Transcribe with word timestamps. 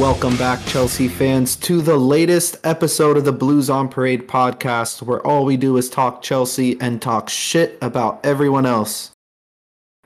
Welcome 0.00 0.38
back, 0.38 0.64
Chelsea 0.64 1.08
fans, 1.08 1.56
to 1.56 1.82
the 1.82 1.98
latest 1.98 2.56
episode 2.64 3.18
of 3.18 3.26
the 3.26 3.32
Blues 3.32 3.68
on 3.68 3.86
Parade 3.90 4.26
podcast, 4.26 5.02
where 5.02 5.20
all 5.26 5.44
we 5.44 5.58
do 5.58 5.76
is 5.76 5.90
talk 5.90 6.22
Chelsea 6.22 6.80
and 6.80 7.02
talk 7.02 7.28
shit 7.28 7.76
about 7.82 8.24
everyone 8.24 8.64
else. 8.64 9.10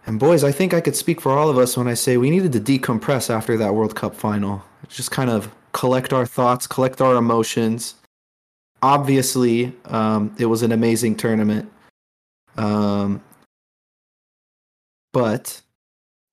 And 0.07 0.21
boys, 0.21 0.45
I 0.45 0.53
think 0.53 0.75
I 0.75 0.81
could 0.81 0.97
speak 0.97 1.21
for 1.21 1.33
all 1.33 1.49
of 1.49 1.57
us 1.57 1.77
when 1.77 1.89
I 1.89 1.95
say 1.95 2.17
we 2.17 2.31
needed 2.31 2.53
to 2.53 2.61
decompress 2.61 3.31
after 3.31 3.57
that 3.57 3.75
World 3.75 3.97
Cup 3.97 4.15
final. 4.15 4.63
Just 4.89 5.11
kind 5.11 5.31
of 5.31 5.51
collect 5.73 6.13
our 6.13 6.27
thoughts, 6.27 6.67
collect 6.67 7.01
our 7.01 7.17
emotions. 7.17 7.95
Obviously, 8.83 9.73
um, 9.87 10.35
it 10.39 10.47
was 10.47 10.63
an 10.63 10.73
amazing 10.73 11.17
tournament. 11.17 11.71
Um, 12.57 13.23
but 15.13 15.63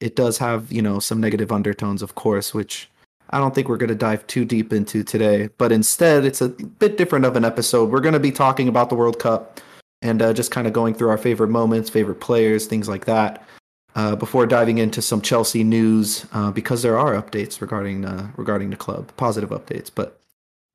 it 0.01 0.15
does 0.15 0.37
have, 0.39 0.71
you 0.71 0.81
know, 0.81 0.99
some 0.99 1.21
negative 1.21 1.51
undertones, 1.51 2.01
of 2.01 2.15
course, 2.15 2.53
which 2.53 2.89
I 3.29 3.39
don't 3.39 3.55
think 3.55 3.69
we're 3.69 3.77
going 3.77 3.89
to 3.89 3.95
dive 3.95 4.27
too 4.27 4.43
deep 4.43 4.73
into 4.73 5.03
today. 5.03 5.49
But 5.57 5.71
instead, 5.71 6.25
it's 6.25 6.41
a 6.41 6.49
bit 6.49 6.97
different 6.97 7.23
of 7.23 7.37
an 7.37 7.45
episode. 7.45 7.89
We're 7.89 8.01
going 8.01 8.13
to 8.13 8.19
be 8.19 8.31
talking 8.31 8.67
about 8.67 8.89
the 8.89 8.95
World 8.95 9.17
Cup 9.17 9.61
and 10.01 10.21
uh, 10.21 10.33
just 10.33 10.51
kind 10.51 10.67
of 10.67 10.73
going 10.73 10.93
through 10.93 11.09
our 11.09 11.17
favorite 11.17 11.49
moments, 11.49 11.89
favorite 11.89 12.19
players, 12.19 12.65
things 12.65 12.89
like 12.89 13.05
that. 13.05 13.45
Uh, 13.93 14.15
before 14.15 14.45
diving 14.45 14.77
into 14.77 15.01
some 15.01 15.21
Chelsea 15.21 15.65
news, 15.65 16.25
uh, 16.31 16.49
because 16.49 16.81
there 16.81 16.97
are 16.97 17.21
updates 17.21 17.59
regarding 17.59 18.05
uh, 18.05 18.31
regarding 18.37 18.69
the 18.69 18.77
club, 18.77 19.11
positive 19.17 19.49
updates. 19.49 19.91
But, 19.93 20.17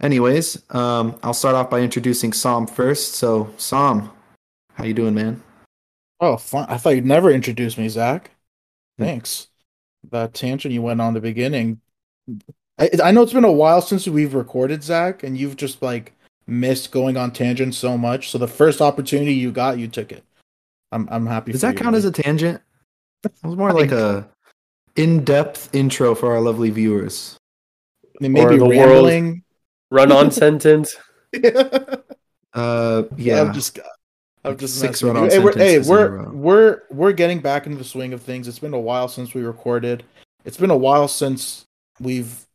anyways, 0.03 0.63
um, 0.75 1.19
I'll 1.23 1.33
start 1.33 1.55
off 1.55 1.71
by 1.71 1.81
introducing 1.81 2.35
Sam 2.35 2.67
first. 2.67 3.15
So, 3.15 3.49
Sam, 3.57 4.11
how 4.75 4.85
you 4.85 4.93
doing, 4.93 5.15
man? 5.15 5.43
Oh, 6.21 6.37
fine. 6.37 6.67
I 6.69 6.77
thought 6.77 6.91
you'd 6.91 7.07
never 7.07 7.31
introduce 7.31 7.79
me, 7.79 7.89
Zach. 7.89 8.33
Thanks. 8.99 9.49
That 10.11 10.35
tangent 10.35 10.75
you 10.75 10.83
went 10.83 11.01
on 11.01 11.15
the 11.15 11.21
beginning. 11.21 11.81
I, 12.79 12.91
I 13.03 13.13
know 13.13 13.23
it's 13.23 13.33
been 13.33 13.45
a 13.45 13.51
while 13.51 13.81
since 13.81 14.07
we've 14.07 14.35
recorded, 14.35 14.83
Zach, 14.83 15.23
and 15.23 15.39
you've 15.39 15.57
just 15.57 15.81
like 15.81 16.13
missed 16.47 16.91
going 16.91 17.17
on 17.17 17.31
tangents 17.31 17.79
so 17.79 17.97
much. 17.97 18.31
So 18.31 18.37
the 18.37 18.47
first 18.47 18.83
opportunity 18.83 19.33
you 19.33 19.53
got, 19.53 19.79
you 19.79 19.89
took 19.89 20.13
it. 20.13 20.23
I'm 20.93 21.09
I'm 21.11 21.27
happy. 21.27 21.53
Does 21.53 21.63
that 21.63 21.75
you, 21.75 21.81
count 21.81 21.97
as 21.97 22.05
a 22.05 22.13
tangent? 22.13 22.61
It 23.25 23.33
was 23.43 23.57
more 23.57 23.73
like 23.73 23.93
a 23.93 24.29
in-depth 24.97 25.75
intro 25.75 26.15
for 26.15 26.33
our 26.33 26.41
lovely 26.41 26.71
viewers. 26.71 27.37
I 28.05 28.23
mean, 28.23 28.33
maybe 28.33 28.55
or 28.55 28.59
the 28.59 28.65
world- 28.67 29.35
Run 29.91 30.11
on 30.11 30.31
sentence. 30.33 30.97
Uh, 32.53 33.03
yeah, 33.17 33.43
I'm 33.43 33.53
just. 33.53 33.79
I'm 34.45 34.53
Like 34.53 34.59
just 34.59 34.79
six 34.81 35.03
run-on 35.03 35.25
you. 35.25 35.31
Hey, 35.31 35.39
we're, 35.41 35.53
hey, 35.53 35.83
sentences 35.83 35.89
in 35.91 35.97
a 35.97 35.99
we're 35.99 36.31
we're 36.33 36.83
we're 36.91 37.13
getting 37.13 37.41
back 37.41 37.67
into 37.67 37.79
the 37.79 37.85
swing 37.85 38.13
of 38.13 38.23
things. 38.23 38.47
It's 38.49 38.61
been 38.61 38.75
a 38.75 38.81
while 38.81 39.09
since 39.09 39.35
we 39.35 39.43
recorded. 39.43 40.05
It's 40.45 40.57
been 40.57 40.71
a 40.71 40.77
while 40.77 41.09
since 41.09 41.67
we've 42.01 42.47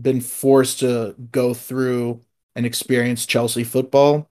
been 0.00 0.20
forced 0.20 0.78
to 0.80 1.14
go 1.32 1.54
through 1.54 2.20
and 2.54 2.64
experience 2.64 3.26
Chelsea 3.26 3.64
football. 3.64 4.28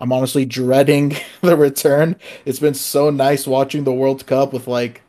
I'm 0.00 0.12
honestly 0.12 0.44
dreading 0.44 1.16
the 1.42 1.56
return. 1.56 2.16
It's 2.44 2.60
been 2.60 2.74
so 2.74 3.10
nice 3.10 3.46
watching 3.46 3.84
the 3.84 3.92
World 3.92 4.26
Cup 4.26 4.52
with 4.52 4.66
like 4.66 5.02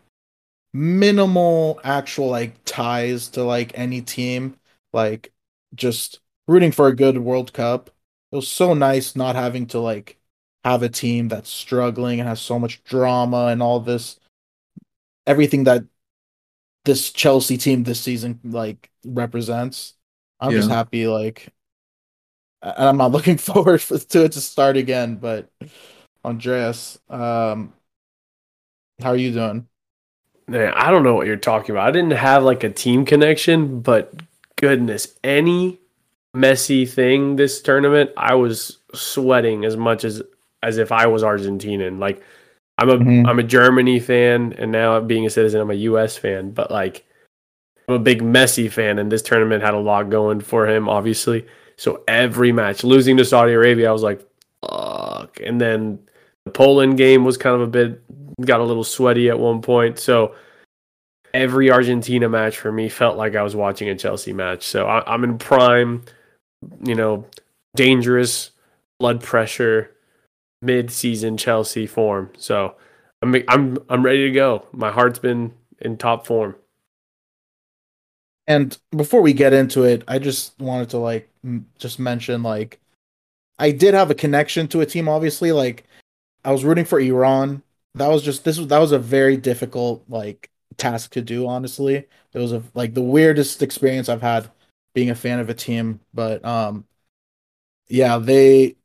minimal 0.73 1.79
actual 1.83 2.27
like 2.27 2.53
ties 2.65 3.27
to 3.29 3.43
like 3.43 3.77
any 3.77 4.01
team, 4.01 4.55
like 4.93 5.31
just 5.75 6.19
rooting 6.47 6.71
for 6.71 6.87
a 6.87 6.95
good 6.95 7.17
World 7.19 7.53
Cup. 7.53 7.89
It 8.31 8.35
was 8.35 8.47
so 8.47 8.73
nice 8.73 9.15
not 9.15 9.35
having 9.35 9.65
to 9.67 9.79
like 9.79 10.17
have 10.63 10.83
a 10.83 10.89
team 10.89 11.27
that's 11.27 11.49
struggling 11.49 12.19
and 12.19 12.27
has 12.27 12.41
so 12.41 12.59
much 12.59 12.83
drama 12.83 13.47
and 13.47 13.63
all 13.63 13.79
this 13.79 14.19
everything 15.25 15.63
that 15.65 15.83
this 16.85 17.11
Chelsea 17.11 17.57
team 17.57 17.83
this 17.83 18.01
season 18.01 18.39
like 18.43 18.89
represents. 19.05 19.93
I'm 20.39 20.51
just 20.51 20.69
happy 20.69 21.05
like 21.07 21.53
and 22.61 22.87
I'm 22.87 22.97
not 22.97 23.11
looking 23.13 23.37
forward 23.37 23.81
for, 23.81 23.97
to 23.97 24.25
it 24.25 24.33
to 24.33 24.41
start 24.41 24.77
again, 24.77 25.15
but 25.15 25.49
Andreas, 26.23 26.99
um 27.09 27.73
how 29.01 29.11
are 29.11 29.17
you 29.17 29.31
doing? 29.31 29.67
Man, 30.47 30.73
I 30.75 30.91
don't 30.91 31.03
know 31.03 31.15
what 31.15 31.27
you're 31.27 31.37
talking 31.37 31.71
about. 31.71 31.87
I 31.87 31.91
didn't 31.91 32.11
have 32.11 32.43
like 32.43 32.63
a 32.63 32.69
team 32.69 33.05
connection, 33.05 33.81
but 33.81 34.13
goodness, 34.57 35.15
any 35.23 35.79
messy 36.33 36.85
thing 36.85 37.35
this 37.35 37.61
tournament, 37.61 38.11
I 38.17 38.35
was 38.35 38.77
sweating 38.93 39.65
as 39.65 39.77
much 39.77 40.03
as 40.03 40.21
as 40.61 40.77
if 40.77 40.91
I 40.91 41.07
was 41.07 41.23
Argentinian. 41.23 41.99
Like 41.99 42.21
I'm 42.77 42.89
a 42.89 43.29
am 43.29 43.39
a 43.39 43.43
Germany 43.43 43.99
fan, 43.99 44.53
and 44.57 44.71
now 44.71 44.99
being 45.01 45.25
a 45.25 45.29
citizen, 45.29 45.61
I'm 45.61 45.71
a 45.71 45.75
U.S. 45.75 46.17
fan. 46.17 46.51
But 46.51 46.71
like 46.71 47.05
I'm 47.87 47.95
a 47.95 47.99
big 47.99 48.21
Messi 48.21 48.71
fan, 48.71 48.99
and 48.99 49.11
this 49.11 49.21
tournament 49.21 49.63
had 49.63 49.73
a 49.73 49.79
lot 49.79 50.09
going 50.09 50.41
for 50.41 50.67
him, 50.67 50.89
obviously. 50.89 51.45
So 51.79 52.03
every 52.09 52.51
match, 52.51 52.83
losing 52.83 53.15
to 53.17 53.25
Saudi 53.25 53.53
Arabia, 53.53 53.87
I 53.89 53.93
was 53.93 54.03
like, 54.03 54.19
fuck. 54.61 55.39
And 55.39 55.61
then 55.61 55.99
the 56.43 56.51
Poland 56.51 56.97
game 56.97 57.23
was 57.23 57.37
kind 57.37 57.55
of 57.55 57.61
a 57.61 57.67
bit 57.67 58.03
got 58.41 58.59
a 58.59 58.63
little 58.63 58.83
sweaty 58.83 59.29
at 59.29 59.39
one 59.39 59.61
point. 59.61 59.97
So 59.97 60.35
every 61.33 61.71
Argentina 61.71 62.27
match 62.27 62.57
for 62.57 62.71
me 62.71 62.89
felt 62.89 63.17
like 63.17 63.35
I 63.35 63.43
was 63.43 63.55
watching 63.55 63.87
a 63.89 63.95
Chelsea 63.95 64.33
match. 64.33 64.63
So 64.63 64.87
I, 64.87 65.03
I'm 65.11 65.23
in 65.23 65.37
prime, 65.37 66.03
you 66.83 66.95
know, 66.95 67.25
dangerous 67.75 68.51
blood 68.99 69.21
pressure 69.23 69.95
mid-season 70.61 71.37
Chelsea 71.37 71.87
form. 71.87 72.29
So 72.37 72.75
I'm 73.21 73.35
I'm 73.47 73.77
I'm 73.89 74.03
ready 74.03 74.25
to 74.27 74.31
go. 74.31 74.65
My 74.73 74.91
heart's 74.91 75.19
been 75.19 75.53
in 75.79 75.97
top 75.97 76.27
form. 76.27 76.55
And 78.47 78.77
before 78.91 79.21
we 79.21 79.31
get 79.31 79.53
into 79.53 79.83
it, 79.83 80.03
I 80.07 80.19
just 80.19 80.59
wanted 80.59 80.89
to 80.89 80.97
like 80.97 81.28
m- 81.43 81.67
just 81.77 81.99
mention 81.99 82.43
like 82.43 82.79
I 83.59 83.71
did 83.71 83.93
have 83.93 84.11
a 84.11 84.15
connection 84.15 84.67
to 84.69 84.81
a 84.81 84.85
team 84.85 85.09
obviously 85.09 85.51
like 85.51 85.85
I 86.45 86.51
was 86.51 86.63
rooting 86.63 86.85
for 86.85 86.99
Iran. 86.99 87.63
That 87.95 88.07
was 88.07 88.23
just 88.23 88.43
this 88.45 88.57
was 88.57 88.67
that 88.67 88.79
was 88.79 88.91
a 88.91 88.99
very 88.99 89.37
difficult 89.37 90.03
like 90.09 90.49
task 90.77 91.11
to 91.13 91.21
do 91.21 91.47
honestly. 91.47 91.95
It 92.33 92.39
was 92.39 92.53
a 92.53 92.63
like 92.75 92.93
the 92.93 93.01
weirdest 93.03 93.61
experience 93.63 94.09
I've 94.09 94.21
had 94.21 94.49
being 94.93 95.09
a 95.09 95.15
fan 95.15 95.39
of 95.39 95.49
a 95.49 95.53
team, 95.53 95.99
but 96.13 96.43
um 96.45 96.85
yeah, 97.87 98.17
they 98.17 98.75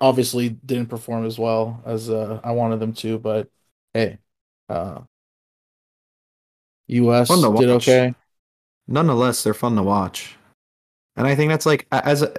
obviously 0.00 0.50
didn't 0.50 0.88
perform 0.88 1.24
as 1.26 1.38
well 1.38 1.82
as 1.84 2.10
uh, 2.10 2.40
I 2.42 2.52
wanted 2.52 2.80
them 2.80 2.92
to, 2.94 3.18
but 3.18 3.48
hey, 3.94 4.18
uh 4.68 5.02
US 6.88 7.28
did 7.28 7.70
okay. 7.70 8.14
nonetheless, 8.86 9.42
they're 9.42 9.54
fun 9.54 9.76
to 9.76 9.82
watch. 9.82 10.36
And 11.16 11.26
I 11.26 11.34
think 11.34 11.50
that's 11.50 11.66
like 11.66 11.86
as 11.92 12.22
a, 12.22 12.32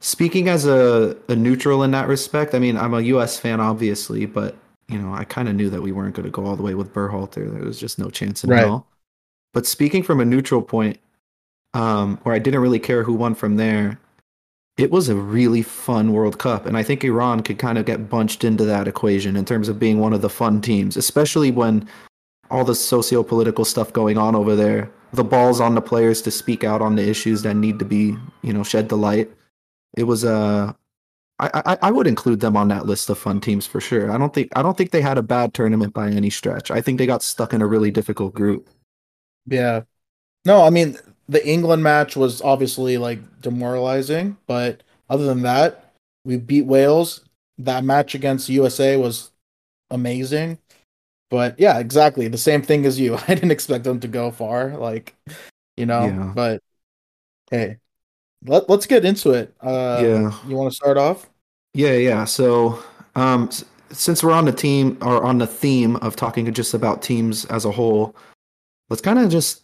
speaking 0.00 0.48
as 0.48 0.66
a, 0.66 1.16
a 1.28 1.36
neutral 1.36 1.82
in 1.82 1.90
that 1.92 2.08
respect. 2.08 2.54
I 2.54 2.58
mean, 2.58 2.76
I'm 2.76 2.94
a 2.94 3.00
U.S. 3.00 3.38
fan, 3.38 3.60
obviously, 3.60 4.26
but 4.26 4.56
you 4.88 4.98
know, 4.98 5.12
I 5.12 5.24
kind 5.24 5.48
of 5.48 5.54
knew 5.54 5.68
that 5.70 5.82
we 5.82 5.92
weren't 5.92 6.14
going 6.14 6.24
to 6.24 6.30
go 6.30 6.46
all 6.46 6.56
the 6.56 6.62
way 6.62 6.74
with 6.74 6.94
Berhalter. 6.94 7.52
There 7.52 7.64
was 7.64 7.78
just 7.78 7.98
no 7.98 8.08
chance 8.08 8.42
in 8.44 8.50
Right. 8.50 8.60
hell. 8.60 8.86
But 9.52 9.66
speaking 9.66 10.02
from 10.02 10.20
a 10.20 10.24
neutral 10.24 10.62
point, 10.62 10.98
um, 11.74 12.18
where 12.22 12.34
I 12.34 12.38
didn't 12.38 12.60
really 12.60 12.78
care 12.78 13.02
who 13.02 13.12
won 13.12 13.34
from 13.34 13.56
there, 13.56 13.98
it 14.78 14.90
was 14.90 15.08
a 15.08 15.14
really 15.16 15.62
fun 15.62 16.12
World 16.12 16.38
Cup, 16.38 16.64
and 16.64 16.76
I 16.76 16.84
think 16.84 17.02
Iran 17.02 17.42
could 17.42 17.58
kind 17.58 17.78
of 17.78 17.84
get 17.84 18.08
bunched 18.08 18.44
into 18.44 18.64
that 18.64 18.86
equation 18.86 19.36
in 19.36 19.44
terms 19.44 19.68
of 19.68 19.78
being 19.78 19.98
one 19.98 20.12
of 20.12 20.22
the 20.22 20.30
fun 20.30 20.60
teams, 20.60 20.96
especially 20.96 21.50
when 21.50 21.86
all 22.50 22.64
the 22.64 22.76
socio-political 22.76 23.64
stuff 23.64 23.92
going 23.92 24.16
on 24.16 24.36
over 24.36 24.54
there. 24.54 24.88
The 25.12 25.24
ball's 25.24 25.60
on 25.60 25.74
the 25.74 25.80
players 25.80 26.20
to 26.22 26.30
speak 26.30 26.64
out 26.64 26.82
on 26.82 26.96
the 26.96 27.08
issues 27.08 27.42
that 27.42 27.54
need 27.54 27.78
to 27.78 27.84
be, 27.84 28.16
you 28.42 28.52
know, 28.52 28.62
shed 28.62 28.88
the 28.88 28.96
light. 28.96 29.30
It 29.96 30.04
was 30.04 30.24
uh, 30.24 30.72
I, 31.38 31.62
I 31.64 31.78
I 31.82 31.90
would 31.90 32.06
include 32.06 32.40
them 32.40 32.56
on 32.56 32.68
that 32.68 32.86
list 32.86 33.08
of 33.10 33.18
fun 33.18 33.40
teams 33.40 33.66
for 33.66 33.80
sure. 33.80 34.10
I 34.10 34.18
don't 34.18 34.34
think 34.34 34.50
I 34.56 34.62
don't 34.62 34.76
think 34.76 34.90
they 34.90 35.00
had 35.00 35.18
a 35.18 35.22
bad 35.22 35.54
tournament 35.54 35.94
by 35.94 36.10
any 36.10 36.30
stretch. 36.30 36.70
I 36.70 36.80
think 36.80 36.98
they 36.98 37.06
got 37.06 37.22
stuck 37.22 37.52
in 37.52 37.62
a 37.62 37.66
really 37.66 37.90
difficult 37.90 38.34
group. 38.34 38.68
Yeah. 39.46 39.82
No, 40.44 40.62
I 40.62 40.70
mean 40.70 40.98
the 41.28 41.46
England 41.46 41.82
match 41.82 42.16
was 42.16 42.42
obviously 42.42 42.98
like 42.98 43.20
demoralizing, 43.40 44.36
but 44.46 44.82
other 45.10 45.26
than 45.26 45.42
that, 45.42 45.92
we 46.24 46.36
beat 46.36 46.66
Wales. 46.66 47.24
That 47.58 47.84
match 47.84 48.14
against 48.14 48.48
USA 48.48 48.96
was 48.96 49.30
amazing. 49.90 50.58
But 51.30 51.58
yeah, 51.58 51.78
exactly. 51.78 52.28
The 52.28 52.38
same 52.38 52.62
thing 52.62 52.86
as 52.86 52.98
you. 52.98 53.16
I 53.28 53.34
didn't 53.34 53.50
expect 53.50 53.84
them 53.84 54.00
to 54.00 54.08
go 54.08 54.30
far, 54.30 54.76
like 54.76 55.14
you 55.76 55.86
know, 55.86 56.04
Yeah. 56.06 56.32
but 56.34 56.62
hey. 57.50 57.76
Let, 58.46 58.70
let's 58.70 58.86
get 58.86 59.04
into 59.04 59.32
it. 59.32 59.52
Uh 59.60 60.00
Yeah. 60.02 60.32
you 60.46 60.56
want 60.56 60.70
to 60.70 60.76
start 60.76 60.96
off? 60.96 61.28
Yeah, 61.74 61.92
yeah. 61.94 62.24
So, 62.24 62.78
um, 63.16 63.50
since 63.90 64.22
we're 64.22 64.32
on 64.32 64.44
the 64.44 64.52
team 64.52 64.96
or 65.02 65.24
on 65.24 65.38
the 65.38 65.46
theme 65.46 65.96
of 65.96 66.14
talking 66.14 66.52
just 66.54 66.72
about 66.74 67.02
teams 67.02 67.44
as 67.46 67.64
a 67.64 67.70
whole, 67.72 68.14
let's 68.90 69.02
kind 69.02 69.18
of 69.18 69.28
just 69.30 69.62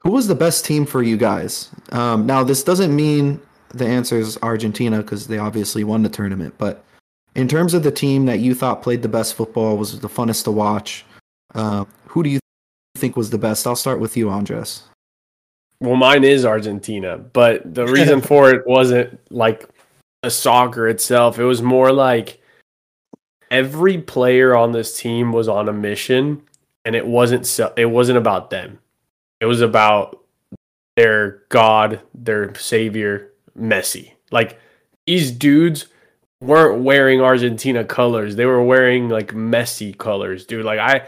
Who 0.00 0.10
was 0.12 0.26
the 0.28 0.34
best 0.34 0.64
team 0.64 0.84
for 0.86 1.02
you 1.02 1.16
guys? 1.16 1.70
Um, 1.92 2.26
now, 2.26 2.42
this 2.44 2.62
doesn't 2.64 2.94
mean 2.94 3.40
the 3.74 3.86
answer 3.86 4.16
is 4.18 4.38
Argentina 4.42 4.98
because 5.02 5.26
they 5.26 5.38
obviously 5.38 5.84
won 5.84 6.02
the 6.02 6.08
tournament, 6.08 6.54
but 6.58 6.84
in 7.38 7.46
terms 7.46 7.72
of 7.72 7.84
the 7.84 7.92
team 7.92 8.26
that 8.26 8.40
you 8.40 8.52
thought 8.52 8.82
played 8.82 9.00
the 9.00 9.08
best 9.08 9.34
football, 9.34 9.76
was 9.76 10.00
the 10.00 10.08
funnest 10.08 10.42
to 10.42 10.50
watch, 10.50 11.04
uh, 11.54 11.84
who 12.08 12.24
do 12.24 12.30
you 12.30 12.40
think 12.96 13.16
was 13.16 13.30
the 13.30 13.38
best? 13.38 13.64
I'll 13.64 13.76
start 13.76 14.00
with 14.00 14.16
you, 14.16 14.28
Andres. 14.28 14.82
Well, 15.80 15.94
mine 15.94 16.24
is 16.24 16.44
Argentina, 16.44 17.16
but 17.16 17.74
the 17.76 17.86
reason 17.86 18.20
for 18.22 18.50
it 18.50 18.66
wasn't 18.66 19.20
like 19.30 19.68
the 20.24 20.30
soccer 20.30 20.88
itself. 20.88 21.38
It 21.38 21.44
was 21.44 21.62
more 21.62 21.92
like 21.92 22.42
every 23.52 23.98
player 23.98 24.56
on 24.56 24.72
this 24.72 24.98
team 24.98 25.30
was 25.32 25.46
on 25.46 25.68
a 25.68 25.72
mission, 25.72 26.42
and 26.84 26.96
it 26.96 27.06
wasn't 27.06 27.46
so, 27.46 27.72
it 27.76 27.86
wasn't 27.86 28.18
about 28.18 28.50
them. 28.50 28.80
It 29.40 29.46
was 29.46 29.60
about 29.60 30.24
their 30.96 31.44
god, 31.50 32.00
their 32.14 32.52
savior, 32.56 33.30
Messi. 33.56 34.10
Like 34.32 34.58
these 35.06 35.30
dudes 35.30 35.86
weren't 36.40 36.82
wearing 36.82 37.20
Argentina 37.20 37.84
colors; 37.84 38.36
they 38.36 38.46
were 38.46 38.62
wearing 38.62 39.08
like 39.08 39.32
Messi 39.32 39.96
colors, 39.96 40.46
dude. 40.46 40.64
Like 40.64 40.78
I 40.78 41.06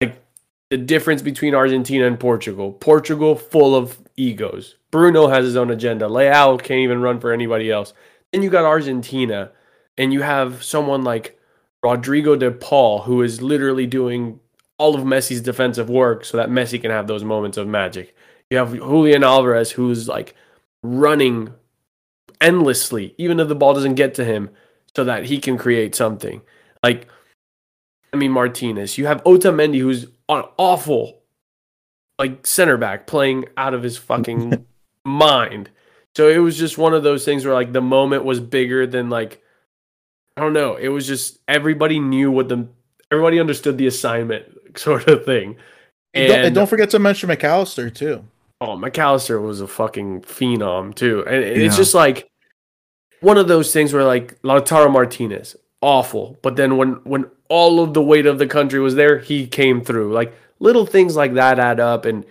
like 0.00 0.22
the 0.70 0.76
difference 0.76 1.22
between 1.22 1.54
Argentina 1.54 2.06
and 2.06 2.18
Portugal. 2.18 2.72
Portugal 2.72 3.34
full 3.34 3.74
of 3.74 3.98
egos. 4.16 4.76
Bruno 4.90 5.28
has 5.28 5.44
his 5.44 5.56
own 5.56 5.70
agenda. 5.70 6.08
Leal 6.08 6.58
can't 6.58 6.80
even 6.80 7.02
run 7.02 7.20
for 7.20 7.32
anybody 7.32 7.70
else. 7.70 7.92
Then 8.32 8.42
you 8.42 8.50
got 8.50 8.64
Argentina, 8.64 9.52
and 9.96 10.12
you 10.12 10.22
have 10.22 10.62
someone 10.62 11.02
like 11.02 11.38
Rodrigo 11.82 12.36
de 12.36 12.50
Paul, 12.50 13.02
who 13.02 13.22
is 13.22 13.40
literally 13.40 13.86
doing 13.86 14.40
all 14.78 14.94
of 14.94 15.02
Messi's 15.02 15.40
defensive 15.40 15.90
work 15.90 16.24
so 16.24 16.36
that 16.36 16.50
Messi 16.50 16.80
can 16.80 16.90
have 16.90 17.06
those 17.06 17.24
moments 17.24 17.56
of 17.56 17.66
magic. 17.66 18.14
You 18.50 18.58
have 18.58 18.72
Julian 18.72 19.24
Alvarez, 19.24 19.72
who's 19.72 20.08
like 20.08 20.34
running 20.82 21.52
endlessly, 22.40 23.14
even 23.18 23.40
if 23.40 23.48
the 23.48 23.54
ball 23.54 23.74
doesn't 23.74 23.96
get 23.96 24.14
to 24.14 24.24
him, 24.24 24.50
so 24.98 25.04
that 25.04 25.26
he 25.26 25.38
can 25.38 25.56
create 25.56 25.94
something. 25.94 26.42
Like, 26.82 27.06
I 28.12 28.16
mean, 28.16 28.32
Martinez. 28.32 28.98
You 28.98 29.06
have 29.06 29.22
Otamendi, 29.22 29.78
who's 29.78 30.06
an 30.28 30.42
awful, 30.56 31.20
like 32.18 32.44
center 32.44 32.76
back, 32.76 33.06
playing 33.06 33.44
out 33.56 33.74
of 33.74 33.84
his 33.84 33.96
fucking 33.96 34.66
mind. 35.04 35.70
So 36.16 36.28
it 36.28 36.38
was 36.38 36.58
just 36.58 36.78
one 36.78 36.94
of 36.94 37.04
those 37.04 37.24
things 37.24 37.44
where 37.44 37.54
like 37.54 37.72
the 37.72 37.80
moment 37.80 38.24
was 38.24 38.40
bigger 38.40 38.88
than 38.88 39.08
like 39.08 39.40
I 40.36 40.40
don't 40.40 40.52
know. 40.52 40.74
It 40.74 40.88
was 40.88 41.06
just 41.06 41.38
everybody 41.46 42.00
knew 42.00 42.32
what 42.32 42.48
the 42.48 42.66
everybody 43.12 43.38
understood 43.38 43.78
the 43.78 43.86
assignment 43.86 44.46
sort 44.76 45.06
of 45.06 45.24
thing. 45.24 45.58
And 46.12 46.26
don't, 46.26 46.44
and 46.44 46.54
don't 46.56 46.66
forget 46.66 46.90
to 46.90 46.98
mention 46.98 47.28
McAllister, 47.28 47.94
too. 47.94 48.24
Oh, 48.60 48.76
McAllister 48.76 49.40
was 49.40 49.60
a 49.60 49.68
fucking 49.68 50.22
phenom 50.22 50.92
too, 50.92 51.24
and 51.24 51.44
yeah. 51.44 51.66
it's 51.66 51.76
just 51.76 51.94
like 51.94 52.27
one 53.20 53.38
of 53.38 53.48
those 53.48 53.72
things 53.72 53.92
where 53.92 54.04
like 54.04 54.40
Lautaro 54.42 54.90
Martinez, 54.90 55.56
awful, 55.80 56.36
but 56.42 56.56
then 56.56 56.76
when 56.76 56.92
when 57.04 57.30
all 57.48 57.80
of 57.80 57.94
the 57.94 58.02
weight 58.02 58.26
of 58.26 58.38
the 58.38 58.46
country 58.46 58.80
was 58.80 58.94
there, 58.94 59.18
he 59.18 59.46
came 59.46 59.82
through. 59.82 60.12
Like 60.12 60.34
little 60.58 60.86
things 60.86 61.16
like 61.16 61.34
that 61.34 61.58
add 61.58 61.80
up, 61.80 62.04
and 62.04 62.24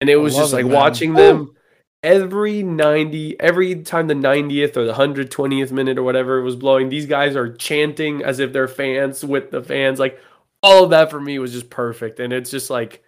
and 0.00 0.10
it 0.10 0.16
was 0.16 0.34
just 0.34 0.52
like 0.52 0.66
watching 0.66 1.14
them 1.14 1.54
every 2.02 2.62
90 2.62 3.40
every 3.40 3.76
time 3.82 4.08
the 4.08 4.14
90th 4.14 4.76
or 4.76 4.84
the 4.84 4.92
120th 4.92 5.72
minute 5.72 5.96
or 5.96 6.02
whatever 6.02 6.42
was 6.42 6.54
blowing 6.54 6.90
these 6.90 7.06
guys 7.06 7.34
are 7.34 7.54
chanting 7.54 8.22
as 8.22 8.38
if 8.40 8.52
they're 8.52 8.68
fans 8.68 9.24
with 9.24 9.50
the 9.50 9.62
fans. 9.62 9.98
Like 9.98 10.20
all 10.62 10.84
of 10.84 10.90
that 10.90 11.10
for 11.10 11.18
me 11.18 11.38
was 11.38 11.52
just 11.52 11.70
perfect. 11.70 12.20
And 12.20 12.32
it's 12.32 12.50
just 12.50 12.68
like 12.68 13.02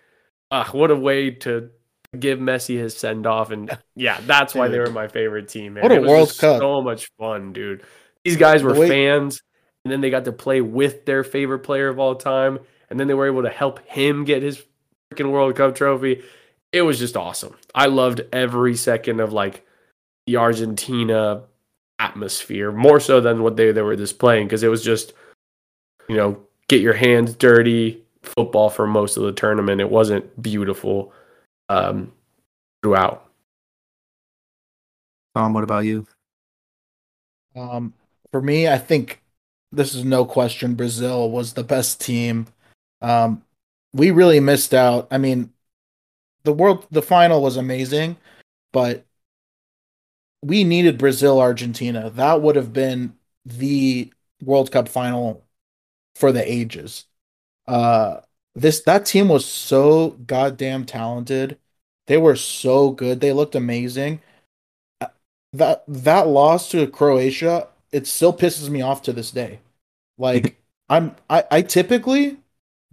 ah, 0.51 0.69
what 0.73 0.91
a 0.91 0.97
way 0.97 1.31
to 1.31 1.71
give 2.19 2.39
Messi 2.39 2.79
his 2.79 2.97
send 2.97 3.27
off 3.27 3.51
and 3.51 3.77
yeah 3.95 4.21
that's 4.23 4.55
why 4.55 4.69
they 4.69 4.79
were 4.79 4.91
my 4.91 5.09
favorite 5.09 5.49
team 5.49 5.75
man. 5.75 5.83
what 5.83 5.93
a 5.93 6.01
world 6.01 6.29
cup. 6.39 6.61
so 6.61 6.83
much 6.83 7.11
fun 7.19 7.53
dude. 7.53 7.83
These 8.25 8.37
guys 8.37 8.63
were 8.63 8.75
fans 8.75 9.41
and 9.85 9.93
then 9.93 10.01
they 10.01 10.11
got 10.11 10.25
to 10.25 10.33
play 10.33 10.61
with 10.61 11.05
their 11.05 11.23
favorite 11.23 11.61
player 11.61 11.89
of 11.89 11.99
all 11.99 12.15
time 12.15 12.59
and 12.91 12.99
then 12.99 13.09
they 13.09 13.15
were 13.15 13.27
able 13.27 13.43
to 13.43 13.51
help 13.51 13.87
him 13.87 14.25
get 14.25 14.43
his 14.43 14.63
freaking 15.13 15.31
world 15.31 15.55
cup 15.57 15.75
trophy. 15.75 16.23
It 16.73 16.83
was 16.83 16.99
just 16.99 17.17
awesome. 17.17 17.57
I 17.75 17.87
loved 17.87 18.23
every 18.33 18.77
second 18.77 19.21
of 19.21 19.33
like 19.33 19.65
the 20.27 20.37
Argentina 20.37 21.43
atmosphere 21.99 22.73
more 22.73 23.01
so 23.01 23.21
than 23.21 23.43
what 23.43 23.57
they, 23.57 23.73
they 23.73 23.83
were 23.83 23.97
displaying 23.97 24.47
because 24.47 24.63
it 24.63 24.69
was 24.69 24.85
just 24.85 25.15
you 26.09 26.17
know 26.17 26.39
get 26.69 26.81
your 26.81 26.93
hands 26.93 27.35
dirty 27.35 28.03
football 28.23 28.71
for 28.71 28.87
most 28.87 29.17
of 29.17 29.23
the 29.23 29.33
tournament. 29.33 29.81
It 29.81 29.91
wasn't 29.91 30.43
beautiful 30.43 31.13
um 31.69 32.13
throughout 32.83 33.31
tom 35.35 35.53
what 35.53 35.65
about 35.65 35.85
you 35.85 36.07
um 37.55 37.93
for 38.31 38.41
me 38.41 38.69
i 38.69 38.79
think 38.79 39.23
this 39.73 39.95
is 39.95 40.05
no 40.05 40.25
question 40.25 40.75
brazil 40.75 41.31
was 41.31 41.53
the 41.53 41.65
best 41.65 42.01
team 42.01 42.47
um 43.03 43.43
we 43.93 44.11
really 44.11 44.41
missed 44.41 44.73
out 44.75 45.09
i 45.11 45.19
mean 45.19 45.53
the 46.47 46.53
world 46.53 46.87
the 46.91 47.03
final 47.03 47.43
was 47.43 47.59
amazing, 47.59 48.17
but 48.73 49.05
we 50.43 50.65
needed 50.65 50.97
Brazil 50.97 51.41
Argentina. 51.41 52.09
That 52.09 52.41
would 52.41 52.57
have 52.57 52.73
been 52.73 53.17
the 53.45 54.13
World 54.41 54.71
Cup 54.71 54.89
final 54.89 55.45
for 56.15 56.33
the 56.33 56.51
ages. 56.51 57.05
Uh 57.67 58.21
this 58.57 58.81
that 58.83 59.07
team 59.07 59.29
was 59.29 59.47
so 59.47 60.13
goddamn 60.27 60.87
talented. 60.87 61.59
They 62.09 62.19
were 62.19 62.37
so 62.37 62.91
good. 62.93 63.21
They 63.21 63.33
looked 63.35 63.57
amazing. 63.57 64.23
Uh, 65.01 65.09
that 65.55 65.85
that 65.89 66.29
loss 66.29 66.71
to 66.73 66.87
Croatia, 66.89 67.69
it 67.93 68.07
still 68.09 68.33
pisses 68.37 68.69
me 68.71 68.83
off 68.83 69.03
to 69.05 69.15
this 69.15 69.31
day. 69.33 69.61
Like 70.19 70.61
I'm 70.91 71.17
I, 71.31 71.45
I 71.51 71.63
typically 71.63 72.39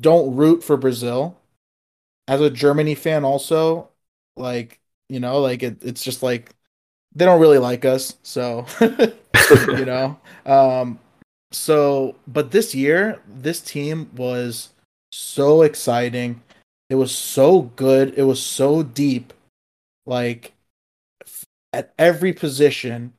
don't 0.02 0.36
root 0.36 0.64
for 0.64 0.78
Brazil 0.78 1.38
as 2.28 2.42
a 2.42 2.50
Germany 2.50 2.96
fan, 2.96 3.24
also, 3.26 3.90
like 4.36 4.80
you 5.10 5.20
know, 5.20 5.40
like 5.42 5.64
it, 5.64 5.84
it's 5.84 6.04
just 6.04 6.24
like 6.24 6.56
they 7.16 7.26
don't 7.26 7.42
really 7.42 7.60
like 7.60 7.86
us, 7.86 8.18
so 8.24 8.66
you 9.78 9.86
know. 9.86 10.20
Um, 10.46 11.00
so, 11.54 12.16
but 12.28 12.52
this 12.52 12.76
year, 12.76 13.22
this 13.28 13.62
team 13.62 14.10
was 14.16 14.73
so 15.14 15.62
exciting. 15.62 16.42
It 16.90 16.96
was 16.96 17.16
so 17.16 17.64
good. 17.76 18.14
It 18.18 18.24
was 18.24 18.42
so 18.42 18.84
deep. 18.84 19.34
Like 20.06 20.54
at 21.72 21.94
every 21.98 22.34
position, 22.34 23.14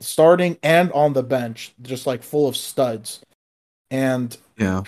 starting 0.00 0.58
and 0.62 0.92
on 0.92 1.12
the 1.12 1.22
bench, 1.22 1.74
just 1.82 2.06
like 2.06 2.22
full 2.22 2.48
of 2.48 2.56
studs. 2.56 3.20
And 3.90 4.36
yeah, 4.56 4.82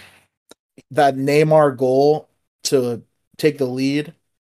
that 0.90 1.16
Neymar 1.16 1.76
goal 1.76 2.28
to 2.64 3.02
take 3.36 3.58
the 3.58 3.66
lead. 3.66 4.12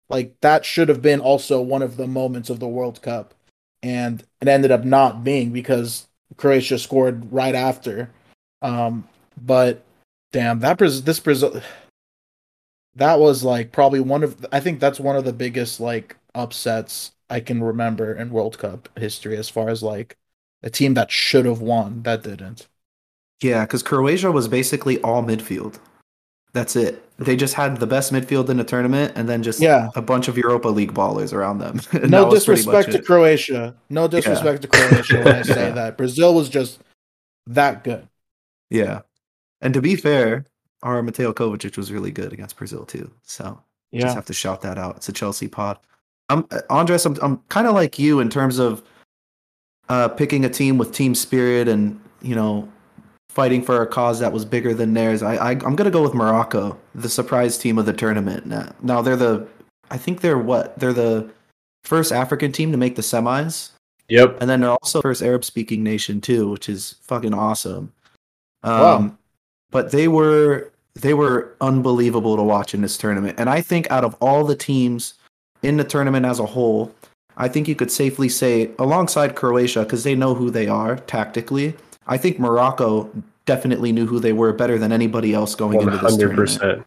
Like 0.09 0.35
that 0.41 0.65
should 0.65 0.89
have 0.89 1.03
been 1.03 1.21
also 1.21 1.61
one 1.61 1.83
of 1.83 1.97
the 1.97 2.07
moments 2.07 2.51
of 2.51 2.61
the 2.61 2.69
World 2.69 3.01
Cup, 3.03 3.35
and 3.83 4.23
it 4.41 4.49
ended 4.49 4.71
up 4.71 4.85
not 4.85 5.23
being 5.23 5.51
because 5.51 6.09
Croatia 6.37 6.79
scored 6.79 7.33
right 7.33 7.55
after. 7.55 8.11
Um, 8.63 9.09
but 9.41 9.83
damn, 10.33 10.61
that 10.61 10.79
Brazil, 10.79 11.03
this 11.03 11.21
Brazil, 11.21 11.61
that 12.95 13.19
was 13.19 13.45
like 13.45 13.73
probably 13.73 14.01
one 14.01 14.23
of 14.23 14.47
I 14.53 14.61
think 14.61 14.81
that's 14.81 15.01
one 15.01 15.17
of 15.17 15.25
the 15.25 15.33
biggest 15.33 15.81
like 15.81 16.17
upsets 16.35 17.13
I 17.29 17.41
can 17.41 17.63
remember 17.63 18.15
in 18.15 18.31
World 18.31 18.59
Cup 18.59 18.89
history 18.99 19.37
as 19.37 19.49
far 19.49 19.69
as 19.69 19.83
like 19.83 20.17
a 20.63 20.71
team 20.71 20.95
that 20.95 21.11
should 21.11 21.47
have 21.47 21.61
won 21.61 22.03
that 22.03 22.23
didn't. 22.23 22.69
Yeah, 23.41 23.65
because 23.65 23.83
Croatia 23.83 24.31
was 24.31 24.49
basically 24.49 25.01
all 25.01 25.23
midfield. 25.23 25.79
That's 26.53 26.75
it. 26.75 27.07
They 27.17 27.37
just 27.37 27.55
had 27.55 27.79
the 27.79 27.87
best 27.87 28.13
midfield 28.13 28.49
in 28.49 28.57
the 28.57 28.65
tournament, 28.65 29.13
and 29.15 29.29
then 29.29 29.43
just 29.43 29.61
yeah. 29.61 29.89
a 29.95 30.03
bunch 30.03 30.27
of 30.27 30.37
Europa 30.37 30.69
League 30.69 30.93
ballers 30.93 31.33
around 31.33 31.59
them. 31.59 31.81
no 32.11 32.31
disrespect 32.31 32.91
to 32.91 32.99
it. 32.99 33.07
Croatia. 33.07 33.77
No 33.89 34.09
disrespect 34.09 34.65
yeah. 34.65 34.71
to 34.71 34.89
Croatia 34.89 35.19
when 35.19 35.35
I 35.37 35.43
say 35.43 35.71
that. 35.71 35.97
Brazil 35.97 36.35
was 36.35 36.49
just 36.49 36.81
that 37.47 37.85
good. 37.85 38.09
Yeah, 38.69 39.03
and 39.61 39.75
to 39.75 39.83
be 39.83 39.97
fair, 39.97 40.45
our 40.83 41.03
Mateo 41.03 41.33
Kovacic 41.33 41.77
was 41.77 41.93
really 41.93 42.11
good 42.11 42.33
against 42.33 42.57
Brazil 42.57 42.85
too. 42.85 43.11
So 43.23 43.61
yeah. 43.91 44.03
just 44.03 44.15
have 44.15 44.27
to 44.27 44.33
shout 44.33 44.63
that 44.63 44.79
out. 44.79 44.97
It's 44.97 45.09
a 45.09 45.13
Chelsea 45.13 45.49
pod. 45.49 45.79
I'm 46.29 46.47
Andres. 46.71 47.05
I'm 47.07 47.17
I'm 47.23 47.39
kind 47.49 47.67
of 47.67 47.75
like 47.75 47.99
you 47.99 48.21
in 48.21 48.31
terms 48.31 48.59
of 48.59 48.83
uh, 49.89 50.09
picking 50.09 50.45
a 50.45 50.49
team 50.49 50.79
with 50.79 50.93
team 50.93 51.15
spirit 51.15 51.69
and 51.69 52.01
you 52.23 52.35
know 52.35 52.69
fighting 53.29 53.63
for 53.63 53.83
a 53.83 53.87
cause 53.87 54.19
that 54.21 54.33
was 54.33 54.45
bigger 54.45 54.73
than 54.75 54.95
theirs. 54.95 55.23
I, 55.23 55.35
I 55.35 55.51
am 55.53 55.77
gonna 55.77 55.91
go 55.91 56.03
with 56.03 56.15
Morocco, 56.15 56.79
the 56.95 57.09
surprise 57.09 57.59
team 57.59 57.79
of 57.79 57.87
the 57.87 57.93
tournament. 57.93 58.47
Now, 58.47 58.73
now 58.83 59.03
they're 59.03 59.17
the 59.17 59.47
I 59.91 59.99
think 59.99 60.21
they're 60.21 60.39
what 60.39 60.79
they're 60.79 60.93
the 60.93 61.31
first 61.85 62.13
African 62.13 62.53
team 62.53 62.71
to 62.73 62.79
make 62.79 62.97
the 62.97 63.03
semis. 63.03 63.71
Yep, 64.09 64.39
and 64.41 64.49
then 64.49 64.61
they're 64.61 64.71
also 64.71 65.01
first 65.01 65.23
Arab 65.23 65.45
speaking 65.45 65.83
nation 65.83 66.21
too, 66.21 66.49
which 66.51 66.69
is 66.69 66.97
fucking 67.03 67.35
awesome. 67.35 67.93
Um, 68.63 68.81
wow. 68.81 69.17
But 69.71 69.93
they 69.93 70.09
were 70.09 70.71
they 70.95 71.15
were 71.15 71.55
unbelievable 71.61 72.37
to 72.37 72.43
watch 72.43 72.75
in 72.75 72.83
this 72.83 72.97
tournament, 72.97 73.39
and 73.39 73.49
I 73.49 73.61
think 73.61 73.91
out 73.91 74.05
of 74.05 74.17
all 74.21 74.45
the 74.45 74.57
teams 74.57 75.15
in 75.63 75.77
the 75.77 75.85
tournament 75.85 76.27
as 76.27 76.39
a 76.41 76.47
whole, 76.47 76.95
I 77.37 77.49
think 77.49 77.69
you 77.69 77.75
could 77.75 77.91
safely 77.91 78.29
say, 78.29 78.71
alongside 78.79 79.37
Croatia, 79.37 79.83
because 79.83 80.05
they 80.05 80.15
know 80.15 80.35
who 80.35 80.51
they 80.51 80.67
are 80.69 80.97
tactically, 80.97 81.75
I 82.07 82.17
think 82.17 82.39
Morocco 82.39 83.11
definitely 83.47 83.93
knew 83.93 84.07
who 84.07 84.21
they 84.21 84.33
were 84.33 84.53
better 84.53 84.79
than 84.79 84.93
anybody 84.93 85.33
else 85.35 85.55
going 85.55 85.81
into 85.81 85.99
this 85.99 86.17
tournament. 86.17 86.87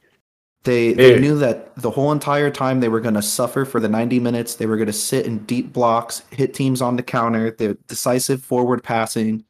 They, 0.64 0.94
they 0.94 1.20
knew 1.20 1.38
that 1.40 1.76
the 1.76 1.92
whole 1.92 2.12
entire 2.12 2.50
time 2.50 2.80
they 2.80 2.88
were 2.88 3.02
going 3.02 3.16
to 3.16 3.22
suffer 3.22 3.66
for 3.66 3.82
the 3.82 3.90
90 3.90 4.20
minutes. 4.20 4.56
They 4.56 4.66
were 4.66 4.78
going 4.78 4.88
to 4.88 4.94
sit 4.94 5.26
in 5.26 5.40
deep 5.40 5.74
blocks, 5.74 6.24
hit 6.32 6.54
teams 6.54 6.82
on 6.82 6.96
the 6.96 7.04
counter, 7.04 7.52
their 7.52 7.74
decisive 7.88 8.44
forward 8.44 8.82
passing, 8.82 9.44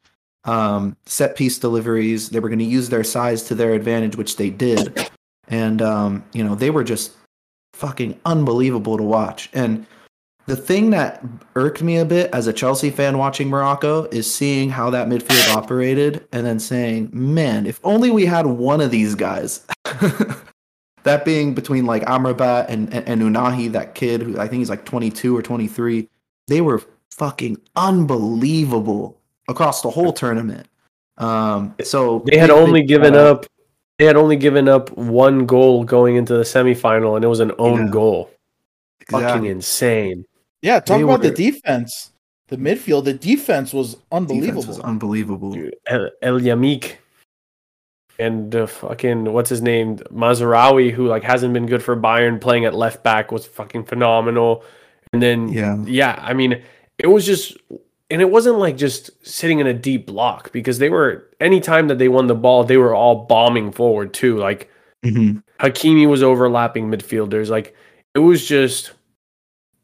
um, 0.44 0.96
set 1.06 1.36
piece 1.36 1.58
deliveries. 1.58 2.30
They 2.30 2.40
were 2.40 2.48
going 2.48 2.58
to 2.58 2.64
use 2.64 2.88
their 2.88 3.04
size 3.04 3.42
to 3.44 3.54
their 3.54 3.72
advantage, 3.72 4.16
which 4.16 4.36
they 4.36 4.50
did. 4.50 5.10
And, 5.48 5.82
um, 5.82 6.24
you 6.32 6.44
know, 6.44 6.54
they 6.54 6.70
were 6.70 6.84
just 6.84 7.12
fucking 7.74 8.18
unbelievable 8.24 8.96
to 8.96 9.02
watch. 9.02 9.50
And 9.52 9.86
the 10.46 10.56
thing 10.56 10.90
that 10.90 11.24
irked 11.54 11.82
me 11.82 11.96
a 11.96 12.04
bit 12.04 12.30
as 12.32 12.46
a 12.46 12.52
Chelsea 12.52 12.90
fan 12.90 13.16
watching 13.16 13.48
Morocco 13.48 14.04
is 14.04 14.32
seeing 14.32 14.68
how 14.68 14.90
that 14.90 15.08
midfield 15.08 15.56
operated 15.56 16.26
and 16.32 16.46
then 16.46 16.58
saying, 16.58 17.10
man, 17.12 17.66
if 17.66 17.80
only 17.82 18.10
we 18.10 18.26
had 18.26 18.46
one 18.46 18.80
of 18.80 18.90
these 18.90 19.14
guys. 19.14 19.66
that 21.04 21.24
being 21.24 21.54
between 21.54 21.86
like 21.86 22.02
Amrabat 22.02 22.66
and, 22.68 22.92
and, 22.92 23.08
and 23.08 23.22
Ounahi, 23.22 23.72
that 23.72 23.94
kid 23.94 24.22
who 24.22 24.38
I 24.38 24.46
think 24.48 24.60
he's 24.60 24.70
like 24.70 24.84
22 24.84 25.36
or 25.36 25.42
23. 25.42 26.08
They 26.48 26.60
were 26.60 26.82
fucking 27.10 27.58
unbelievable 27.76 29.18
across 29.48 29.82
the 29.82 29.90
whole 29.90 30.12
tournament. 30.12 30.66
Um, 31.18 31.74
so 31.82 32.22
they 32.26 32.36
had 32.38 32.50
they, 32.50 32.54
only 32.54 32.80
they, 32.80 32.86
given 32.86 33.14
uh, 33.14 33.32
up 33.32 33.46
they 33.98 34.04
had 34.04 34.16
only 34.16 34.36
given 34.36 34.68
up 34.68 34.90
one 34.96 35.46
goal 35.46 35.84
going 35.84 36.16
into 36.16 36.34
the 36.34 36.42
semifinal, 36.42 37.16
and 37.16 37.24
it 37.24 37.28
was 37.28 37.40
an 37.40 37.52
own 37.58 37.86
yeah, 37.86 37.92
goal. 37.92 38.30
Exactly. 39.00 39.28
Fucking 39.28 39.44
insane. 39.46 40.24
Yeah, 40.62 40.80
talk 40.80 40.98
they 40.98 41.02
about 41.02 41.20
were, 41.20 41.28
the 41.28 41.34
defense. 41.34 42.10
The 42.48 42.56
midfield, 42.56 43.04
the 43.04 43.14
defense 43.14 43.72
was 43.72 43.96
unbelievable. 44.12 44.62
Defense 44.62 44.66
was 44.66 44.80
unbelievable. 44.80 45.56
El, 45.86 46.10
El 46.20 46.40
Yamiq 46.40 46.96
and 48.18 48.54
uh, 48.54 48.66
fucking 48.66 49.32
what's 49.32 49.50
his 49.50 49.62
name 49.62 49.98
Mazraoui, 50.12 50.92
who 50.92 51.06
like 51.06 51.22
hasn't 51.22 51.54
been 51.54 51.66
good 51.66 51.82
for 51.82 51.96
Bayern, 51.96 52.40
playing 52.40 52.64
at 52.64 52.74
left 52.74 53.02
back 53.02 53.32
was 53.32 53.46
fucking 53.46 53.84
phenomenal. 53.84 54.64
And 55.12 55.22
then 55.22 55.48
yeah, 55.48 55.76
yeah, 55.84 56.18
I 56.20 56.34
mean, 56.34 56.62
it 56.98 57.06
was 57.06 57.24
just, 57.24 57.56
and 58.10 58.20
it 58.20 58.30
wasn't 58.30 58.58
like 58.58 58.76
just 58.76 59.10
sitting 59.26 59.60
in 59.60 59.66
a 59.66 59.74
deep 59.74 60.06
block 60.06 60.52
because 60.52 60.78
they 60.78 60.90
were 60.90 61.30
anytime 61.40 61.88
that 61.88 61.98
they 61.98 62.08
won 62.08 62.26
the 62.26 62.34
ball, 62.34 62.64
they 62.64 62.76
were 62.76 62.94
all 62.94 63.24
bombing 63.26 63.72
forward 63.72 64.12
too. 64.12 64.38
Like 64.38 64.70
mm-hmm. 65.04 65.38
Hakimi 65.64 66.08
was 66.08 66.22
overlapping 66.22 66.90
midfielders. 66.90 67.48
Like 67.48 67.74
it 68.14 68.20
was 68.20 68.46
just 68.46 68.92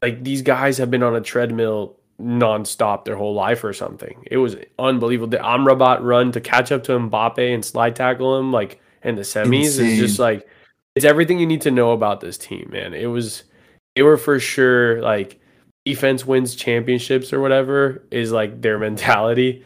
like 0.01 0.23
these 0.23 0.41
guys 0.41 0.77
have 0.77 0.91
been 0.91 1.03
on 1.03 1.15
a 1.15 1.21
treadmill 1.21 1.97
nonstop 2.21 3.03
their 3.05 3.15
whole 3.15 3.33
life 3.33 3.63
or 3.63 3.73
something. 3.73 4.23
It 4.29 4.37
was 4.37 4.55
unbelievable. 4.77 5.29
The 5.29 5.37
Amrabat 5.37 6.01
run 6.01 6.31
to 6.33 6.41
catch 6.41 6.71
up 6.71 6.83
to 6.85 6.91
Mbappe 6.91 7.53
and 7.53 7.65
slide 7.65 7.95
tackle 7.95 8.37
him 8.37 8.51
like 8.51 8.79
in 9.03 9.15
the 9.15 9.23
semis 9.23 9.65
Insane. 9.65 9.87
is 9.87 9.99
just 9.99 10.19
like 10.19 10.47
it's 10.95 11.05
everything 11.05 11.39
you 11.39 11.47
need 11.47 11.61
to 11.61 11.71
know 11.71 11.91
about 11.91 12.21
this 12.21 12.37
team, 12.37 12.69
man. 12.71 12.93
It 12.93 13.07
was 13.07 13.43
they 13.95 14.03
were 14.03 14.17
for 14.17 14.39
sure 14.39 15.01
like 15.01 15.40
defense 15.85 16.25
wins 16.25 16.55
championships 16.55 17.33
or 17.33 17.41
whatever 17.41 18.03
is 18.11 18.31
like 18.31 18.61
their 18.61 18.77
mentality. 18.77 19.65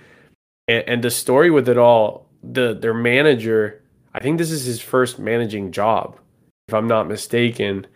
And, 0.67 0.84
and 0.88 1.03
the 1.03 1.12
story 1.12 1.51
with 1.51 1.69
it 1.69 1.77
all, 1.77 2.27
the 2.43 2.74
their 2.74 2.93
manager, 2.93 3.81
I 4.13 4.19
think 4.19 4.38
this 4.38 4.51
is 4.51 4.65
his 4.65 4.81
first 4.81 5.19
managing 5.19 5.72
job, 5.72 6.19
if 6.67 6.74
I'm 6.74 6.88
not 6.88 7.07
mistaken. 7.07 7.88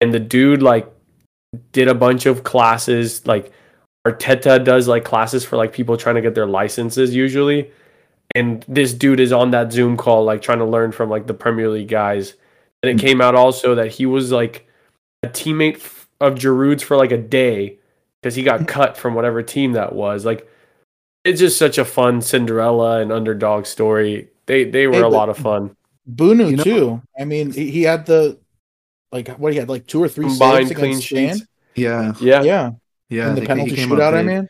And 0.00 0.12
the 0.12 0.20
dude 0.20 0.62
like 0.62 0.90
did 1.72 1.88
a 1.88 1.94
bunch 1.94 2.26
of 2.26 2.44
classes. 2.44 3.26
Like 3.26 3.52
Arteta 4.06 4.64
does 4.64 4.88
like 4.88 5.04
classes 5.04 5.44
for 5.44 5.56
like 5.56 5.72
people 5.72 5.96
trying 5.96 6.16
to 6.16 6.22
get 6.22 6.34
their 6.34 6.46
licenses 6.46 7.14
usually. 7.14 7.70
And 8.34 8.64
this 8.68 8.94
dude 8.94 9.20
is 9.20 9.32
on 9.32 9.50
that 9.50 9.72
Zoom 9.72 9.96
call, 9.96 10.24
like 10.24 10.40
trying 10.40 10.58
to 10.58 10.64
learn 10.64 10.92
from 10.92 11.10
like 11.10 11.26
the 11.26 11.34
Premier 11.34 11.68
League 11.68 11.88
guys. 11.88 12.34
And 12.82 12.90
it 12.90 13.00
hmm. 13.00 13.06
came 13.06 13.20
out 13.20 13.34
also 13.34 13.74
that 13.74 13.92
he 13.92 14.06
was 14.06 14.32
like 14.32 14.66
a 15.22 15.28
teammate 15.28 15.78
of 16.20 16.34
Giroud's 16.34 16.82
for 16.82 16.96
like 16.96 17.12
a 17.12 17.18
day 17.18 17.78
because 18.20 18.34
he 18.34 18.42
got 18.42 18.68
cut 18.68 18.96
from 18.96 19.14
whatever 19.14 19.42
team 19.42 19.72
that 19.72 19.94
was. 19.94 20.24
Like, 20.24 20.48
it's 21.24 21.40
just 21.40 21.58
such 21.58 21.78
a 21.78 21.84
fun 21.84 22.22
Cinderella 22.22 23.00
and 23.00 23.12
underdog 23.12 23.66
story. 23.66 24.28
They 24.46 24.64
they 24.64 24.86
were 24.86 24.94
hey, 24.94 25.00
a 25.00 25.08
lot 25.08 25.28
of 25.28 25.36
fun. 25.36 25.76
Bounou 26.10 26.50
you 26.50 26.56
know, 26.56 26.64
too. 26.64 27.02
I 27.18 27.24
mean, 27.24 27.52
he 27.52 27.82
had 27.82 28.06
the 28.06 28.38
like 29.12 29.28
what 29.38 29.52
he 29.52 29.58
had 29.58 29.68
like 29.68 29.86
two 29.86 30.02
or 30.02 30.08
three 30.08 30.26
combined 30.26 30.74
clean 30.74 31.00
sheets. 31.00 31.42
Yeah, 31.74 32.14
yeah, 32.20 32.42
yeah, 32.42 32.70
yeah. 33.08 33.28
In 33.28 33.34
the 33.34 33.46
penalty 33.46 33.76
shootout, 33.76 34.14
I 34.14 34.22
mean, 34.22 34.48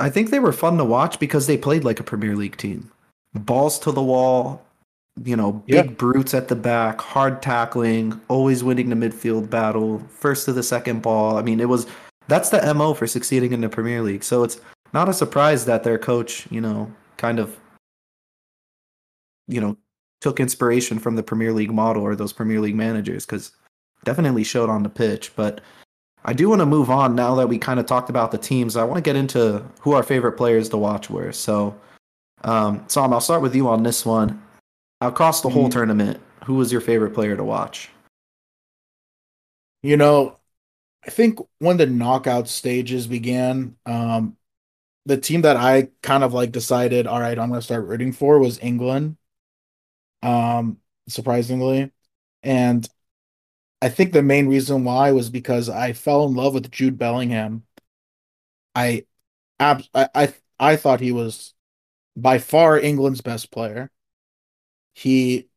I 0.00 0.10
think 0.10 0.30
they 0.30 0.38
were 0.38 0.52
fun 0.52 0.78
to 0.78 0.84
watch 0.84 1.18
because 1.18 1.46
they 1.46 1.56
played 1.56 1.84
like 1.84 2.00
a 2.00 2.04
Premier 2.04 2.36
League 2.36 2.56
team. 2.56 2.90
Balls 3.34 3.78
to 3.80 3.92
the 3.92 4.02
wall, 4.02 4.64
you 5.24 5.36
know, 5.36 5.52
big 5.66 5.86
yeah. 5.86 5.92
brutes 5.92 6.34
at 6.34 6.48
the 6.48 6.56
back, 6.56 7.00
hard 7.00 7.42
tackling, 7.42 8.20
always 8.28 8.64
winning 8.64 8.88
the 8.88 8.96
midfield 8.96 9.50
battle, 9.50 9.98
first 10.08 10.46
to 10.46 10.52
the 10.52 10.62
second 10.62 11.02
ball. 11.02 11.36
I 11.36 11.42
mean, 11.42 11.60
it 11.60 11.68
was 11.68 11.86
that's 12.28 12.50
the 12.50 12.74
mo 12.74 12.94
for 12.94 13.06
succeeding 13.06 13.52
in 13.52 13.60
the 13.60 13.68
Premier 13.68 14.02
League. 14.02 14.24
So 14.24 14.44
it's 14.44 14.60
not 14.92 15.08
a 15.08 15.14
surprise 15.14 15.64
that 15.66 15.84
their 15.84 15.98
coach, 15.98 16.46
you 16.50 16.60
know, 16.60 16.92
kind 17.16 17.38
of, 17.38 17.58
you 19.46 19.60
know, 19.60 19.76
took 20.20 20.40
inspiration 20.40 20.98
from 20.98 21.16
the 21.16 21.22
Premier 21.22 21.52
League 21.52 21.72
model 21.72 22.02
or 22.02 22.14
those 22.14 22.32
Premier 22.32 22.60
League 22.60 22.76
managers 22.76 23.26
because 23.26 23.52
definitely 24.04 24.44
showed 24.44 24.70
on 24.70 24.82
the 24.82 24.88
pitch. 24.88 25.32
But 25.36 25.60
I 26.24 26.32
do 26.32 26.48
want 26.48 26.60
to 26.60 26.66
move 26.66 26.90
on 26.90 27.14
now 27.14 27.34
that 27.34 27.48
we 27.48 27.58
kind 27.58 27.80
of 27.80 27.86
talked 27.86 28.10
about 28.10 28.30
the 28.30 28.38
teams. 28.38 28.76
I 28.76 28.84
want 28.84 28.96
to 28.96 29.08
get 29.08 29.16
into 29.16 29.64
who 29.80 29.92
our 29.92 30.02
favorite 30.02 30.32
players 30.32 30.68
to 30.70 30.76
watch 30.76 31.10
were. 31.10 31.32
So, 31.32 31.78
um, 32.42 32.84
Sam, 32.88 33.12
I'll 33.12 33.20
start 33.20 33.42
with 33.42 33.54
you 33.54 33.68
on 33.68 33.82
this 33.82 34.06
one. 34.06 34.40
Across 35.00 35.40
the 35.40 35.48
whole 35.48 35.68
mm. 35.68 35.72
tournament, 35.72 36.20
who 36.44 36.54
was 36.54 36.70
your 36.70 36.80
favorite 36.80 37.14
player 37.14 37.36
to 37.36 37.44
watch? 37.44 37.90
You 39.82 39.96
know, 39.96 40.38
I 41.06 41.10
think 41.10 41.38
when 41.58 41.78
the 41.78 41.86
knockout 41.86 42.48
stages 42.48 43.06
began, 43.06 43.76
um, 43.86 44.36
the 45.06 45.16
team 45.16 45.42
that 45.42 45.56
I 45.56 45.88
kind 46.02 46.22
of 46.22 46.34
like 46.34 46.52
decided, 46.52 47.06
all 47.06 47.20
right, 47.20 47.38
I'm 47.38 47.48
going 47.48 47.60
to 47.60 47.64
start 47.64 47.86
rooting 47.86 48.12
for 48.12 48.38
was 48.38 48.58
England. 48.58 49.16
Um, 50.22 50.76
surprisingly, 51.08 51.90
and 52.42 52.86
I 53.80 53.88
think 53.88 54.12
the 54.12 54.22
main 54.22 54.48
reason 54.48 54.84
why 54.84 55.12
was 55.12 55.30
because 55.30 55.70
I 55.70 55.94
fell 55.94 56.26
in 56.26 56.34
love 56.34 56.52
with 56.52 56.70
Jude 56.70 56.98
Bellingham. 56.98 57.64
I, 58.74 59.06
I, 59.58 59.82
I, 59.94 60.34
I 60.58 60.76
thought 60.76 61.00
he 61.00 61.12
was 61.12 61.54
by 62.16 62.38
far 62.38 62.78
England's 62.78 63.22
best 63.22 63.50
player. 63.50 63.90
He, 64.94 65.48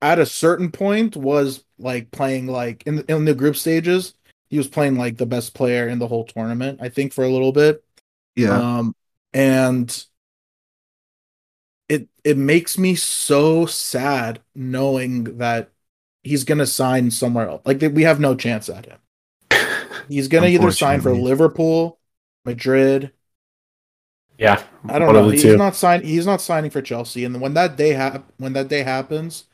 at 0.00 0.18
a 0.18 0.26
certain 0.26 0.70
point, 0.70 1.16
was 1.16 1.64
like 1.78 2.10
playing 2.10 2.46
like 2.46 2.86
in 2.86 3.04
in 3.08 3.24
the 3.24 3.34
group 3.34 3.56
stages. 3.56 4.14
He 4.48 4.58
was 4.58 4.68
playing 4.68 4.96
like 4.96 5.16
the 5.16 5.26
best 5.26 5.54
player 5.54 5.88
in 5.88 5.98
the 5.98 6.06
whole 6.06 6.24
tournament. 6.24 6.80
I 6.80 6.88
think 6.88 7.12
for 7.12 7.24
a 7.24 7.28
little 7.28 7.52
bit. 7.52 7.84
Yeah. 8.36 8.78
Um, 8.78 8.94
and 9.32 10.06
it 11.88 12.08
it 12.22 12.36
makes 12.36 12.78
me 12.78 12.94
so 12.94 13.66
sad 13.66 14.40
knowing 14.54 15.38
that 15.38 15.70
he's 16.22 16.44
gonna 16.44 16.66
sign 16.66 17.10
somewhere 17.10 17.48
else. 17.48 17.62
Like 17.64 17.80
we 17.80 18.02
have 18.02 18.20
no 18.20 18.34
chance 18.34 18.68
at 18.68 18.86
him. 18.86 18.98
He's 20.08 20.28
gonna 20.28 20.48
either 20.48 20.70
sign 20.70 21.00
for 21.00 21.14
Liverpool, 21.14 21.98
Madrid. 22.44 23.12
Yeah, 24.38 24.62
I 24.88 24.98
don't 24.98 25.12
know. 25.12 25.28
He's 25.28 25.42
two. 25.42 25.56
not 25.56 25.76
signing. 25.76 26.06
He's 26.06 26.26
not 26.26 26.40
signing 26.40 26.70
for 26.70 26.82
Chelsea. 26.82 27.24
And 27.24 27.40
when 27.40 27.54
that 27.54 27.76
day 27.76 27.90
hap- 27.90 28.32
when 28.38 28.52
that 28.54 28.68
day 28.68 28.82
happens, 28.82 29.44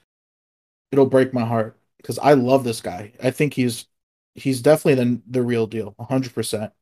it'll 0.91 1.07
break 1.07 1.35
my 1.35 1.45
heart 1.45 1.77
because 1.99 2.19
I 2.19 2.33
love 2.33 2.65
this 2.65 2.81
guy. 2.81 3.13
I 3.23 3.31
think 3.31 3.55
he's 3.55 3.87
he's 4.35 4.63
definitely 4.63 5.05
the 5.05 5.21
the 5.29 5.43
real 5.43 5.67
deal, 5.67 5.95
hundred 6.01 6.35
percent. 6.35 6.73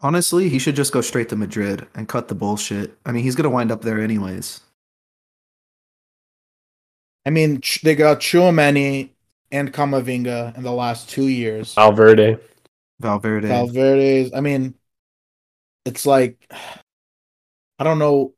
Honestly, 0.00 0.48
he 0.48 0.60
should 0.60 0.76
just 0.76 0.92
go 0.92 1.00
straight 1.00 1.28
to 1.30 1.36
Madrid 1.36 1.86
and 1.94 2.08
cut 2.08 2.28
the 2.28 2.34
bullshit. 2.34 2.96
I 3.04 3.10
mean, 3.10 3.24
he's 3.24 3.34
gonna 3.34 3.50
wind 3.50 3.72
up 3.72 3.82
there 3.82 4.00
anyways. 4.00 4.60
I 7.26 7.30
mean, 7.30 7.60
they 7.82 7.94
got 7.94 8.20
Tchouameni 8.20 9.10
and 9.50 9.72
Camavinga 9.72 10.56
in 10.56 10.62
the 10.62 10.72
last 10.72 11.10
two 11.10 11.28
years. 11.28 11.74
Valverde. 11.74 12.38
Valverde. 13.00 13.48
Valverde's. 13.48 14.32
I 14.32 14.40
mean, 14.40 14.74
it's 15.84 16.06
like 16.06 16.50
I 17.78 17.84
don't 17.84 17.98
know 17.98 18.34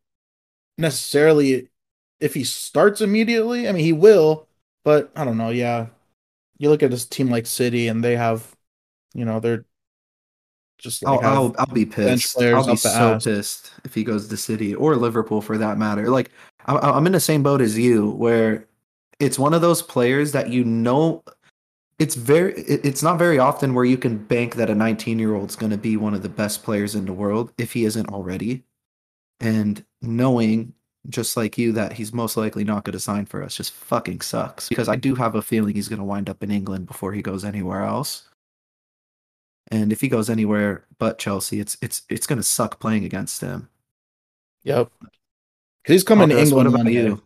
necessarily 0.78 1.68
if 2.20 2.34
he 2.34 2.44
starts 2.44 3.00
immediately. 3.00 3.68
I 3.68 3.72
mean, 3.72 3.84
he 3.84 3.92
will, 3.92 4.48
but 4.84 5.10
I 5.16 5.24
don't 5.24 5.38
know. 5.38 5.50
Yeah, 5.50 5.86
you 6.58 6.68
look 6.70 6.82
at 6.82 6.90
this 6.90 7.06
team 7.06 7.30
like 7.30 7.46
City, 7.46 7.88
and 7.88 8.04
they 8.04 8.16
have, 8.16 8.54
you 9.14 9.24
know, 9.24 9.40
they're 9.40 9.64
just. 10.78 11.02
Like 11.02 11.22
I'll, 11.24 11.34
I'll, 11.34 11.54
I'll 11.58 11.74
be 11.74 11.86
pissed. 11.86 12.40
I'll 12.40 12.66
be 12.66 12.76
so 12.76 13.14
ass. 13.14 13.24
pissed 13.24 13.72
if 13.84 13.94
he 13.94 14.04
goes 14.04 14.28
to 14.28 14.36
City 14.36 14.74
or 14.74 14.96
Liverpool 14.96 15.40
for 15.40 15.58
that 15.58 15.78
matter. 15.78 16.08
Like 16.08 16.30
I'm 16.66 17.06
in 17.06 17.12
the 17.12 17.20
same 17.20 17.42
boat 17.42 17.60
as 17.60 17.78
you, 17.78 18.10
where 18.10 18.66
it's 19.18 19.38
one 19.38 19.54
of 19.54 19.60
those 19.60 19.82
players 19.82 20.32
that 20.32 20.50
you 20.50 20.64
know 20.64 21.22
it's 21.98 22.14
very 22.14 22.54
it's 22.54 23.02
not 23.02 23.18
very 23.18 23.38
often 23.38 23.74
where 23.74 23.84
you 23.84 23.98
can 23.98 24.16
bank 24.16 24.54
that 24.56 24.70
a 24.70 24.74
19 24.74 25.18
year 25.18 25.34
old's 25.34 25.54
going 25.54 25.70
to 25.70 25.78
be 25.78 25.96
one 25.96 26.14
of 26.14 26.22
the 26.22 26.28
best 26.28 26.62
players 26.62 26.94
in 26.94 27.04
the 27.04 27.12
world 27.12 27.52
if 27.58 27.72
he 27.72 27.84
isn't 27.84 28.08
already 28.08 28.64
and 29.40 29.84
knowing 30.02 30.74
just 31.08 31.36
like 31.36 31.56
you 31.56 31.72
that 31.72 31.94
he's 31.94 32.12
most 32.12 32.36
likely 32.36 32.62
not 32.62 32.84
going 32.84 32.92
to 32.92 33.00
sign 33.00 33.24
for 33.24 33.42
us 33.42 33.56
just 33.56 33.72
fucking 33.72 34.20
sucks 34.20 34.68
because 34.68 34.88
i 34.88 34.96
do 34.96 35.14
have 35.14 35.34
a 35.34 35.40
feeling 35.42 35.74
he's 35.74 35.88
going 35.88 35.98
to 35.98 36.04
wind 36.04 36.28
up 36.28 36.42
in 36.42 36.50
england 36.50 36.86
before 36.86 37.12
he 37.12 37.22
goes 37.22 37.42
anywhere 37.44 37.82
else 37.82 38.28
and 39.70 39.92
if 39.92 40.00
he 40.02 40.08
goes 40.08 40.28
anywhere 40.28 40.84
but 40.98 41.18
chelsea 41.18 41.58
it's 41.58 41.76
it's 41.80 42.02
it's 42.10 42.26
going 42.26 42.36
to 42.38 42.42
suck 42.42 42.78
playing 42.80 43.04
against 43.04 43.40
him 43.40 43.68
Yep. 44.62 44.90
Because 45.00 45.94
he's 45.94 46.04
coming 46.04 46.28
to 46.28 46.34
Marcus, 46.34 46.52
what 46.52 46.66
England 46.66 46.74
about 46.74 46.84
Monday. 46.84 47.02
you 47.02 47.22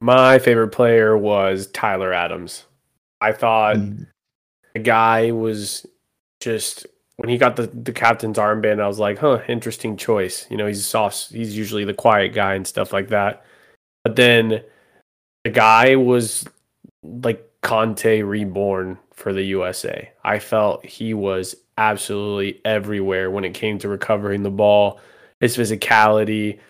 My 0.00 0.38
favorite 0.38 0.68
player 0.68 1.16
was 1.16 1.66
Tyler 1.68 2.12
Adams. 2.12 2.64
I 3.20 3.32
thought 3.32 3.76
Mm. 3.76 4.06
the 4.74 4.80
guy 4.80 5.30
was 5.32 5.86
just 6.40 6.86
when 7.18 7.28
he 7.28 7.36
got 7.36 7.56
the, 7.56 7.66
the 7.66 7.92
captain's 7.92 8.38
armband, 8.38 8.80
I 8.80 8.86
was 8.86 9.00
like, 9.00 9.18
huh, 9.18 9.42
interesting 9.48 9.96
choice. 9.96 10.46
You 10.50 10.56
know, 10.56 10.66
he's 10.66 10.86
soft, 10.86 11.30
he's 11.30 11.56
usually 11.56 11.84
the 11.84 11.92
quiet 11.92 12.32
guy 12.32 12.54
and 12.54 12.66
stuff 12.66 12.92
like 12.92 13.08
that. 13.08 13.44
But 14.04 14.14
then 14.14 14.62
the 15.42 15.50
guy 15.50 15.96
was 15.96 16.46
like 17.02 17.44
Kanté 17.62 18.26
reborn 18.26 18.98
for 19.12 19.32
the 19.32 19.42
USA. 19.42 20.10
I 20.22 20.38
felt 20.38 20.86
he 20.86 21.12
was 21.12 21.56
absolutely 21.76 22.60
everywhere 22.64 23.32
when 23.32 23.44
it 23.44 23.52
came 23.52 23.78
to 23.80 23.88
recovering 23.88 24.44
the 24.44 24.50
ball, 24.50 25.00
his 25.40 25.56
physicality, 25.56 26.60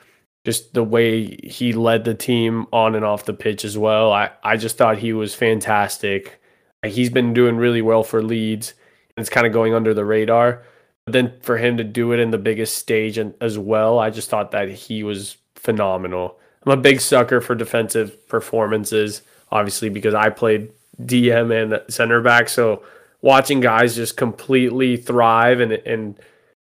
just 0.46 0.72
the 0.72 0.82
way 0.82 1.36
he 1.44 1.74
led 1.74 2.04
the 2.04 2.14
team 2.14 2.66
on 2.72 2.94
and 2.94 3.04
off 3.04 3.26
the 3.26 3.34
pitch 3.34 3.66
as 3.66 3.76
well. 3.76 4.12
I, 4.12 4.30
I 4.42 4.56
just 4.56 4.78
thought 4.78 4.96
he 4.96 5.12
was 5.12 5.34
fantastic. 5.34 6.40
He's 6.86 7.10
been 7.10 7.34
doing 7.34 7.58
really 7.58 7.82
well 7.82 8.02
for 8.02 8.22
Leeds. 8.22 8.72
It's 9.18 9.30
kind 9.30 9.46
of 9.46 9.52
going 9.52 9.74
under 9.74 9.94
the 9.94 10.04
radar. 10.04 10.62
But 11.04 11.12
then 11.12 11.32
for 11.40 11.56
him 11.56 11.78
to 11.78 11.84
do 11.84 12.12
it 12.12 12.20
in 12.20 12.30
the 12.30 12.38
biggest 12.38 12.76
stage 12.76 13.18
and, 13.18 13.34
as 13.40 13.58
well, 13.58 13.98
I 13.98 14.10
just 14.10 14.28
thought 14.28 14.50
that 14.50 14.68
he 14.68 15.02
was 15.02 15.38
phenomenal. 15.54 16.38
I'm 16.64 16.78
a 16.78 16.82
big 16.82 17.00
sucker 17.00 17.40
for 17.40 17.54
defensive 17.54 18.28
performances, 18.28 19.22
obviously, 19.50 19.88
because 19.88 20.14
I 20.14 20.28
played 20.30 20.70
DM 21.00 21.50
and 21.50 21.92
center 21.92 22.20
back. 22.20 22.48
So 22.48 22.82
watching 23.22 23.60
guys 23.60 23.96
just 23.96 24.16
completely 24.16 24.96
thrive 24.96 25.60
and, 25.60 25.72
and, 25.72 26.18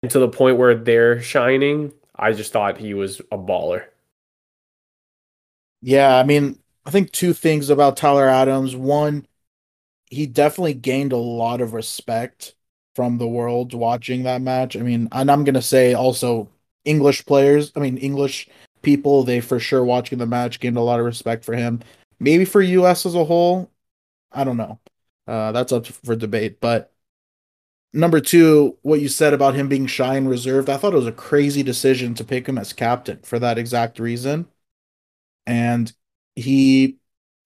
and 0.02 0.10
to 0.10 0.18
the 0.18 0.28
point 0.28 0.58
where 0.58 0.74
they're 0.74 1.22
shining, 1.22 1.92
I 2.16 2.32
just 2.32 2.52
thought 2.52 2.78
he 2.78 2.94
was 2.94 3.20
a 3.30 3.38
baller. 3.38 3.84
Yeah, 5.80 6.16
I 6.16 6.24
mean, 6.24 6.58
I 6.86 6.90
think 6.90 7.12
two 7.12 7.32
things 7.32 7.70
about 7.70 7.96
Tyler 7.96 8.28
Adams. 8.28 8.74
One, 8.74 9.26
he 10.14 10.26
definitely 10.26 10.74
gained 10.74 11.12
a 11.12 11.16
lot 11.16 11.60
of 11.60 11.74
respect 11.74 12.54
from 12.94 13.18
the 13.18 13.26
world 13.26 13.74
watching 13.74 14.22
that 14.24 14.40
match. 14.42 14.76
I 14.76 14.80
mean, 14.80 15.08
and 15.12 15.30
I'm 15.30 15.44
gonna 15.44 15.62
say 15.62 15.94
also 15.94 16.48
English 16.84 17.26
players, 17.26 17.72
I 17.76 17.80
mean 17.80 17.98
English 17.98 18.48
people, 18.82 19.24
they 19.24 19.40
for 19.40 19.58
sure 19.60 19.84
watching 19.84 20.18
the 20.18 20.26
match 20.26 20.60
gained 20.60 20.76
a 20.76 20.80
lot 20.82 21.00
of 21.00 21.06
respect 21.06 21.44
for 21.44 21.54
him. 21.54 21.80
Maybe 22.20 22.44
for 22.44 22.62
US 22.62 23.06
as 23.06 23.14
a 23.14 23.24
whole, 23.24 23.70
I 24.32 24.44
don't 24.44 24.56
know. 24.56 24.80
Uh, 25.26 25.52
that's 25.52 25.72
up 25.72 25.86
for 25.86 26.16
debate. 26.16 26.60
But 26.60 26.92
number 27.92 28.20
two, 28.20 28.78
what 28.82 29.00
you 29.00 29.08
said 29.08 29.34
about 29.34 29.54
him 29.54 29.68
being 29.68 29.86
shy 29.86 30.16
and 30.16 30.28
reserved, 30.28 30.68
I 30.70 30.76
thought 30.76 30.92
it 30.92 30.96
was 30.96 31.06
a 31.06 31.12
crazy 31.12 31.62
decision 31.62 32.14
to 32.14 32.24
pick 32.24 32.46
him 32.48 32.58
as 32.58 32.72
captain 32.72 33.20
for 33.22 33.38
that 33.38 33.58
exact 33.58 33.98
reason. 33.98 34.46
And 35.46 35.92
he, 36.36 36.98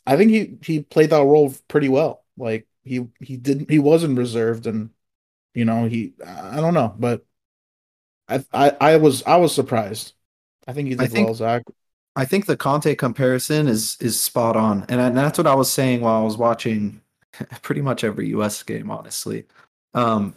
I 0.06 0.16
think 0.16 0.30
he 0.30 0.58
he 0.62 0.82
played 0.82 1.10
that 1.10 1.18
role 1.18 1.54
pretty 1.68 1.88
well. 1.88 2.24
Like 2.38 2.66
he 2.84 3.06
he 3.20 3.36
didn't 3.36 3.70
he 3.70 3.78
wasn't 3.78 4.18
reserved, 4.18 4.66
and 4.66 4.90
you 5.54 5.64
know 5.64 5.84
he 5.86 6.12
I 6.24 6.56
don't 6.60 6.74
know, 6.74 6.94
but 6.98 7.24
I 8.28 8.44
I 8.52 8.76
I 8.80 8.96
was 8.96 9.22
I 9.24 9.36
was 9.36 9.54
surprised. 9.54 10.12
I 10.66 10.72
think 10.72 10.88
he 10.88 10.94
I 10.94 10.98
did 10.98 11.12
think- 11.12 11.26
well, 11.26 11.34
Zach. 11.34 11.62
I 12.16 12.24
think 12.24 12.46
the 12.46 12.56
Kanté 12.56 12.96
comparison 12.98 13.68
is 13.68 13.96
is 14.00 14.18
spot 14.18 14.56
on, 14.56 14.84
and, 14.88 15.00
I- 15.00 15.06
and 15.08 15.16
that's 15.16 15.38
what 15.38 15.46
I 15.46 15.54
was 15.54 15.70
saying 15.70 16.00
while 16.00 16.20
I 16.20 16.24
was 16.24 16.36
watching 16.36 17.00
pretty 17.62 17.80
much 17.80 18.02
every 18.04 18.28
U.S. 18.30 18.62
game, 18.62 18.90
honestly. 18.90 19.44
Um, 19.94 20.34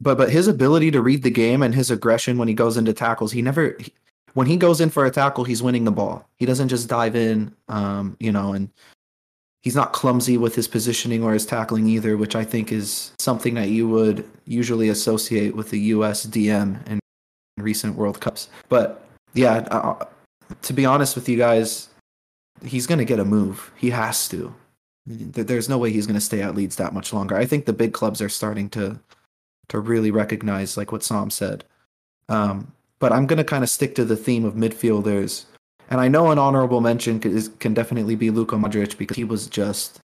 but 0.00 0.18
but 0.18 0.30
his 0.30 0.48
ability 0.48 0.90
to 0.90 1.00
read 1.02 1.22
the 1.22 1.30
game 1.30 1.62
and 1.62 1.74
his 1.74 1.90
aggression 1.90 2.36
when 2.36 2.48
he 2.48 2.54
goes 2.54 2.76
into 2.76 2.92
tackles, 2.92 3.32
he 3.32 3.42
never 3.42 3.76
he- 3.78 3.92
when 4.34 4.46
he 4.46 4.56
goes 4.56 4.80
in 4.80 4.90
for 4.90 5.06
a 5.06 5.10
tackle, 5.10 5.44
he's 5.44 5.62
winning 5.62 5.84
the 5.84 5.90
ball. 5.92 6.28
He 6.36 6.46
doesn't 6.46 6.68
just 6.68 6.88
dive 6.88 7.16
in, 7.16 7.52
um, 7.68 8.16
you 8.20 8.30
know, 8.32 8.52
and 8.52 8.68
he's 9.62 9.76
not 9.76 9.92
clumsy 9.92 10.36
with 10.36 10.54
his 10.54 10.68
positioning 10.68 11.22
or 11.22 11.32
his 11.32 11.46
tackling 11.46 11.86
either, 11.86 12.16
which 12.16 12.34
I 12.34 12.44
think 12.44 12.72
is 12.72 13.12
something 13.18 13.54
that 13.54 13.68
you 13.68 13.88
would 13.88 14.28
usually 14.46 14.88
associate 14.88 15.54
with 15.54 15.70
the 15.70 15.80
U.S. 15.80 16.26
DM 16.26 16.86
in 16.88 17.00
recent 17.58 17.96
World 17.96 18.20
Cups. 18.20 18.48
But 18.68 19.06
yeah, 19.34 19.66
uh, 19.70 20.06
to 20.62 20.72
be 20.72 20.86
honest 20.86 21.14
with 21.14 21.28
you 21.28 21.36
guys, 21.36 21.88
he's 22.64 22.86
going 22.86 22.98
to 22.98 23.04
get 23.04 23.20
a 23.20 23.24
move. 23.24 23.70
He 23.76 23.90
has 23.90 24.28
to. 24.28 24.54
There's 25.06 25.68
no 25.68 25.78
way 25.78 25.90
he's 25.90 26.06
going 26.06 26.18
to 26.18 26.24
stay 26.24 26.42
at 26.42 26.54
Leeds 26.54 26.76
that 26.76 26.94
much 26.94 27.12
longer. 27.12 27.36
I 27.36 27.46
think 27.46 27.64
the 27.64 27.72
big 27.72 27.92
clubs 27.92 28.20
are 28.20 28.28
starting 28.28 28.68
to 28.70 28.98
to 29.68 29.78
really 29.78 30.10
recognize, 30.10 30.76
like 30.76 30.90
what 30.90 31.04
Sam 31.04 31.30
said. 31.30 31.64
Um, 32.28 32.72
but 32.98 33.12
I'm 33.12 33.26
going 33.26 33.38
to 33.38 33.44
kind 33.44 33.62
of 33.62 33.70
stick 33.70 33.94
to 33.94 34.04
the 34.04 34.16
theme 34.16 34.44
of 34.44 34.54
midfielders. 34.54 35.44
And 35.90 36.00
I 36.00 36.08
know 36.08 36.30
an 36.30 36.38
honorable 36.38 36.80
mention 36.80 37.18
can, 37.18 37.74
definitely 37.74 38.14
be 38.14 38.30
Luka 38.30 38.56
Modric 38.56 38.96
because 38.96 39.16
he 39.16 39.24
was 39.24 39.48
just 39.48 40.00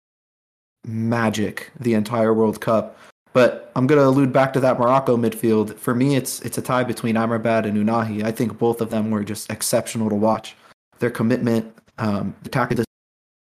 magic 0.85 1.71
the 1.79 1.95
entire 1.95 2.33
World 2.33 2.61
Cup. 2.61 2.97
But 3.33 3.71
I'm 3.75 3.87
going 3.87 3.99
to 3.99 4.05
allude 4.05 4.31
back 4.31 4.53
to 4.53 4.59
that 4.59 4.79
Morocco 4.79 5.17
midfield. 5.17 5.77
For 5.77 5.95
me, 5.95 6.15
it's 6.15 6.41
it's 6.41 6.57
a 6.57 6.61
tie 6.61 6.83
between 6.83 7.15
Amrabat 7.15 7.65
and 7.65 7.77
Ounahi. 7.77 8.23
I 8.23 8.31
think 8.31 8.59
both 8.59 8.81
of 8.81 8.89
them 8.89 9.09
were 9.09 9.23
just 9.23 9.49
exceptional 9.49 10.09
to 10.09 10.15
watch. 10.15 10.55
Their 10.99 11.09
commitment, 11.09 11.73
um, 11.97 12.35
the 12.43 12.49
tactical 12.49 12.83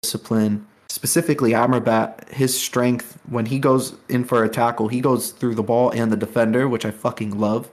discipline, 0.03 0.67
specifically 0.91 1.53
Amrabat, 1.53 2.29
his 2.29 2.59
strength 2.59 3.19
when 3.31 3.47
he 3.47 3.59
goes 3.59 3.95
in 4.09 4.25
for 4.25 4.45
a 4.45 4.49
tackle, 4.49 4.89
he 4.89 5.01
goes 5.01 5.31
through 5.31 5.55
the 5.55 5.63
ball 5.63 5.91
and 5.91 6.13
the 6.13 6.17
defender, 6.17 6.69
which 6.69 6.85
I 6.85 6.91
fucking 6.91 7.39
love. 7.39 7.71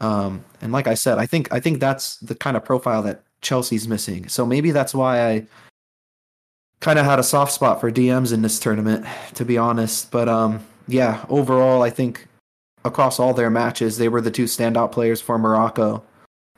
Um, 0.00 0.44
and 0.60 0.72
like 0.72 0.88
I 0.88 0.94
said, 0.94 1.18
I 1.18 1.26
think 1.26 1.52
I 1.52 1.60
think 1.60 1.78
that's 1.78 2.16
the 2.16 2.34
kind 2.34 2.56
of 2.56 2.64
profile 2.64 3.02
that 3.04 3.22
Chelsea's 3.42 3.88
missing. 3.88 4.28
So 4.28 4.46
maybe 4.46 4.70
that's 4.70 4.94
why 4.94 5.28
I 5.28 5.46
kind 6.80 6.98
of 6.98 7.04
had 7.04 7.18
a 7.18 7.24
soft 7.24 7.52
spot 7.52 7.80
for 7.80 7.90
DMs 7.90 8.32
in 8.32 8.42
this 8.42 8.58
tournament, 8.58 9.06
to 9.34 9.44
be 9.44 9.58
honest. 9.58 10.10
But 10.10 10.28
um, 10.28 10.64
yeah, 10.88 11.24
overall, 11.28 11.82
I 11.82 11.90
think 11.90 12.26
across 12.84 13.20
all 13.20 13.34
their 13.34 13.50
matches, 13.50 13.98
they 13.98 14.08
were 14.08 14.20
the 14.20 14.30
two 14.30 14.44
standout 14.44 14.92
players 14.92 15.20
for 15.20 15.38
Morocco. 15.38 16.02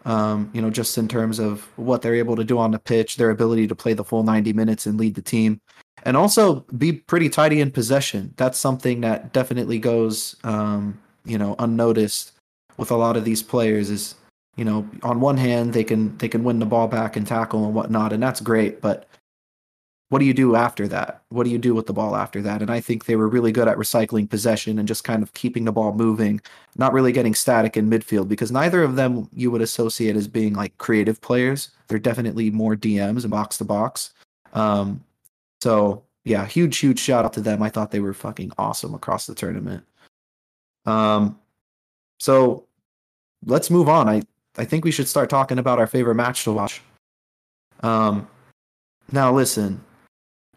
Um, 0.06 0.50
you 0.52 0.60
know, 0.60 0.68
just 0.68 0.98
in 0.98 1.08
terms 1.08 1.38
of 1.38 1.66
what 1.76 2.02
they're 2.02 2.14
able 2.14 2.36
to 2.36 2.44
do 2.44 2.58
on 2.58 2.72
the 2.72 2.78
pitch, 2.78 3.16
their 3.16 3.30
ability 3.30 3.66
to 3.68 3.74
play 3.74 3.94
the 3.94 4.04
full 4.04 4.22
90 4.22 4.52
minutes 4.52 4.84
and 4.84 4.98
lead 4.98 5.14
the 5.14 5.22
team, 5.22 5.60
and 6.02 6.14
also 6.14 6.60
be 6.76 6.92
pretty 6.92 7.30
tidy 7.30 7.60
in 7.62 7.70
possession. 7.70 8.34
That's 8.36 8.58
something 8.58 9.00
that 9.00 9.32
definitely 9.32 9.78
goes, 9.78 10.36
um, 10.44 11.00
you 11.24 11.38
know, 11.38 11.56
unnoticed 11.58 12.32
with 12.76 12.90
a 12.90 12.96
lot 12.96 13.16
of 13.16 13.24
these 13.24 13.42
players. 13.42 13.88
Is 13.88 14.14
you 14.56 14.64
know, 14.64 14.88
on 15.02 15.20
one 15.20 15.36
hand, 15.36 15.72
they 15.72 15.84
can 15.84 16.16
they 16.18 16.28
can 16.28 16.44
win 16.44 16.58
the 16.58 16.66
ball 16.66 16.88
back 16.88 17.16
and 17.16 17.26
tackle 17.26 17.64
and 17.64 17.74
whatnot, 17.74 18.12
and 18.12 18.22
that's 18.22 18.40
great, 18.40 18.80
but 18.80 19.08
what 20.14 20.20
do 20.20 20.26
you 20.26 20.34
do 20.34 20.54
after 20.54 20.86
that? 20.86 21.24
What 21.30 21.42
do 21.42 21.50
you 21.50 21.58
do 21.58 21.74
with 21.74 21.86
the 21.86 21.92
ball 21.92 22.14
after 22.14 22.40
that? 22.42 22.62
And 22.62 22.70
I 22.70 22.80
think 22.80 23.06
they 23.06 23.16
were 23.16 23.28
really 23.28 23.50
good 23.50 23.66
at 23.66 23.78
recycling 23.78 24.30
possession 24.30 24.78
and 24.78 24.86
just 24.86 25.02
kind 25.02 25.24
of 25.24 25.32
keeping 25.32 25.64
the 25.64 25.72
ball 25.72 25.92
moving, 25.92 26.40
not 26.76 26.92
really 26.92 27.10
getting 27.10 27.34
static 27.34 27.76
in 27.76 27.90
midfield 27.90 28.28
because 28.28 28.52
neither 28.52 28.84
of 28.84 28.94
them 28.94 29.28
you 29.32 29.50
would 29.50 29.60
associate 29.60 30.14
as 30.14 30.28
being 30.28 30.54
like 30.54 30.78
creative 30.78 31.20
players. 31.20 31.70
They're 31.88 31.98
definitely 31.98 32.50
more 32.50 32.76
DMs 32.76 33.22
and 33.22 33.30
box 33.30 33.58
to 33.58 33.64
box. 33.64 34.10
Um, 34.52 35.02
so 35.60 36.04
yeah, 36.24 36.46
huge, 36.46 36.76
huge 36.76 37.00
shout 37.00 37.24
out 37.24 37.32
to 37.32 37.40
them. 37.40 37.60
I 37.60 37.68
thought 37.68 37.90
they 37.90 37.98
were 37.98 38.14
fucking 38.14 38.52
awesome 38.56 38.94
across 38.94 39.26
the 39.26 39.34
tournament. 39.34 39.84
Um, 40.86 41.40
so 42.20 42.66
let's 43.44 43.68
move 43.68 43.88
on. 43.88 44.08
I 44.08 44.22
I 44.56 44.64
think 44.64 44.84
we 44.84 44.90
should 44.90 45.08
start 45.08 45.28
talking 45.30 45.58
about 45.58 45.78
our 45.78 45.86
favorite 45.86 46.14
match 46.14 46.44
to 46.44 46.52
watch. 46.52 46.80
Um, 47.82 48.28
now 49.12 49.32
listen, 49.32 49.82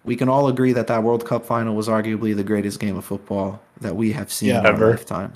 we 0.03 0.15
can 0.15 0.29
all 0.29 0.47
agree 0.47 0.71
that 0.73 0.87
that 0.87 1.03
World 1.03 1.25
Cup 1.25 1.45
final 1.45 1.75
was 1.75 1.87
arguably 1.87 2.35
the 2.35 2.43
greatest 2.43 2.79
game 2.79 2.95
of 2.97 3.05
football 3.05 3.59
that 3.81 3.95
we 3.95 4.11
have 4.13 4.31
seen 4.31 4.49
Yeah. 4.49 4.59
in 4.59 4.65
our 4.67 4.89
lifetime. 4.91 5.33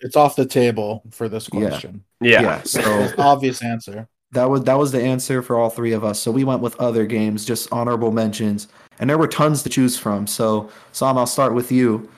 It's 0.00 0.14
off 0.16 0.36
the 0.36 0.44
table 0.46 1.02
for 1.10 1.28
this 1.28 1.48
Yeah. 1.52 1.68
question. 1.68 2.04
Yeah. 2.20 2.62
so 2.62 3.08
Obvious 3.18 3.62
answer. 3.62 4.06
that 4.32 4.44
was 4.50 4.62
that 4.64 4.78
was 4.78 4.92
the 4.92 5.02
answer 5.02 5.40
for 5.42 5.56
all 5.58 5.70
three 5.70 5.92
of 5.92 6.04
us. 6.04 6.20
So 6.20 6.30
we 6.30 6.44
went 6.44 6.60
with 6.60 6.78
other 6.78 7.06
games, 7.06 7.44
just 7.44 7.72
honorable 7.72 8.12
mentions, 8.12 8.68
and 8.98 9.08
there 9.08 9.18
were 9.18 9.26
tons 9.28 9.62
to 9.62 9.68
choose 9.70 9.98
from. 9.98 10.26
So 10.26 10.68
Sam, 10.92 11.16
I'll 11.16 11.26
start 11.26 11.54
with 11.54 11.72
you. 11.72 12.08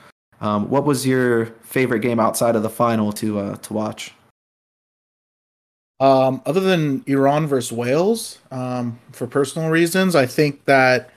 Um, 0.41 0.69
what 0.69 0.85
was 0.85 1.05
your 1.07 1.47
favorite 1.63 1.99
game 1.99 2.19
outside 2.19 2.55
of 2.55 2.63
the 2.63 2.69
final 2.69 3.11
to 3.13 3.39
uh, 3.39 3.55
to 3.57 3.73
watch? 3.73 4.13
Um, 5.99 6.41
other 6.45 6.61
than 6.61 7.03
Iran 7.07 7.45
versus 7.47 7.71
Wales, 7.71 8.39
um, 8.51 8.99
for 9.11 9.27
personal 9.27 9.69
reasons, 9.69 10.15
I 10.15 10.25
think 10.25 10.65
that 10.65 11.09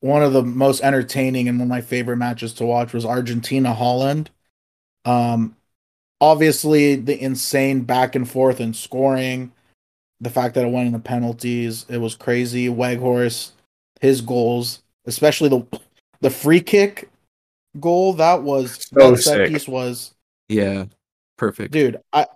one 0.00 0.22
of 0.22 0.32
the 0.32 0.42
most 0.42 0.82
entertaining 0.82 1.48
and 1.48 1.58
one 1.58 1.66
of 1.66 1.70
my 1.70 1.80
favorite 1.80 2.16
matches 2.16 2.52
to 2.54 2.64
watch 2.64 2.92
was 2.92 3.04
Argentina 3.04 3.72
Holland. 3.74 4.30
Um, 5.04 5.56
obviously 6.20 6.96
the 6.96 7.20
insane 7.20 7.82
back 7.82 8.14
and 8.14 8.28
forth 8.28 8.60
and 8.60 8.74
scoring, 8.74 9.52
the 10.20 10.30
fact 10.30 10.54
that 10.54 10.64
it 10.64 10.70
went 10.70 10.86
into 10.86 10.98
penalties, 11.00 11.86
it 11.88 11.98
was 11.98 12.14
crazy. 12.14 12.68
Weghorst, 12.68 13.52
his 14.00 14.20
goals, 14.20 14.82
especially 15.06 15.48
the 15.48 15.80
the 16.20 16.30
free 16.30 16.60
kick 16.60 17.10
goal, 17.80 18.12
that 18.14 18.42
was 18.42 18.78
So 18.96 19.14
that 19.14 19.18
set 19.18 19.34
sick. 19.36 19.52
piece 19.52 19.68
was 19.68 20.14
Yeah, 20.48 20.86
perfect. 21.36 21.72
dude. 21.72 22.00
I 22.12 22.26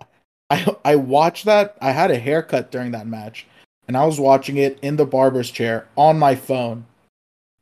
I 0.49 0.75
I 0.83 0.95
watched 0.95 1.45
that. 1.45 1.77
I 1.81 1.91
had 1.91 2.11
a 2.11 2.19
haircut 2.19 2.71
during 2.71 2.91
that 2.91 3.07
match, 3.07 3.45
and 3.87 3.97
I 3.97 4.05
was 4.05 4.19
watching 4.19 4.57
it 4.57 4.79
in 4.81 4.95
the 4.95 5.05
barber's 5.05 5.51
chair 5.51 5.87
on 5.95 6.19
my 6.19 6.35
phone, 6.35 6.85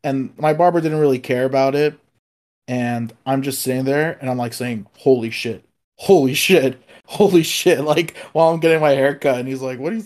and 0.03 0.37
my 0.37 0.53
barber 0.53 0.81
didn't 0.81 0.99
really 0.99 1.19
care 1.19 1.45
about 1.45 1.75
it. 1.75 1.97
And 2.67 3.13
I'm 3.25 3.41
just 3.43 3.61
sitting 3.61 3.85
there, 3.85 4.17
and 4.21 4.29
I'm 4.29 4.37
like 4.37 4.53
saying, 4.53 4.87
"Holy 4.97 5.29
shit! 5.29 5.65
Holy 5.97 6.33
shit! 6.33 6.81
Holy 7.07 7.43
shit!" 7.43 7.79
Like 7.83 8.15
while 8.33 8.49
I'm 8.49 8.59
getting 8.59 8.81
my 8.81 8.91
haircut, 8.91 9.39
and 9.39 9.47
he's 9.47 9.61
like, 9.61 9.79
"What 9.79 9.91
do 9.91 9.97
you?" 9.97 10.05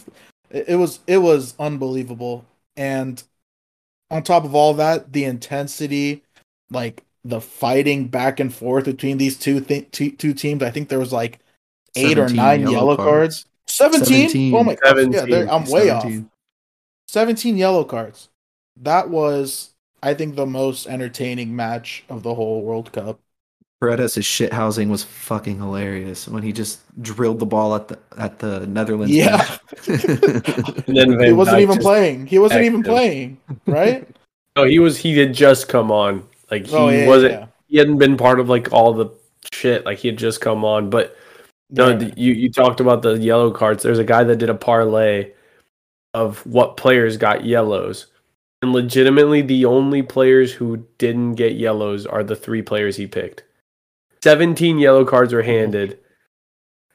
It 0.51 0.77
was 0.77 0.99
it 1.07 1.19
was 1.19 1.55
unbelievable, 1.59 2.45
and 2.77 3.21
on 4.11 4.23
top 4.23 4.43
of 4.45 4.55
all 4.55 4.73
that, 4.75 5.13
the 5.13 5.25
intensity, 5.25 6.23
like 6.71 7.03
the 7.23 7.41
fighting 7.41 8.07
back 8.07 8.39
and 8.39 8.53
forth 8.53 8.85
between 8.85 9.17
these 9.17 9.37
two 9.37 9.59
th- 9.61 9.91
two, 9.91 10.11
two 10.11 10.33
teams. 10.33 10.63
I 10.63 10.71
think 10.71 10.89
there 10.89 10.99
was 10.99 11.13
like 11.13 11.39
eight 11.95 12.17
or 12.17 12.29
nine 12.29 12.61
yellow, 12.61 12.95
cards. 12.95 13.45
17? 13.67 14.29
17. 14.29 14.55
Oh 14.55 14.63
my 14.63 14.75
god. 14.75 14.97
Yeah, 14.97 15.19
17. 15.19 15.29
there- 15.29 15.51
I'm 15.51 15.65
way 15.65 15.89
off. 15.89 16.03
17. 16.03 16.29
17 17.07 17.57
yellow 17.57 17.83
cards. 17.83 18.29
That 18.81 19.09
was, 19.09 19.73
I 20.01 20.13
think, 20.13 20.35
the 20.35 20.45
most 20.45 20.87
entertaining 20.87 21.55
match 21.55 22.03
of 22.09 22.23
the 22.23 22.33
whole 22.33 22.61
World 22.61 22.91
Cup. 22.91 23.19
Paredes' 23.81 24.25
shit 24.25 24.51
housing 24.51 24.89
was 24.89 25.03
fucking 25.03 25.57
hilarious 25.57 26.27
when 26.27 26.43
he 26.43 26.51
just 26.51 26.81
drilled 27.01 27.39
the 27.39 27.45
ball 27.45 27.75
at 27.75 27.87
the 27.87 27.97
at 28.17 28.39
the 28.39 28.67
Netherlands. 28.67 29.13
Yeah. 29.13 29.57
And 29.87 30.97
then 30.97 31.23
he 31.23 31.31
wasn't 31.31 31.57
Dijk 31.57 31.61
even 31.61 31.77
playing. 31.77 32.27
He 32.27 32.39
wasn't 32.39 32.65
even 32.65 32.83
playing, 32.83 33.37
right? 33.65 34.07
No, 34.55 34.65
he 34.65 34.79
was. 34.79 34.97
He 34.97 35.17
had 35.17 35.33
just 35.33 35.69
come 35.69 35.89
on. 35.89 36.27
Like 36.51 36.65
oh, 36.73 36.89
he 36.89 36.97
oh, 36.97 36.99
yeah, 36.99 37.07
wasn't. 37.07 37.31
yeah. 37.31 37.45
He 37.67 37.77
hadn't 37.77 37.97
been 37.97 38.17
part 38.17 38.41
of 38.41 38.49
like 38.49 38.73
all 38.73 38.93
the 38.93 39.09
shit. 39.53 39.85
Like 39.85 39.99
he 39.99 40.09
had 40.09 40.17
just 40.17 40.41
come 40.41 40.65
on. 40.65 40.89
But 40.89 41.15
no, 41.69 41.89
Yeah. 41.89 42.11
you 42.15 42.33
you 42.33 42.51
talked 42.51 42.79
about 42.79 43.01
the 43.01 43.17
yellow 43.17 43.51
cards. 43.51 43.83
There's 43.83 43.99
a 43.99 44.03
guy 44.03 44.23
that 44.23 44.37
did 44.37 44.49
a 44.49 44.55
parlay 44.55 45.31
of 46.13 46.45
what 46.45 46.77
players 46.77 47.17
got 47.17 47.45
yellows, 47.45 48.07
and 48.61 48.73
legitimately 48.73 49.41
the 49.41 49.65
only 49.65 50.01
players 50.01 50.51
who 50.53 50.85
didn't 50.97 51.35
get 51.35 51.53
yellows 51.53 52.05
are 52.05 52.23
the 52.23 52.35
three 52.35 52.61
players 52.61 52.95
he 52.97 53.07
picked. 53.07 53.43
Seventeen 54.23 54.79
yellow 54.79 55.05
cards 55.05 55.33
were 55.33 55.43
handed 55.43 55.99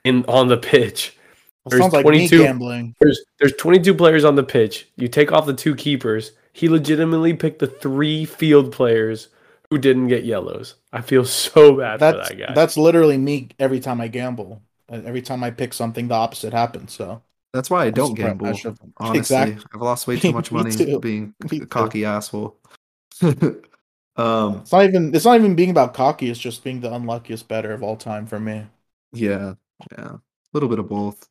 in 0.05 0.25
on 0.27 0.49
the 0.49 0.57
pitch. 0.59 1.17
That 1.65 1.71
there's 1.71 1.81
sounds 1.83 1.93
like 1.95 2.03
22 2.05 2.39
me 2.39 2.45
gambling. 2.45 2.95
There's 3.01 3.25
there's 3.39 3.55
22 3.55 3.95
players 3.95 4.25
on 4.25 4.35
the 4.35 4.43
pitch. 4.43 4.89
You 4.97 5.09
take 5.09 5.33
off 5.33 5.47
the 5.47 5.55
two 5.55 5.75
keepers. 5.75 6.33
He 6.53 6.69
legitimately 6.69 7.35
picked 7.35 7.61
the 7.61 7.67
three 7.67 8.25
field 8.27 8.71
players 8.71 9.29
who 9.71 9.79
didn't 9.79 10.09
get 10.09 10.25
yellows. 10.25 10.75
I 10.93 11.01
feel 11.01 11.25
so 11.25 11.77
bad 11.79 12.01
That's 12.01 12.29
for 12.29 12.35
that 12.35 12.47
guy. 12.49 12.53
that's 12.55 12.77
literally 12.77 13.17
me 13.17 13.49
every 13.59 13.81
time 13.81 14.01
I 14.03 14.09
gamble. 14.09 14.61
Uh, 14.91 15.01
Every 15.05 15.23
time 15.23 15.43
I 15.45 15.51
pick 15.51 15.73
something, 15.73 16.09
the 16.09 16.15
opposite 16.15 16.53
happens. 16.53 16.93
So 16.93 17.23
That's 17.53 17.71
why 17.71 17.85
I 17.87 17.91
don't 17.91 18.17
surprised- 18.17 18.67
I 18.67 18.71
gamble. 18.71 18.93
Honestly, 18.99 19.19
Exactly. 19.19 19.65
I've 19.75 19.81
lost 19.83 20.07
way 20.07 20.19
too 20.21 20.33
much 20.33 20.53
money 20.53 20.71
too. 20.71 21.01
being 21.01 21.35
Me 21.51 21.57
a 21.59 21.61
too. 21.61 21.67
cocky 21.67 22.05
asshole. 22.05 22.57
um, 23.23 24.59
It's 24.61 24.73
not 24.73 24.85
even 24.85 25.15
it's 25.15 25.25
not 25.25 25.37
even 25.37 25.55
being 25.55 25.71
about 25.71 25.95
cocky, 25.95 26.31
it's 26.31 26.39
just 26.41 26.65
being 26.65 26.81
the 26.81 26.93
unluckiest 26.93 27.49
better 27.49 27.73
of 27.73 27.83
all 27.83 27.97
time 27.97 28.27
for 28.27 28.39
me. 28.41 28.67
yeah, 29.13 29.55
yeah, 29.93 30.13
a 30.15 30.21
little 30.53 30.69
bit 30.69 30.79
of 30.79 30.89
both. 30.89 31.29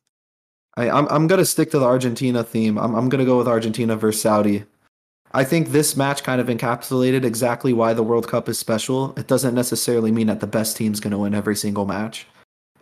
I, 0.76 0.90
I'm 0.90 1.06
I'm 1.08 1.26
gonna 1.26 1.44
stick 1.44 1.70
to 1.70 1.78
the 1.78 1.84
Argentina 1.86 2.42
theme. 2.42 2.78
I'm 2.78 2.94
I'm 2.94 3.08
gonna 3.08 3.24
go 3.24 3.38
with 3.38 3.48
Argentina 3.48 3.96
versus 3.96 4.22
Saudi. 4.22 4.64
I 5.32 5.42
think 5.44 5.68
this 5.68 5.96
match 5.96 6.22
kind 6.22 6.40
of 6.40 6.46
encapsulated 6.46 7.24
exactly 7.24 7.72
why 7.72 7.92
the 7.92 8.02
World 8.04 8.28
Cup 8.28 8.48
is 8.48 8.58
special. 8.58 9.14
It 9.16 9.26
doesn't 9.26 9.54
necessarily 9.54 10.12
mean 10.12 10.28
that 10.28 10.40
the 10.40 10.46
best 10.46 10.76
team's 10.76 11.00
gonna 11.00 11.18
win 11.18 11.34
every 11.34 11.56
single 11.56 11.86
match. 11.86 12.26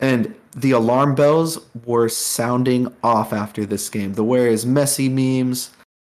And 0.02 0.34
the 0.54 0.72
alarm 0.72 1.14
bells 1.14 1.58
were 1.86 2.08
sounding 2.08 2.92
off 3.02 3.32
after 3.32 3.64
this 3.64 3.88
game. 3.88 4.14
The 4.14 4.24
where 4.24 4.48
is 4.48 4.66
Messi 4.66 5.08
memes, 5.10 5.70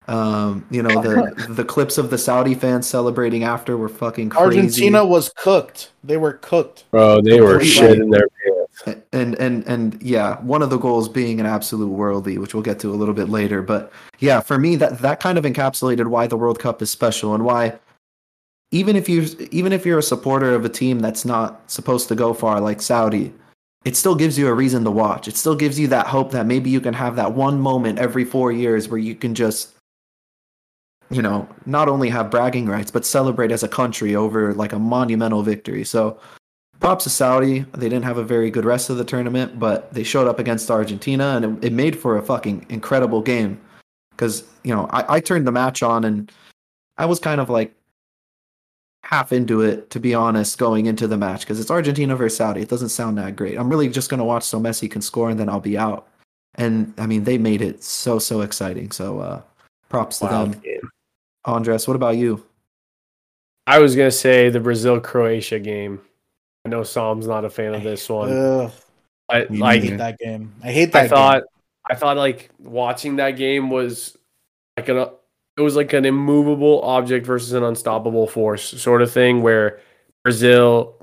um, 0.08 0.66
you 0.70 0.82
know, 0.82 1.00
the 1.00 1.46
the 1.50 1.64
clips 1.64 1.98
of 1.98 2.10
the 2.10 2.18
Saudi 2.18 2.54
fans 2.54 2.86
celebrating 2.86 3.44
after 3.44 3.76
were 3.76 3.88
fucking 3.88 4.30
crazy. 4.30 4.44
Argentina 4.44 5.04
was 5.04 5.28
cooked. 5.36 5.90
They 6.02 6.16
were 6.16 6.32
cooked. 6.34 6.84
Bro, 6.90 7.22
they 7.22 7.40
were 7.40 7.58
Completely. 7.58 7.68
shit 7.68 8.00
in 8.00 8.10
their 8.10 8.28
pants. 8.86 9.04
and 9.12 9.34
and 9.36 9.66
and 9.66 10.02
yeah, 10.02 10.40
one 10.40 10.62
of 10.62 10.70
the 10.70 10.78
goals 10.78 11.08
being 11.08 11.38
an 11.38 11.46
absolute 11.46 11.90
worldie, 11.96 12.38
which 12.38 12.54
we'll 12.54 12.62
get 12.62 12.80
to 12.80 12.90
a 12.90 12.96
little 12.96 13.14
bit 13.14 13.28
later. 13.28 13.62
But 13.62 13.92
yeah, 14.18 14.40
for 14.40 14.58
me, 14.58 14.76
that 14.76 14.98
that 15.00 15.20
kind 15.20 15.38
of 15.38 15.44
encapsulated 15.44 16.06
why 16.06 16.26
the 16.26 16.36
World 16.36 16.58
Cup 16.58 16.82
is 16.82 16.90
special 16.90 17.34
and 17.34 17.44
why 17.44 17.78
even 18.70 18.96
if 18.96 19.08
you 19.08 19.28
even 19.52 19.72
if 19.72 19.86
you're 19.86 20.00
a 20.00 20.02
supporter 20.02 20.54
of 20.54 20.64
a 20.64 20.68
team 20.68 20.98
that's 20.98 21.24
not 21.24 21.70
supposed 21.70 22.08
to 22.08 22.14
go 22.14 22.34
far, 22.34 22.60
like 22.60 22.82
Saudi, 22.82 23.32
it 23.84 23.96
still 23.96 24.14
gives 24.14 24.38
you 24.38 24.48
a 24.48 24.54
reason 24.54 24.84
to 24.84 24.90
watch. 24.90 25.28
It 25.28 25.36
still 25.36 25.54
gives 25.54 25.78
you 25.78 25.88
that 25.88 26.06
hope 26.06 26.30
that 26.32 26.46
maybe 26.46 26.70
you 26.70 26.80
can 26.80 26.94
have 26.94 27.16
that 27.16 27.32
one 27.32 27.60
moment 27.60 27.98
every 27.98 28.24
four 28.24 28.50
years 28.52 28.88
where 28.88 28.98
you 28.98 29.14
can 29.14 29.34
just 29.34 29.74
you 31.10 31.22
know, 31.22 31.48
not 31.66 31.88
only 31.88 32.08
have 32.08 32.30
bragging 32.30 32.66
rights, 32.66 32.90
but 32.90 33.04
celebrate 33.04 33.52
as 33.52 33.62
a 33.62 33.68
country 33.68 34.16
over 34.16 34.54
like 34.54 34.72
a 34.72 34.78
monumental 34.78 35.42
victory. 35.42 35.84
So 35.84 36.18
props 36.80 37.04
to 37.04 37.10
Saudi. 37.10 37.60
They 37.72 37.88
didn't 37.88 38.04
have 38.04 38.18
a 38.18 38.24
very 38.24 38.50
good 38.50 38.64
rest 38.64 38.90
of 38.90 38.96
the 38.96 39.04
tournament, 39.04 39.58
but 39.58 39.92
they 39.92 40.02
showed 40.02 40.26
up 40.26 40.38
against 40.38 40.70
Argentina 40.70 41.36
and 41.36 41.58
it, 41.62 41.66
it 41.66 41.72
made 41.72 41.98
for 41.98 42.16
a 42.16 42.22
fucking 42.22 42.66
incredible 42.68 43.20
game. 43.20 43.60
Because, 44.10 44.44
you 44.62 44.74
know, 44.74 44.86
I, 44.90 45.16
I 45.16 45.20
turned 45.20 45.46
the 45.46 45.52
match 45.52 45.82
on 45.82 46.04
and 46.04 46.32
I 46.98 47.06
was 47.06 47.18
kind 47.18 47.40
of 47.40 47.50
like 47.50 47.74
half 49.04 49.32
into 49.32 49.60
it, 49.60 49.90
to 49.90 50.00
be 50.00 50.14
honest, 50.14 50.58
going 50.58 50.86
into 50.86 51.06
the 51.06 51.16
match 51.16 51.40
because 51.40 51.60
it's 51.60 51.70
Argentina 51.70 52.16
versus 52.16 52.38
Saudi. 52.38 52.62
It 52.62 52.68
doesn't 52.68 52.88
sound 52.88 53.18
that 53.18 53.36
great. 53.36 53.58
I'm 53.58 53.68
really 53.68 53.88
just 53.88 54.08
going 54.08 54.18
to 54.18 54.24
watch 54.24 54.44
so 54.44 54.58
Messi 54.58 54.90
can 54.90 55.02
score 55.02 55.30
and 55.30 55.38
then 55.38 55.48
I'll 55.48 55.60
be 55.60 55.76
out. 55.76 56.08
And 56.54 56.94
I 56.98 57.06
mean, 57.06 57.24
they 57.24 57.36
made 57.36 57.60
it 57.60 57.82
so, 57.82 58.18
so 58.18 58.40
exciting. 58.40 58.90
So 58.90 59.20
uh, 59.20 59.42
props 59.88 60.20
to 60.20 60.24
Wow. 60.24 60.44
them. 60.46 60.62
Andres, 61.44 61.86
what 61.86 61.96
about 61.96 62.16
you? 62.16 62.44
I 63.66 63.78
was 63.78 63.96
gonna 63.96 64.10
say 64.10 64.50
the 64.50 64.60
Brazil 64.60 65.00
Croatia 65.00 65.58
game. 65.58 66.00
I 66.64 66.68
know 66.68 66.82
Sam's 66.82 67.26
not 67.26 67.44
a 67.44 67.50
fan 67.50 67.74
of 67.74 67.82
this 67.82 68.08
one. 68.08 68.30
Ugh, 68.30 68.72
I, 69.28 69.44
Me 69.46 69.58
I 69.58 69.60
like 69.60 69.82
hate 69.82 69.96
that 69.98 70.18
game. 70.18 70.54
I 70.62 70.70
hate 70.70 70.92
that 70.92 71.04
I 71.04 71.08
thought 71.08 71.38
game. 71.40 71.44
I 71.90 71.94
thought 71.94 72.16
like 72.16 72.50
watching 72.58 73.16
that 73.16 73.32
game 73.32 73.70
was 73.70 74.16
like 74.76 74.88
an 74.88 75.08
it 75.56 75.60
was 75.60 75.76
like 75.76 75.92
an 75.92 76.04
immovable 76.04 76.82
object 76.82 77.26
versus 77.26 77.52
an 77.52 77.62
unstoppable 77.62 78.26
force 78.26 78.62
sort 78.80 79.02
of 79.02 79.12
thing 79.12 79.42
where 79.42 79.80
Brazil 80.24 80.96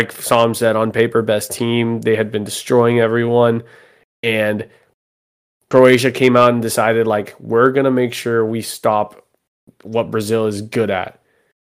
like 0.00 0.12
Sam 0.12 0.54
said 0.54 0.76
on 0.76 0.92
paper 0.92 1.20
best 1.20 1.52
team. 1.52 2.00
They 2.00 2.16
had 2.16 2.32
been 2.32 2.42
destroying 2.42 3.00
everyone. 3.00 3.62
And 4.22 4.68
Croatia 5.68 6.10
came 6.10 6.36
out 6.36 6.52
and 6.52 6.62
decided 6.62 7.06
like 7.06 7.34
we're 7.38 7.70
going 7.70 7.84
to 7.84 7.90
make 7.90 8.14
sure 8.14 8.44
we 8.44 8.62
stop 8.62 9.26
what 9.82 10.10
Brazil 10.10 10.46
is 10.46 10.62
good 10.62 10.90
at. 10.90 11.20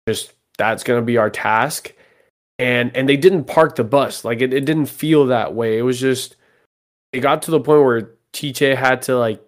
Just 0.08 0.32
that's 0.58 0.82
going 0.82 1.00
to 1.00 1.06
be 1.06 1.16
our 1.16 1.30
task. 1.30 1.92
And 2.58 2.96
and 2.96 3.08
they 3.08 3.16
didn't 3.16 3.44
park 3.44 3.76
the 3.76 3.84
bus. 3.84 4.24
Like 4.24 4.40
it, 4.40 4.52
it 4.52 4.64
didn't 4.64 4.86
feel 4.86 5.26
that 5.26 5.54
way. 5.54 5.78
It 5.78 5.82
was 5.82 6.00
just 6.00 6.34
it 7.12 7.20
got 7.20 7.42
to 7.42 7.52
the 7.52 7.60
point 7.60 7.84
where 7.84 8.10
Tite 8.32 8.76
had 8.76 9.02
to 9.02 9.16
like 9.16 9.43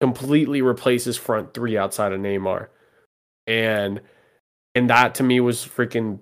completely 0.00 0.62
replaces 0.62 1.16
front 1.16 1.54
three 1.54 1.76
outside 1.76 2.12
of 2.12 2.20
Neymar. 2.20 2.68
And 3.46 4.00
and 4.74 4.90
that 4.90 5.14
to 5.16 5.22
me 5.22 5.40
was 5.40 5.64
freaking 5.64 6.20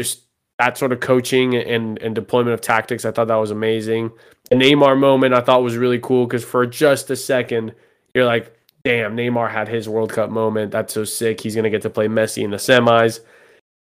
just 0.00 0.22
that 0.58 0.78
sort 0.78 0.92
of 0.92 1.00
coaching 1.00 1.54
and 1.56 1.98
and 2.00 2.14
deployment 2.14 2.54
of 2.54 2.60
tactics. 2.60 3.04
I 3.04 3.10
thought 3.10 3.28
that 3.28 3.36
was 3.36 3.50
amazing. 3.50 4.10
The 4.50 4.56
Neymar 4.56 4.98
moment 4.98 5.34
I 5.34 5.40
thought 5.40 5.62
was 5.62 5.76
really 5.76 5.98
cool 5.98 6.26
because 6.26 6.44
for 6.44 6.66
just 6.66 7.10
a 7.10 7.16
second 7.16 7.74
you're 8.14 8.26
like, 8.26 8.54
damn, 8.84 9.16
Neymar 9.16 9.50
had 9.50 9.68
his 9.68 9.88
World 9.88 10.12
Cup 10.12 10.30
moment. 10.30 10.70
That's 10.70 10.92
so 10.92 11.04
sick. 11.04 11.40
He's 11.40 11.56
gonna 11.56 11.70
get 11.70 11.82
to 11.82 11.90
play 11.90 12.08
Messi 12.08 12.44
in 12.44 12.50
the 12.50 12.58
semis. 12.58 13.20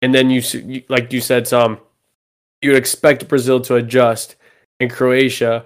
And 0.02 0.16
then 0.16 0.30
you, 0.30 0.84
like 0.88 1.12
you 1.12 1.20
said, 1.20 1.48
Sam 1.48 1.80
you 2.62 2.72
would 2.72 2.78
expect 2.78 3.28
Brazil 3.28 3.62
to 3.62 3.76
adjust, 3.76 4.36
and 4.80 4.92
Croatia 4.92 5.66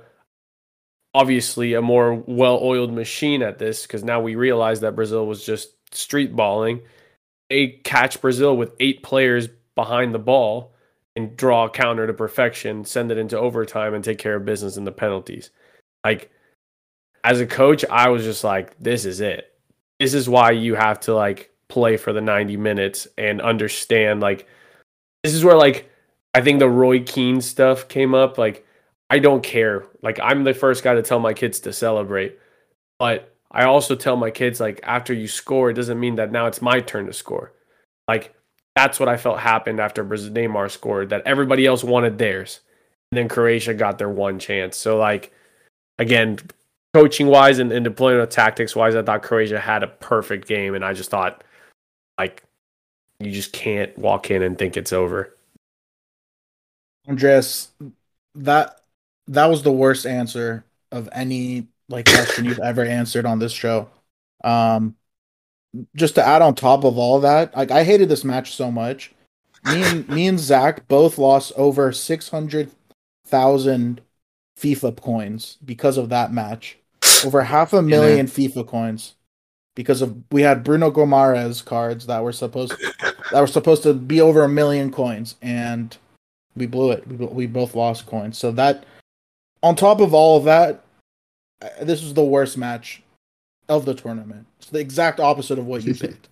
obviously 1.14 1.74
a 1.74 1.82
more 1.82 2.16
well-oiled 2.16 2.92
machine 2.92 3.42
at 3.42 3.60
this 3.60 3.84
because 3.84 4.04
now 4.04 4.20
we 4.20 4.36
realize 4.36 4.80
that 4.80 4.96
Brazil 4.96 5.28
was 5.28 5.46
just 5.46 5.74
street 5.94 6.36
balling. 6.36 6.82
They 7.50 7.80
catch 7.84 8.20
Brazil 8.20 8.58
with 8.58 8.74
eight 8.80 9.04
players 9.04 9.48
behind 9.76 10.14
the 10.14 10.20
ball 10.20 10.74
and 11.16 11.38
draw 11.38 11.66
a 11.66 11.70
counter 11.70 12.08
to 12.08 12.14
perfection, 12.14 12.86
send 12.86 13.12
it 13.12 13.18
into 13.18 13.38
overtime, 13.38 13.94
and 13.94 14.04
take 14.04 14.18
care 14.18 14.36
of 14.36 14.46
business 14.46 14.78
in 14.78 14.86
the 14.86 14.92
penalties. 14.92 15.52
Like 16.04 16.32
as 17.24 17.40
a 17.40 17.46
coach, 17.46 17.86
I 17.90 18.10
was 18.10 18.24
just 18.24 18.44
like, 18.44 18.78
this 18.80 19.06
is 19.06 19.22
it. 19.22 19.54
This 20.00 20.14
is 20.14 20.28
why 20.28 20.52
you 20.52 20.76
have 20.76 21.00
to 21.02 21.14
like 21.14 21.52
play 21.68 21.98
for 21.98 22.12
the 22.12 22.22
90 22.22 22.58
minutes 22.58 23.08
and 23.18 23.42
understand 23.42 24.20
like 24.20 24.48
this 25.24 25.34
is 25.34 25.44
where 25.44 25.56
like 25.56 25.90
I 26.34 26.42
think 26.42 26.60
the 26.60 26.70
Roy 26.70 27.02
Keane 27.02 27.42
stuff 27.42 27.88
came 27.88 28.16
up. 28.16 28.38
Like 28.38 28.66
I 29.10 29.20
don't 29.20 29.44
care. 29.44 29.86
Like 30.02 30.20
I'm 30.22 30.44
the 30.44 30.54
first 30.54 30.84
guy 30.84 30.96
to 30.96 31.02
tell 31.02 31.20
my 31.20 31.34
kids 31.34 31.60
to 31.62 31.74
celebrate. 31.74 32.40
But 33.00 33.34
I 33.52 33.66
also 33.66 33.96
tell 33.96 34.16
my 34.16 34.32
kids 34.32 34.60
like 34.60 34.80
after 34.84 35.14
you 35.14 35.28
score, 35.28 35.70
it 35.70 35.76
doesn't 35.76 36.00
mean 36.00 36.16
that 36.16 36.32
now 36.32 36.48
it's 36.48 36.62
my 36.62 36.80
turn 36.80 37.06
to 37.06 37.14
score. 37.14 37.54
Like 38.08 38.34
that's 38.76 39.00
what 39.00 39.10
I 39.10 39.18
felt 39.18 39.40
happened 39.40 39.80
after 39.80 40.04
Brazil 40.04 40.34
Neymar 40.34 40.72
scored. 40.72 41.10
That 41.10 41.24
everybody 41.26 41.66
else 41.66 41.84
wanted 41.84 42.18
theirs, 42.18 42.62
and 43.12 43.18
then 43.18 43.28
Croatia 43.28 43.74
got 43.74 43.98
their 43.98 44.10
one 44.10 44.40
chance. 44.40 44.78
So 44.78 44.98
like 44.98 45.32
again, 46.00 46.40
coaching 46.94 47.28
wise 47.28 47.60
and, 47.60 47.72
and 47.72 47.84
deployment 47.84 48.24
of 48.24 48.30
tactics 48.30 48.76
wise, 48.76 48.96
I 48.96 49.04
thought 49.04 49.24
Croatia 49.24 49.60
had 49.60 49.84
a 49.84 49.88
perfect 49.88 50.48
game, 50.48 50.74
and 50.74 50.84
I 50.84 50.94
just 50.94 51.12
thought 51.12 51.44
like 52.18 52.44
you 53.20 53.32
just 53.32 53.54
can't 53.54 53.96
walk 53.98 54.32
in 54.32 54.42
and 54.42 54.58
think 54.58 54.76
it's 54.76 54.94
over. 54.94 55.36
Andreas, 57.08 57.70
that 58.36 58.80
that 59.28 59.46
was 59.48 59.64
the 59.64 59.72
worst 59.72 60.06
answer 60.06 60.66
of 60.92 61.10
any 61.12 61.68
like 61.90 62.06
question 62.06 62.46
you've 62.46 62.60
ever 62.60 62.84
answered 62.84 63.26
on 63.26 63.40
this 63.40 63.52
show. 63.52 63.90
Um, 64.44 64.96
just 65.96 66.16
to 66.16 66.26
add 66.26 66.42
on 66.42 66.56
top 66.56 66.84
of 66.84 66.98
all 66.98 67.20
that, 67.22 67.56
like 67.56 67.72
I 67.72 67.84
hated 67.84 68.10
this 68.10 68.24
match 68.24 68.56
so 68.56 68.72
much. 68.72 69.14
Me 69.66 69.84
and 69.84 70.08
me 70.10 70.28
and 70.28 70.40
Zach 70.40 70.88
both 70.88 71.18
lost 71.18 71.54
over 71.56 71.92
six 71.92 72.30
hundred 72.30 72.72
thousand 73.26 74.02
FIFA 74.60 75.02
coins 75.02 75.58
because 75.64 75.98
of 75.98 76.10
that 76.10 76.34
match. 76.34 76.78
Over 77.26 77.44
half 77.44 77.74
a 77.74 77.82
million 77.82 78.28
yeah. 78.28 78.34
FIFA 78.34 78.68
coins 78.68 79.16
because 79.76 80.02
of 80.02 80.16
we 80.32 80.42
had 80.42 80.64
Bruno 80.64 80.92
Guimarães 80.92 81.64
cards 81.64 82.06
that 82.08 82.24
were 82.24 82.34
supposed 82.34 82.74
that 83.32 83.42
were 83.42 83.48
supposed 83.48 83.84
to 83.84 83.94
be 83.94 84.22
over 84.22 84.44
a 84.44 84.50
million 84.50 84.92
coins 84.92 85.36
and 85.42 85.98
we 86.56 86.66
blew 86.66 86.92
it. 86.92 87.08
We, 87.08 87.26
we 87.26 87.48
both 87.48 87.76
lost 87.76 88.06
coins. 88.06 88.38
So 88.38 88.52
that 88.52 88.86
on 89.64 89.76
top 89.76 90.02
of 90.02 90.14
all 90.14 90.38
of 90.38 90.44
that, 90.44 90.84
uh, 91.62 91.84
this 91.84 92.04
was 92.04 92.14
the 92.14 92.24
worst 92.24 92.58
match 92.58 93.02
of 93.70 93.86
the 93.86 93.96
tournament. 93.96 94.46
It's 94.60 94.70
the 94.70 94.80
exact 94.80 95.20
opposite 95.20 95.58
of 95.58 95.66
what 95.66 95.84
you 95.84 95.96
picked. 95.96 96.30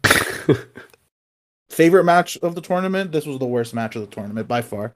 Favorite 1.69 2.03
match 2.03 2.37
of 2.37 2.53
the 2.53 2.61
tournament? 2.61 3.13
This 3.13 3.25
was 3.25 3.39
the 3.39 3.45
worst 3.45 3.73
match 3.73 3.95
of 3.95 4.01
the 4.01 4.13
tournament 4.13 4.47
by 4.47 4.61
far. 4.61 4.93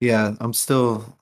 Yeah, 0.00 0.34
I'm 0.40 0.52
still 0.52 1.16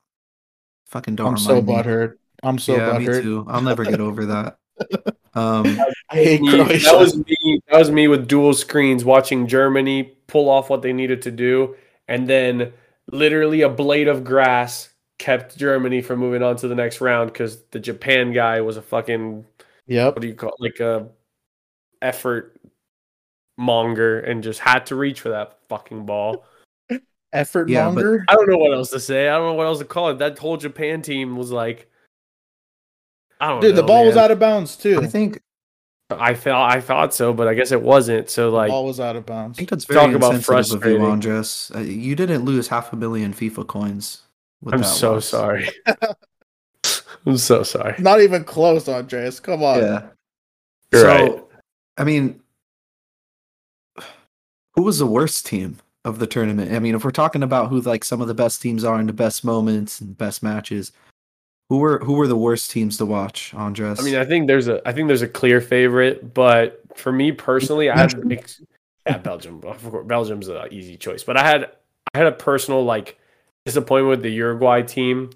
fucking 0.87 1.15
don't. 1.15 1.27
I'm 1.27 1.37
so 1.37 1.61
butthurt. 1.61 2.15
I'm 2.41 2.57
so 2.57 2.75
yeah, 2.75 2.89
butthurt. 2.89 3.17
Me 3.17 3.21
too. 3.21 3.45
I'll 3.47 3.61
never 3.61 3.85
get 3.85 4.01
over 4.01 4.25
that. 4.25 4.57
Um, 5.33 5.79
I 6.09 6.15
hate 6.15 6.41
Croatia. 6.41 6.87
That 6.87 6.99
was 6.99 7.15
me. 7.15 7.61
That 7.69 7.79
was 7.79 7.89
me 7.89 8.09
with 8.09 8.27
dual 8.27 8.53
screens 8.53 9.05
watching 9.05 9.47
Germany 9.47 10.03
pull 10.27 10.49
off 10.49 10.69
what 10.69 10.81
they 10.81 10.91
needed 10.91 11.21
to 11.21 11.31
do, 11.31 11.77
and 12.09 12.27
then 12.27 12.73
literally 13.09 13.61
a 13.61 13.69
blade 13.69 14.09
of 14.09 14.25
grass 14.25 14.90
kept 15.21 15.55
Germany 15.55 16.01
from 16.01 16.17
moving 16.17 16.41
on 16.41 16.55
to 16.57 16.67
the 16.67 16.73
next 16.73 16.99
round 16.99 17.31
because 17.31 17.61
the 17.69 17.79
Japan 17.79 18.33
guy 18.33 18.59
was 18.61 18.75
a 18.75 18.81
fucking 18.81 19.45
yeah. 19.85 20.07
What 20.07 20.19
do 20.19 20.27
you 20.27 20.33
call 20.33 20.53
it? 20.59 20.61
like 20.61 20.79
a 20.79 21.09
effort 22.01 22.59
monger 23.55 24.19
and 24.19 24.41
just 24.41 24.59
had 24.59 24.87
to 24.87 24.95
reach 24.95 25.21
for 25.21 25.29
that 25.29 25.59
fucking 25.69 26.07
ball. 26.07 26.43
effort 27.33 27.69
yeah, 27.69 27.85
monger. 27.85 28.25
I 28.27 28.33
don't 28.33 28.49
know 28.49 28.57
what 28.57 28.73
else 28.73 28.89
to 28.89 28.99
say. 28.99 29.29
I 29.29 29.37
don't 29.37 29.49
know 29.49 29.53
what 29.53 29.67
else 29.67 29.77
to 29.77 29.85
call 29.85 30.09
it. 30.09 30.17
That 30.17 30.39
whole 30.39 30.57
Japan 30.57 31.03
team 31.03 31.35
was 31.35 31.51
like, 31.51 31.87
I 33.39 33.49
don't 33.49 33.61
Dude, 33.61 33.75
know, 33.75 33.81
the 33.81 33.87
ball 33.87 33.99
man. 33.99 34.07
was 34.07 34.17
out 34.17 34.31
of 34.31 34.39
bounds 34.39 34.75
too. 34.75 35.01
I 35.03 35.05
think 35.05 35.39
I 36.09 36.33
felt 36.33 36.67
I 36.67 36.81
thought 36.81 37.13
so, 37.13 37.31
but 37.31 37.47
I 37.47 37.53
guess 37.53 37.71
it 37.71 37.81
wasn't. 37.81 38.31
So 38.31 38.49
like, 38.49 38.69
the 38.69 38.71
ball 38.71 38.85
was 38.85 38.99
out 38.99 39.15
of 39.15 39.27
bounds. 39.27 39.55
I 39.55 39.59
think 39.59 39.69
that's 39.69 39.85
very 39.85 39.99
talk 39.99 40.15
about 40.15 40.41
frustrating. 40.41 40.95
Of 40.95 41.01
you, 41.01 41.05
Andres. 41.05 41.71
Uh, 41.75 41.79
you 41.81 42.15
didn't 42.15 42.43
lose 42.43 42.69
half 42.69 42.91
a 42.91 42.95
million 42.95 43.35
FIFA 43.35 43.67
coins. 43.67 44.23
I'm 44.71 44.83
so 44.83 45.13
loss. 45.13 45.25
sorry. 45.25 45.69
I'm 47.25 47.37
so 47.37 47.63
sorry. 47.63 47.95
Not 47.99 48.21
even 48.21 48.43
close, 48.43 48.87
Andreas. 48.87 49.39
Come 49.39 49.63
on. 49.63 49.79
Yeah. 49.79 50.01
You're 50.91 51.01
so, 51.01 51.07
right. 51.07 51.43
I 51.97 52.03
mean, 52.03 52.41
who 54.73 54.83
was 54.83 54.99
the 54.99 55.05
worst 55.05 55.45
team 55.45 55.77
of 56.03 56.19
the 56.19 56.27
tournament? 56.27 56.73
I 56.73 56.79
mean, 56.79 56.95
if 56.95 57.03
we're 57.03 57.11
talking 57.11 57.43
about 57.43 57.69
who 57.69 57.81
like 57.81 58.03
some 58.03 58.21
of 58.21 58.27
the 58.27 58.33
best 58.33 58.61
teams 58.61 58.83
are 58.83 58.99
in 58.99 59.07
the 59.07 59.13
best 59.13 59.43
moments 59.43 60.01
and 60.01 60.17
best 60.17 60.41
matches, 60.41 60.91
who 61.69 61.77
were 61.77 61.99
who 61.99 62.13
were 62.13 62.27
the 62.27 62.35
worst 62.35 62.71
teams 62.71 62.97
to 62.97 63.05
watch, 63.05 63.53
Andres? 63.53 63.99
I 63.99 64.03
mean, 64.03 64.15
I 64.15 64.25
think 64.25 64.47
there's 64.47 64.67
a 64.67 64.81
I 64.87 64.91
think 64.91 65.07
there's 65.07 65.21
a 65.21 65.27
clear 65.27 65.61
favorite, 65.61 66.33
but 66.33 66.81
for 66.95 67.11
me 67.11 67.31
personally, 67.31 67.89
I 67.89 67.97
had 67.97 68.13
yeah, 69.05 69.17
Belgium. 69.17 69.61
Belgium's 70.05 70.47
an 70.47 70.67
easy 70.71 70.97
choice, 70.97 71.23
but 71.23 71.37
I 71.37 71.47
had 71.47 71.71
I 72.13 72.17
had 72.17 72.27
a 72.27 72.31
personal 72.33 72.83
like 72.83 73.17
disappointment 73.65 74.09
with 74.09 74.21
the 74.21 74.31
Uruguay 74.31 74.81
team. 74.81 75.31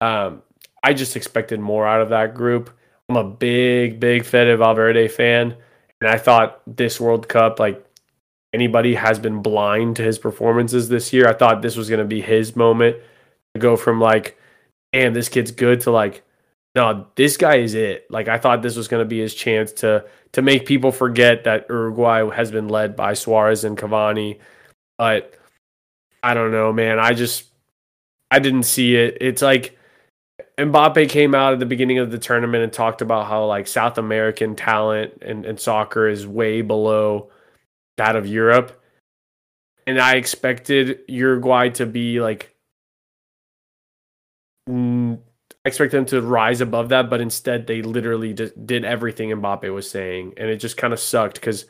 Um, 0.00 0.42
I 0.82 0.94
just 0.94 1.16
expected 1.16 1.60
more 1.60 1.86
out 1.86 2.00
of 2.00 2.08
that 2.10 2.34
group. 2.34 2.70
I'm 3.08 3.16
a 3.16 3.24
big, 3.24 4.00
big 4.00 4.24
Fede 4.24 4.56
Valverde 4.58 5.08
fan, 5.08 5.56
and 6.00 6.10
I 6.10 6.16
thought 6.16 6.62
this 6.66 7.00
World 7.00 7.28
Cup, 7.28 7.58
like 7.58 7.84
anybody 8.52 8.94
has 8.94 9.18
been 9.18 9.42
blind 9.42 9.96
to 9.96 10.02
his 10.02 10.18
performances 10.18 10.88
this 10.88 11.12
year. 11.12 11.28
I 11.28 11.34
thought 11.34 11.62
this 11.62 11.76
was 11.76 11.88
going 11.88 11.98
to 11.98 12.04
be 12.04 12.20
his 12.20 12.56
moment 12.56 12.96
to 13.54 13.60
go 13.60 13.76
from 13.76 14.00
like 14.00 14.38
damn, 14.92 15.14
this 15.14 15.28
kid's 15.28 15.50
good 15.50 15.80
to 15.82 15.90
like, 15.90 16.22
no, 16.74 17.06
this 17.16 17.36
guy 17.36 17.56
is 17.56 17.74
it. 17.74 18.06
Like 18.10 18.28
I 18.28 18.38
thought 18.38 18.62
this 18.62 18.76
was 18.76 18.88
going 18.88 19.02
to 19.02 19.08
be 19.08 19.20
his 19.20 19.34
chance 19.34 19.72
to 19.74 20.04
to 20.32 20.42
make 20.42 20.66
people 20.66 20.92
forget 20.92 21.44
that 21.44 21.66
Uruguay 21.68 22.28
has 22.34 22.52
been 22.52 22.68
led 22.68 22.94
by 22.94 23.14
Suarez 23.14 23.64
and 23.64 23.76
Cavani. 23.76 24.38
But 24.96 25.34
I 26.22 26.34
don't 26.34 26.52
know, 26.52 26.72
man. 26.72 26.98
I 26.98 27.12
just 27.12 27.44
I 28.30 28.38
didn't 28.38 28.64
see 28.64 28.96
it. 28.96 29.18
It's 29.20 29.42
like 29.42 29.76
Mbappe 30.58 31.08
came 31.08 31.34
out 31.34 31.54
at 31.54 31.58
the 31.58 31.66
beginning 31.66 31.98
of 31.98 32.10
the 32.10 32.18
tournament 32.18 32.62
and 32.62 32.72
talked 32.72 33.02
about 33.02 33.26
how 33.26 33.46
like 33.46 33.66
South 33.66 33.98
American 33.98 34.54
talent 34.54 35.14
and, 35.22 35.46
and 35.46 35.58
soccer 35.58 36.08
is 36.08 36.26
way 36.26 36.62
below 36.62 37.30
that 37.96 38.16
of 38.16 38.26
Europe. 38.26 38.82
And 39.86 39.98
I 39.98 40.16
expected 40.16 41.00
Uruguay 41.08 41.70
to 41.70 41.86
be 41.86 42.20
like 42.20 42.54
I 44.68 45.68
expect 45.68 45.92
them 45.92 46.06
to 46.06 46.22
rise 46.22 46.60
above 46.60 46.88
that, 46.90 47.10
but 47.10 47.20
instead 47.20 47.66
they 47.66 47.82
literally 47.82 48.32
did 48.32 48.84
everything 48.84 49.30
Mbappe 49.30 49.72
was 49.72 49.90
saying, 49.90 50.34
and 50.36 50.48
it 50.48 50.56
just 50.56 50.76
kind 50.76 50.92
of 50.92 51.00
sucked 51.00 51.34
because, 51.34 51.66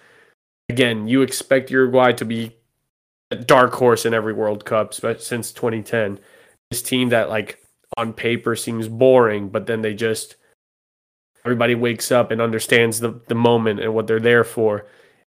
again, 0.68 1.08
you 1.08 1.22
expect 1.22 1.70
Uruguay 1.70 2.12
to 2.12 2.24
be 2.24 2.56
dark 3.36 3.72
horse 3.74 4.06
in 4.06 4.14
every 4.14 4.32
World 4.32 4.64
Cup 4.64 4.94
since 4.94 5.52
2010. 5.52 6.18
This 6.70 6.82
team 6.82 7.08
that 7.10 7.28
like 7.28 7.62
on 7.96 8.12
paper 8.12 8.56
seems 8.56 8.88
boring, 8.88 9.48
but 9.48 9.66
then 9.66 9.82
they 9.82 9.94
just 9.94 10.36
everybody 11.44 11.74
wakes 11.74 12.12
up 12.12 12.30
and 12.30 12.40
understands 12.40 13.00
the 13.00 13.20
the 13.28 13.34
moment 13.34 13.80
and 13.80 13.94
what 13.94 14.06
they're 14.06 14.20
there 14.20 14.44
for, 14.44 14.86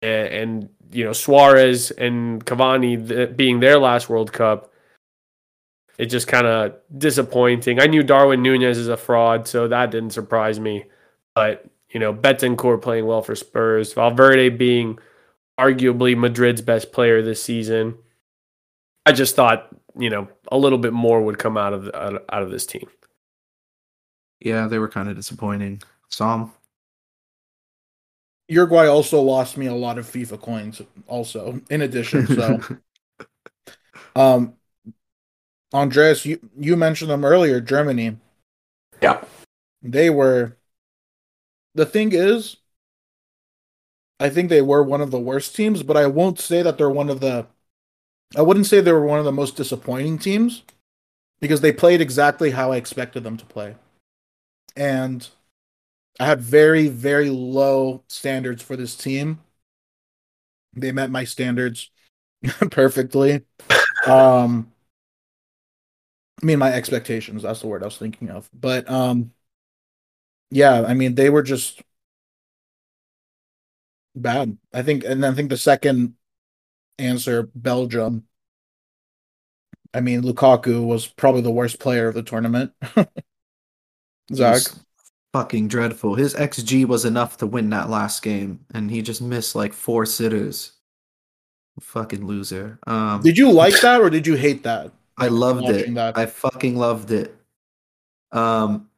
and, 0.02 0.28
and 0.28 0.70
you 0.92 1.04
know 1.04 1.14
Suarez 1.14 1.92
and 1.92 2.46
Cavani 2.46 3.36
being 3.36 3.60
their 3.60 3.80
last 3.80 4.10
World 4.10 4.34
Cup 4.34 4.72
it's 6.02 6.12
just 6.12 6.28
kind 6.28 6.48
of 6.48 6.74
disappointing. 6.98 7.80
I 7.80 7.86
knew 7.86 8.02
Darwin 8.02 8.42
Nunez 8.42 8.80
is 8.80 8.88
a 8.88 8.98
fraud, 8.98 9.48
so 9.48 9.68
that 9.68 9.92
didn't 9.92 10.14
surprise 10.14 10.60
me. 10.60 10.86
But 11.36 11.64
you 11.92 12.00
know, 12.00 12.12
Bentancur 12.12 12.82
playing 12.82 13.06
well 13.06 13.22
for 13.22 13.36
Spurs, 13.36 13.94
Valverde 13.94 14.50
being 14.50 14.98
arguably 15.62 16.18
Madrid's 16.18 16.62
best 16.62 16.92
player 16.92 17.22
this 17.22 17.42
season. 17.42 17.98
I 19.06 19.12
just 19.12 19.36
thought 19.36 19.68
you 19.98 20.10
know 20.10 20.28
a 20.52 20.58
little 20.58 20.78
bit 20.78 20.94
more 20.94 21.22
would 21.22 21.38
come 21.38 21.58
out 21.58 21.74
of 21.74 21.90
out 21.94 22.42
of 22.42 22.52
this 22.52 22.66
team. 22.66 22.88
Yeah, 24.40 24.68
they 24.68 24.80
were 24.80 24.90
kind 24.90 25.10
of 25.10 25.16
disappointing. 25.16 25.82
Sam. 26.10 26.52
Uruguay 28.48 28.88
also 28.88 29.22
lost 29.22 29.56
me 29.56 29.68
a 29.68 29.74
lot 29.74 29.98
of 29.98 30.06
FIFA 30.06 30.42
coins. 30.42 30.82
Also, 31.08 31.62
in 31.70 31.82
addition, 31.82 32.28
so 32.28 32.60
um, 34.16 34.56
Andreas, 35.74 36.26
you, 36.26 36.40
you 36.60 36.76
mentioned 36.76 37.12
them 37.12 37.24
earlier, 37.24 37.62
Germany. 37.62 38.18
Yeah. 39.02 39.24
They 39.82 40.10
were 40.10 40.58
the 41.76 41.86
thing 41.86 42.12
is 42.12 42.58
I 44.22 44.30
think 44.30 44.50
they 44.50 44.62
were 44.62 44.84
one 44.84 45.02
of 45.02 45.12
the 45.12 45.20
worst 45.20 45.56
teams, 45.56 45.84
but 45.84 45.98
I 45.98 46.08
won't 46.08 46.40
say 46.40 46.62
that 46.62 46.78
they're 46.78 46.90
one 46.90 47.10
of 47.10 47.20
the 47.20 47.48
I 48.36 48.42
wouldn't 48.42 48.68
say 48.68 48.82
they 48.82 48.92
were 48.94 49.06
one 49.06 49.20
of 49.20 49.26
the 49.26 49.32
most 49.32 49.58
disappointing 49.58 50.20
teams 50.20 50.64
because 51.42 51.62
they 51.62 51.74
played 51.74 52.02
exactly 52.02 52.52
how 52.52 52.72
I 52.72 52.78
expected 52.78 53.24
them 53.24 53.38
to 53.38 53.46
play. 53.46 53.76
And 54.76 55.28
I 56.20 56.26
had 56.28 56.42
very, 56.42 56.88
very 56.88 57.30
low 57.30 58.04
standards 58.08 58.64
for 58.64 58.76
this 58.76 58.96
team. 58.96 59.42
They 60.74 60.92
met 60.92 61.10
my 61.12 61.24
standards 61.24 61.92
perfectly. 62.72 63.46
Um 64.08 64.72
I 66.42 66.46
mean, 66.46 66.60
my 66.60 66.74
expectations. 66.74 67.44
That's 67.44 67.62
the 67.62 67.68
word 67.68 67.84
I 67.84 67.86
was 67.88 67.98
thinking 67.98 68.30
of. 68.30 68.50
But 68.54 68.90
um, 68.90 69.32
yeah, 70.50 70.84
I 70.86 70.94
mean, 70.94 71.16
they 71.16 71.30
were 71.30 71.44
just 71.44 71.82
bad. 74.16 74.58
I 74.74 74.82
think, 74.82 75.04
and 75.04 75.26
I 75.26 75.34
think 75.34 75.50
the 75.50 75.58
second 75.58 76.16
answer, 76.98 77.50
Belgium. 77.56 78.26
I 79.94 80.00
mean, 80.00 80.22
Lukaku 80.22 80.86
was 80.86 81.08
probably 81.08 81.42
the 81.42 81.52
worst 81.52 81.80
player 81.80 82.08
of 82.08 82.16
the 82.16 82.24
tournament. 82.24 82.72
Zach, 84.34 84.62
fucking 85.34 85.68
dreadful. 85.68 86.16
His 86.16 86.34
XG 86.34 86.86
was 86.86 87.04
enough 87.04 87.38
to 87.38 87.48
win 87.48 87.70
that 87.72 87.90
last 87.90 88.24
game, 88.24 88.62
and 88.74 88.90
he 88.90 89.02
just 89.02 89.22
missed 89.22 89.56
like 89.56 89.74
four 89.74 90.06
sitters. 90.06 90.74
Fucking 91.80 92.26
loser. 92.26 92.80
Um, 92.86 93.22
did 93.22 93.38
you 93.38 93.52
like 93.52 93.80
that 93.82 94.02
or 94.02 94.10
did 94.10 94.28
you 94.28 94.36
hate 94.36 94.64
that? 94.64 94.92
I 95.18 95.28
loved 95.28 95.70
it. 95.70 95.94
that. 95.96 96.18
I 96.18 96.26
fucking 96.26 96.76
loved 96.76 97.12
it. 97.12 97.36
Um, 98.32 98.90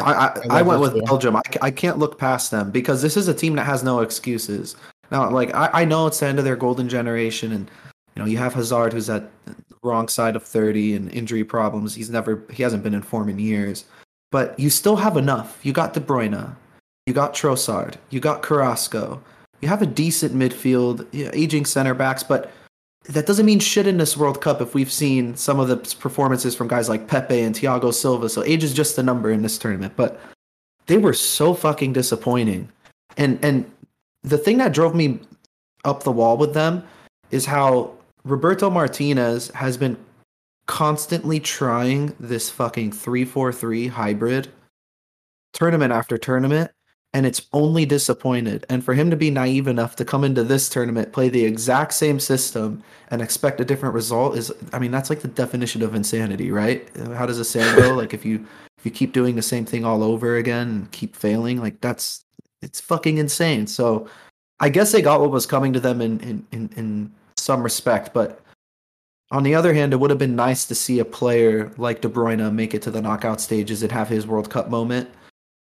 I 0.00 0.28
I, 0.28 0.58
I 0.58 0.62
went 0.62 0.80
with. 0.80 1.04
Belgium. 1.04 1.36
I, 1.36 1.42
I 1.62 1.70
can't 1.70 1.98
look 1.98 2.18
past 2.18 2.50
them 2.50 2.70
because 2.70 3.02
this 3.02 3.16
is 3.16 3.28
a 3.28 3.34
team 3.34 3.54
that 3.56 3.64
has 3.64 3.82
no 3.82 4.00
excuses. 4.00 4.76
Now, 5.10 5.30
like 5.30 5.54
I, 5.54 5.70
I 5.72 5.84
know 5.84 6.06
it's 6.06 6.20
the 6.20 6.26
end 6.26 6.38
of 6.38 6.44
their 6.44 6.56
golden 6.56 6.88
generation, 6.88 7.52
and 7.52 7.70
you 8.14 8.22
know 8.22 8.26
you 8.26 8.38
have 8.38 8.54
Hazard 8.54 8.92
who's 8.92 9.08
at 9.10 9.30
the 9.44 9.54
wrong 9.82 10.08
side 10.08 10.36
of 10.36 10.42
thirty 10.42 10.94
and 10.94 11.10
injury 11.12 11.44
problems. 11.44 11.94
He's 11.94 12.10
never 12.10 12.42
he 12.50 12.62
hasn't 12.62 12.82
been 12.82 12.94
in 12.94 13.02
form 13.02 13.28
in 13.28 13.38
years, 13.38 13.84
but 14.30 14.58
you 14.58 14.70
still 14.70 14.96
have 14.96 15.16
enough. 15.16 15.60
You 15.64 15.72
got 15.72 15.94
De 15.94 16.00
Bruyne, 16.00 16.54
you 17.06 17.14
got 17.14 17.34
Trossard, 17.34 17.94
you 18.10 18.20
got 18.20 18.42
Carrasco. 18.42 19.22
You 19.62 19.68
have 19.68 19.80
a 19.80 19.86
decent 19.86 20.34
midfield, 20.34 21.06
yeah, 21.12 21.30
aging 21.32 21.64
center 21.64 21.94
backs, 21.94 22.22
but 22.22 22.50
that 23.08 23.26
doesn't 23.26 23.46
mean 23.46 23.60
shit 23.60 23.86
in 23.86 23.98
this 23.98 24.16
World 24.16 24.40
Cup 24.40 24.60
if 24.60 24.74
we've 24.74 24.90
seen 24.90 25.36
some 25.36 25.60
of 25.60 25.68
the 25.68 25.76
performances 25.98 26.54
from 26.54 26.68
guys 26.68 26.88
like 26.88 27.06
Pepe 27.06 27.40
and 27.40 27.54
Thiago 27.54 27.92
Silva. 27.92 28.28
So 28.28 28.42
age 28.42 28.64
is 28.64 28.74
just 28.74 28.98
a 28.98 29.02
number 29.02 29.30
in 29.30 29.42
this 29.42 29.58
tournament, 29.58 29.94
but 29.96 30.20
they 30.86 30.98
were 30.98 31.12
so 31.12 31.54
fucking 31.54 31.92
disappointing. 31.92 32.68
And 33.16 33.38
and 33.42 33.70
the 34.22 34.38
thing 34.38 34.58
that 34.58 34.72
drove 34.72 34.94
me 34.94 35.20
up 35.84 36.02
the 36.02 36.12
wall 36.12 36.36
with 36.36 36.54
them 36.54 36.82
is 37.30 37.46
how 37.46 37.92
Roberto 38.24 38.70
Martinez 38.70 39.50
has 39.52 39.76
been 39.76 39.96
constantly 40.66 41.38
trying 41.38 42.14
this 42.18 42.50
fucking 42.50 42.90
3-4-3 42.90 43.88
hybrid 43.88 44.48
tournament 45.52 45.92
after 45.92 46.18
tournament 46.18 46.72
and 47.16 47.24
it's 47.24 47.46
only 47.54 47.86
disappointed. 47.86 48.66
And 48.68 48.84
for 48.84 48.92
him 48.92 49.08
to 49.08 49.16
be 49.16 49.30
naive 49.30 49.68
enough 49.68 49.96
to 49.96 50.04
come 50.04 50.22
into 50.22 50.44
this 50.44 50.68
tournament, 50.68 51.14
play 51.14 51.30
the 51.30 51.46
exact 51.46 51.94
same 51.94 52.20
system, 52.20 52.82
and 53.10 53.22
expect 53.22 53.58
a 53.58 53.64
different 53.64 53.94
result 53.94 54.36
is, 54.36 54.52
I 54.74 54.78
mean, 54.78 54.90
that's 54.90 55.08
like 55.08 55.20
the 55.20 55.28
definition 55.28 55.82
of 55.82 55.94
insanity, 55.94 56.50
right? 56.50 56.86
How 57.14 57.24
does 57.24 57.38
a 57.38 57.44
saying 57.46 57.74
go? 57.74 57.94
like 57.94 58.12
if 58.12 58.26
you 58.26 58.46
if 58.76 58.84
you 58.84 58.90
keep 58.90 59.14
doing 59.14 59.34
the 59.34 59.40
same 59.40 59.64
thing 59.64 59.82
all 59.82 60.02
over 60.02 60.36
again 60.36 60.68
and 60.68 60.92
keep 60.92 61.16
failing, 61.16 61.58
like 61.58 61.80
that's 61.80 62.22
it's 62.60 62.82
fucking 62.82 63.16
insane. 63.16 63.66
So 63.66 64.10
I 64.60 64.68
guess 64.68 64.92
they 64.92 65.00
got 65.00 65.22
what 65.22 65.30
was 65.30 65.46
coming 65.46 65.72
to 65.72 65.80
them 65.80 66.02
in 66.02 66.20
in 66.20 66.46
in, 66.52 66.70
in 66.76 67.12
some 67.38 67.62
respect, 67.62 68.12
but 68.12 68.42
on 69.30 69.42
the 69.42 69.54
other 69.54 69.72
hand, 69.72 69.94
it 69.94 69.96
would 69.96 70.10
have 70.10 70.18
been 70.18 70.36
nice 70.36 70.66
to 70.66 70.74
see 70.74 70.98
a 70.98 71.04
player 71.06 71.72
like 71.78 72.02
De 72.02 72.10
Bruyne 72.10 72.52
make 72.52 72.74
it 72.74 72.82
to 72.82 72.90
the 72.90 73.00
knockout 73.00 73.40
stages 73.40 73.82
and 73.82 73.90
have 73.90 74.10
his 74.10 74.26
World 74.26 74.50
Cup 74.50 74.68
moment 74.68 75.08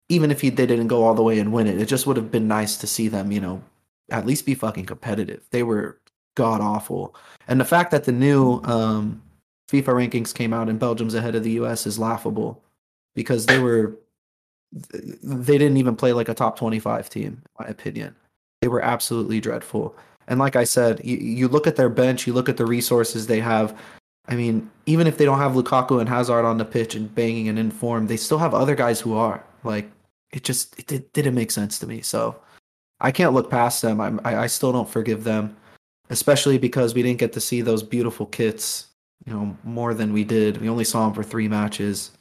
even 0.09 0.31
if 0.31 0.41
he 0.41 0.49
they 0.49 0.65
didn't 0.65 0.87
go 0.87 1.03
all 1.03 1.13
the 1.13 1.23
way 1.23 1.39
and 1.39 1.51
win 1.51 1.67
it, 1.67 1.79
it 1.79 1.87
just 1.87 2.07
would 2.07 2.17
have 2.17 2.31
been 2.31 2.47
nice 2.47 2.77
to 2.77 2.87
see 2.87 3.07
them, 3.07 3.31
you 3.31 3.39
know, 3.39 3.61
at 4.09 4.25
least 4.25 4.45
be 4.45 4.55
fucking 4.55 4.85
competitive. 4.85 5.43
They 5.51 5.63
were 5.63 5.99
god 6.35 6.61
awful, 6.61 7.15
and 7.47 7.59
the 7.59 7.65
fact 7.65 7.91
that 7.91 8.05
the 8.05 8.11
new 8.11 8.61
um, 8.63 9.21
FIFA 9.69 10.09
rankings 10.09 10.33
came 10.33 10.53
out 10.53 10.69
and 10.69 10.79
Belgium's 10.79 11.13
ahead 11.13 11.35
of 11.35 11.43
the 11.43 11.51
U.S. 11.51 11.85
is 11.85 11.99
laughable 11.99 12.61
because 13.15 13.45
they 13.45 13.59
were 13.59 13.97
they 14.71 15.57
didn't 15.57 15.77
even 15.77 15.95
play 15.95 16.13
like 16.13 16.29
a 16.29 16.33
top 16.33 16.57
twenty-five 16.57 17.09
team, 17.09 17.25
in 17.25 17.41
my 17.59 17.67
opinion. 17.67 18.15
They 18.61 18.67
were 18.67 18.81
absolutely 18.81 19.39
dreadful. 19.39 19.95
And 20.27 20.39
like 20.39 20.55
I 20.55 20.63
said, 20.63 21.01
you, 21.03 21.17
you 21.17 21.47
look 21.47 21.67
at 21.67 21.75
their 21.75 21.89
bench, 21.89 22.27
you 22.27 22.33
look 22.33 22.49
at 22.49 22.57
the 22.57 22.65
resources 22.65 23.27
they 23.27 23.39
have. 23.39 23.77
I 24.27 24.35
mean, 24.35 24.69
even 24.85 25.07
if 25.07 25.17
they 25.17 25.23
don't 25.23 25.39
have 25.39 25.53
Lukaku 25.53 26.01
and 26.01 26.09
Hazard 26.09 26.43
on 26.43 26.57
the 26.57 26.65
pitch 26.65 26.95
and 26.95 27.13
banging 27.13 27.47
and 27.47 27.57
in 27.57 27.71
form, 27.71 28.07
they 28.07 28.17
still 28.17 28.37
have 28.39 28.53
other 28.53 28.75
guys 28.75 28.99
who 28.99 29.13
are. 29.13 29.41
Like, 29.63 29.89
it 30.31 30.43
just 30.43 30.77
it 30.79 30.87
did, 30.87 31.13
didn't 31.13 31.35
make 31.35 31.51
sense 31.51 31.79
to 31.79 31.87
me. 31.87 32.01
So 32.01 32.39
I 32.99 33.11
can't 33.11 33.33
look 33.33 33.49
past 33.49 33.81
them. 33.81 34.01
I'm, 34.01 34.19
I 34.23 34.37
I 34.37 34.47
still 34.47 34.71
don't 34.71 34.89
forgive 34.89 35.23
them, 35.23 35.55
especially 36.09 36.57
because 36.57 36.93
we 36.93 37.03
didn't 37.03 37.19
get 37.19 37.33
to 37.33 37.41
see 37.41 37.61
those 37.61 37.83
beautiful 37.83 38.25
kits. 38.25 38.87
You 39.25 39.33
know, 39.33 39.57
more 39.63 39.93
than 39.93 40.13
we 40.13 40.23
did. 40.23 40.57
We 40.61 40.69
only 40.69 40.83
saw 40.85 41.05
them 41.05 41.13
for 41.13 41.23
three 41.23 41.47
matches. 41.47 42.11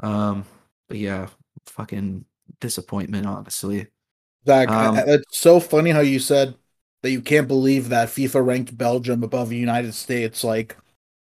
Um, 0.00 0.44
but 0.88 0.98
yeah, 0.98 1.28
fucking 1.66 2.24
disappointment, 2.60 3.26
honestly. 3.26 3.88
Zach, 4.46 4.68
Um, 4.70 4.96
I- 4.96 5.04
it's 5.06 5.38
so 5.38 5.60
funny 5.60 5.90
how 5.90 6.00
you 6.00 6.18
said 6.18 6.54
that 7.02 7.10
you 7.10 7.20
can't 7.20 7.48
believe 7.48 7.88
that 7.90 8.08
FIFA 8.08 8.46
ranked 8.46 8.78
Belgium 8.78 9.22
above 9.22 9.48
the 9.50 9.56
United 9.56 9.94
States. 9.94 10.42
Like, 10.42 10.76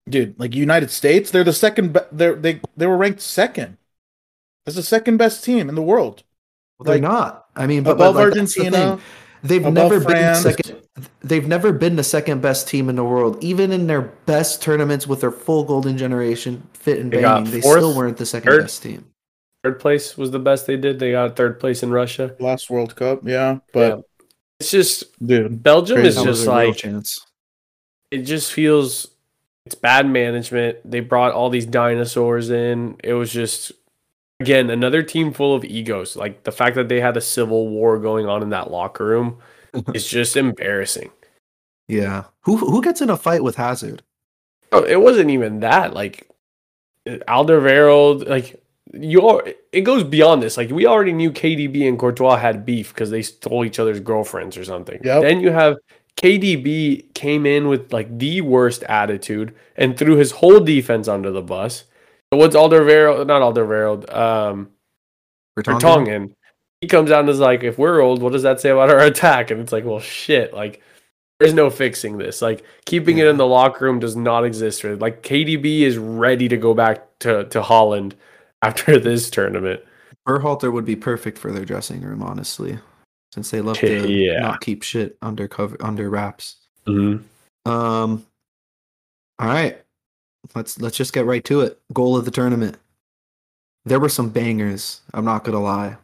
dude, 0.10 0.40
like 0.40 0.56
United 0.56 0.90
States, 0.90 1.30
they're 1.30 1.44
the 1.44 1.54
second. 1.54 1.94
Be- 1.94 2.00
they're 2.12 2.36
they 2.36 2.62
they 2.76 2.88
were 2.88 2.98
ranked 2.98 3.22
second. 3.22 3.78
That's 4.66 4.76
the 4.76 4.84
second 4.84 5.18
best 5.18 5.44
team 5.44 5.70
in 5.70 5.76
the 5.76 5.82
world. 5.82 6.24
Well, 6.80 6.86
they're 6.86 6.96
Like, 6.96 7.02
not. 7.04 7.46
I 7.56 7.68
mean, 7.68 7.84
but, 7.84 7.98
but 7.98 8.10
above 8.10 8.16
like, 8.16 8.34
that's 8.34 8.54
the 8.56 8.62
Argentina. 8.62 9.00
They've 9.44 9.62
above 9.62 9.74
never 9.74 10.00
been 10.00 10.36
second. 10.36 10.76
They've 11.22 11.48
never 11.48 11.74
been 11.74 11.96
the 11.98 12.04
second 12.04 12.42
best 12.42 12.68
team 12.68 12.88
in 12.88 12.96
the 12.96 13.04
world. 13.04 13.44
Even 13.44 13.72
in 13.72 13.88
their 13.88 14.02
best 14.02 14.62
tournaments 14.62 15.06
with 15.08 15.22
their 15.22 15.32
full 15.32 15.64
golden 15.66 15.98
generation 15.98 16.64
fit 16.74 17.00
and 17.00 17.12
They 17.12 17.22
banging, 17.22 17.52
they 17.52 17.62
fourth, 17.62 17.78
still 17.80 17.96
weren't 17.96 18.18
the 18.18 18.26
second 18.26 18.52
third. 18.52 18.62
best 18.62 18.84
team. 18.84 19.06
Third 19.64 19.80
place 19.80 20.18
was 20.18 20.32
the 20.32 20.40
best 20.40 20.66
they 20.68 20.78
did. 20.78 21.00
They 21.00 21.12
got 21.12 21.36
third 21.36 21.60
place 21.60 21.84
in 21.84 21.92
Russia. 21.92 22.36
Last 22.40 22.70
World 22.70 22.96
Cup, 22.96 23.22
yeah, 23.24 23.60
but 23.74 23.98
Yeah. 23.98 24.02
It's 24.60 24.72
just 24.72 25.26
dude, 25.26 25.62
Belgium 25.62 26.00
is 26.00 26.16
just 26.22 26.48
like 26.48 26.76
chance. 26.78 27.20
it 28.12 28.20
just 28.20 28.54
feels 28.54 29.08
it's 29.66 29.76
bad 29.76 30.08
management. 30.10 30.78
They 30.90 31.00
brought 31.02 31.34
all 31.34 31.50
these 31.50 31.66
dinosaurs 31.66 32.50
in. 32.50 32.96
It 33.04 33.14
was 33.14 33.32
just 33.32 33.72
again 34.44 34.70
another 34.70 35.02
team 35.02 35.32
full 35.32 35.56
of 35.56 35.64
egos. 35.64 36.16
Like 36.16 36.44
the 36.44 36.52
fact 36.52 36.76
that 36.76 36.90
they 36.90 37.00
had 37.00 37.18
a 37.18 37.22
civil 37.22 37.70
war 37.70 37.98
going 37.98 38.28
on 38.28 38.44
in 38.44 38.50
that 38.50 38.72
locker 38.72 39.06
room 39.06 39.40
is 39.94 40.08
just 40.08 40.36
embarrassing. 40.36 41.12
Yeah. 41.88 42.26
Who 42.42 42.58
who 42.58 42.82
gets 42.82 43.02
in 43.02 43.10
a 43.10 43.18
fight 43.18 43.44
with 43.44 43.56
Hazard? 43.56 44.04
Oh, 44.72 44.84
It 44.84 45.02
wasn't 45.02 45.30
even 45.30 45.60
that. 45.62 45.94
Like 45.94 46.30
Alderweireld, 47.08 48.28
like 48.28 48.62
you 48.94 49.42
it 49.72 49.82
goes 49.82 50.04
beyond 50.04 50.44
this. 50.44 50.58
Like 50.58 50.70
we 50.70 50.86
already 50.86 51.14
knew 51.14 51.32
KDB 51.32 51.88
and 51.88 51.98
Courtois 51.98 52.38
had 52.38 52.66
beef 52.66 52.94
because 52.94 53.10
they 53.10 53.22
stole 53.22 53.66
each 53.66 53.80
other's 53.80 54.00
girlfriends 54.00 54.58
or 54.58 54.66
something. 54.66 55.00
Yep. 55.04 55.22
Then 55.22 55.40
you 55.40 55.52
have 55.52 55.78
KDB 56.18 57.14
came 57.14 57.46
in 57.46 57.68
with 57.68 57.92
like 57.92 58.18
the 58.18 58.42
worst 58.42 58.84
attitude 58.84 59.56
and 59.76 59.98
threw 59.98 60.16
his 60.16 60.32
whole 60.32 60.60
defense 60.60 61.08
under 61.08 61.32
the 61.32 61.42
bus. 61.42 61.86
So 62.34 62.38
what's 62.38 62.56
Alderweireld? 62.56 63.28
Not 63.28 63.44
Alderweireld. 63.44 64.12
Um, 64.12 64.72
Vertonghen? 65.56 65.80
Vertonghen. 65.80 66.34
He 66.82 66.88
comes 66.88 67.12
out 67.12 67.20
and 67.20 67.30
is 67.30 67.38
like, 67.40 67.64
if 67.64 67.78
we're 67.78 68.02
old, 68.02 68.24
what 68.24 68.32
does 68.34 68.42
that 68.42 68.60
say 68.60 68.72
about 68.72 68.90
our 68.90 68.98
attack? 69.06 69.52
And 69.52 69.62
it's 69.62 69.72
like, 69.72 69.86
well, 69.86 70.00
shit. 70.00 70.52
Like, 70.52 70.82
there's 71.40 71.54
no 71.54 71.70
fixing 71.70 72.18
this. 72.18 72.42
Like, 72.42 72.66
keeping 72.86 73.20
it 73.20 73.28
in 73.28 73.38
the 73.38 73.46
locker 73.46 73.86
room 73.86 74.00
does 74.00 74.16
not 74.16 74.46
exist. 74.46 74.82
For 74.82 74.96
like, 74.96 75.22
KDB 75.22 75.82
is 75.82 76.00
ready 76.00 76.48
to 76.48 76.58
go 76.58 76.74
back 76.74 77.06
to 77.20 77.44
to 77.50 77.62
Holland 77.62 78.16
after 78.64 78.98
this 79.00 79.30
tournament. 79.30 79.82
Berhalter 80.28 80.74
would 80.74 80.86
be 80.86 80.96
perfect 80.96 81.38
for 81.38 81.52
their 81.52 81.66
dressing 81.66 82.02
room, 82.02 82.24
honestly, 82.24 82.80
since 83.32 83.52
they 83.52 83.62
love 83.62 83.78
to 83.82 84.10
Yeah. 84.12 84.40
not 84.40 84.62
keep 84.62 84.82
shit 84.82 85.18
under 85.22 85.48
cover 85.48 85.78
under 85.82 86.10
wraps. 86.10 86.56
Mm-hmm. 86.88 87.70
Um. 87.72 88.26
All 89.38 89.48
right, 89.50 89.83
let's 90.56 90.80
let's 90.80 90.98
just 90.98 91.14
get 91.14 91.26
right 91.26 91.44
to 91.46 91.62
it. 91.62 91.80
Goal 91.94 92.18
of 92.18 92.26
the 92.26 92.32
tournament. 92.32 92.78
There 93.86 94.00
were 94.00 94.10
some 94.10 94.30
bangers. 94.30 95.02
I'm 95.14 95.26
not 95.26 95.44
gonna 95.44 95.62
lie. 95.62 95.98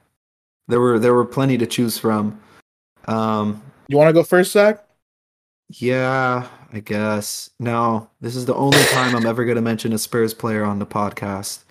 There 0.67 0.79
were 0.79 0.99
there 0.99 1.13
were 1.13 1.25
plenty 1.25 1.57
to 1.57 1.65
choose 1.67 1.97
from. 1.97 2.39
Um. 3.05 3.61
you 3.87 3.97
want 3.97 4.09
to 4.09 4.13
go 4.13 4.23
first, 4.23 4.51
Zach? 4.51 4.85
Yeah, 5.69 6.47
I 6.73 6.79
guess. 6.79 7.51
No, 7.59 8.09
this 8.21 8.35
is 8.35 8.45
the 8.45 8.55
only 8.55 8.83
time 8.85 9.15
I'm 9.15 9.25
ever 9.25 9.45
gonna 9.45 9.61
mention 9.61 9.93
a 9.93 9.97
Spurs 9.97 10.33
player 10.33 10.63
on 10.63 10.79
the 10.79 10.85
podcast. 10.85 11.63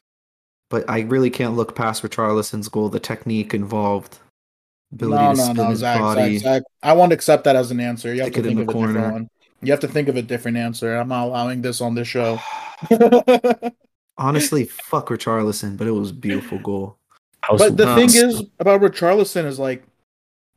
But 0.71 0.89
I 0.89 1.01
really 1.01 1.31
can't 1.31 1.57
look 1.57 1.75
past 1.75 2.03
Richarlison's 2.03 2.69
goal. 2.69 2.89
The 2.91 3.01
technique 3.01 3.55
involved, 3.55 4.19
ability 4.93 5.25
No, 5.25 5.31
to 5.33 5.37
no, 5.37 5.45
spin 5.45 5.57
no, 5.57 5.71
his 5.71 5.79
Zach, 5.81 5.99
body. 5.99 6.39
Zach, 6.39 6.55
Zach. 6.55 6.63
I 6.83 6.93
won't 6.93 7.13
accept 7.13 7.45
that 7.45 7.57
as 7.57 7.71
an 7.71 7.81
answer. 7.81 8.15
You 8.15 8.23
have 8.23 8.33
to 8.33 8.41
it 8.41 8.47
in 8.47 8.57
think 8.57 8.59
the 8.59 8.63
of 8.63 8.69
a 8.69 8.73
different 8.73 8.95
corner. 8.97 9.13
one. 9.13 9.31
You 9.63 9.73
have 9.73 9.81
to 9.81 9.89
think 9.89 10.09
of 10.09 10.17
a 10.17 10.23
different 10.23 10.57
answer. 10.57 10.97
I'm 10.97 11.09
not 11.09 11.27
allowing 11.27 11.63
this 11.63 11.81
on 11.81 11.95
this 11.95 12.09
show. 12.09 12.39
Honestly, 14.19 14.65
fuck 14.65 15.09
Richarlison, 15.09 15.77
but 15.77 15.87
it 15.87 15.93
was 15.93 16.11
a 16.11 16.15
beautiful 16.15 16.59
goal. 16.59 16.97
But 17.57 17.77
the 17.77 17.95
thing 17.95 18.09
is 18.13 18.45
about 18.59 18.81
Richarlison 18.81 19.45
is 19.45 19.59
like 19.59 19.85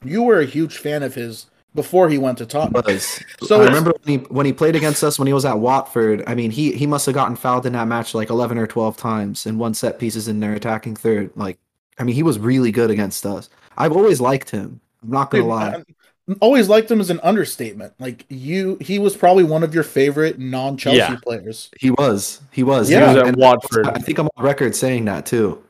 you 0.03 0.23
were 0.23 0.39
a 0.39 0.45
huge 0.45 0.77
fan 0.77 1.03
of 1.03 1.15
his 1.15 1.47
before 1.73 2.09
he 2.09 2.17
went 2.17 2.37
to 2.39 2.45
Tottenham. 2.45 2.83
was. 2.85 3.23
So 3.43 3.61
I 3.61 3.65
remember 3.65 3.93
when 4.03 4.19
he 4.19 4.25
when 4.25 4.45
he 4.45 4.53
played 4.53 4.75
against 4.75 5.03
us 5.03 5.17
when 5.17 5.27
he 5.27 5.33
was 5.33 5.45
at 5.45 5.59
Watford. 5.59 6.23
I 6.27 6.35
mean, 6.35 6.51
he 6.51 6.73
he 6.73 6.85
must 6.85 7.05
have 7.05 7.15
gotten 7.15 7.35
fouled 7.35 7.65
in 7.65 7.73
that 7.73 7.87
match 7.87 8.13
like 8.13 8.29
eleven 8.29 8.57
or 8.57 8.67
twelve 8.67 8.97
times 8.97 9.45
and 9.45 9.59
one 9.59 9.73
set 9.73 9.99
pieces 9.99 10.27
in 10.27 10.39
their 10.39 10.53
attacking 10.53 10.95
third. 10.95 11.31
Like, 11.35 11.57
I 11.97 12.03
mean, 12.03 12.15
he 12.15 12.23
was 12.23 12.39
really 12.39 12.71
good 12.71 12.91
against 12.91 13.25
us. 13.25 13.49
I've 13.77 13.93
always 13.93 14.19
liked 14.19 14.49
him. 14.49 14.81
I'm 15.03 15.11
not 15.11 15.31
gonna 15.31 15.43
Dude, 15.43 15.49
lie. 15.49 15.83
Uh, 16.31 16.35
always 16.41 16.69
liked 16.69 16.89
him 16.89 16.99
as 17.01 17.09
an 17.09 17.19
understatement. 17.23 17.93
Like 17.99 18.25
you, 18.29 18.77
he 18.81 18.99
was 18.99 19.15
probably 19.17 19.43
one 19.43 19.63
of 19.63 19.73
your 19.73 19.83
favorite 19.83 20.39
non-Chelsea 20.39 20.97
Yeah. 20.97 21.15
players. 21.23 21.69
He 21.79 21.91
was. 21.91 22.41
He 22.51 22.63
was. 22.63 22.89
Yeah. 22.89 22.99
He 22.99 23.05
was 23.07 23.17
at 23.17 23.27
And 23.29 23.37
Watford. 23.37 23.87
I 23.87 23.99
think 23.99 24.17
I'm 24.19 24.27
on 24.37 24.43
record 24.43 24.75
saying 24.75 25.05
that 25.05 25.25
too. 25.25 25.63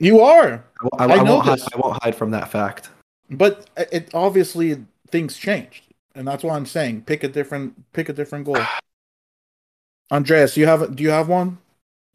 You 0.00 0.20
are, 0.20 0.64
I, 0.98 1.04
I, 1.04 1.06
I 1.06 1.12
I 1.18 1.22
know 1.22 1.34
won't 1.36 1.46
hide. 1.46 1.60
I 1.72 1.76
won't 1.78 2.02
hide 2.02 2.14
from 2.16 2.30
that 2.32 2.50
fact. 2.50 2.90
but 3.30 3.70
it 3.76 4.10
obviously 4.12 4.84
things 5.08 5.36
changed, 5.36 5.84
and 6.16 6.26
that's 6.26 6.42
why 6.42 6.56
I'm 6.56 6.66
saying 6.66 7.02
pick 7.02 7.22
a 7.22 7.28
different 7.28 7.92
pick 7.92 8.08
a 8.08 8.12
different 8.12 8.44
goal. 8.44 8.58
Andreas, 10.10 10.56
you 10.56 10.66
have 10.66 10.94
do 10.96 11.02
you 11.02 11.10
have 11.10 11.28
one? 11.28 11.58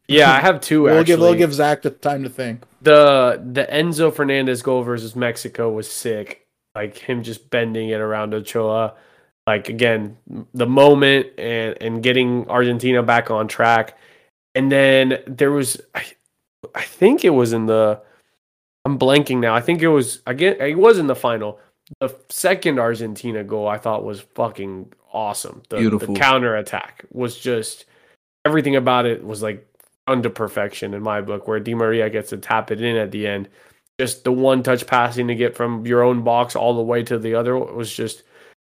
Yeah, 0.08 0.32
I 0.32 0.40
have 0.40 0.60
2 0.60 0.82
We'll 0.82 0.92
actually. 0.98 1.04
give 1.06 1.20
we'll 1.20 1.34
give 1.34 1.54
Zach 1.54 1.82
the 1.82 1.90
time 1.90 2.22
to 2.24 2.28
think. 2.28 2.62
the 2.82 3.40
the 3.52 3.64
Enzo 3.70 4.12
Fernandez 4.14 4.60
goal 4.60 4.82
versus 4.82 5.14
Mexico 5.16 5.70
was 5.70 5.90
sick. 5.90 6.46
Like 6.74 6.96
him 6.96 7.22
just 7.22 7.50
bending 7.50 7.88
it 7.90 8.00
around 8.00 8.34
Ochoa. 8.34 8.94
Like 9.46 9.68
again, 9.68 10.16
the 10.54 10.66
moment 10.66 11.26
and 11.38 11.76
and 11.80 12.02
getting 12.02 12.48
Argentina 12.48 13.02
back 13.02 13.30
on 13.30 13.48
track. 13.48 13.98
And 14.54 14.70
then 14.70 15.22
there 15.26 15.50
was 15.50 15.80
I, 15.94 16.04
I 16.74 16.82
think 16.82 17.24
it 17.24 17.30
was 17.30 17.52
in 17.52 17.66
the 17.66 18.00
I'm 18.84 18.98
blanking 18.98 19.38
now. 19.38 19.54
I 19.54 19.60
think 19.60 19.82
it 19.82 19.88
was 19.88 20.20
again 20.26 20.56
it 20.60 20.78
was 20.78 20.98
in 20.98 21.06
the 21.06 21.16
final. 21.16 21.58
The 21.98 22.14
second 22.28 22.78
Argentina 22.78 23.42
goal 23.42 23.66
I 23.66 23.78
thought 23.78 24.04
was 24.04 24.20
fucking 24.20 24.92
awesome. 25.12 25.62
The, 25.68 25.78
Beautiful. 25.78 26.14
the 26.14 26.20
counter 26.20 26.56
attack 26.56 27.04
was 27.10 27.36
just 27.36 27.86
everything 28.44 28.76
about 28.76 29.06
it 29.06 29.24
was 29.24 29.42
like 29.42 29.66
under 30.06 30.30
perfection 30.30 30.94
in 30.94 31.02
my 31.02 31.20
book, 31.20 31.46
where 31.46 31.60
Di 31.60 31.74
Maria 31.74 32.10
gets 32.10 32.30
to 32.30 32.36
tap 32.36 32.70
it 32.70 32.80
in 32.80 32.96
at 32.96 33.10
the 33.10 33.26
end. 33.26 33.48
Just 34.00 34.24
the 34.24 34.32
one 34.32 34.62
touch 34.62 34.86
passing 34.86 35.28
to 35.28 35.34
get 35.34 35.54
from 35.54 35.84
your 35.86 36.02
own 36.02 36.22
box 36.24 36.56
all 36.56 36.74
the 36.74 36.80
way 36.82 37.02
to 37.02 37.18
the 37.18 37.34
other 37.34 37.58
was 37.58 37.92
just 37.94 38.22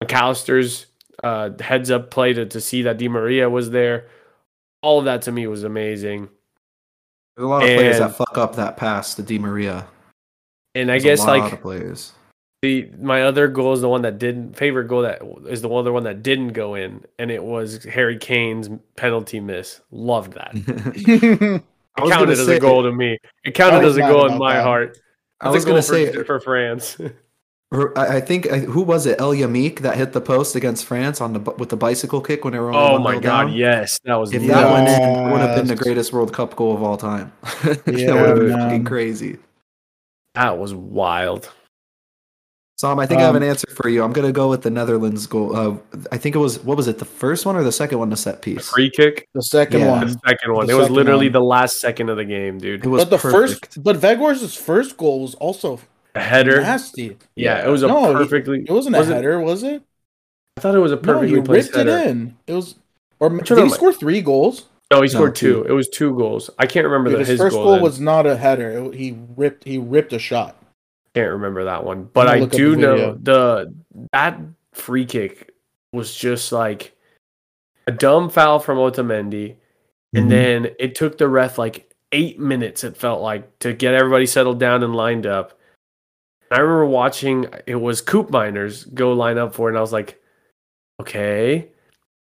Mac 0.00 0.12
Allister's 0.12 0.86
uh, 1.22 1.50
heads 1.60 1.92
up 1.92 2.10
play 2.10 2.32
to, 2.32 2.44
to 2.46 2.60
see 2.60 2.82
that 2.82 2.98
Di 2.98 3.06
Maria 3.06 3.48
was 3.48 3.70
there. 3.70 4.08
All 4.82 4.98
of 4.98 5.04
that 5.04 5.22
to 5.22 5.30
me 5.30 5.46
was 5.46 5.62
amazing. 5.62 6.28
There's 7.36 7.44
a 7.44 7.48
lot 7.48 7.62
of 7.62 7.68
players 7.68 7.98
that 8.00 8.16
fuck 8.16 8.36
up 8.36 8.56
that 8.56 8.76
pass 8.76 9.14
to 9.14 9.22
Di 9.22 9.38
Maria. 9.38 9.86
And 10.74 10.90
I 10.90 10.94
There's 10.94 11.04
a 11.04 11.06
guess 11.06 11.18
lot 11.20 11.38
like 11.38 11.52
of 11.52 11.60
players. 11.60 12.12
the 12.62 12.90
my 13.00 13.22
other 13.22 13.46
goal 13.46 13.74
is 13.74 13.80
the 13.80 13.88
one 13.88 14.02
that 14.02 14.18
didn't 14.18 14.56
favorite 14.56 14.88
goal 14.88 15.02
that 15.02 15.22
is 15.48 15.62
the 15.62 15.70
other 15.70 15.92
one 15.92 16.02
that 16.02 16.24
didn't 16.24 16.48
go 16.54 16.74
in, 16.74 17.04
and 17.20 17.30
it 17.30 17.44
was 17.44 17.84
Harry 17.84 18.18
Kane's 18.18 18.68
penalty 18.96 19.38
miss. 19.38 19.80
Loved 19.92 20.32
that. 20.32 21.62
It 21.94 22.00
I 22.00 22.04
was 22.04 22.10
counted 22.12 22.30
as 22.38 22.46
say- 22.46 22.56
a 22.56 22.60
goal 22.60 22.82
to 22.84 22.90
me. 22.90 23.18
It 23.44 23.52
counted 23.54 23.84
as 23.86 23.96
a 23.98 24.00
goal 24.00 24.26
in 24.32 24.38
my 24.38 24.54
that. 24.56 24.64
heart. 24.64 24.98
I 25.42 25.50
was 25.50 25.64
gonna 25.64 25.82
say 25.82 26.12
for 26.24 26.40
France. 26.40 26.96
I 27.72 28.16
I 28.16 28.20
think 28.20 28.46
who 28.46 28.82
was 28.82 29.06
it? 29.06 29.18
El 29.20 29.32
Yamiq 29.32 29.80
that 29.80 29.96
hit 29.96 30.12
the 30.12 30.20
post 30.20 30.54
against 30.56 30.84
France 30.84 31.20
on 31.20 31.32
the 31.32 31.40
with 31.52 31.70
the 31.70 31.76
bicycle 31.76 32.20
kick 32.20 32.44
when 32.44 32.52
they 32.52 32.58
were 32.58 32.72
only 32.72 32.78
oh 32.78 32.92
one 32.94 33.02
my 33.02 33.14
god, 33.18 33.44
down? 33.46 33.52
yes, 33.54 33.98
that 34.04 34.14
was 34.16 34.32
If 34.32 34.42
nuts. 34.42 34.54
that 34.60 34.72
went 34.72 34.88
in, 34.88 35.02
it 35.28 35.32
would 35.32 35.40
have 35.40 35.56
been 35.56 35.66
the 35.68 35.76
greatest 35.82 36.12
World 36.12 36.32
Cup 36.34 36.54
goal 36.54 36.74
of 36.74 36.82
all 36.82 36.96
time. 36.98 37.32
Yeah, 37.42 37.72
that 37.84 37.86
would 37.86 38.06
have 38.28 38.36
been 38.36 38.48
man. 38.50 38.58
fucking 38.60 38.84
crazy. 38.84 39.38
that 40.34 40.58
was 40.58 40.74
wild. 40.74 41.50
Sam, 42.82 42.98
I 42.98 43.06
think 43.06 43.20
I 43.20 43.22
have 43.22 43.36
an 43.36 43.44
Um, 43.44 43.48
answer 43.50 43.68
for 43.70 43.88
you. 43.88 44.02
I'm 44.02 44.12
gonna 44.12 44.32
go 44.32 44.50
with 44.50 44.62
the 44.62 44.70
Netherlands 44.70 45.24
goal. 45.28 45.54
Uh, 45.54 45.76
I 46.10 46.18
think 46.18 46.34
it 46.34 46.40
was 46.40 46.58
what 46.64 46.76
was 46.76 46.88
it? 46.88 46.98
The 46.98 47.04
first 47.04 47.46
one 47.46 47.54
or 47.54 47.62
the 47.62 47.70
second 47.70 48.00
one? 48.00 48.10
The 48.10 48.16
set 48.16 48.42
piece. 48.42 48.68
Free 48.70 48.90
kick. 48.90 49.28
the 49.34 49.40
second 49.42 49.78
Yeah. 49.82 49.86
The 49.86 49.92
one. 49.92 50.08
second 50.26 50.52
one. 50.52 50.66
The 50.66 50.72
it 50.72 50.76
was 50.76 50.90
literally 50.90 51.26
one. 51.26 51.32
the 51.32 51.42
last 51.42 51.78
second 51.80 52.08
of 52.08 52.16
the 52.16 52.24
game, 52.24 52.58
dude. 52.58 52.84
It 52.84 52.88
was 52.88 53.02
But 53.04 53.10
the 53.10 53.18
perfect. 53.18 53.66
first, 53.74 53.84
but 53.84 53.98
Weghorst's 54.02 54.56
first 54.56 54.96
goal 54.96 55.20
was 55.22 55.36
also 55.36 55.78
A 56.16 56.20
header. 56.20 56.60
nasty. 56.60 57.16
Yeah, 57.36 57.64
it 57.64 57.70
was 57.70 57.84
a 57.84 57.86
No, 57.86 58.12
perfectly. 58.14 58.64
It 58.68 58.72
wasn't 58.72 58.96
a 58.96 58.98
was 58.98 59.10
it- 59.10 59.14
header, 59.14 59.38
was 59.38 59.62
it? 59.62 59.80
I 60.56 60.60
thought 60.62 60.74
it 60.74 60.80
was 60.80 60.90
a 60.90 60.96
No, 60.96 61.02
perfectly 61.02 61.36
he 61.38 61.40
placed 61.42 61.76
ripped 61.76 61.88
it 61.88 62.08
in. 62.08 62.34
It 62.48 62.54
was, 62.54 62.74
or 63.20 63.28
did 63.30 63.46
he 63.48 63.62
am 63.62 63.68
score 63.70 63.92
three 63.92 64.20
goals? 64.22 64.64
No, 64.90 65.02
he 65.02 65.06
scored 65.08 65.36
two. 65.36 65.62
two. 65.62 65.68
It 65.68 65.72
was 65.72 65.88
two 65.88 66.16
goals. 66.16 66.50
I 66.58 66.66
can't 66.66 66.84
remember 66.84 67.10
Dude, 67.10 67.20
the, 67.20 67.24
his, 67.26 67.28
his 67.28 67.40
first 67.40 67.54
goal. 67.54 67.62
goal 67.64 67.72
then. 67.74 67.82
was 67.82 68.00
not 68.00 68.26
a 68.26 68.34
header. 68.36 68.70
It- 68.72 68.94
he 68.96 69.16
ripped. 69.36 69.62
He 69.62 69.78
ripped 69.78 70.12
a 70.12 70.18
shot. 70.18 70.56
Can't 71.14 71.32
remember 71.32 71.64
that 71.64 71.84
one, 71.84 72.08
but 72.12 72.26
I 72.28 72.44
do 72.46 72.74
know 72.76 73.14
the 73.20 73.74
that 74.12 74.40
free 74.72 75.04
kick 75.04 75.50
was 75.92 76.14
just 76.14 76.52
like 76.52 76.96
a 77.86 77.92
dumb 77.92 78.30
foul 78.30 78.58
from 78.58 78.78
Otamendi, 78.78 79.56
and 80.14 80.26
Mhm. 80.26 80.30
then 80.30 80.70
it 80.78 80.94
took 80.94 81.18
the 81.18 81.28
ref 81.28 81.58
like 81.58 81.92
eight 82.12 82.38
minutes. 82.38 82.82
It 82.82 82.96
felt 82.96 83.20
like 83.20 83.58
to 83.58 83.74
get 83.74 83.94
everybody 83.94 84.24
settled 84.24 84.58
down 84.58 84.82
and 84.82 84.96
lined 84.96 85.26
up. 85.26 85.58
I 86.50 86.60
remember 86.60 86.86
watching 86.86 87.46
it 87.66 87.76
was 87.76 88.00
Koopmeiners 88.02 88.92
go 88.94 89.12
line 89.12 89.36
up 89.38 89.54
for 89.54 89.68
it, 89.68 89.72
and 89.72 89.78
I 89.78 89.82
was 89.82 89.92
like, 89.92 90.18
okay. 91.00 91.68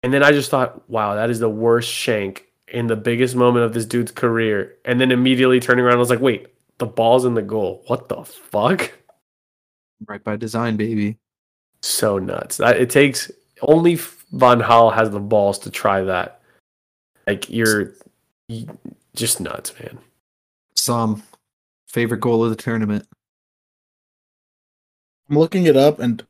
And 0.02 0.12
then 0.12 0.22
I 0.22 0.32
just 0.32 0.50
thought, 0.50 0.88
wow, 0.88 1.14
that 1.14 1.30
is 1.30 1.40
the 1.40 1.48
worst 1.48 1.90
shank 1.90 2.46
in 2.68 2.86
the 2.86 2.96
biggest 2.96 3.36
moment 3.36 3.64
of 3.64 3.72
this 3.74 3.86
dude's 3.86 4.10
career. 4.12 4.76
And 4.84 5.00
then 5.00 5.12
immediately 5.12 5.60
turning 5.60 5.84
around, 5.84 5.96
I 5.96 5.98
was 6.00 6.10
like, 6.10 6.20
wait, 6.20 6.46
the 6.78 6.86
ball's 6.86 7.24
in 7.24 7.34
the 7.34 7.42
goal. 7.42 7.82
What 7.86 8.08
the 8.08 8.24
fuck? 8.24 8.92
right 10.08 10.22
by 10.24 10.34
design, 10.36 10.76
baby. 10.76 11.16
So 11.82 12.18
nuts. 12.18 12.56
That 12.56 12.76
it 12.76 12.90
takes 12.90 13.30
only 13.60 13.94
Van 14.32 14.60
Gaal 14.60 14.92
has 14.94 15.10
the 15.10 15.20
balls 15.20 15.60
to 15.60 15.70
try 15.70 16.02
that. 16.02 16.40
Like 17.26 17.48
you're 17.48 17.92
you- 18.48 18.66
just 19.14 19.40
nuts, 19.40 19.72
man. 19.78 19.98
Some 20.74 21.22
favorite 21.86 22.20
goal 22.20 22.42
of 22.44 22.50
the 22.50 22.56
tournament. 22.56 23.06
I'm 25.30 25.38
looking 25.38 25.66
it 25.66 25.76
up, 25.76 25.98
and 26.00 26.24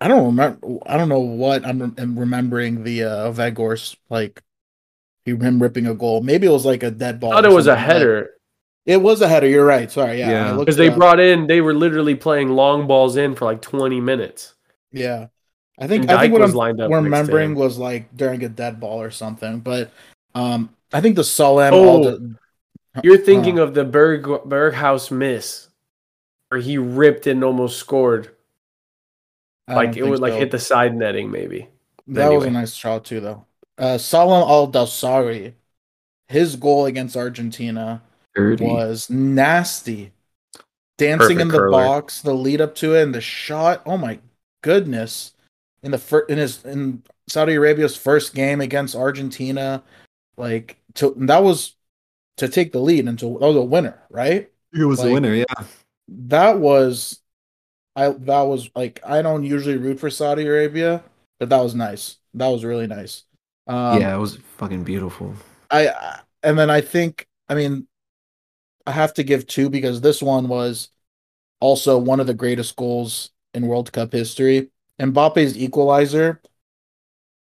I 0.00 0.08
don't 0.08 0.26
remember. 0.26 0.78
I 0.86 0.96
don't 0.96 1.08
know 1.08 1.18
what 1.20 1.66
I'm, 1.66 1.94
I'm 1.98 2.18
remembering 2.18 2.84
the 2.84 3.04
uh, 3.04 3.32
Weghorst 3.32 3.96
like 4.10 4.42
him 5.24 5.62
ripping 5.62 5.86
a 5.86 5.94
goal. 5.94 6.22
Maybe 6.22 6.46
it 6.46 6.50
was 6.50 6.64
like 6.64 6.82
a 6.82 6.90
dead 6.90 7.20
ball. 7.20 7.32
I 7.32 7.36
thought 7.36 7.44
it 7.44 7.52
was 7.52 7.66
a 7.66 7.76
header. 7.76 7.88
but- 7.98 7.98
heder 7.98 8.30
It 8.88 9.02
was 9.02 9.20
a 9.20 9.28
header. 9.28 9.46
You're 9.46 9.66
right. 9.66 9.90
Sorry. 9.90 10.18
Yeah. 10.18 10.30
Yeah. 10.30 10.56
Because 10.56 10.76
it 10.76 10.78
they 10.78 10.88
up. 10.88 10.96
brought 10.96 11.20
in. 11.20 11.46
They 11.46 11.60
were 11.60 11.74
literally 11.74 12.14
playing 12.14 12.48
long 12.48 12.86
balls 12.86 13.18
in 13.18 13.34
for 13.34 13.44
like 13.44 13.60
20 13.60 14.00
minutes. 14.00 14.54
Yeah. 14.90 15.26
I 15.78 15.86
think 15.86 16.04
And 16.04 16.12
I 16.12 16.22
think 16.22 16.32
Dyke 16.32 16.32
what 16.32 16.40
was 16.40 16.52
I'm 16.52 16.56
lined 16.56 16.80
up 16.80 16.90
we're 16.90 17.02
next 17.02 17.04
to 17.04 17.20
remembering 17.20 17.54
was 17.54 17.76
like 17.76 18.16
during 18.16 18.42
a 18.42 18.48
dead 18.48 18.80
ball 18.80 19.02
or 19.02 19.10
something. 19.10 19.60
But 19.60 19.92
um 20.34 20.70
I 20.90 21.02
think 21.02 21.16
the 21.16 21.22
Solem 21.22 21.74
Oh, 21.74 21.86
all 21.86 22.02
the, 22.02 22.34
You're 23.02 23.18
thinking 23.18 23.58
of 23.58 23.74
the 23.74 23.84
Berg 23.84 24.22
Berghuis 24.24 25.10
miss, 25.10 25.68
where 26.48 26.60
he 26.60 26.78
ripped 26.78 27.26
and 27.26 27.44
almost 27.44 27.78
scored. 27.78 28.34
I 29.68 29.74
Like 29.74 29.98
it 29.98 30.02
would 30.02 30.12
think 30.12 30.20
like 30.22 30.32
hit 30.32 30.50
the 30.50 30.58
side 30.58 30.96
netting, 30.96 31.30
maybe. 31.30 31.68
That 32.06 32.32
was 32.32 32.46
a 32.46 32.50
nice 32.50 32.72
shot 32.72 33.04
too 33.04 33.20
though. 33.20 33.44
Uh 33.76 33.98
Salem 33.98 34.48
Al 34.48 34.72
Dawsari, 34.72 35.52
his 36.26 36.56
goal 36.56 36.86
against 36.86 37.18
Argentina 37.18 38.02
Dirty. 38.34 38.64
was 38.64 39.08
nasty. 39.10 40.12
Dancing 40.96 41.18
Perfect 41.18 41.40
in 41.40 41.48
the 41.48 41.58
curler. 41.58 41.70
box, 41.84 42.22
the 42.22 42.34
lead 42.34 42.60
up 42.60 42.74
to 42.76 42.94
it, 42.96 43.02
and 43.02 43.14
the 43.14 43.20
shot. 43.20 43.82
Oh 43.86 43.96
my 43.96 44.18
goodness! 44.62 45.32
In 45.82 45.92
the 45.92 45.98
fir- 45.98 46.26
in 46.28 46.38
his 46.38 46.64
in 46.64 47.02
Saudi 47.28 47.54
Arabia's 47.54 47.96
first 47.96 48.34
game 48.34 48.60
against 48.60 48.96
Argentina, 48.96 49.82
like 50.36 50.76
to 50.94 51.14
that 51.18 51.42
was 51.44 51.74
to 52.38 52.48
take 52.48 52.72
the 52.72 52.80
lead 52.80 53.06
and 53.06 53.18
to 53.20 53.26
that 53.38 53.46
was 53.46 53.56
a 53.56 53.62
winner, 53.62 54.00
right? 54.10 54.50
It 54.72 54.84
was 54.84 54.98
the 54.98 55.04
like- 55.06 55.14
winner, 55.14 55.34
yeah. 55.34 55.44
That 56.08 56.58
was, 56.58 57.20
I 57.94 58.08
that 58.10 58.42
was 58.42 58.70
like 58.74 59.00
I 59.06 59.22
don't 59.22 59.44
usually 59.44 59.76
root 59.76 60.00
for 60.00 60.10
Saudi 60.10 60.46
Arabia, 60.46 61.02
but 61.38 61.48
that 61.50 61.60
was 61.62 61.74
nice. 61.74 62.16
That 62.34 62.48
was 62.48 62.64
really 62.64 62.86
nice. 62.86 63.24
Um, 63.66 64.00
yeah, 64.00 64.14
it 64.16 64.18
was 64.18 64.36
fucking 64.56 64.82
beautiful. 64.84 65.34
I 65.70 65.88
I- 65.88 66.20
and 66.42 66.58
then 66.58 66.70
I 66.70 66.80
think 66.80 67.26
I 67.48 67.54
mean 67.56 67.87
I 68.88 68.92
have 68.92 69.12
to 69.14 69.22
give 69.22 69.46
two 69.46 69.68
because 69.68 70.00
this 70.00 70.22
one 70.22 70.48
was 70.48 70.88
also 71.60 71.98
one 71.98 72.20
of 72.20 72.26
the 72.26 72.32
greatest 72.32 72.74
goals 72.74 73.32
in 73.52 73.66
World 73.66 73.92
Cup 73.92 74.12
history. 74.12 74.70
Mbappe's 74.98 75.58
equalizer. 75.58 76.40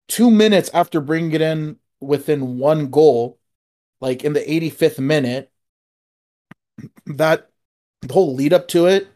Two 0.08 0.32
minutes 0.32 0.68
after 0.74 1.00
bringing 1.00 1.30
it 1.34 1.40
in 1.40 1.78
within 2.00 2.58
one 2.58 2.90
goal, 2.90 3.38
like 4.00 4.24
in 4.24 4.32
the 4.32 4.40
85th 4.52 4.98
minute, 4.98 5.52
that 7.06 7.50
the 8.02 8.12
whole 8.12 8.34
lead 8.34 8.52
up 8.52 8.66
to 8.68 8.86
it, 8.86 9.06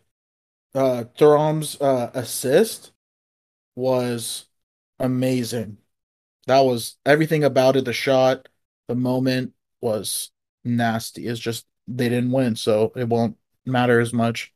uh 0.77 1.05
Thuram's 1.19 1.81
uh 1.81 2.13
assist 2.15 2.93
was 3.75 4.47
amazing. 5.01 5.79
That 6.47 6.61
was 6.61 6.99
everything 7.05 7.43
about 7.45 7.75
it, 7.77 7.85
the 7.85 7.93
shot, 7.93 8.49
the 8.87 8.95
moment 8.95 9.55
was 9.81 10.31
nasty. 10.65 11.27
It's 11.27 11.41
just 11.41 11.67
they 11.89 12.09
didn't 12.09 12.33
win, 12.33 12.57
so 12.57 12.93
it 12.97 13.09
won't 13.09 13.37
matter 13.67 14.01
as 14.01 14.13
much. 14.13 14.53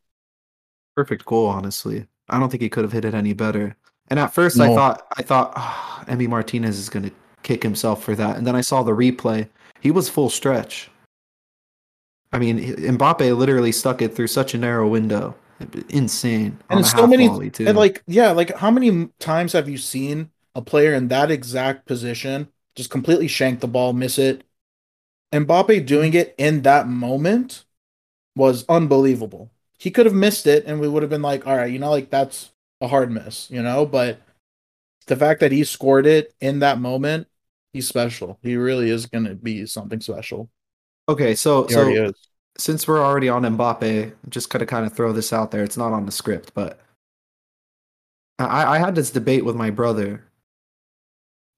Perfect 0.95 1.25
goal, 1.25 1.47
honestly. 1.47 2.07
I 2.29 2.39
don't 2.39 2.51
think 2.51 2.63
he 2.63 2.69
could 2.69 2.85
have 2.85 2.93
hit 2.93 3.05
it 3.05 3.15
any 3.15 3.33
better. 3.33 3.77
And 4.09 4.19
at 4.19 4.33
first, 4.33 4.61
I 4.61 4.75
thought, 4.75 5.07
I 5.17 5.23
thought, 5.23 5.53
ah, 5.57 6.01
oh, 6.01 6.11
Emmy 6.11 6.27
Martinez 6.27 6.79
is 6.79 6.89
going 6.89 7.05
to 7.05 7.15
kick 7.43 7.63
himself 7.63 8.03
for 8.03 8.15
that. 8.15 8.37
And 8.37 8.47
then 8.47 8.57
I 8.57 8.61
saw 8.61 8.83
the 8.83 8.93
replay. 8.93 9.49
He 9.81 9.91
was 9.91 10.09
full 10.09 10.31
stretch. 10.31 10.91
I 12.33 12.39
mean, 12.39 12.59
Mbappe 12.59 13.37
literally 13.37 13.73
stuck 13.73 14.03
it 14.03 14.15
through 14.15 14.27
such 14.29 14.55
a 14.55 14.59
narrow 14.59 14.89
window. 14.89 15.35
insane. 15.89 16.59
and 16.69 16.87
so 16.87 17.07
many 17.07 17.27
and 17.29 17.77
like 17.79 18.03
yeah 18.07 18.31
like 18.31 18.55
how 18.57 18.71
many 18.71 19.09
times 19.19 19.55
have 19.55 19.71
you 19.71 19.79
seen 19.79 20.31
a 20.55 20.61
player 20.61 20.93
in 20.93 21.09
that 21.09 21.31
exact 21.31 21.87
position 21.87 22.47
just 22.75 22.91
completely 22.91 23.27
shank 23.27 23.61
the 23.61 23.67
ball 23.67 23.95
miss 23.95 24.19
it 24.19 24.45
Mbappe 25.33 25.87
doing 25.87 26.15
it 26.15 26.35
in 26.39 26.63
that 26.63 26.89
moment 26.89 27.65
was 28.35 28.65
unbelievable 28.69 29.51
he 29.79 29.91
could 29.91 30.07
have 30.07 30.15
missed 30.15 30.47
it 30.47 30.65
and 30.67 30.81
we 30.81 30.89
would 30.89 31.03
have 31.03 31.11
been 31.11 31.23
like 31.23 31.47
all 31.47 31.57
right 31.57 31.73
you 31.73 31.79
know 31.79 31.91
like 31.91 32.11
that's 32.11 32.51
a 32.81 32.89
hard 32.89 33.11
miss 33.11 33.51
you 33.51 33.63
know 33.63 33.85
but 33.87 34.21
the 35.07 35.17
fact 35.17 35.41
that 35.41 35.53
he 35.53 35.65
scored 35.65 36.07
it 36.07 36.35
in 36.41 36.59
that 36.61 36.79
moment 36.79 37.27
he's 37.73 37.89
special 37.89 38.39
he 38.43 38.57
really 38.57 38.91
is 38.91 39.07
going 39.07 39.25
to 39.25 39.35
be 39.35 39.67
something 39.67 40.01
special 40.01 40.51
okay, 41.09 41.35
so 41.35 41.67
so 41.69 42.13
since 42.59 42.89
we're 42.89 43.03
already 43.05 43.29
on 43.29 43.43
Mbappe, 43.43 44.05
I'm 44.05 44.31
just 44.31 44.51
gonna 44.51 44.67
kind 44.67 44.87
of 44.87 44.93
throw 44.93 45.13
this 45.13 45.33
out 45.33 45.51
there. 45.51 45.63
It's 45.63 45.77
not 45.77 45.93
on 45.93 46.07
the 46.07 46.13
script, 46.13 46.53
but 46.55 46.81
I, 48.39 48.77
I 48.77 48.79
had 48.79 48.95
this 48.95 49.11
debate 49.11 49.45
with 49.45 49.57
my 49.57 49.71
brother. 49.71 50.25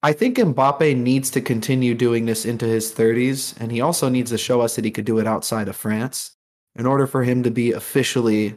I 0.02 0.12
think 0.12 0.36
Mbappe 0.38 0.96
needs 0.96 1.30
to 1.32 1.40
continue 1.40 1.94
doing 1.94 2.26
this 2.26 2.44
into 2.44 2.66
his 2.66 2.92
30s, 2.92 3.60
and 3.60 3.72
he 3.72 3.80
also 3.80 4.08
needs 4.08 4.30
to 4.30 4.38
show 4.38 4.60
us 4.60 4.76
that 4.76 4.84
he 4.84 4.90
could 4.92 5.04
do 5.04 5.18
it 5.18 5.26
outside 5.26 5.66
of 5.68 5.74
France 5.76 6.36
in 6.76 6.86
order 6.86 7.06
for 7.06 7.24
him 7.24 7.42
to 7.42 7.50
be 7.50 7.72
officially 7.72 8.56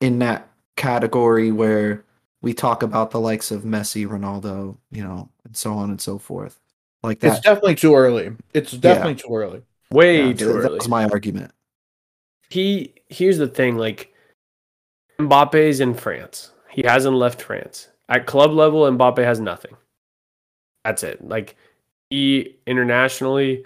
in 0.00 0.18
that 0.18 0.50
category 0.76 1.50
where 1.52 2.04
we 2.42 2.52
talk 2.52 2.82
about 2.82 3.10
the 3.12 3.20
likes 3.20 3.50
of 3.50 3.62
Messi, 3.62 4.06
Ronaldo, 4.06 4.76
you 4.90 5.02
know, 5.02 5.30
and 5.46 5.56
so 5.56 5.72
on 5.72 5.88
and 5.88 6.00
so 6.00 6.18
forth. 6.18 6.60
Like 7.02 7.20
that. 7.20 7.32
it's 7.36 7.40
definitely 7.40 7.74
too 7.74 7.94
early 7.94 8.32
it's 8.54 8.72
definitely 8.72 9.16
too 9.16 9.28
early 9.34 9.60
Way 9.90 10.28
Yeah, 10.28 10.32
too 10.32 10.46
that 10.46 10.52
early. 10.54 10.78
was 10.78 10.88
my 10.88 11.04
argument. 11.04 11.52
he 12.48 12.94
here's 13.08 13.36
the 13.36 13.46
thing 13.46 13.76
like 13.76 14.10
Mbappe's 15.20 15.80
in 15.80 15.92
France. 15.92 16.50
He 16.70 16.82
hasn't 16.82 17.14
left 17.14 17.42
France. 17.42 17.88
At 18.08 18.24
club 18.26 18.52
level, 18.52 18.90
Mbappe 18.90 19.18
has 19.22 19.38
nothing. 19.38 19.76
That's 20.84 21.02
it. 21.02 21.26
Like 21.26 21.56
he 22.10 22.56
internationally 22.66 23.64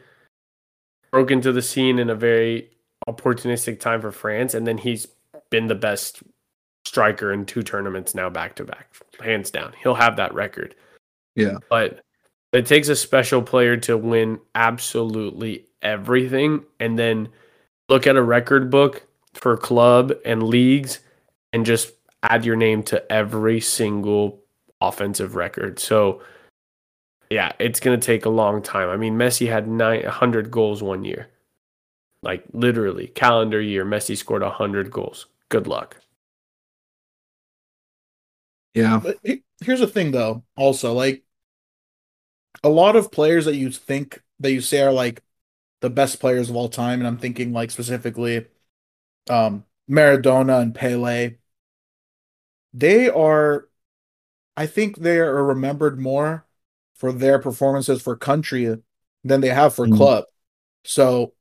broke 1.10 1.30
into 1.30 1.52
the 1.52 1.62
scene 1.62 1.98
in 1.98 2.10
a 2.10 2.14
very 2.14 2.70
opportunistic 3.08 3.80
time 3.80 4.00
for 4.00 4.12
France, 4.12 4.54
and 4.54 4.66
then 4.66 4.78
he's 4.78 5.08
been 5.50 5.66
the 5.66 5.74
best 5.74 6.22
striker 6.84 7.32
in 7.32 7.44
two 7.44 7.62
tournaments 7.62 8.14
now 8.14 8.30
back 8.30 8.54
to 8.56 8.64
back, 8.64 8.94
hands 9.20 9.50
down. 9.50 9.72
He'll 9.82 9.94
have 9.94 10.16
that 10.16 10.34
record. 10.34 10.74
Yeah. 11.34 11.58
But 11.68 12.00
it 12.52 12.66
takes 12.66 12.88
a 12.88 12.96
special 12.96 13.42
player 13.42 13.76
to 13.78 13.96
win 13.96 14.40
absolutely 14.54 15.66
everything 15.82 16.64
and 16.80 16.98
then 16.98 17.28
look 17.88 18.06
at 18.06 18.16
a 18.16 18.22
record 18.22 18.70
book 18.70 19.06
for 19.34 19.56
club 19.56 20.12
and 20.24 20.42
leagues 20.42 21.00
and 21.52 21.64
just 21.64 21.92
add 22.22 22.44
your 22.44 22.56
name 22.56 22.82
to 22.84 23.12
every 23.12 23.60
single 23.60 24.40
offensive 24.80 25.34
record. 25.34 25.78
So 25.78 26.22
yeah, 27.30 27.52
it's 27.58 27.80
going 27.80 27.98
to 27.98 28.06
take 28.06 28.24
a 28.24 28.30
long 28.30 28.62
time. 28.62 28.88
I 28.88 28.96
mean, 28.96 29.16
Messi 29.16 29.48
had 29.48 29.68
900 29.68 30.50
goals 30.50 30.82
one 30.82 31.04
year. 31.04 31.28
Like 32.22 32.44
literally, 32.52 33.08
calendar 33.08 33.60
year, 33.60 33.84
Messi 33.84 34.16
scored 34.16 34.42
100 34.42 34.90
goals. 34.90 35.26
Good 35.50 35.66
luck. 35.66 35.98
Yeah. 38.74 39.00
But 39.02 39.18
here's 39.62 39.80
the 39.80 39.86
thing, 39.86 40.12
though. 40.12 40.44
Also, 40.56 40.92
like 40.92 41.24
a 42.62 42.68
lot 42.68 42.96
of 42.96 43.12
players 43.12 43.44
that 43.44 43.56
you 43.56 43.70
think 43.70 44.22
that 44.40 44.52
you 44.52 44.60
say 44.60 44.80
are 44.82 44.92
like 44.92 45.22
the 45.80 45.90
best 45.90 46.20
players 46.20 46.50
of 46.50 46.56
all 46.56 46.68
time, 46.68 47.00
and 47.00 47.08
I'm 47.08 47.18
thinking 47.18 47.52
like 47.52 47.70
specifically, 47.70 48.46
um, 49.30 49.66
Maradona 49.90 50.62
and 50.62 50.74
Pele. 50.74 51.36
They 52.72 53.08
are, 53.10 53.68
I 54.56 54.66
think, 54.68 54.98
they 54.98 55.18
are 55.20 55.44
remembered 55.44 56.00
more 56.00 56.47
for 56.98 57.12
their 57.12 57.38
performances 57.38 58.02
for 58.02 58.16
country 58.16 58.76
than 59.24 59.40
they 59.40 59.48
have 59.48 59.74
for 59.74 59.86
Mhm. 59.86 59.96
club. 59.96 60.24
So, 60.84 61.32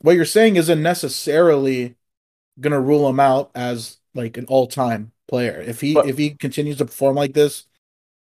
what 0.00 0.16
you're 0.16 0.24
saying 0.24 0.56
isn't 0.56 0.82
necessarily 0.82 1.94
gonna 2.60 2.80
rule 2.80 3.08
him 3.08 3.20
out 3.20 3.50
as 3.54 3.98
like 4.14 4.36
an 4.36 4.46
all-time 4.46 5.12
player. 5.28 5.60
If 5.60 5.80
he 5.80 5.94
But- 5.94 6.08
if 6.08 6.18
he 6.18 6.30
continues 6.30 6.78
to 6.78 6.84
perform 6.84 7.16
like 7.16 7.34
this 7.34 7.64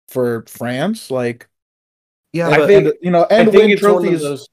for 0.07 0.43
France, 0.47 1.09
like 1.11 1.47
Yeah, 2.31 2.49
I 2.49 2.67
think- 2.67 2.85
and, 2.85 2.93
you 3.01 3.09
know, 3.09 3.23
I 3.23 3.37
and 3.39 3.49
think 3.49 3.63
win 3.63 3.71
it's 3.71 3.81
one 3.81 3.91
of 3.91 4.01
trophies. 4.03 4.21
those. 4.21 4.47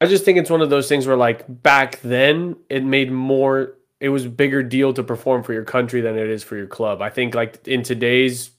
I 0.00 0.06
just 0.06 0.24
think 0.24 0.38
it's 0.38 0.50
one 0.50 0.60
of 0.62 0.70
those 0.70 0.88
things 0.88 1.08
where, 1.08 1.16
like, 1.16 1.44
back 1.48 2.00
then, 2.02 2.54
it 2.68 2.84
made 2.84 3.10
more. 3.10 3.78
It 3.98 4.10
was 4.10 4.28
bigger 4.28 4.62
deal 4.62 4.92
to 4.94 5.02
perform 5.02 5.42
for 5.42 5.52
your 5.52 5.64
country 5.64 6.00
than 6.00 6.16
it 6.16 6.28
is 6.28 6.44
for 6.44 6.56
your 6.56 6.68
club. 6.68 7.02
I 7.02 7.10
think, 7.10 7.34
like 7.34 7.66
in 7.66 7.82
today's 7.82 8.50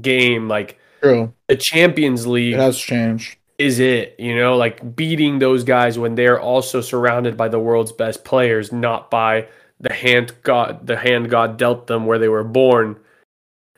game, 0.00 0.48
like 0.48 0.78
True, 1.02 1.32
the 1.48 1.56
Champions 1.56 2.26
League 2.26 2.54
it 2.54 2.60
has 2.60 2.78
changed. 2.78 3.36
is 3.58 3.78
it. 3.78 4.16
You 4.18 4.36
know, 4.36 4.56
like 4.56 4.96
beating 4.96 5.38
those 5.38 5.64
guys 5.64 5.98
when 5.98 6.14
they're 6.14 6.40
also 6.40 6.80
surrounded 6.80 7.36
by 7.36 7.48
the 7.48 7.60
world's 7.60 7.92
best 7.92 8.24
players, 8.24 8.72
not 8.72 9.10
by 9.10 9.48
the 9.80 9.92
hand 9.92 10.32
God, 10.42 10.86
the 10.86 10.96
hand 10.96 11.30
God 11.30 11.58
dealt 11.58 11.86
them 11.86 12.06
where 12.06 12.18
they 12.18 12.28
were 12.28 12.44
born. 12.44 12.98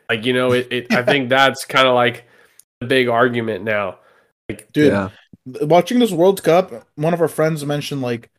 Like 0.08 0.24
you 0.24 0.32
know, 0.32 0.52
it. 0.52 0.68
it 0.70 0.92
I 0.92 1.02
think 1.02 1.28
that's 1.30 1.64
kind 1.64 1.88
of 1.88 1.94
like 1.94 2.24
the 2.80 2.86
big 2.86 3.08
argument 3.08 3.64
now. 3.64 3.98
Like, 4.48 4.72
Dude, 4.72 4.92
yeah. 4.92 5.10
watching 5.44 5.98
this 5.98 6.12
World 6.12 6.42
Cup, 6.42 6.86
one 6.94 7.12
of 7.12 7.20
our 7.20 7.28
friends 7.28 7.64
mentioned 7.64 8.00
like, 8.00 8.30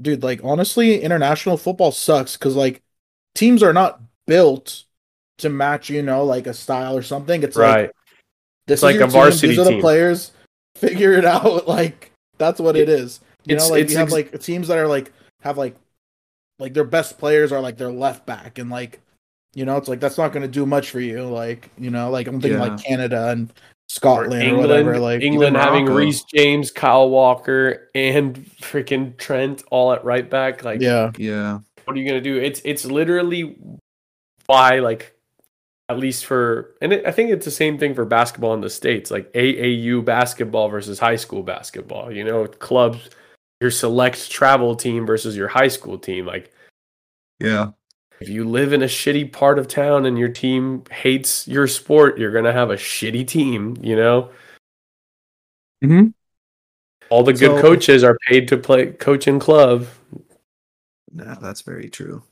dude, 0.00 0.22
like 0.22 0.40
honestly, 0.42 1.00
international 1.02 1.56
football 1.56 1.92
sucks 1.92 2.36
because 2.36 2.56
like 2.56 2.82
teams 3.34 3.62
are 3.62 3.72
not 3.72 4.00
built 4.26 4.84
to 5.38 5.48
match, 5.48 5.90
you 5.90 6.02
know, 6.02 6.24
like 6.24 6.46
a 6.46 6.54
style 6.54 6.96
or 6.96 7.02
something. 7.02 7.42
It's 7.42 7.56
like 7.56 7.76
right? 7.76 7.90
This 8.66 8.78
It's 8.78 8.82
like 8.82 8.94
is 8.94 8.98
your 9.00 9.08
a 9.08 9.10
varsity 9.10 9.48
These 9.48 9.58
are 9.58 9.64
the 9.64 9.70
team. 9.70 9.80
players. 9.80 10.32
Figure 10.76 11.12
it 11.12 11.24
out. 11.24 11.66
Like 11.68 12.10
that's 12.38 12.60
what 12.60 12.76
it 12.76 12.88
is. 12.88 13.20
You 13.44 13.54
It's- 13.56 13.68
know, 13.68 13.74
like 13.76 13.90
you 13.90 13.96
have 13.96 14.06
ex- 14.08 14.12
like 14.12 14.40
teams 14.40 14.68
that 14.68 14.78
are 14.78 14.88
like 14.88 15.12
have 15.42 15.58
like 15.58 15.76
like 16.58 16.72
their 16.74 16.84
best 16.84 17.18
players 17.18 17.52
are 17.52 17.60
like 17.60 17.76
their 17.76 17.92
left 17.92 18.24
back 18.26 18.58
and 18.58 18.70
like 18.70 19.00
you 19.54 19.64
know 19.64 19.76
it's 19.76 19.88
like 19.88 20.00
that's 20.00 20.16
not 20.18 20.32
going 20.32 20.42
to 20.42 20.48
do 20.48 20.64
much 20.66 20.90
for 20.90 21.00
you. 21.00 21.24
Like 21.24 21.70
you 21.78 21.90
know, 21.90 22.10
like 22.10 22.26
I'm 22.26 22.40
thinking 22.40 22.58
Yeah. 22.60 22.68
like 22.68 22.82
Canada 22.82 23.28
and 23.30 23.52
Scotland 23.88 24.32
or, 24.42 24.46
England, 24.46 24.68
whatever. 24.68 24.98
Like 24.98 25.20
England 25.22 25.56
having 25.56 25.84
Reece 25.86 26.24
James, 26.24 26.70
Kyle 26.70 27.10
Walker, 27.10 27.90
and 27.94 28.34
freaking 28.62 29.16
Trent 29.18 29.62
all 29.70 29.92
at 29.92 30.04
right 30.04 30.28
back. 30.28 30.64
Like, 30.64 30.80
yeah, 30.80 31.12
Yeah. 31.18 31.60
what 31.84 31.96
are 31.96 32.00
you 32.00 32.08
gonna 32.08 32.20
do? 32.20 32.36
It's 32.38 32.62
it's 32.64 32.84
literally 32.86 33.56
why 34.46 34.78
like 34.80 35.13
at 35.88 35.98
least 35.98 36.24
for 36.26 36.74
and 36.80 36.92
it, 36.92 37.06
I 37.06 37.10
think 37.10 37.30
it's 37.30 37.44
the 37.44 37.50
same 37.50 37.78
thing 37.78 37.94
for 37.94 38.04
basketball 38.04 38.54
in 38.54 38.60
the 38.60 38.70
states, 38.70 39.10
like 39.10 39.32
AAU 39.32 40.04
basketball 40.04 40.68
versus 40.68 40.98
high 40.98 41.16
school 41.16 41.42
basketball. 41.42 42.10
You 42.10 42.24
know, 42.24 42.46
clubs, 42.46 43.10
your 43.60 43.70
select 43.70 44.30
travel 44.30 44.74
team 44.76 45.06
versus 45.06 45.36
your 45.36 45.48
high 45.48 45.68
school 45.68 45.98
team. 45.98 46.26
Like, 46.26 46.52
Yeah. 47.38 47.72
if 48.20 48.28
you 48.28 48.44
live 48.48 48.72
in 48.72 48.82
a 48.82 48.86
shitty 48.86 49.32
part 49.32 49.58
of 49.58 49.68
town 49.68 50.06
and 50.06 50.18
your 50.18 50.28
team 50.30 50.84
hates 50.90 51.46
your 51.46 51.66
sport, 51.66 52.18
you're 52.18 52.32
gonna 52.32 52.52
have 52.52 52.70
a 52.70 52.76
shitty 52.76 53.26
team. 53.26 53.76
You 53.82 53.96
know. 53.96 54.30
Mhm. 55.82 56.14
All 57.10 57.22
the 57.22 57.34
good 57.34 57.56
So- 57.56 57.60
coaches 57.60 58.02
are 58.02 58.16
paid 58.28 58.48
to 58.48 58.56
play 58.56 58.86
coach 58.92 59.28
in 59.28 59.38
club. 59.38 59.86
No, 61.12 61.36
that's 61.40 61.60
very 61.60 61.90
true. 61.90 62.22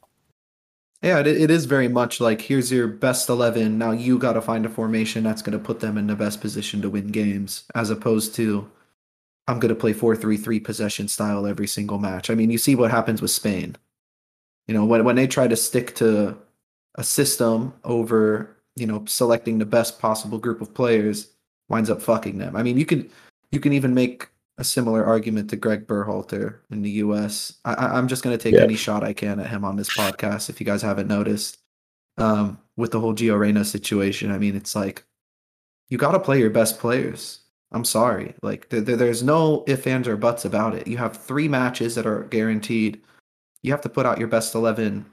Yeah, 1.02 1.18
it, 1.18 1.26
it 1.26 1.50
is 1.50 1.64
very 1.64 1.88
much 1.88 2.20
like 2.20 2.40
here's 2.40 2.70
your 2.70 2.86
best 2.86 3.28
11. 3.28 3.76
Now 3.76 3.90
you 3.90 4.18
got 4.18 4.34
to 4.34 4.40
find 4.40 4.64
a 4.64 4.68
formation 4.68 5.24
that's 5.24 5.42
going 5.42 5.58
to 5.58 5.64
put 5.64 5.80
them 5.80 5.98
in 5.98 6.06
the 6.06 6.14
best 6.14 6.40
position 6.40 6.80
to 6.82 6.90
win 6.90 7.08
games, 7.08 7.64
as 7.74 7.90
opposed 7.90 8.34
to 8.36 8.70
I'm 9.48 9.58
going 9.58 9.74
to 9.74 9.80
play 9.80 9.92
4 9.92 10.14
3 10.14 10.36
3 10.36 10.60
possession 10.60 11.08
style 11.08 11.46
every 11.46 11.66
single 11.66 11.98
match. 11.98 12.30
I 12.30 12.34
mean, 12.34 12.50
you 12.50 12.58
see 12.58 12.76
what 12.76 12.92
happens 12.92 13.20
with 13.20 13.32
Spain. 13.32 13.76
You 14.68 14.74
know, 14.74 14.84
when, 14.84 15.04
when 15.04 15.16
they 15.16 15.26
try 15.26 15.48
to 15.48 15.56
stick 15.56 15.96
to 15.96 16.38
a 16.94 17.02
system 17.02 17.74
over, 17.82 18.56
you 18.76 18.86
know, 18.86 19.04
selecting 19.06 19.58
the 19.58 19.66
best 19.66 19.98
possible 19.98 20.38
group 20.38 20.60
of 20.60 20.72
players, 20.72 21.32
winds 21.68 21.90
up 21.90 22.00
fucking 22.00 22.38
them. 22.38 22.54
I 22.54 22.62
mean, 22.62 22.78
you 22.78 22.86
can 22.86 23.10
you 23.50 23.58
can 23.58 23.72
even 23.72 23.92
make 23.92 24.28
a 24.58 24.64
similar 24.64 25.04
argument 25.04 25.50
to 25.50 25.56
Greg 25.56 25.86
Berhalter 25.86 26.58
in 26.70 26.82
the 26.82 26.90
U.S. 26.90 27.54
I, 27.64 27.74
I'm 27.74 28.06
just 28.08 28.22
going 28.22 28.36
to 28.36 28.42
take 28.42 28.54
Yeah. 28.54 28.62
any 28.62 28.76
shot 28.76 29.02
I 29.02 29.12
can 29.12 29.40
at 29.40 29.48
him 29.48 29.64
on 29.64 29.76
this 29.76 29.88
podcast. 29.96 30.50
If 30.50 30.60
you 30.60 30.66
guys 30.66 30.82
haven't 30.82 31.08
noticed, 31.08 31.58
um, 32.18 32.58
with 32.76 32.90
the 32.92 33.00
whole 33.00 33.14
Gio 33.14 33.38
Reyna 33.38 33.64
situation, 33.64 34.30
I 34.30 34.38
mean, 34.38 34.54
it's 34.54 34.74
like 34.76 35.04
you 35.88 35.98
got 35.98 36.12
to 36.12 36.20
play 36.20 36.38
your 36.38 36.50
best 36.50 36.78
players. 36.78 37.40
I'm 37.72 37.84
sorry, 37.86 38.34
like 38.42 38.68
there, 38.68 38.82
there- 38.82 38.96
there's 38.96 39.22
no 39.22 39.64
ifs, 39.66 39.86
ands, 39.86 40.06
or 40.06 40.16
buts 40.16 40.44
about 40.44 40.74
it. 40.74 40.86
You 40.86 40.98
have 40.98 41.16
three 41.16 41.48
matches 41.48 41.94
that 41.94 42.06
are 42.06 42.24
guaranteed. 42.24 43.00
You 43.62 43.72
have 43.72 43.80
to 43.82 43.88
put 43.88 44.04
out 44.04 44.18
your 44.18 44.28
best 44.28 44.54
eleven 44.54 45.06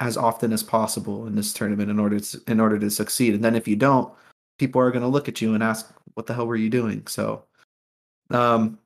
as 0.00 0.16
often 0.16 0.52
as 0.52 0.62
possible 0.62 1.26
in 1.26 1.34
this 1.34 1.52
tournament 1.52 1.90
in 1.90 1.98
order 1.98 2.20
to, 2.20 2.40
in 2.46 2.60
order 2.60 2.78
to 2.78 2.88
succeed. 2.90 3.34
And 3.34 3.44
then 3.44 3.56
if 3.56 3.66
you 3.68 3.74
don't, 3.76 4.10
people 4.58 4.80
are 4.80 4.90
going 4.92 5.02
to 5.02 5.08
look 5.08 5.28
at 5.28 5.42
you 5.42 5.52
and 5.54 5.62
ask, 5.62 5.92
"What 6.14 6.26
the 6.26 6.32
hell 6.34 6.46
were 6.46 6.56
you 6.56 6.70
doing?" 6.70 7.06
So, 7.06 7.44
um, 8.30 8.78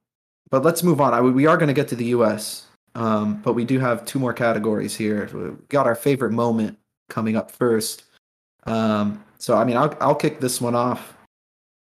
but 0.51 0.63
let's 0.63 0.83
move 0.83 1.01
on. 1.01 1.15
I, 1.15 1.21
we 1.21 1.47
are 1.47 1.57
going 1.57 1.69
to 1.69 1.75
get 1.75 1.89
to 1.89 1.97
the 1.97 2.07
U.S. 2.07 2.67
Um, 2.95 3.41
but 3.43 3.55
we 3.55 3.65
do 3.65 3.79
have 3.79 4.05
two 4.05 4.19
more 4.19 4.35
categories 4.35 4.95
here. 4.95 5.29
We 5.33 5.57
got 5.69 5.87
our 5.87 5.95
favorite 5.95 6.33
moment 6.33 6.79
coming 7.09 7.37
up 7.37 7.51
first. 7.51 8.05
Um, 8.65 9.23
so 9.39 9.57
I 9.57 9.65
mean, 9.65 9.77
I'll 9.77 9.97
I'll 10.01 10.15
kick 10.15 10.41
this 10.41 10.61
one 10.61 10.75
off. 10.75 11.17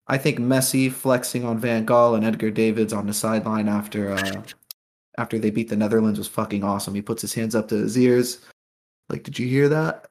I 0.06 0.18
think 0.18 0.38
Messi 0.38 0.90
flexing 0.90 1.44
on 1.44 1.58
Van 1.58 1.86
Gaal 1.86 2.16
and 2.16 2.24
Edgar 2.24 2.50
Davids 2.50 2.92
on 2.92 3.06
the 3.06 3.14
sideline 3.14 3.68
after 3.68 4.12
uh, 4.12 4.42
after 5.18 5.38
they 5.38 5.50
beat 5.50 5.68
the 5.68 5.76
Netherlands 5.76 6.18
was 6.18 6.28
fucking 6.28 6.64
awesome. 6.64 6.94
He 6.94 7.02
puts 7.02 7.22
his 7.22 7.34
hands 7.34 7.54
up 7.54 7.68
to 7.68 7.76
his 7.76 7.98
ears, 7.98 8.40
like, 9.08 9.22
"Did 9.22 9.38
you 9.38 9.46
hear 9.46 9.68
that? 9.68 10.08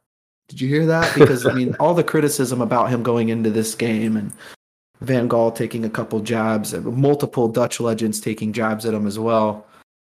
Did 0.50 0.62
you 0.62 0.68
hear 0.68 0.86
that?" 0.86 1.14
Because 1.18 1.46
I 1.46 1.54
mean, 1.54 1.76
all 1.80 1.94
the 1.94 2.04
criticism 2.04 2.62
about 2.62 2.90
him 2.90 3.02
going 3.02 3.30
into 3.30 3.50
this 3.50 3.76
game 3.76 4.18
and 4.18 4.32
Van 5.02 5.28
Gaal 5.28 5.54
taking 5.54 5.84
a 5.84 5.90
couple 5.90 6.20
jabs, 6.20 6.74
uh, 6.74 6.82
multiple 6.82 7.48
Dutch 7.48 7.80
legends 7.80 8.22
taking 8.22 8.54
jabs 8.54 8.86
at 8.86 8.94
him 8.94 9.08
as 9.08 9.18
well. 9.18 9.66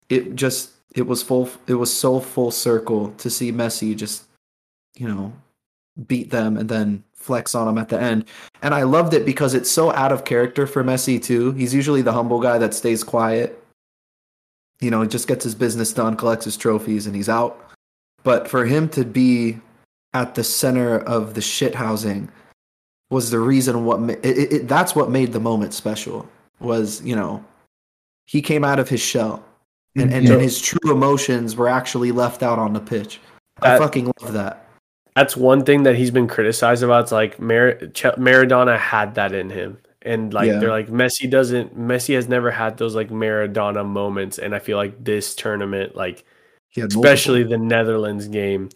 It 0.09 0.35
just 0.35 0.71
it 0.95 1.03
was 1.03 1.21
full. 1.21 1.49
It 1.67 1.75
was 1.75 1.93
so 1.93 2.19
full 2.19 2.51
circle 2.51 3.11
to 3.17 3.29
see 3.29 3.51
Messi 3.51 3.95
just, 3.95 4.23
you 4.95 5.07
know, 5.07 5.31
beat 6.07 6.31
them 6.31 6.57
and 6.57 6.67
then 6.67 7.03
flex 7.13 7.53
on 7.53 7.67
them 7.67 7.77
at 7.77 7.89
the 7.89 8.01
end. 8.01 8.25
And 8.61 8.73
I 8.73 8.83
loved 8.83 9.13
it 9.13 9.25
because 9.25 9.53
it's 9.53 9.69
so 9.69 9.91
out 9.93 10.11
of 10.11 10.25
character 10.25 10.65
for 10.65 10.83
Messi 10.83 11.21
too. 11.21 11.51
He's 11.51 11.73
usually 11.73 12.01
the 12.01 12.13
humble 12.13 12.39
guy 12.39 12.57
that 12.57 12.73
stays 12.73 13.03
quiet. 13.03 13.61
You 14.81 14.89
know, 14.89 15.01
he 15.01 15.07
just 15.07 15.27
gets 15.27 15.43
his 15.43 15.55
business 15.55 15.93
done, 15.93 16.15
collects 16.15 16.45
his 16.45 16.57
trophies, 16.57 17.05
and 17.05 17.15
he's 17.15 17.29
out. 17.29 17.59
But 18.23 18.47
for 18.47 18.65
him 18.65 18.89
to 18.89 19.03
be 19.05 19.59
at 20.13 20.35
the 20.35 20.43
center 20.43 20.97
of 20.97 21.35
the 21.35 21.41
shit 21.41 21.75
housing 21.75 22.31
was 23.09 23.31
the 23.31 23.39
reason 23.39 23.85
what 23.85 23.99
ma- 23.99 24.13
it, 24.23 24.53
it, 24.53 24.67
that's 24.67 24.95
what 24.95 25.09
made 25.09 25.33
the 25.33 25.39
moment 25.39 25.73
special 25.73 26.27
was 26.59 27.01
you 27.03 27.15
know 27.15 27.43
he 28.25 28.41
came 28.41 28.63
out 28.63 28.79
of 28.79 28.87
his 28.89 29.01
shell 29.01 29.43
and, 29.95 30.13
and, 30.13 30.25
Yeah. 30.27 30.33
and 30.33 30.41
his 30.41 30.61
true 30.61 30.91
emotions 30.91 31.55
were 31.55 31.67
actually 31.69 32.11
left 32.11 32.43
out 32.43 32.59
on 32.59 32.73
the 32.73 32.79
pitch 32.79 33.19
i 33.61 33.77
fucking 33.77 34.11
love 34.21 34.33
that 34.33 34.65
That's 35.15 35.35
one 35.35 35.63
thing 35.65 35.83
that 35.83 35.95
he's 35.95 36.11
been 36.11 36.27
criticized 36.27 36.81
about. 36.83 37.03
It's 37.03 37.11
like 37.11 37.39
Mar- 37.41 37.73
Maradona 38.17 38.77
had 38.77 39.15
that 39.15 39.33
in 39.33 39.49
him, 39.49 39.77
and 40.03 40.33
like 40.33 40.47
Yeah. 40.47 40.59
they're 40.59 40.69
like 40.69 40.87
Messi 40.87 41.29
doesn't. 41.29 41.75
Messi 41.77 42.13
has 42.15 42.29
never 42.29 42.51
had 42.51 42.77
those 42.77 42.95
like 42.95 43.09
Maradona 43.09 43.83
moments, 43.85 44.37
and 44.37 44.55
I 44.55 44.59
feel 44.59 44.77
like 44.77 45.03
this 45.03 45.35
tournament, 45.35 45.95
like 45.95 46.23
especially 46.77 47.43
the 47.43 47.57
Netherlands 47.57 48.27
game, 48.29 48.69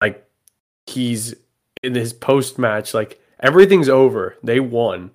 like 0.00 0.26
he's 0.86 1.34
in 1.84 1.94
his 1.94 2.12
post 2.12 2.58
match, 2.58 2.92
like 2.94 3.20
everything's 3.44 3.88
over. 3.88 4.36
They 4.42 4.58
won. 4.58 5.12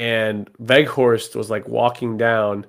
And 0.00 0.48
Weghorst 0.60 1.34
was 1.36 1.50
like 1.50 1.68
walking 1.68 2.16
down, 2.16 2.66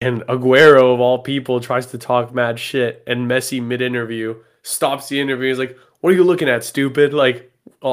and 0.00 0.22
Aguero, 0.22 0.92
of 0.94 1.00
all 1.00 1.18
people, 1.18 1.60
tries 1.60 1.86
to 1.86 1.98
talk 1.98 2.34
mad 2.34 2.58
shit. 2.58 3.02
And 3.06 3.30
Messi, 3.30 3.62
mid 3.62 3.80
interview, 3.82 4.36
stops 4.62 5.08
the 5.08 5.20
interview. 5.20 5.48
He's 5.48 5.58
like, 5.58 5.76
What 6.00 6.12
are 6.12 6.16
you 6.16 6.24
looking 6.24 6.48
at, 6.48 6.64
stupid? 6.64 7.12
Like 7.14 7.50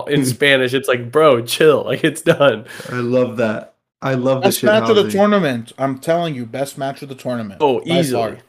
in 0.08 0.26
Spanish, 0.38 0.74
it's 0.74 0.88
like, 0.88 1.12
Bro, 1.12 1.46
chill. 1.46 1.84
Like 1.86 2.04
it's 2.04 2.22
done. 2.22 2.66
i 2.90 2.96
love 2.96 3.38
that 3.38 3.76
i 4.02 4.14
love 4.16 4.42
the 4.42 4.48
Best 4.48 4.60
shit 4.60 4.68
match 4.68 4.90
of 4.90 4.96
the 4.98 5.10
tournament. 5.10 5.72
I'm 5.78 5.98
telling 6.00 6.36
you, 6.36 6.46
best 6.46 6.78
match 6.78 7.02
of 7.02 7.10
the 7.10 7.16
tournament. 7.16 7.60
Oh, 7.62 7.82
easily. 7.86 8.40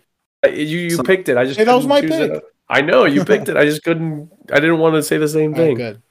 Uh, 0.44 0.48
You, 0.48 0.78
you 0.78 0.90
Some- 0.90 1.06
picked 1.06 1.28
it. 1.28 1.36
I 1.36 1.44
just 1.44 1.56
Hey, 1.58 1.64
that 1.64 1.74
was 1.74 1.86
my 1.86 2.00
choose 2.00 2.10
it. 2.10 2.32
pick. 2.32 2.42
I 2.68 2.80
know 2.80 3.04
you 3.04 3.24
picked 3.32 3.48
it. 3.48 3.56
I 3.56 3.64
just 3.64 3.82
couldn't. 3.84 4.30
I 4.52 4.58
didn't 4.60 4.78
want 4.78 4.94
to 4.96 5.02
say 5.02 5.16
the 5.18 5.28
same 5.28 5.54
All 5.54 5.60
right, 5.60 5.76
thing. 5.76 6.02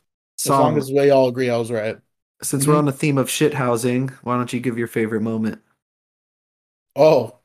Good. 0.42 0.52
As 0.52 0.58
long 0.60 0.78
as 0.78 0.92
we 0.92 1.10
all 1.10 1.28
agree, 1.30 1.50
I 1.50 1.58
was 1.58 1.72
right. 1.72 1.98
since 2.44 2.68
Mm-hmm. 2.68 2.68
we're 2.68 2.78
on 2.78 2.86
the 2.86 2.92
theme 2.92 3.18
of 3.18 3.28
shit 3.30 3.56
housing 3.56 4.10
why 4.22 4.38
don't 4.38 4.54
you 4.54 4.60
give 4.60 4.78
your 4.78 4.88
favorite 4.88 5.22
moment 5.22 5.62
Oh, 6.96 7.40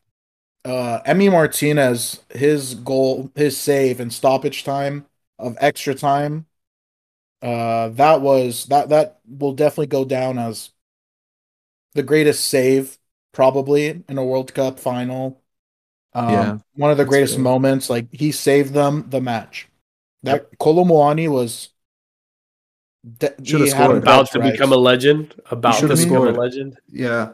uh, 0.64 1.01
Emmy 1.07 1.28
Martinez, 1.28 2.20
his 2.30 2.74
goal, 2.76 3.32
his 3.34 3.59
save 3.59 4.01
and 4.01 4.12
stoppage 4.12 4.64
time 4.64 5.07
of 5.39 5.57
extra 5.61 5.95
time. 5.95 6.47
Uh, 7.43 7.91
that 7.91 8.22
was 8.22 8.66
that 8.66 8.91
that 8.91 9.20
will 9.28 9.53
definitely 9.55 9.86
go 9.89 10.05
down 10.05 10.39
as 10.39 10.70
the 11.95 12.03
greatest 12.03 12.47
save 12.47 12.99
probably 13.32 14.03
in 14.09 14.18
a 14.18 14.24
World 14.24 14.55
Cup 14.55 14.78
final. 14.78 15.43
Um, 16.14 16.55
Yeah, 16.55 16.59
one 16.74 16.91
of 16.91 16.99
the 16.99 17.07
greatest 17.07 17.39
fair. 17.39 17.39
moments. 17.39 17.91
Like 17.91 18.12
he 18.12 18.32
saved 18.32 18.74
them 18.74 19.09
the 19.11 19.22
match. 19.22 19.68
That 20.24 20.59
Kolo 20.59 20.84
Muani 20.84 21.28
was. 21.30 21.70
De- 23.18 23.34
Should've 23.44 23.66
he 23.66 23.72
had 23.72 23.84
scored. 23.84 24.03
About 24.03 24.30
to 24.32 24.40
right. 24.40 24.53
become 24.53 24.72
a 24.72 24.76
legend. 24.76 25.34
About 25.51 25.74
to 25.74 25.80
should've 25.80 25.99
become 25.99 26.26
a 26.26 26.32
legend. 26.32 26.78
yeah 26.88 27.32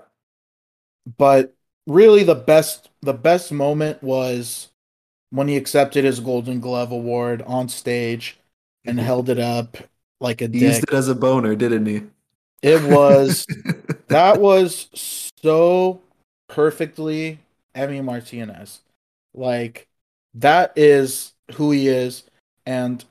but 1.19 1.55
really 1.87 2.25
the 2.25 2.35
best 2.35 2.91
the 3.03 3.13
best 3.13 3.53
moment 3.53 4.03
was 4.03 4.69
when 5.31 5.49
he 5.49 5.57
accepted 5.57 6.05
his 6.05 6.21
golden 6.21 6.61
glove 6.61 6.93
award 6.93 7.43
on 7.43 7.69
stage 7.69 8.39
and 8.85 8.97
mm-hmm. 8.97 9.07
held 9.07 9.29
it 9.29 9.39
up 9.39 9.77
like 10.21 10.41
a 10.41 10.49
he 10.49 10.61
used 10.61 10.83
it 10.83 10.95
as 10.95 11.09
a 11.09 11.15
boner 11.15 11.55
didn't 11.55 11.87
he 11.87 12.03
it 12.63 12.83
was 12.85 13.47
that 14.09 14.41
was 14.41 14.89
so 15.43 16.01
perfectly 16.49 17.39
Emmy 17.75 18.01
Martinez 18.01 18.81
like 19.35 19.89
that 20.35 20.73
is 20.77 21.33
who 21.55 21.71
he 21.71 21.89
is 21.89 22.23
and 22.65 23.05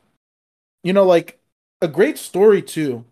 you 0.84 0.94
know 0.94 1.06
like 1.06 1.40
a 1.84 1.88
great 1.88 2.18
story 2.18 2.62
too 2.62 3.06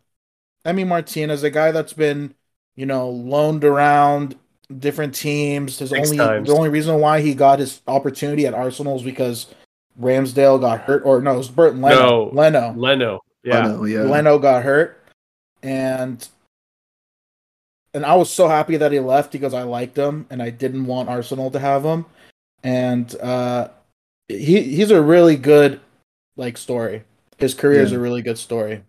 Emmy 0.65 0.83
Martinez 0.83 1.43
a 1.43 1.49
guy 1.49 1.71
that's 1.71 1.93
been 1.93 2.33
you 2.75 2.85
know 2.85 3.09
loaned 3.09 3.63
around 3.63 4.35
different 4.79 5.13
teams 5.13 5.77
his 5.79 5.89
Six 5.89 6.09
only 6.09 6.17
times. 6.17 6.47
the 6.47 6.55
only 6.55 6.69
reason 6.69 6.99
why 6.99 7.21
he 7.21 7.33
got 7.33 7.59
his 7.59 7.81
opportunity 7.87 8.47
at 8.47 8.53
Arsenal 8.53 8.95
is 8.95 9.03
because 9.03 9.47
Ramsdale 9.99 10.61
got 10.61 10.81
hurt 10.81 11.03
or 11.05 11.21
no 11.21 11.33
it 11.33 11.37
was 11.37 11.49
Bernd 11.49 11.81
Leno 11.81 11.99
No. 11.99 12.29
Leno 12.33 12.73
Leno. 12.75 13.19
Yeah. 13.43 13.67
know, 13.67 13.85
yeah 13.85 14.03
Leno 14.03 14.37
got 14.37 14.63
hurt, 14.63 15.03
and 15.63 16.27
and 17.93 18.05
I 18.05 18.15
was 18.15 18.31
so 18.31 18.47
happy 18.47 18.77
that 18.77 18.91
he 18.91 18.99
left 18.99 19.31
because 19.31 19.53
I 19.53 19.63
liked 19.63 19.97
him 19.97 20.25
and 20.29 20.41
I 20.41 20.49
didn't 20.49 20.85
want 20.85 21.09
Arsenal 21.09 21.51
to 21.51 21.59
have 21.59 21.83
him, 21.83 22.05
and 22.63 23.13
uh, 23.19 23.69
he 24.27 24.61
he's 24.61 24.91
a 24.91 25.01
really 25.01 25.35
good 25.35 25.81
like 26.37 26.57
story. 26.57 27.03
His 27.41 27.53
career 27.53 27.81
is 27.81 27.91
a 27.91 27.99
really 27.99 28.21
good 28.21 28.37
story. 28.37 28.83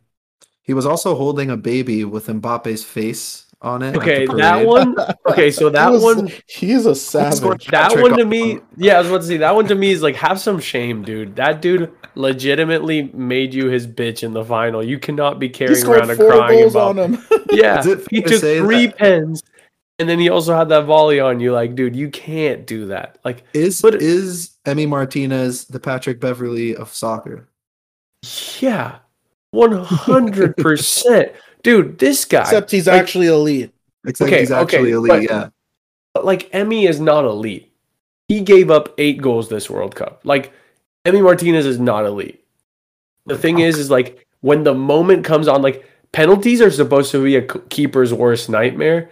He 0.63 0.75
was 0.75 0.87
also 0.87 1.17
holding 1.17 1.51
a 1.51 1.57
baby 1.57 2.05
with 2.05 2.27
Mbappe's 2.29 2.85
face 2.85 3.47
on 3.61 3.83
it. 3.83 3.97
Okay, 3.97 4.27
that 4.27 4.65
one. 4.67 4.95
Okay, 5.29 5.51
so 5.51 5.71
that 5.71 5.87
He 5.89 5.93
was- 5.95 6.03
one. 6.17 6.31
he's 6.47 6.85
a 6.87 6.95
scored 6.95 7.33
savage. 7.35 7.67
That 7.69 7.89
Patrick 7.89 8.03
one 8.03 8.17
to 8.19 8.23
on- 8.23 8.29
me, 8.29 8.61
yeah, 8.77 8.97
I 8.97 8.99
was 8.99 9.09
about 9.09 9.21
to 9.23 9.27
say 9.27 9.37
that 9.39 9.55
one 9.55 9.67
to 9.69 9.75
me 9.75 9.91
is 9.91 10.03
like 10.03 10.15
have 10.17 10.39
some 10.41 10.61
shame, 10.61 11.03
dude. 11.03 11.37
That 11.37 11.63
dude 11.63 11.91
legitimately 12.15 13.11
made 13.15 13.55
you 13.55 13.67
his 13.69 13.87
bitch 13.87 14.23
in 14.23 14.33
the 14.33 14.45
final. 14.45 14.85
You 14.85 14.99
cannot 14.99 15.39
be 15.39 15.49
carrying 15.49 15.85
around 15.87 16.11
a 16.11 16.17
crying 16.17 16.59
goals 16.61 16.75
about. 16.75 16.99
on 16.99 17.15
him. 17.15 17.25
Yeah, 17.53 17.81
it 17.81 17.85
fair 17.85 17.97
he 18.11 18.23
to 18.23 18.29
took 18.31 18.41
say 18.41 18.59
three 18.61 18.87
that- 18.87 18.99
pens, 18.99 19.43
and 19.99 20.09
then 20.09 20.19
he 20.19 20.29
also 20.31 20.55
had 20.57 20.69
that 20.71 20.85
volley 20.85 21.21
on 21.21 21.39
you. 21.41 21.53
Like, 21.53 21.75
dude, 21.75 21.95
you 21.97 22.09
can't 22.11 22.67
do 22.67 22.87
that. 22.87 23.19
Like, 23.25 23.45
Is 23.55 23.81
But- 23.83 23.97
is 23.97 24.57
Emmy 24.67 24.87
Martinez 24.87 25.67
the 25.67 25.81
Patrick 25.81 26.21
Beverley 26.21 26.75
of 26.77 26.93
soccer? 26.93 27.49
Yeah, 28.61 28.99
one 29.51 29.73
hundred 29.73 30.57
percent, 30.57 31.33
dude. 31.63 31.99
This 31.99 32.25
guy, 32.25 32.43
Except 32.43 32.71
he's 32.71 32.87
like, 32.87 33.01
actually 33.01 33.27
elite. 33.27 33.73
Except 34.07 34.29
Okay, 34.31 34.41
he's 34.41 34.51
actually 34.51 34.79
okay, 34.79 34.91
elite. 34.93 35.09
but- 35.09 35.23
yeah, 35.23 35.49
But 36.15 36.25
like 36.25 36.49
Emmy 36.53 36.87
is 36.87 37.01
not 37.01 37.25
elite. 37.25 37.73
He 38.29 38.41
gave 38.41 38.71
up 38.71 38.95
eight 38.99 39.21
goals 39.21 39.49
this 39.49 39.69
World 39.69 39.95
Cup. 39.95 40.21
Like 40.25 40.53
Emmy 41.05 41.21
Martinez 41.21 41.67
is 41.67 41.79
not 41.79 42.05
elite. 42.07 42.43
The 43.27 43.37
thing 43.37 43.59
is, 43.61 43.79
is 43.79 43.91
like 43.91 44.27
when 44.41 44.65
the 44.65 44.75
moment 44.75 45.25
comes 45.25 45.47
on, 45.49 45.63
like 45.63 45.89
penalties 46.13 46.61
are 46.61 46.71
supposed 46.71 47.11
to 47.13 47.23
be 47.23 47.37
a 47.37 47.43
keeper's 47.43 48.13
worst 48.15 48.49
nightmare, 48.49 49.11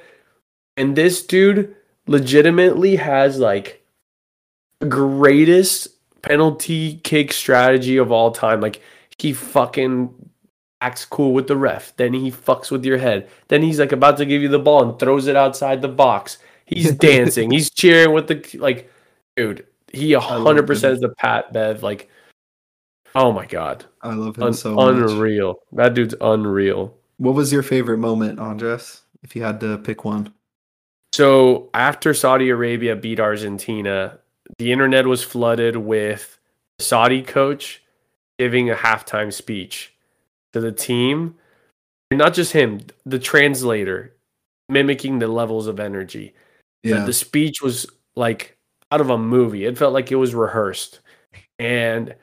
and 0.76 0.96
this 0.96 1.24
dude 1.24 1.74
legitimately 2.06 2.96
has 2.96 3.38
like 3.38 3.84
the 4.80 4.86
greatest 4.86 5.88
penalty 6.22 6.96
kick 7.04 7.32
strategy 7.32 7.96
of 7.98 8.10
all 8.10 8.30
time. 8.32 8.60
Like 8.60 8.80
he 9.20 9.32
fucking 9.32 10.14
acts 10.80 11.04
cool 11.04 11.32
with 11.34 11.46
the 11.46 11.56
ref, 11.56 11.94
then 11.96 12.12
he 12.14 12.30
fucks 12.30 12.70
with 12.70 12.84
your 12.84 12.98
head, 12.98 13.28
then 13.48 13.62
he's 13.62 13.78
like 13.78 13.92
about 13.92 14.16
to 14.16 14.24
give 14.24 14.40
you 14.42 14.48
the 14.48 14.58
ball 14.58 14.82
and 14.88 14.98
throws 14.98 15.26
it 15.26 15.36
outside 15.36 15.82
the 15.82 15.88
box. 15.88 16.38
He's 16.66 16.92
dancing, 17.08 17.50
he's 17.50 17.70
cheering 17.70 18.12
with 18.14 18.28
the 18.28 18.58
like, 18.58 18.90
dude. 19.36 19.66
He 19.92 20.12
a 20.12 20.20
hundred 20.20 20.66
percent 20.68 20.94
is 20.94 21.00
the 21.00 21.08
Pat 21.08 21.52
Bev. 21.52 21.82
Like, 21.82 22.08
oh 23.14 23.32
my 23.32 23.44
god, 23.44 23.84
I 24.02 24.14
love 24.14 24.36
him 24.36 24.44
Un- 24.44 24.54
so 24.54 24.74
much. 24.74 24.94
unreal. 24.94 25.56
That 25.72 25.94
dude's 25.94 26.14
unreal. 26.20 26.96
What 27.18 27.34
was 27.34 27.52
your 27.52 27.62
favorite 27.64 27.98
moment, 27.98 28.38
Andres? 28.38 29.02
If 29.22 29.34
you 29.36 29.42
had 29.42 29.60
to 29.60 29.76
pick 29.78 30.04
one, 30.04 30.32
So 31.12 31.68
after 31.74 32.14
Saudi 32.14 32.48
Arabia 32.50 32.96
beat 32.96 33.20
Argentina, 33.20 34.18
the 34.58 34.72
internet 34.72 35.06
was 35.06 35.22
flooded 35.22 35.76
with 35.76 36.38
Saudi 36.78 37.20
coach 37.22 37.79
giving 38.40 38.70
a 38.70 38.74
halftime 38.74 39.30
speech 39.30 39.92
to 40.54 40.60
the 40.60 40.72
team. 40.72 41.34
And 42.10 42.16
not 42.16 42.32
just 42.32 42.54
him, 42.54 42.80
the 43.04 43.18
translator 43.18 44.16
mimicking 44.70 45.18
the 45.18 45.28
levels 45.28 45.66
of 45.66 45.78
energy. 45.78 46.32
The- 46.82 46.88
yeah, 46.88 47.04
The, 47.04 47.12
speech 47.12 47.60
was 47.60 47.84
like 48.16 48.56
out 48.90 49.02
of 49.02 49.10
a 49.10 49.18
movie. 49.18 49.66
It 49.66 49.76
felt 49.76 49.92
like 49.92 50.10
it 50.10 50.16
was 50.16 50.34
rehearsed, 50.34 51.00
and 51.58 52.14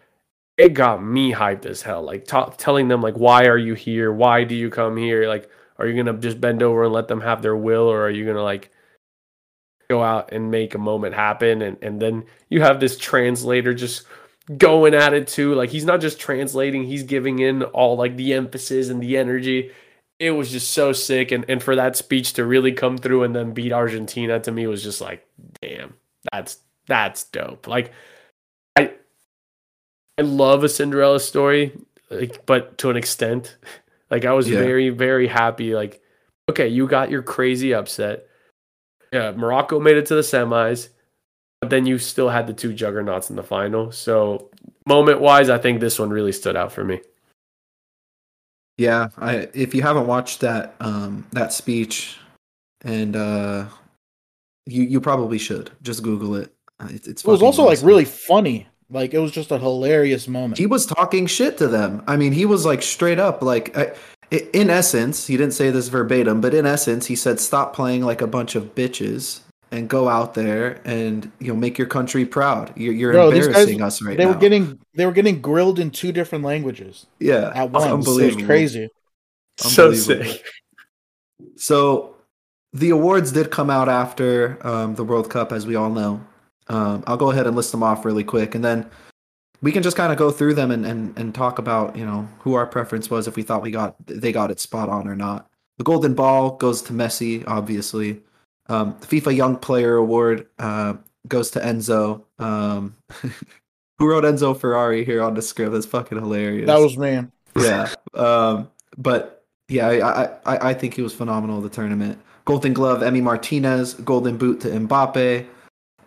it 0.58 0.74
got 0.74 1.04
me 1.04 1.34
hyped 1.34 1.68
as 1.68 1.84
hell. 1.84 2.02
Like 2.02 2.26
ta- 2.26 2.50
telling 2.58 2.88
them 2.88 3.04
like, 3.04 3.14
why 3.14 3.46
are 3.46 3.60
you 3.60 3.76
here? 3.76 4.12
Why 4.12 4.44
do 4.44 4.56
you 4.56 4.72
come 4.72 4.98
here? 4.98 5.28
Like, 5.28 5.48
are 5.78 5.86
you 5.86 6.04
gonna 6.04 6.18
just 6.18 6.42
bend 6.42 6.64
over 6.64 6.86
and 6.86 6.94
let 6.94 7.08
them 7.08 7.22
have 7.22 7.44
their 7.44 7.56
will, 7.56 7.88
or 7.92 8.02
are 8.02 8.10
you 8.10 8.26
gonna 8.26 8.42
like 8.42 8.72
go 9.88 10.02
out 10.02 10.34
and 10.34 10.50
make 10.50 10.74
a 10.74 10.80
moment 10.80 11.14
happen? 11.14 11.62
And 11.62 11.78
and 11.84 12.02
then 12.02 12.26
you 12.50 12.62
have 12.62 12.80
this 12.80 12.98
translator 12.98 13.76
just 13.76 14.08
going 14.56 14.94
at 14.94 15.14
it 15.14 15.28
too. 15.28 15.54
Like 15.56 15.70
he's 15.70 15.86
not 15.86 16.00
just 16.02 16.20
translating, 16.20 16.84
he's 16.84 17.04
giving 17.04 17.40
in 17.40 17.64
all 17.64 17.98
like 17.98 18.16
the 18.16 18.34
emphasis 18.34 18.90
and 18.90 19.02
the 19.02 19.18
energy. 19.18 19.72
It 20.20 20.32
was 20.32 20.52
just 20.52 20.72
so 20.72 20.94
sick. 20.94 21.32
And 21.32 21.46
and 21.50 21.62
for 21.62 21.76
that 21.76 21.96
speech 21.96 22.34
to 22.34 22.46
really 22.46 22.72
come 22.72 22.98
through 22.98 23.24
and 23.24 23.36
then 23.36 23.54
beat 23.54 23.72
Argentina 23.74 24.40
to 24.40 24.52
me 24.52 24.66
was 24.68 24.84
just 24.84 25.02
like, 25.02 25.26
damn, 25.62 25.94
that's 26.32 26.58
that's 26.88 27.26
dope. 27.26 27.68
Like 27.68 27.92
I 28.78 28.94
I 30.18 30.22
love 30.22 30.64
a 30.64 30.70
Cinderella 30.70 31.20
story, 31.20 31.78
like, 32.10 32.46
but 32.46 32.78
to 32.80 32.90
an 32.90 32.98
extent. 32.98 33.58
Like 34.10 34.24
I 34.24 34.32
was 34.32 34.50
Yeah. 34.50 34.60
very, 34.60 34.88
very 34.88 35.28
happy. 35.28 35.76
Like, 35.76 36.02
okay, 36.50 36.70
you 36.70 36.88
got 36.88 37.12
your 37.12 37.22
crazy 37.22 37.74
upset. 37.74 38.26
Yeah, 39.12 39.32
Morocco 39.32 39.82
made 39.82 39.98
it 39.98 40.06
to 40.06 40.16
the 40.16 40.22
semis 40.22 40.88
but 41.62 41.70
then 41.70 41.86
you 41.86 41.98
still 41.98 42.30
had 42.30 42.48
the 42.48 42.54
two 42.54 42.74
juggernauts 42.74 43.30
in 43.30 43.36
the 43.36 43.44
final. 43.44 43.92
So 43.92 44.50
moment 44.86 45.22
wise, 45.22 45.50
I 45.50 45.58
think 45.58 45.80
this 45.80 45.98
one 46.00 46.10
really 46.10 46.32
stood 46.32 46.56
out 46.56 46.72
for 46.72 46.84
me. 46.84 47.02
Yeah, 48.78 49.10
I 49.18 49.50
if 49.54 49.74
you 49.74 49.82
haven't 49.82 50.08
watched 50.08 50.42
that 50.42 50.76
um 50.80 51.26
that 51.32 51.52
speech, 51.52 52.18
and 52.84 53.16
uh, 53.16 53.66
you 54.68 54.84
you 54.84 55.02
probably 55.02 55.40
should 55.40 55.72
just 55.82 56.04
Google 56.04 56.36
it. 56.36 56.54
Uh, 56.80 56.90
It's, 56.92 57.08
it's 57.08 57.24
It 57.24 57.28
was 57.28 57.40
fucking 57.40 57.46
also 57.48 57.64
like 57.64 57.82
really 57.82 58.06
funny. 58.06 58.68
Like 58.90 59.14
it 59.16 59.20
was 59.20 59.32
just 59.32 59.52
a 59.52 59.58
hilarious 59.58 60.28
moment. 60.28 60.60
He 60.60 60.68
was 60.68 60.86
talking 60.86 61.26
shit 61.26 61.58
to 61.58 61.68
them. 61.68 62.04
I 62.08 62.18
mean, 62.18 62.32
he 62.34 62.46
was 62.46 62.66
like 62.66 62.82
straight 62.84 63.20
up 63.20 63.42
like. 63.42 63.76
I, 63.76 63.94
i- 64.32 64.48
in 64.54 64.70
essence, 64.70 65.26
he 65.26 65.38
didn't 65.38 65.54
say 65.54 65.72
this 65.72 65.88
verbatim, 65.88 66.40
but 66.40 66.54
in 66.54 66.66
essence, 66.68 67.08
he 67.08 67.16
said, 67.16 67.40
"Stop 67.40 67.74
playing 67.76 68.04
like 68.04 68.22
a 68.22 68.28
bunch 68.28 68.56
of 68.56 68.76
bitches 68.76 69.40
and 69.72 69.90
go 69.90 70.08
out 70.08 70.34
there 70.34 70.82
and 70.86 71.32
you 71.40 71.48
know 71.48 71.56
make 71.56 71.78
your 71.78 71.88
country 71.88 72.26
proud. 72.26 72.72
You're, 72.78 72.94
you're 72.94 73.12
Bro, 73.14 73.32
these 73.32 73.48
guys- 73.48 73.48
embarrassing 73.48 73.82
us 73.82 74.02
right 74.02 74.18
they 74.18 74.26
now." 74.26 74.32
were 74.32 74.40
getting 74.40 74.80
they 74.96 75.06
were 75.06 75.12
getting 75.12 75.42
grilled 75.42 75.80
in 75.80 75.92
two 75.92 76.12
different 76.12 76.44
languages 76.44 77.08
yeah, 77.20 77.52
at 77.54 77.72
once. 77.72 77.86
It 77.86 77.96
was 77.96 78.08
unbelievable. 78.08 78.46
crazy. 78.46 78.90
So 79.58 79.94
sick. 79.94 80.44
So 81.56 82.16
the 82.74 82.90
awards 82.92 83.32
did 83.32 83.52
come 83.52 83.70
out 83.70 83.90
after 83.90 84.60
um, 84.66 84.96
the 84.96 85.04
World 85.04 85.30
Cup, 85.30 85.52
as 85.52 85.66
we 85.66 85.76
all 85.76 85.90
know. 85.90 86.22
Um, 86.68 87.04
I'll 87.08 87.18
go 87.18 87.32
ahead 87.32 87.48
and 87.48 87.56
list 87.56 87.72
them 87.72 87.82
off 87.84 88.06
really 88.06 88.24
quick, 88.24 88.54
and 88.54 88.64
then 88.64 88.90
we 89.62 89.72
can 89.72 89.82
just 89.84 89.98
kind 89.98 90.12
of 90.12 90.18
go 90.18 90.32
through 90.32 90.54
them 90.54 90.70
and, 90.70 90.86
and, 90.86 91.18
and 91.18 91.34
talk 91.34 91.60
about 91.60 91.96
you 91.96 92.06
know 92.06 92.28
who 92.40 92.54
our 92.54 92.68
preference 92.68 93.10
was 93.10 93.28
if 93.28 93.36
we 93.36 93.44
thought 93.44 93.62
we 93.62 93.72
got 93.72 93.96
they 94.06 94.32
got 94.32 94.52
it 94.52 94.60
spot 94.60 94.90
on 94.90 95.08
or 95.08 95.16
not. 95.16 95.50
The 95.78 95.84
Golden 95.84 96.14
Ball 96.14 96.52
goes 96.58 96.82
to 96.84 96.94
Messi, 96.94 97.44
obviously. 97.48 98.22
Um, 98.70 98.96
the 99.00 99.08
FIFA 99.08 99.36
Young 99.36 99.56
Player 99.58 99.96
Award 99.96 100.48
uh, 100.60 100.96
goes 101.28 101.52
to 101.52 101.60
Enzo. 101.60 102.24
Um, 102.40 102.96
who 104.00 104.08
wrote 104.08 104.24
Enzo 104.24 104.58
Ferrari 104.58 105.04
here 105.04 105.22
on 105.22 105.34
the 105.34 105.42
script? 105.42 105.72
That's 105.74 105.86
fucking 105.86 106.20
hilarious 106.20 106.68
That 106.68 106.80
was 106.80 106.98
me. 106.98 107.26
yeah. 107.58 107.90
Um, 108.14 108.70
but 108.98 109.46
yeah, 109.70 109.88
I, 109.88 110.24
I, 110.24 110.24
I 110.46 110.70
I 110.70 110.74
think 110.74 110.94
he 110.94 111.02
was 111.02 111.14
phenomenal 111.14 111.58
at 111.58 111.64
the 111.64 111.70
tournament. 111.70 112.20
Golden 112.46 112.74
Glove, 112.74 113.04
Emmy 113.04 113.20
Martinez, 113.22 113.94
Golden 113.96 114.38
Boot 114.38 114.62
to 114.62 114.70
Mbappe, 114.70 115.46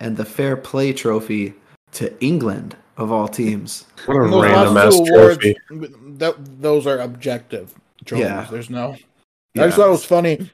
and 0.01 0.17
the 0.17 0.25
Fair 0.25 0.57
Play 0.57 0.93
Trophy 0.93 1.53
to 1.93 2.19
England 2.25 2.77
of 2.97 3.13
all 3.13 3.29
teams. 3.29 3.87
What 4.07 4.17
a 4.17 4.29
those 4.29 4.45
random 4.45 4.75
last 4.75 4.87
ass 4.87 5.09
two 5.09 5.15
awards, 5.15 5.39
trophy. 5.39 5.95
that, 6.19 6.35
those 6.63 6.87
are 6.87 6.99
objective 6.99 7.75
trophies. 8.05 8.27
Yeah. 8.27 8.47
There's 8.51 8.71
no. 8.71 8.97
I 9.57 9.67
just 9.67 9.77
thought 9.77 9.89
it 9.89 9.91
was 9.91 10.05
funny. 10.05 10.51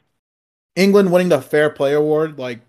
England 0.77 1.11
winning 1.11 1.29
the 1.31 1.41
Fair 1.41 1.70
Play 1.70 1.95
Award, 1.95 2.39
like 2.39 2.61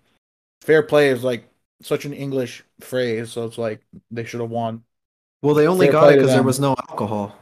fair 0.62 0.82
play 0.82 1.08
is 1.10 1.22
like 1.22 1.44
such 1.82 2.04
an 2.04 2.12
English 2.12 2.64
phrase, 2.80 3.30
so 3.30 3.44
it's 3.44 3.58
like 3.58 3.80
they 4.10 4.24
should 4.24 4.40
have 4.40 4.50
won. 4.50 4.82
Well, 5.42 5.54
they 5.54 5.66
only 5.68 5.86
Fair 5.86 5.92
got 5.92 6.12
it 6.12 6.16
because 6.16 6.32
there 6.32 6.42
was 6.42 6.58
no 6.60 6.70
alcohol. 6.90 7.36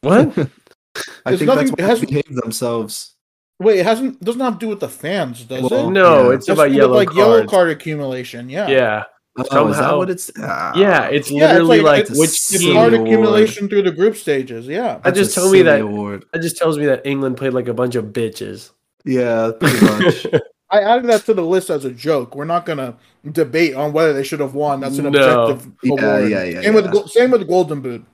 What? 0.00 0.36
I 1.24 1.30
There's 1.30 1.38
think 1.40 1.42
nothing- 1.48 1.56
that's 1.68 1.70
it 1.70 1.78
why 1.82 1.86
has- 1.88 2.00
they 2.00 2.06
behaved 2.06 2.42
themselves. 2.42 3.14
Wait, 3.60 3.78
it 3.80 3.84
hasn't 3.86 4.20
doesn't 4.22 4.40
have 4.40 4.54
to 4.54 4.58
do 4.58 4.68
with 4.68 4.80
the 4.80 4.88
fans, 4.88 5.42
does 5.44 5.68
Well, 5.70 5.88
it? 5.88 5.92
no, 5.92 6.28
Yeah. 6.30 6.36
it's 6.36 6.46
That's 6.46 6.56
about 6.58 6.72
yellow 6.72 6.94
like 6.94 7.08
cards. 7.08 7.18
yellow 7.18 7.46
card 7.46 7.70
accumulation. 7.70 8.48
Yeah. 8.48 8.68
Yeah, 8.68 9.04
Oh, 9.36 9.42
is 9.42 9.48
that 9.48 9.52
Somehow- 9.82 9.98
what 9.98 10.10
it's? 10.10 10.30
Ah. 10.40 10.72
yeah. 10.76 11.06
It's 11.08 11.30
Yeah, 11.30 11.44
it's 11.44 11.52
literally 11.54 11.80
like, 11.80 12.02
it's- 12.04 12.18
which 12.18 12.30
it's 12.30 12.40
silly 12.42 12.72
card 12.72 12.92
team. 12.92 13.00
award. 13.00 13.12
accumulation 13.14 13.68
through 13.68 13.82
the 13.82 13.90
group 13.92 14.16
stages. 14.16 14.66
Yeah. 14.66 14.98
That 15.04 15.14
just 15.14 15.36
a 15.36 15.40
told 15.40 15.52
me 15.52 15.62
that- 15.62 15.80
award. 15.80 16.24
That 16.32 16.42
just 16.42 16.56
tells 16.56 16.78
me 16.78 16.86
that 16.86 17.04
England 17.06 17.36
played 17.36 17.52
like 17.52 17.68
a 17.68 17.74
bunch 17.74 17.94
of 17.96 18.06
bitches. 18.06 18.70
Yeah, 19.08 19.52
pretty 19.58 19.84
much. 19.84 20.26
I 20.70 20.82
added 20.82 21.06
that 21.06 21.24
to 21.24 21.34
the 21.34 21.42
list 21.42 21.70
as 21.70 21.86
a 21.86 21.90
joke. 21.90 22.34
We're 22.34 22.44
not 22.44 22.66
gonna 22.66 22.94
debate 23.32 23.74
on 23.74 23.92
whether 23.94 24.12
they 24.12 24.22
should 24.22 24.40
have 24.40 24.54
won. 24.54 24.80
That's 24.80 24.98
an 24.98 25.10
No. 25.10 25.46
objective 25.46 25.72
Yeah, 25.82 25.92
award. 25.92 26.30
yeah, 26.30 26.44
yeah, 26.44 26.60
Same 26.62 26.74
with 26.74 26.84
yeah. 26.84 26.90
the, 26.90 27.08
same 27.08 27.30
with 27.30 27.40
the 27.40 27.46
Golden 27.46 27.80
Boot. 27.80 28.04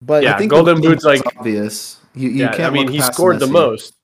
But 0.00 0.22
Yeah, 0.22 0.34
I 0.34 0.38
think 0.38 0.50
Golden 0.50 0.80
Boot's 0.80 1.04
like- 1.04 1.20
obvious. 1.36 1.98
You, 2.14 2.30
you 2.30 2.40
yeah, 2.44 2.52
can't. 2.52 2.62
I 2.64 2.70
mean, 2.70 2.88
he 2.88 2.98
past 2.98 3.12
scored 3.14 3.38
the 3.38 3.46
most. 3.46 3.94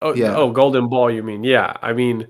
Oh, 0.00 0.14
Yeah. 0.14 0.36
oh, 0.36 0.50
Golden 0.52 0.88
Ball. 0.88 1.10
You 1.10 1.22
mean? 1.22 1.42
Yeah. 1.44 1.72
I 1.82 1.92
mean, 1.92 2.26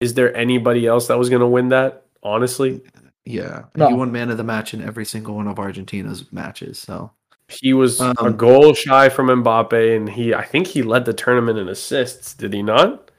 is 0.00 0.14
there 0.14 0.34
anybody 0.36 0.86
else 0.86 1.06
that 1.08 1.18
was 1.18 1.28
going 1.28 1.40
to 1.40 1.46
win 1.46 1.68
that? 1.70 2.04
Honestly, 2.22 2.82
Yeah, 3.24 3.58
and 3.74 3.76
No. 3.76 3.88
he 3.88 3.94
won 3.94 4.10
man 4.10 4.30
of 4.30 4.38
the 4.38 4.44
match 4.44 4.74
in 4.74 4.82
every 4.82 5.04
single 5.04 5.34
one 5.36 5.46
of 5.48 5.58
Argentina's 5.58 6.32
matches. 6.32 6.78
So 6.78 7.10
he 7.48 7.72
was 7.72 8.00
a 8.00 8.14
Um, 8.18 8.36
goal 8.36 8.74
shy 8.74 9.08
from 9.08 9.28
Mbappe, 9.28 9.96
and 9.96 10.08
he, 10.08 10.34
I 10.34 10.44
think, 10.44 10.66
he 10.66 10.82
led 10.82 11.04
the 11.04 11.12
tournament 11.14 11.58
in 11.58 11.68
assists. 11.68 12.34
Did 12.34 12.52
he 12.52 12.62
not? 12.62 13.10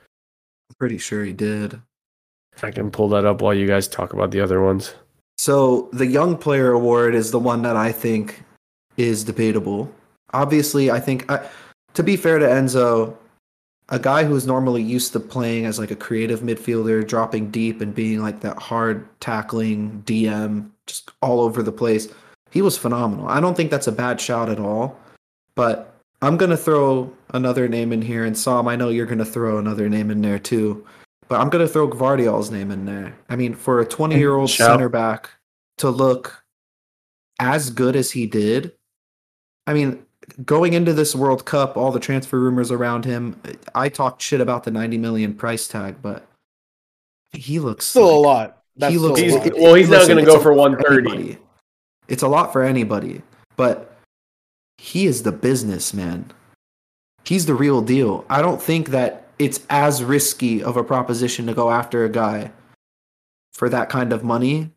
I'm 0.70 0.76
pretty 0.78 0.98
sure 0.98 1.24
he 1.24 1.34
did. 1.34 1.82
I 2.62 2.72
can 2.72 2.92
pull 2.92 3.10
that 3.10 3.26
up 3.26 3.42
while 3.42 3.54
you 3.54 3.68
guys 3.68 3.88
talk 3.88 4.14
about 4.14 4.32
the 4.32 4.42
other 4.42 4.62
ones. 4.62 4.94
So 5.38 5.90
the 5.94 6.06
Young 6.06 6.38
Player 6.38 6.72
Award 6.74 7.16
is 7.16 7.32
the 7.32 7.40
one 7.40 7.62
that 7.62 7.78
I 7.78 7.92
think 7.92 8.44
is 8.98 9.24
debatable. 9.24 9.90
Obviously, 10.34 10.92
I 10.92 11.00
think 11.00 11.30
I, 11.32 11.48
to 11.94 12.04
be 12.04 12.18
fair 12.18 12.38
to 12.38 12.46
Enzo, 12.46 13.16
a 13.88 13.98
guy 13.98 14.26
who's 14.26 14.46
normally 14.46 14.84
used 14.84 15.14
to 15.14 15.20
playing 15.20 15.66
as 15.66 15.80
like 15.80 15.92
a 15.92 15.96
creative 15.96 16.42
midfielder, 16.42 17.08
dropping 17.08 17.50
deep 17.50 17.82
and 17.82 17.96
being 17.96 18.22
like 18.22 18.42
that 18.42 18.58
hard 18.58 19.08
tackling 19.22 20.04
DM, 20.06 20.70
just 20.86 21.12
all 21.22 21.40
over 21.40 21.64
the 21.64 21.72
place. 21.72 22.10
He 22.52 22.62
was 22.62 22.78
phenomenal. 22.78 23.28
I 23.28 23.40
don't 23.40 23.56
think 23.56 23.70
that's 23.72 23.88
a 23.88 23.92
bad 23.92 24.20
shout 24.20 24.50
at 24.50 24.60
all. 24.60 24.98
But 25.56 25.94
I'm 26.22 26.38
gonna 26.38 26.58
throw 26.58 27.12
another 27.34 27.68
name 27.68 27.92
in 27.94 28.02
here, 28.02 28.26
and 28.26 28.38
Sam, 28.38 28.68
I 28.68 28.76
know 28.76 28.90
you're 28.90 29.06
gonna 29.06 29.26
throw 29.26 29.58
another 29.58 29.90
name 29.90 30.10
in 30.12 30.22
there 30.22 30.40
too. 30.40 30.86
But 31.28 31.40
I'm 31.42 31.50
gonna 31.50 31.68
throw 31.68 31.88
Gvardiol's 31.90 32.50
name 32.50 32.72
in 32.72 32.86
there. 32.86 33.16
I 33.30 33.36
mean, 33.36 33.54
for 33.54 33.80
a 33.82 33.86
20 33.86 34.18
year 34.18 34.36
old 34.36 34.50
center 34.50 34.90
back 34.90 35.30
to 35.78 35.90
look 35.90 36.44
as 37.40 37.70
good 37.70 37.96
as 37.96 38.12
he 38.12 38.26
did, 38.26 38.72
I 39.68 39.74
mean, 39.74 40.06
going 40.44 40.74
into 40.74 40.94
this 40.94 41.14
World 41.16 41.46
Cup, 41.46 41.78
all 41.78 41.92
the 41.92 42.00
transfer 42.00 42.40
rumors 42.40 42.72
around 42.72 43.06
him, 43.06 43.40
I 43.76 43.90
talked 43.90 44.22
shit 44.22 44.42
about 44.42 44.64
the 44.64 44.72
90 44.72 44.98
million 44.98 45.34
price 45.36 45.68
tag, 45.68 45.98
but 46.02 46.26
he 47.32 47.60
looks 47.60 47.86
still 47.86 48.10
a 48.10 48.18
lot. 48.20 48.64
That's 48.76 48.92
he 48.92 48.98
looks 48.98 49.20
He's- 49.20 49.34
lot. 49.34 49.54
well, 49.60 49.76
he's 49.76 49.90
not 49.90 50.00
listen, 50.00 50.18
gonna 50.18 50.26
go 50.26 50.40
for 50.40 50.54
130. 50.54 51.12
anybody. 51.12 51.38
It's 52.10 52.24
a 52.24 52.28
lot 52.28 52.52
for 52.52 52.64
anybody, 52.64 53.22
but 53.56 53.96
he 54.78 55.06
is 55.06 55.24
the 55.24 55.32
businessman. 55.32 56.32
He's 57.24 57.46
the 57.46 57.54
real 57.54 57.82
deal. 57.82 58.26
I 58.30 58.42
don't 58.42 58.62
think 58.62 58.90
that 58.90 59.28
it's 59.38 59.62
as 59.70 60.04
risky 60.04 60.62
of 60.62 60.76
a 60.76 60.84
proposition 60.84 61.46
to 61.48 61.54
go 61.54 61.72
after 61.72 62.04
a 62.04 62.10
guy 62.10 62.52
for 63.54 63.70
that 63.70 63.90
kind 63.90 64.12
of 64.12 64.24
money 64.24 64.72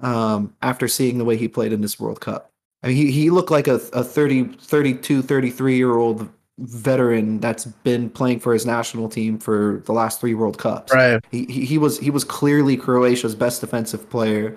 um, 0.00 0.54
after 0.62 0.88
seeing 0.88 1.18
the 1.18 1.24
way 1.24 1.36
he 1.36 1.48
played 1.48 1.72
in 1.72 1.80
this 1.80 1.98
World 1.98 2.20
Cup. 2.20 2.50
I 2.82 2.88
mean, 2.88 2.96
he, 2.96 3.10
he 3.10 3.30
looked 3.30 3.50
like 3.50 3.68
a, 3.68 3.74
a 3.92 4.02
30, 4.02 4.44
32, 4.44 5.22
33 5.22 5.76
year 5.76 5.96
old 5.96 6.28
veteran 6.58 7.40
that's 7.40 7.64
been 7.64 8.10
playing 8.10 8.40
for 8.40 8.52
his 8.52 8.66
national 8.66 9.08
team 9.08 9.38
for 9.38 9.82
the 9.86 9.92
last 9.92 10.20
three 10.20 10.34
World 10.34 10.58
Cups. 10.58 10.92
right. 10.92 11.22
He, 11.30 11.44
he 11.46 11.64
he 11.64 11.78
was 11.78 11.98
he 11.98 12.10
was 12.10 12.24
clearly 12.24 12.76
Croatia's 12.76 13.34
best 13.34 13.60
defensive 13.60 14.08
player. 14.10 14.56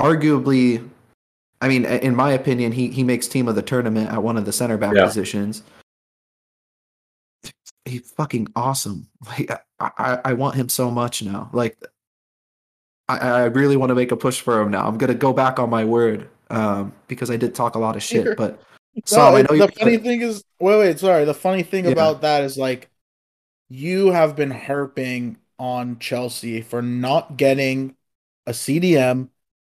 Arguably, 0.00 0.86
I 1.60 1.68
mean, 1.68 1.84
in 1.84 2.14
my 2.14 2.32
opinion, 2.32 2.72
he 2.72 2.88
he 2.88 3.02
makes 3.02 3.26
team 3.28 3.48
of 3.48 3.54
the 3.54 3.62
tournament 3.62 4.10
at 4.10 4.22
one 4.22 4.36
of 4.36 4.44
the 4.44 4.52
center 4.52 4.76
back 4.76 4.94
Yeah. 4.94 5.04
positions. 5.06 5.62
He's 7.84 8.10
fucking 8.12 8.48
awesome. 8.56 9.08
Like 9.26 9.50
I, 9.50 9.90
I, 9.98 10.20
I 10.26 10.32
want 10.34 10.54
him 10.54 10.68
so 10.68 10.90
much 10.90 11.22
now. 11.22 11.50
Like 11.52 11.76
I, 13.08 13.18
I 13.18 13.44
really 13.44 13.76
want 13.76 13.90
to 13.90 13.94
make 13.94 14.12
a 14.12 14.16
push 14.16 14.40
for 14.40 14.60
him 14.60 14.70
now. 14.70 14.86
I'm 14.86 14.98
gonna 14.98 15.14
go 15.14 15.32
back 15.32 15.58
on 15.58 15.68
my 15.70 15.84
word 15.84 16.28
um, 16.50 16.92
because 17.08 17.30
I 17.30 17.36
did 17.36 17.54
talk 17.54 17.74
a 17.74 17.78
lot 17.78 17.96
of 17.96 18.02
shit. 18.02 18.36
But 18.36 18.60
No, 18.96 19.02
Sam, 19.04 19.34
I 19.34 19.40
it- 19.40 19.50
know 19.50 19.56
the 19.58 19.64
you. 19.64 19.68
funny 19.78 19.96
thing 19.98 20.22
is, 20.22 20.42
wait, 20.58 20.78
wait, 20.78 20.98
sorry. 20.98 21.24
The 21.26 21.34
funny 21.34 21.62
thing 21.62 21.84
Yeah. 21.84 21.90
about 21.92 22.22
that 22.22 22.44
is 22.44 22.56
like, 22.56 22.88
you 23.68 24.10
have 24.12 24.34
been 24.36 24.50
harping 24.50 25.36
on 25.58 25.98
Chelsea 25.98 26.62
for 26.62 26.80
not 26.82 27.36
getting 27.36 27.94
a 28.46 28.52
CDM, 28.52 29.28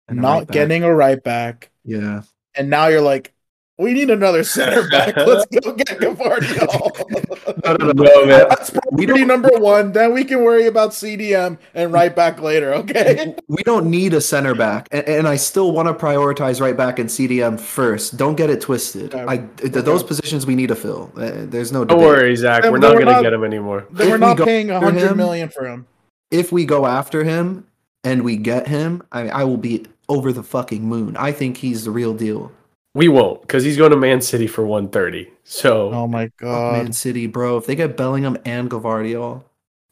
And 0.09 0.18
a 0.18 0.22
not 0.22 0.39
right 0.41 0.49
getting 0.49 0.82
a 0.84 0.95
right 0.95 1.20
back, 1.22 1.70
Yeah. 1.87 2.22
and 2.55 2.68
now 2.68 2.89
you're 2.89 3.01
like, 3.01 3.32
we 3.78 3.93
need 3.93 4.09
another 4.09 4.43
center 4.43 4.89
back. 4.89 5.14
Let's 5.16 5.45
go 5.47 5.72
get 5.74 5.99
Gvardiol. 5.99 7.32
No, 7.64 7.72
no, 7.76 7.93
no. 7.93 8.03
No, 8.05 8.26
man. 8.26 8.47
That's 8.49 8.70
We 8.93 9.07
priority 9.07 9.07
don't- 9.20 9.28
number 9.28 9.51
one. 9.59 9.93
Then 9.93 10.12
we 10.14 10.24
can 10.24 10.43
worry 10.45 10.66
about 10.66 10.91
CDM 10.91 11.59
and 11.74 11.93
right 11.93 12.14
back 12.14 12.41
later. 12.41 12.74
Okay. 12.74 13.34
we 13.49 13.62
don't 13.64 13.91
need 13.91 14.14
a 14.14 14.20
center 14.20 14.55
back, 14.55 14.89
and, 14.93 15.07
and 15.09 15.28
I 15.28 15.37
still 15.37 15.72
want 15.72 15.89
to 15.89 15.95
prioritize 15.95 16.61
right 16.61 16.76
back 16.76 16.99
and 16.99 17.09
CDM 17.09 17.59
first. 17.59 18.16
Don't 18.16 18.37
get 18.37 18.51
it 18.51 18.61
twisted. 18.61 19.14
Okay. 19.14 19.24
I 19.26 19.39
th- 19.39 19.72
those 19.84 20.03
positions 20.03 20.47
we 20.47 20.55
need 20.55 20.68
to 20.68 20.76
fill. 20.76 21.12
Uh, 21.16 21.32
there's 21.47 21.72
no 21.72 21.84
Don't 21.84 21.99
debate. 21.99 22.09
worry, 22.16 22.37
Zach. 22.37 22.62
We're 22.64 22.78
not 22.78 22.95
we're 22.95 23.03
going 23.05 23.16
to 23.16 23.22
get 23.22 23.32
him 23.32 23.45
anymore. 23.45 23.87
Then 23.91 24.11
we're 24.11 24.18
not 24.18 24.37
go 24.37 24.45
paying 24.45 24.70
a 24.70 24.74
after 24.74 24.87
hundred 24.87 25.11
him- 25.11 25.16
million 25.16 25.49
for 25.49 25.66
him. 25.66 25.87
If 26.30 26.51
we 26.53 26.64
go 26.66 26.87
after 26.87 27.24
him 27.24 27.66
and 28.05 28.22
we 28.22 28.37
get 28.37 28.68
him, 28.68 29.03
I, 29.12 29.28
I 29.28 29.45
will 29.45 29.57
be 29.59 29.87
over 30.09 30.32
the 30.32 30.42
fucking 30.42 30.82
moon. 30.84 31.16
I 31.16 31.32
think 31.32 31.57
he's 31.59 31.84
the 31.84 31.90
real 31.90 32.14
deal. 32.14 32.52
We 32.94 33.09
won't 33.09 33.42
because 33.42 33.62
he's 33.64 33.76
going 33.76 33.90
to 33.90 33.96
Man 33.96 34.20
City 34.22 34.46
for 34.46 34.64
130. 34.64 35.30
So 35.44 35.90
Oh 35.92 36.07
my 36.07 36.30
god. 36.38 36.72
Man 36.84 36.92
City, 36.92 37.26
bro. 37.26 37.59
If 37.59 37.66
they 37.66 37.74
get 37.76 37.96
Bellingham 37.96 38.38
and 38.44 38.70
Gvardiol, 38.70 39.42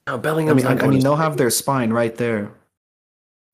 no, 0.07 0.15
I 0.23 0.53
mean, 0.53 0.67
I, 0.67 0.73
I 0.79 0.87
mean, 0.87 1.01
they'll 1.01 1.17
have 1.17 1.37
their 1.37 1.51
spine 1.51 1.91
right 1.93 2.15
there. 2.17 2.53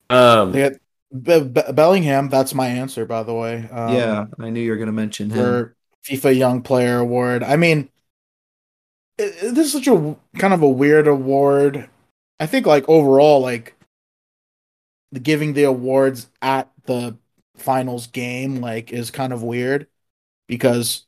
Um, 0.09 0.51
They 0.51 0.59
get 0.69 0.81
Be- 1.11 1.43
Be- 1.61 1.71
Bellingham. 1.73 2.29
That's 2.29 2.53
my 2.53 2.67
answer, 2.67 3.05
by 3.05 3.23
the 3.23 3.33
way. 3.33 3.67
Um, 3.71 3.93
yeah, 3.95 4.25
I 4.39 4.49
knew 4.49 4.61
you 4.61 4.71
were 4.71 4.77
gonna 4.77 4.91
mention 4.91 5.29
him. 5.29 5.37
for 5.37 5.75
FIFA 6.05 6.37
Young 6.37 6.61
Player 6.61 6.97
Award. 6.99 7.43
I 7.43 7.55
mean, 7.55 7.89
it, 9.17 9.33
it- 9.43 9.55
this 9.55 9.67
is 9.67 9.73
such 9.73 9.87
a 9.87 10.15
kind 10.37 10.53
of 10.53 10.61
a 10.61 10.69
weird 10.69 11.07
award. 11.07 11.89
I 12.39 12.47
think, 12.47 12.65
like 12.65 12.87
overall, 12.89 13.39
like 13.39 13.75
the 15.11 15.19
giving 15.19 15.53
the 15.53 15.63
awards 15.63 16.27
at 16.41 16.69
the 16.85 17.15
finals 17.55 18.07
game, 18.07 18.57
like, 18.57 18.91
is 18.91 19.11
kind 19.11 19.33
of 19.33 19.43
weird 19.43 19.87
because 20.47 21.05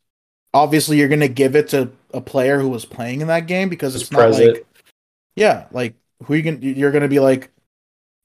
obviously 0.54 0.97
you're 0.97 1.08
gonna 1.10 1.28
give 1.28 1.56
it 1.56 1.70
to 1.70 1.91
a 2.14 2.22
player 2.22 2.60
who 2.60 2.70
was 2.70 2.86
playing 2.86 3.22
in 3.22 3.28
that 3.28 3.47
game 3.47 3.70
because 3.70 3.93
Just 3.93 4.06
it's 4.06 4.12
not 4.12 4.20
present. 4.20 4.54
like, 4.54 4.66
yeah, 5.36 5.66
like 5.72 5.95
who 6.26 6.36
you 6.36 6.43
can 6.43 6.62
you're 6.62 6.91
gonna 6.91 7.08
be 7.08 7.20
like. 7.20 7.49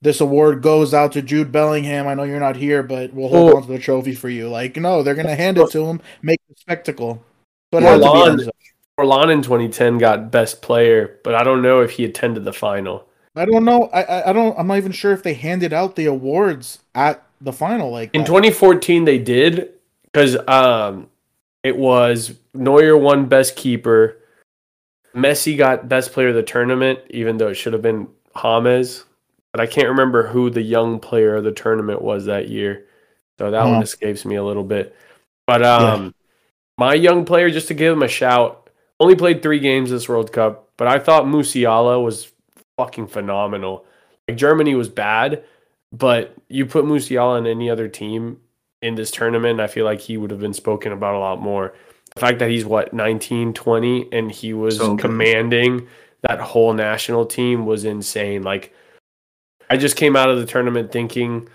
This 0.01 0.21
award 0.21 0.61
goes 0.61 0.93
out 0.93 1.11
to 1.11 1.21
Jude 1.21 1.51
Bellingham. 1.51 2.07
I 2.07 2.13
know 2.13 2.23
you're 2.23 2.39
not 2.39 2.55
here, 2.55 2.83
but 2.83 3.13
we'll 3.13 3.27
hold 3.27 3.47
Well- 3.47 3.57
on 3.57 3.63
to 3.63 3.67
the 3.67 3.79
trophy 3.79 4.13
for 4.15 4.29
you. 4.29 4.47
Like, 4.47 4.77
no, 4.77 5.03
they're 5.03 5.13
gonna 5.13 5.35
hand 5.35 5.57
it 5.57 5.69
to 5.71 5.83
him, 5.87 5.99
make 6.21 6.39
a 6.49 6.55
spectacle. 6.57 7.21
But 7.69 7.83
it 7.83 7.87
Yeah, 7.87 7.91
had 7.91 7.97
to 7.97 8.01
be 8.03 8.07
Lon- 8.07 8.37
Enzo. 8.39 8.49
Orlan 8.97 9.29
in 9.29 9.41
2010 9.41 9.97
got 9.97 10.31
best 10.31 10.61
player, 10.61 11.19
but 11.25 11.35
I 11.35 11.43
don't 11.43 11.61
know 11.61 11.81
if 11.81 11.91
he 11.91 12.05
attended 12.05 12.45
the 12.45 12.53
final. 12.53 13.08
I 13.35 13.45
don't 13.45 13.63
know. 13.65 13.83
I, 13.93 14.03
I 14.03 14.29
I 14.29 14.33
don't. 14.33 14.57
I'm 14.57 14.67
not 14.67 14.77
even 14.77 14.91
sure 14.91 15.11
if 15.11 15.23
they 15.23 15.33
handed 15.33 15.71
out 15.73 15.95
the 15.95 16.05
awards 16.05 16.79
at 16.95 17.23
the 17.41 17.53
final. 17.53 17.91
Like 17.91 18.13
In 18.13 18.21
that. 18.21 18.27
2014, 18.27 19.05
they 19.05 19.17
did 19.19 19.69
because 20.11 20.35
um, 20.47 21.07
it 21.63 21.77
was 21.77 22.33
Neuer 22.53 22.97
won 22.97 23.25
best 23.27 23.55
keeper. 23.55 24.17
Messi 25.15 25.57
got 25.57 25.87
best 25.89 26.11
player 26.11 26.29
of 26.29 26.35
the 26.35 26.43
tournament, 26.43 26.99
even 27.09 27.37
though 27.37 27.47
it 27.49 27.55
should 27.55 27.73
have 27.73 27.81
been 27.81 28.07
James. 28.35 29.05
But 29.51 29.61
I 29.61 29.65
can't 29.65 29.87
remember 29.87 30.27
who 30.27 30.49
the 30.51 30.61
young 30.61 30.99
player 30.99 31.35
of 31.35 31.43
the 31.43 31.51
tournament 31.51 32.01
was 32.01 32.25
that 32.25 32.49
year. 32.49 32.85
So 33.39 33.49
that 33.49 33.63
one 33.65 33.75
Oh. 33.77 33.81
escapes 33.81 34.25
me 34.25 34.35
a 34.35 34.43
little 34.43 34.63
bit. 34.63 34.95
But 35.47 35.65
um, 35.65 36.13
my 36.77 36.93
young 36.93 37.25
player, 37.25 37.49
just 37.49 37.67
to 37.69 37.73
give 37.73 37.93
him 37.93 38.03
a 38.03 38.07
shout, 38.07 38.69
only 38.99 39.15
played 39.15 39.41
three 39.41 39.59
games 39.59 39.89
this 39.89 40.07
World 40.07 40.31
Cup, 40.31 40.69
but 40.77 40.87
I 40.87 40.99
thought 40.99 41.23
Musiala 41.25 42.03
was 42.03 42.31
fucking 42.79 43.07
phenomenal. 43.07 43.85
Like 44.27 44.37
Germany 44.37 44.73
was 44.73 44.87
bad, 44.87 45.43
but 45.91 46.33
you 46.47 46.65
put 46.65 46.85
Musiala 46.85 47.37
in 47.37 47.45
any 47.45 47.69
other 47.69 47.89
team 47.89 48.39
in 48.81 48.95
this 48.95 49.11
tournament, 49.11 49.59
I 49.59 49.67
feel 49.67 49.83
like 49.83 49.99
he 49.99 50.15
would 50.15 50.31
have 50.31 50.39
been 50.39 50.53
spoken 50.53 50.93
about 50.93 51.15
a 51.15 51.19
lot 51.19 51.41
more. 51.41 51.73
The 52.15 52.21
fact 52.21 52.39
that 52.39 52.49
he's 52.49 52.65
what 52.65 52.93
19, 52.93 53.53
20 53.53 54.07
and 54.13 54.31
he 54.31 54.53
was 54.53 54.77
So 54.77 54.95
commanding 54.95 55.87
that 56.21 56.39
whole 56.39 56.73
national 56.73 57.25
team 57.25 57.65
was 57.65 57.83
insane. 57.83 58.43
Like 58.43 58.73
I 59.69 59.75
just 59.75 59.97
came 59.97 60.15
out 60.15 60.29
of 60.29 60.39
the 60.39 60.45
tournament 60.45 60.91
thinking 60.91 61.49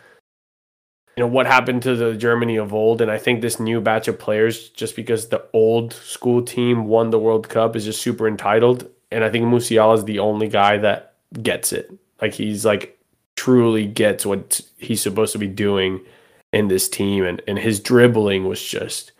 you 1.16 1.22
know 1.22 1.29
what 1.29 1.47
happened 1.47 1.83
to 1.85 1.97
the 1.97 2.14
Germany 2.14 2.57
of 2.57 2.75
old 2.75 3.01
and 3.01 3.11
I 3.11 3.18
think 3.18 3.41
this 3.41 3.59
new 3.59 3.81
batch 3.81 4.09
of 4.09 4.18
players 4.18 4.68
just 4.70 4.95
because 4.95 5.29
the 5.29 5.45
old 5.53 5.95
school 5.95 6.43
team 6.43 6.87
won 6.87 7.11
the 7.11 7.18
World 7.18 7.49
Cup 7.49 7.77
is 7.77 7.85
just 7.85 8.03
super 8.03 8.29
entitled 8.29 8.91
and 9.11 9.25
I 9.25 9.31
think 9.31 9.47
Musiala 9.47 9.97
is 9.97 10.05
the 10.05 10.18
only 10.18 10.49
guy 10.49 10.77
that 10.79 11.14
gets 11.43 11.72
it. 11.72 11.93
Like 12.22 12.35
he's 12.35 12.64
like 12.64 12.99
truly 13.37 13.87
gets 13.87 14.24
what 14.24 14.61
he's 14.78 15.01
supposed 15.03 15.32
to 15.32 15.39
be 15.39 15.49
doing 15.49 16.01
in 16.53 16.68
this 16.68 16.89
team 16.89 17.24
and, 17.24 17.43
and 17.49 17.59
his 17.59 17.80
dribbling 17.80 18.45
was 18.47 18.62
just 18.62 19.12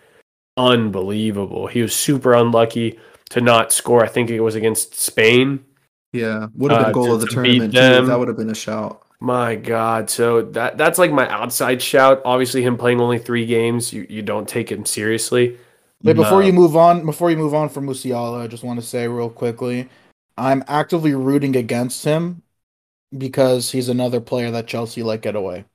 unbelievable. 0.57 1.67
He 1.67 1.83
was 1.83 1.95
super 1.95 2.35
unlucky 2.35 2.99
to 3.31 3.41
not 3.41 3.73
score. 3.73 4.05
I 4.05 4.09
think 4.09 4.31
it 4.31 4.41
was 4.41 4.55
against 4.55 4.95
Spain. 4.95 5.65
Yeah, 6.13 6.47
would 6.55 6.71
have 6.71 6.81
been 6.81 6.89
Uh, 6.91 6.93
goal 6.93 7.07
to- 7.07 7.13
of 7.15 7.21
the 7.21 7.27
to 7.27 7.33
tournament 7.35 7.73
too. 7.75 7.81
them. 7.81 8.07
That 8.07 8.19
would 8.19 8.29
have 8.29 8.37
been 8.37 8.51
a 8.51 8.55
shout. 8.55 9.01
My 9.21 9.57
God. 9.57 10.11
So 10.11 10.43
that 10.43 10.79
that's 10.79 10.99
like 10.99 11.11
my 11.11 11.29
outside 11.29 11.83
shout. 11.83 12.21
Obviously 12.25 12.63
him 12.63 12.77
playing 12.77 13.01
only 13.01 13.19
three 13.19 13.47
games, 13.47 13.93
you, 13.93 14.07
you 14.09 14.23
don't 14.23 14.47
take 14.49 14.71
him 14.71 14.85
seriously. 14.85 15.57
Wait, 16.03 16.15
before 16.17 16.41
No. 16.41 16.47
you 16.47 16.53
move 16.53 16.77
on, 16.77 17.07
before 17.07 17.31
you 17.31 17.37
move 17.37 17.55
on 17.55 17.69
from 17.71 17.87
Musiala, 17.87 18.43
I 18.43 18.47
just 18.47 18.63
want 18.63 18.79
to 18.79 18.85
say 18.87 19.09
real 19.09 19.31
quickly, 19.31 19.89
I'm 20.37 20.65
actively 20.69 21.15
rooting 21.15 21.57
against 21.57 22.05
him 22.05 22.43
because 23.17 23.73
he's 23.73 23.89
another 23.89 24.21
player 24.21 24.51
that 24.53 24.67
Chelsea 24.69 25.03
let 25.03 25.23
get 25.23 25.37
away, 25.37 25.67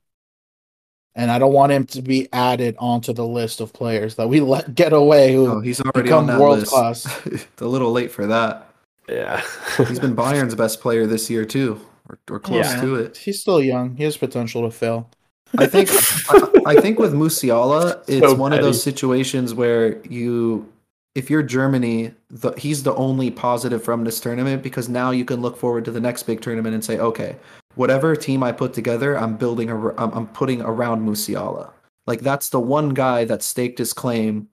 and 1.15 1.31
I 1.31 1.39
don't 1.39 1.53
want 1.53 1.71
him 1.71 1.85
to 1.87 2.01
be 2.01 2.27
added 2.31 2.75
onto 2.79 3.13
the 3.13 3.25
list 3.27 3.59
of 3.61 3.73
players 3.73 4.15
that 4.15 4.29
we 4.29 4.39
let 4.41 4.75
get 4.75 4.93
away 4.93 5.33
who 5.33 5.47
Oh, 5.47 5.59
he's 5.59 5.81
already 5.81 6.03
become 6.03 6.19
on 6.21 6.27
that 6.27 6.39
world 6.39 6.59
list. 6.59 6.69
class. 6.69 7.05
it's 7.25 7.47
a 7.61 7.67
little 7.67 7.91
late 7.91 8.11
for 8.11 8.27
that. 8.27 8.67
Yeah. 9.07 9.41
He's 9.87 9.99
been 9.99 10.13
Bayern's 10.15 10.53
best 10.53 10.81
player 10.81 11.07
this 11.07 11.31
year 11.31 11.43
too, 11.43 11.81
or, 12.07 12.19
or 12.29 12.39
close 12.39 12.75
Yeah. 12.75 12.81
to 12.81 12.95
it. 12.95 13.17
He's 13.17 13.41
still 13.41 13.61
young. 13.61 13.95
He 13.95 14.03
has 14.03 14.17
potential 14.17 14.61
to 14.61 14.71
fail. 14.71 15.09
I 15.57 15.65
think 15.65 15.89
I, 16.29 16.73
I 16.77 16.81
think 16.81 16.99
with 16.99 17.13
Musiala, 17.13 18.03
it's 18.07 18.21
So 18.21 18.35
one 18.35 18.53
of 18.53 18.61
those 18.61 18.81
situations 18.83 19.53
where 19.53 19.99
you, 20.05 20.71
if 21.15 21.29
you're 21.29 21.43
Germany, 21.43 22.13
the, 22.29 22.51
he's 22.53 22.83
the 22.83 22.93
only 22.95 23.31
positive 23.31 23.83
from 23.83 24.03
this 24.03 24.19
tournament 24.19 24.61
because 24.63 24.87
now 24.89 25.11
you 25.11 25.25
can 25.25 25.41
look 25.41 25.57
forward 25.57 25.85
to 25.85 25.91
the 25.91 25.99
next 25.99 26.23
big 26.23 26.41
tournament 26.41 26.73
and 26.75 26.83
say, 26.85 26.99
okay, 26.99 27.35
whatever 27.75 28.15
team 28.15 28.43
I 28.43 28.51
put 28.51 28.73
together, 28.73 29.17
I'm 29.17 29.35
building, 29.37 29.69
a, 29.69 29.89
I'm, 29.95 30.11
I'm 30.13 30.27
putting 30.27 30.61
around 30.61 31.07
Musiala. 31.07 31.71
Like 32.07 32.21
that's 32.21 32.49
the 32.49 32.59
one 32.59 32.89
guy 32.89 33.25
that 33.25 33.43
staked 33.43 33.79
his 33.79 33.93
claim 33.93 34.47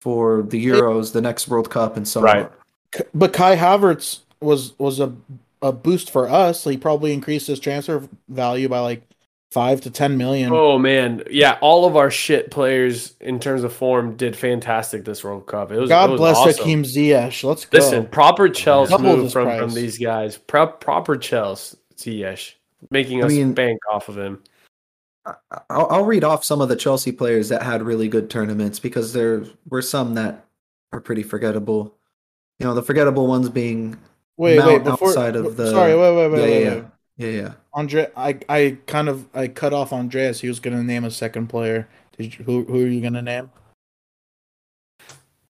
for 0.00 0.42
the 0.42 0.64
Euros, 0.64 1.12
the 1.12 1.20
next 1.20 1.48
World 1.48 1.70
Cup, 1.70 1.96
and 1.96 2.06
so 2.06 2.20
Right. 2.22 2.44
on. 2.44 2.50
K- 2.92 3.04
But 3.14 3.32
Kai 3.32 3.56
Havertz 3.56 4.20
was 4.40 4.78
was 4.78 4.98
a 5.00 5.12
a 5.60 5.72
boost 5.72 6.10
for 6.10 6.28
us. 6.28 6.64
He 6.64 6.76
probably 6.76 7.12
increased 7.12 7.46
his 7.46 7.60
transfer 7.60 8.08
value 8.28 8.68
by 8.68 8.80
like 8.80 9.02
five 9.52 9.80
to 9.82 9.90
ten 9.90 10.16
million. 10.16 10.50
Oh 10.52 10.78
man, 10.78 11.22
yeah, 11.30 11.58
all 11.60 11.84
of 11.84 11.96
our 11.96 12.10
shit 12.10 12.50
players 12.50 13.14
in 13.20 13.38
terms 13.38 13.62
of 13.64 13.72
form 13.72 14.16
did 14.16 14.34
fantastic 14.34 15.04
this 15.04 15.22
World 15.22 15.46
Cup. 15.46 15.70
It 15.70 15.78
was 15.78 15.90
it 15.90 15.92
God 15.92 16.10
was 16.10 16.18
bless 16.18 16.36
awesome. 16.38 16.54
Hakeem 16.64 16.82
Ziyech. 16.84 17.44
Let's 17.44 17.66
go. 17.66 17.78
Listen, 17.78 18.06
proper 18.06 18.48
Chels 18.48 18.88
Doubled 18.88 19.18
move 19.18 19.32
from, 19.32 19.44
price. 19.44 19.60
from 19.60 19.74
these 19.74 19.98
guys. 19.98 20.38
Pro- 20.38 20.66
proper 20.68 21.16
Chels, 21.16 21.76
Ziyech, 21.96 22.54
making 22.90 23.22
I 23.22 23.26
us 23.26 23.32
mean- 23.32 23.52
bank 23.54 23.78
off 23.90 24.08
of 24.08 24.16
him. 24.18 24.42
I'll, 25.70 25.86
I'll 25.88 26.04
read 26.04 26.24
off 26.24 26.42
some 26.42 26.60
of 26.60 26.68
the 26.68 26.74
Chelsea 26.74 27.12
players 27.12 27.48
that 27.50 27.62
had 27.62 27.82
really 27.82 28.08
good 28.08 28.28
tournaments 28.28 28.80
because 28.80 29.12
there 29.12 29.44
were 29.68 29.82
some 29.82 30.14
that 30.14 30.46
are 30.92 31.00
pretty 31.00 31.22
forgettable. 31.22 31.94
You 32.58 32.66
know, 32.66 32.74
the 32.74 32.82
forgettable 32.82 33.28
ones 33.28 33.48
being 33.48 33.96
wait, 34.36 34.56
Mount 34.58 34.68
wait, 34.68 34.84
before 34.84 35.10
outside 35.10 35.36
of 35.36 35.56
the- 35.56 35.70
sorry, 35.70 35.94
wait, 35.94 36.16
wait, 36.16 36.28
wait, 36.28 36.38
yeah, 36.38 36.44
wait, 36.44 36.62
yeah, 36.64 36.70
wait. 36.70 36.76
yeah, 36.78 36.84
yeah, 37.22 37.42
yeah. 37.42 37.52
Andre, 37.72 38.10
I, 38.16 38.38
I 38.48 38.78
kind 38.86 39.08
of, 39.08 39.26
I 39.34 39.48
cut 39.48 39.72
off 39.72 39.92
Andreas. 39.92 40.40
He 40.40 40.48
was 40.48 40.60
gonna 40.60 40.82
name 40.82 41.04
a 41.04 41.10
second 41.10 41.48
player. 41.48 41.88
Did 42.16 42.38
you, 42.38 42.44
who, 42.44 42.64
who 42.64 42.84
are 42.84 42.88
you 42.88 43.00
gonna 43.00 43.22
name? 43.22 43.50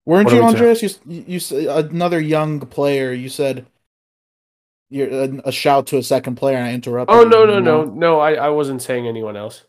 Weren't 0.05 0.25
What 0.25 0.35
you, 0.35 0.39
we 0.41 0.45
Andreas? 0.45 0.83
You, 0.83 0.89
you, 1.05 1.25
you 1.27 1.39
said 1.39 1.65
another 1.91 2.19
young 2.19 2.59
player. 2.59 3.11
You 3.11 3.29
said 3.29 3.65
you're 4.89 5.09
a, 5.09 5.41
a 5.45 5.51
shout 5.51 5.87
to 5.87 5.97
a 5.97 6.03
second 6.03 6.35
player, 6.35 6.57
and 6.57 6.67
I 6.67 6.73
interrupted. 6.73 7.15
Oh 7.15 7.23
no 7.23 7.45
no 7.45 7.59
no 7.59 7.85
no! 7.85 8.19
I, 8.19 8.33
I 8.35 8.49
wasn't 8.49 8.81
saying 8.81 9.07
anyone 9.07 9.35
else. 9.35 9.63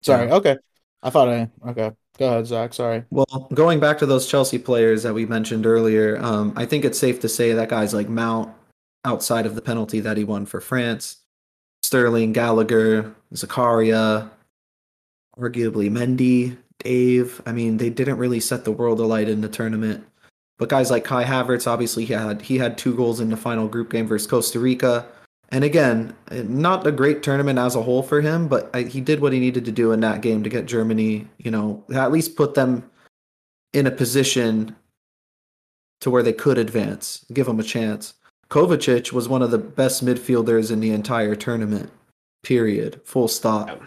Sorry. 0.00 0.30
Okay, 0.30 0.56
I 1.02 1.10
thought 1.10 1.28
I. 1.28 1.50
Okay, 1.68 1.90
go 2.18 2.26
ahead, 2.26 2.46
Zach. 2.46 2.72
Sorry. 2.72 3.04
Well, 3.10 3.48
going 3.52 3.80
back 3.80 3.98
to 3.98 4.06
those 4.06 4.26
Chelsea 4.26 4.58
players 4.58 5.02
that 5.02 5.12
we 5.12 5.26
mentioned 5.26 5.66
earlier, 5.66 6.18
um, 6.22 6.54
I 6.56 6.64
think 6.64 6.84
it's 6.84 6.98
safe 6.98 7.20
to 7.20 7.28
say 7.28 7.52
that 7.52 7.68
guys 7.68 7.92
like 7.92 8.08
Mount, 8.08 8.50
outside 9.04 9.44
of 9.44 9.54
the 9.54 9.62
penalty 9.62 10.00
that 10.00 10.16
he 10.16 10.24
won 10.24 10.46
for 10.46 10.60
France, 10.60 11.18
Sterling, 11.82 12.32
Gallagher, 12.32 13.14
Zakaria, 13.34 14.30
arguably 15.38 15.90
Mendy, 15.90 16.56
Dave. 16.78 17.40
I 17.46 17.52
mean, 17.52 17.76
they 17.76 17.90
didn't 17.90 18.18
really 18.18 18.40
set 18.40 18.64
the 18.64 18.72
world 18.72 19.00
alight 19.00 19.28
in 19.28 19.40
the 19.40 19.48
tournament. 19.48 20.04
But 20.58 20.68
guys 20.68 20.90
like 20.90 21.04
Kai 21.04 21.24
Havertz, 21.24 21.66
obviously 21.66 22.04
he 22.04 22.12
had 22.12 22.42
he 22.42 22.58
had 22.58 22.78
two 22.78 22.94
goals 22.94 23.20
in 23.20 23.30
the 23.30 23.36
final 23.36 23.66
group 23.68 23.90
game 23.90 24.06
versus 24.06 24.28
Costa 24.28 24.60
Rica, 24.60 25.06
And 25.48 25.64
again, 25.64 26.14
not 26.30 26.86
a 26.86 26.92
great 26.92 27.22
tournament 27.22 27.58
as 27.58 27.74
a 27.74 27.82
whole 27.82 28.02
for 28.02 28.20
him, 28.22 28.48
but 28.48 28.70
I, 28.74 28.82
he 28.82 29.00
did 29.02 29.20
what 29.20 29.32
he 29.34 29.40
needed 29.40 29.64
to 29.66 29.72
do 29.72 29.92
in 29.92 30.00
that 30.00 30.22
game 30.22 30.42
to 30.42 30.48
get 30.48 30.66
Germany, 30.66 31.28
you 31.38 31.50
know, 31.50 31.84
at 31.94 32.10
least 32.10 32.36
put 32.36 32.54
them 32.54 32.88
in 33.74 33.86
a 33.86 33.90
position 33.90 34.74
to 36.00 36.10
where 36.10 36.22
they 36.22 36.32
could 36.32 36.58
advance, 36.58 37.24
give 37.32 37.46
them 37.46 37.60
a 37.60 37.64
chance. 37.64 38.14
Kovacic 38.52 39.12
was 39.12 39.30
one 39.30 39.40
of 39.40 39.50
the 39.50 39.56
best 39.58 40.04
midfielders 40.04 40.70
in 40.70 40.80
the 40.80 40.90
entire 40.90 41.34
tournament. 41.34 41.90
Period. 42.42 43.00
Full 43.04 43.26
stop. 43.28 43.80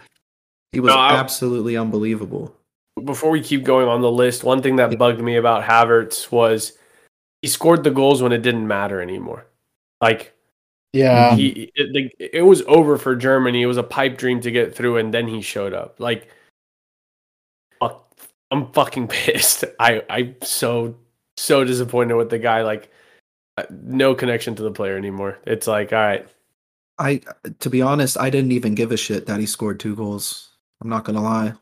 He 0.72 0.80
was 0.80 0.88
No, 0.92 0.98
I- 0.98 1.14
absolutely 1.14 1.76
unbelievable. 1.76 2.52
Before 3.04 3.30
we 3.30 3.40
keep 3.42 3.62
going 3.62 3.86
on 3.86 4.00
the 4.00 4.10
list, 4.10 4.42
one 4.42 4.62
thing 4.62 4.76
that 4.76 4.98
bugged 4.98 5.20
me 5.20 5.36
about 5.36 5.62
Havertz 5.62 6.32
was 6.32 6.72
he 7.42 7.48
scored 7.48 7.84
the 7.84 7.90
goals 7.92 8.22
when 8.22 8.32
it 8.32 8.42
didn't 8.42 8.66
matter 8.66 9.00
anymore. 9.00 9.46
Like 10.00 10.34
Yeah. 10.92 11.36
he, 11.36 11.70
it, 11.76 12.12
it 12.18 12.42
was 12.42 12.62
over 12.62 12.98
for 12.98 13.14
Germany. 13.14 13.62
It 13.62 13.66
was 13.66 13.76
a 13.76 13.82
pipe 13.84 14.18
dream 14.18 14.40
to 14.40 14.50
get 14.50 14.74
through, 14.74 14.96
and 14.96 15.14
then 15.14 15.28
he 15.28 15.42
showed 15.42 15.74
up. 15.74 16.00
Like, 16.00 16.28
I'm 18.50 18.72
fucking 18.72 19.08
pissed. 19.10 19.64
I 19.78 20.02
I'm 20.08 20.36
so 20.42 20.96
so 21.36 21.62
disappointed 21.64 22.14
with 22.14 22.30
the 22.30 22.38
guy. 22.38 22.62
Like, 22.62 22.90
no 23.70 24.14
connection 24.14 24.54
to 24.56 24.62
the 24.62 24.70
player 24.70 24.96
anymore. 24.96 25.38
It's 25.46 25.66
like, 25.66 25.92
all 25.92 25.98
right, 25.98 26.28
I 26.98 27.20
to 27.60 27.70
be 27.70 27.82
honest, 27.82 28.18
I 28.18 28.30
didn't 28.30 28.52
even 28.52 28.74
give 28.74 28.92
a 28.92 28.96
shit 28.96 29.26
that 29.26 29.40
he 29.40 29.46
scored 29.46 29.80
two 29.80 29.94
goals. 29.96 30.50
I'm 30.82 30.88
not 30.88 31.04
gonna 31.04 31.22
lie. 31.22 31.54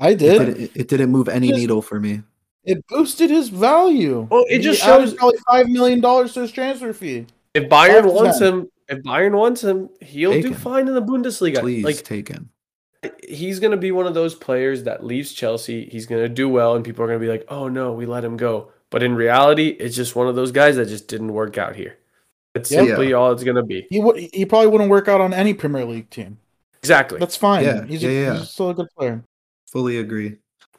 I 0.00 0.10
It, 0.10 0.18
did. 0.18 0.38
didn't, 0.38 0.70
it 0.74 0.88
didn't 0.88 1.10
move 1.10 1.28
any 1.28 1.48
Just- 1.48 1.60
needle 1.60 1.82
for 1.82 2.00
me. 2.00 2.22
It 2.64 2.86
boosted 2.86 3.28
his 3.30 3.48
value. 3.48 4.28
Well, 4.30 4.44
it 4.48 4.58
He 4.58 4.62
just 4.62 4.84
added 4.84 5.08
shows- 5.08 5.14
probably 5.14 5.38
five 5.50 5.68
million 5.68 6.00
dollars 6.00 6.32
to 6.34 6.42
his 6.42 6.52
transfer 6.52 6.92
fee. 6.92 7.26
if 7.54 7.64
Bayern 7.68 8.04
100%. 8.04 8.14
wants 8.14 8.40
him, 8.40 8.68
if 8.88 8.98
Bayern 9.02 9.36
wants 9.36 9.62
him, 9.64 9.88
he'll 10.00 10.30
Take 10.32 10.42
do 10.42 10.48
him. 10.48 10.54
fine 10.54 10.86
in 10.88 10.94
the 10.94 11.02
Bundesliga. 11.02 11.58
Please 11.60 11.84
like 11.84 12.02
take 12.04 12.28
him. 12.28 12.50
he's 13.28 13.58
going 13.58 13.72
to 13.72 13.76
be 13.76 13.90
one 13.90 14.06
of 14.06 14.14
those 14.14 14.34
players 14.36 14.84
that 14.84 15.04
leaves 15.04 15.32
Chelsea. 15.32 15.86
He's 15.90 16.06
going 16.06 16.22
to 16.22 16.28
do 16.28 16.48
well, 16.48 16.76
and 16.76 16.84
people 16.84 17.04
are 17.04 17.08
going 17.08 17.18
to 17.18 17.24
be 17.24 17.30
like, 17.30 17.44
"Oh 17.48 17.66
no, 17.68 17.92
we 17.92 18.06
let 18.06 18.24
him 18.24 18.36
go." 18.36 18.71
But 18.92 19.02
in 19.02 19.14
reality, 19.16 19.68
it's 19.68 19.96
just 19.96 20.14
one 20.14 20.28
of 20.28 20.36
those 20.36 20.52
guys 20.52 20.76
that 20.76 20.86
just 20.86 21.08
didn't 21.08 21.32
work 21.32 21.58
out 21.58 21.74
here. 21.74 21.96
That's 22.54 22.70
Yeah. 22.70 22.84
simply 22.84 23.12
all 23.14 23.32
it's 23.32 23.42
going 23.42 23.56
to 23.56 23.62
be. 23.64 23.86
He 23.90 23.98
would. 23.98 24.16
He 24.18 24.44
probably 24.44 24.68
wouldn't 24.68 24.90
work 24.90 25.08
out 25.08 25.20
on 25.20 25.34
any 25.34 25.54
Premier 25.54 25.84
League 25.84 26.10
team. 26.10 26.38
Exactly. 26.82 27.18
That's 27.18 27.36
fine. 27.36 27.64
Yeah, 27.64 27.84
He's, 27.86 28.02
yeah, 28.02 28.10
a, 28.10 28.12
yeah. 28.12 28.38
he's 28.38 28.50
still 28.50 28.70
a 28.70 28.74
good 28.74 28.88
player. 28.96 29.24
Fully 29.68 29.98
agree. 29.98 30.36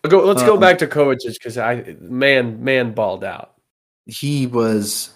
Go. 0.08 0.24
Let's 0.24 0.44
go 0.44 0.54
Um, 0.56 0.60
back 0.60 0.78
to 0.80 0.88
Kovacic 0.88 1.34
because 1.34 1.58
I 1.58 1.96
man 2.00 2.64
man 2.64 2.94
balled 2.94 3.24
out. 3.24 3.56
he 4.06 4.46
was 4.48 5.10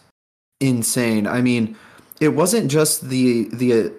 insane. 0.61 1.27
I 1.27 1.41
mean, 1.41 1.75
it 2.19 2.29
wasn't 2.29 2.71
just 2.71 3.07
the 3.09 3.49
the 3.53 3.73
uh, 3.73 3.89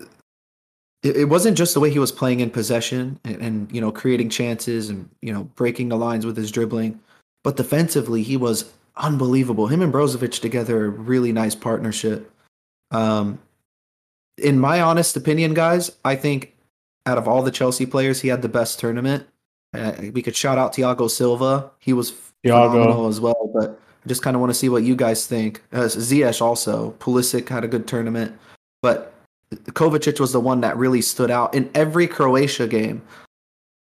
it, 1.05 1.17
it 1.19 1.25
wasn't 1.27 1.57
just 1.57 1.75
the 1.75 1.81
way 1.81 1.91
he 1.91 1.99
was 1.99 2.11
playing 2.11 2.41
in 2.41 2.51
possession 2.51 3.21
and, 3.25 3.37
and 3.43 3.73
you 3.73 3.81
know 3.81 3.93
creating 3.93 4.31
chances 4.31 4.89
and 4.89 5.09
you 5.23 5.33
know 5.33 5.45
breaking 5.55 5.91
the 5.91 5.97
lines 5.97 6.27
with 6.27 6.37
his 6.37 6.51
dribbling, 6.51 6.99
but 7.45 7.57
defensively 7.57 8.23
he 8.23 8.37
was 8.37 8.73
unbelievable. 8.99 9.69
Him 9.69 9.83
and 9.83 9.93
Brozovic 9.93 10.41
together, 10.41 10.91
really 10.91 11.33
nice 11.33 11.55
partnership. 11.55 12.31
Um, 12.91 13.39
in 14.37 14.59
my 14.59 14.81
honest 14.81 15.17
opinion, 15.17 15.55
guys, 15.55 15.91
I 16.05 16.17
think 16.17 16.55
out 17.07 17.19
of 17.19 17.27
all 17.27 17.43
the 17.43 17.51
Chelsea 17.51 17.87
players, 17.87 18.21
he 18.21 18.29
had 18.29 18.43
the 18.43 18.49
best 18.49 18.79
tournament. 18.79 19.27
Uh, 19.75 19.93
we 20.13 20.23
could 20.23 20.37
shout 20.37 20.59
out 20.59 20.75
Thiago 20.75 21.11
Silva. 21.11 21.71
He 21.79 21.93
was 21.93 22.13
Thiago. 22.45 22.73
phenomenal 22.73 23.09
as 23.09 23.21
well, 23.21 23.51
but 23.55 23.81
I 24.05 24.09
just 24.09 24.23
kind 24.23 24.35
of 24.35 24.41
want 24.41 24.51
to 24.51 24.59
see 24.59 24.69
what 24.69 24.83
you 24.83 24.97
guys 24.97 25.27
think. 25.27 25.63
Uh, 25.73 25.83
Ziyech 25.83 26.41
also. 26.41 26.93
Pulisic 26.99 27.49
had 27.49 27.65
a 27.65 27.69
good 27.69 27.87
tournament, 27.87 28.39
but 28.83 29.15
Kovacic 29.55 30.21
was 30.21 30.33
the 30.33 30.41
one 30.41 30.61
that 30.61 30.77
really 30.77 31.03
stood 31.03 31.31
out 31.31 31.55
in 31.55 31.71
every 31.75 32.07
Croatia 32.07 32.67
game. 32.67 33.03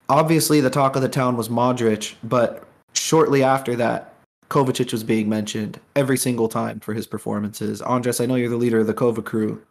Obviously, 0.10 0.62
the 0.62 0.70
talk 0.70 0.95
of 0.95 1.01
the 1.01 1.10
town 1.10 1.36
was 1.36 1.49
Modric, 1.49 2.16
but 2.24 2.64
shortly 2.93 3.43
after 3.43 3.76
that, 3.76 4.14
Kovacic 4.50 4.91
was 4.91 5.04
being 5.04 5.28
mentioned 5.28 5.80
every 5.95 6.18
single 6.18 6.48
time 6.48 6.80
for 6.80 6.93
his 6.93 7.08
performances. 7.08 7.82
Andres, 7.82 8.22
I 8.22 8.26
know 8.26 8.36
you're 8.36 8.50
the 8.50 8.56
leader 8.56 8.80
of 8.80 8.88
the 8.88 8.93
Kova 8.93 9.24
crew. 9.24 9.62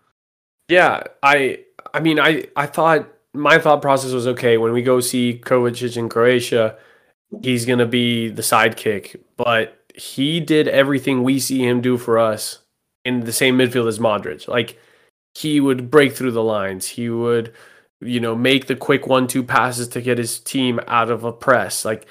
Yeah, 0.68 1.02
I 1.22 1.60
I 1.94 2.00
mean 2.00 2.18
I 2.18 2.46
I 2.56 2.66
thought 2.66 3.08
my 3.32 3.58
thought 3.58 3.82
process 3.82 4.12
was 4.12 4.26
okay 4.26 4.58
when 4.58 4.72
we 4.72 4.82
go 4.82 5.00
see 5.00 5.40
Kovacic 5.44 5.96
in 5.96 6.08
Croatia, 6.08 6.76
he's 7.42 7.66
going 7.66 7.78
to 7.78 7.86
be 7.86 8.28
the 8.28 8.42
sidekick, 8.42 9.20
but 9.36 9.78
he 9.94 10.40
did 10.40 10.68
everything 10.68 11.22
we 11.22 11.38
see 11.38 11.66
him 11.66 11.80
do 11.80 11.96
for 11.96 12.18
us 12.18 12.60
in 13.04 13.20
the 13.20 13.32
same 13.32 13.58
midfield 13.58 13.88
as 13.88 13.98
Modric. 13.98 14.48
Like 14.48 14.78
he 15.34 15.60
would 15.60 15.90
break 15.90 16.14
through 16.14 16.32
the 16.32 16.42
lines. 16.42 16.86
He 16.88 17.08
would 17.08 17.52
you 18.00 18.20
know 18.20 18.34
make 18.34 18.66
the 18.66 18.76
quick 18.76 19.06
one-two 19.06 19.42
passes 19.42 19.88
to 19.88 20.02
get 20.02 20.18
his 20.18 20.38
team 20.40 20.80
out 20.86 21.10
of 21.10 21.24
a 21.24 21.32
press. 21.32 21.84
Like 21.84 22.06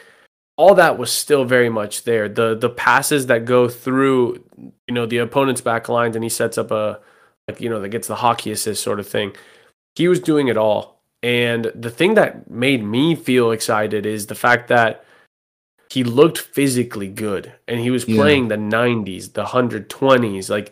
all 0.57 0.75
that 0.75 0.97
was 0.97 1.11
still 1.11 1.43
very 1.45 1.69
much 1.69 2.03
there. 2.03 2.29
The 2.29 2.55
the 2.55 2.69
passes 2.69 3.27
that 3.27 3.45
go 3.45 3.67
through 3.67 4.43
you 4.87 4.93
know 4.93 5.05
the 5.05 5.17
opponent's 5.17 5.61
back 5.61 5.89
lines 5.89 6.15
and 6.15 6.23
he 6.23 6.29
sets 6.29 6.57
up 6.57 6.71
a 6.71 6.99
like 7.47 7.59
you 7.61 7.69
know 7.69 7.79
that 7.81 7.89
gets 7.89 8.07
the 8.07 8.15
hockey 8.15 8.51
assist 8.51 8.81
sort 8.83 8.99
of 8.99 9.07
thing. 9.07 9.33
He 9.95 10.07
was 10.07 10.19
doing 10.19 10.47
it 10.47 10.57
all. 10.57 11.01
And 11.23 11.71
the 11.73 11.89
thing 11.89 12.13
that 12.15 12.49
made 12.51 12.83
me 12.83 13.15
feel 13.15 13.51
excited 13.51 14.05
is 14.05 14.27
the 14.27 14.35
fact 14.35 14.67
that 14.67 15.03
he 15.89 16.03
looked 16.03 16.37
physically 16.37 17.07
good 17.07 17.51
and 17.67 17.79
he 17.79 17.89
was 17.89 18.07
Yeah. 18.07 18.17
playing 18.17 18.47
the 18.49 18.57
90s, 18.57 19.33
the 19.33 19.45
120s. 19.45 20.49
Like 20.49 20.71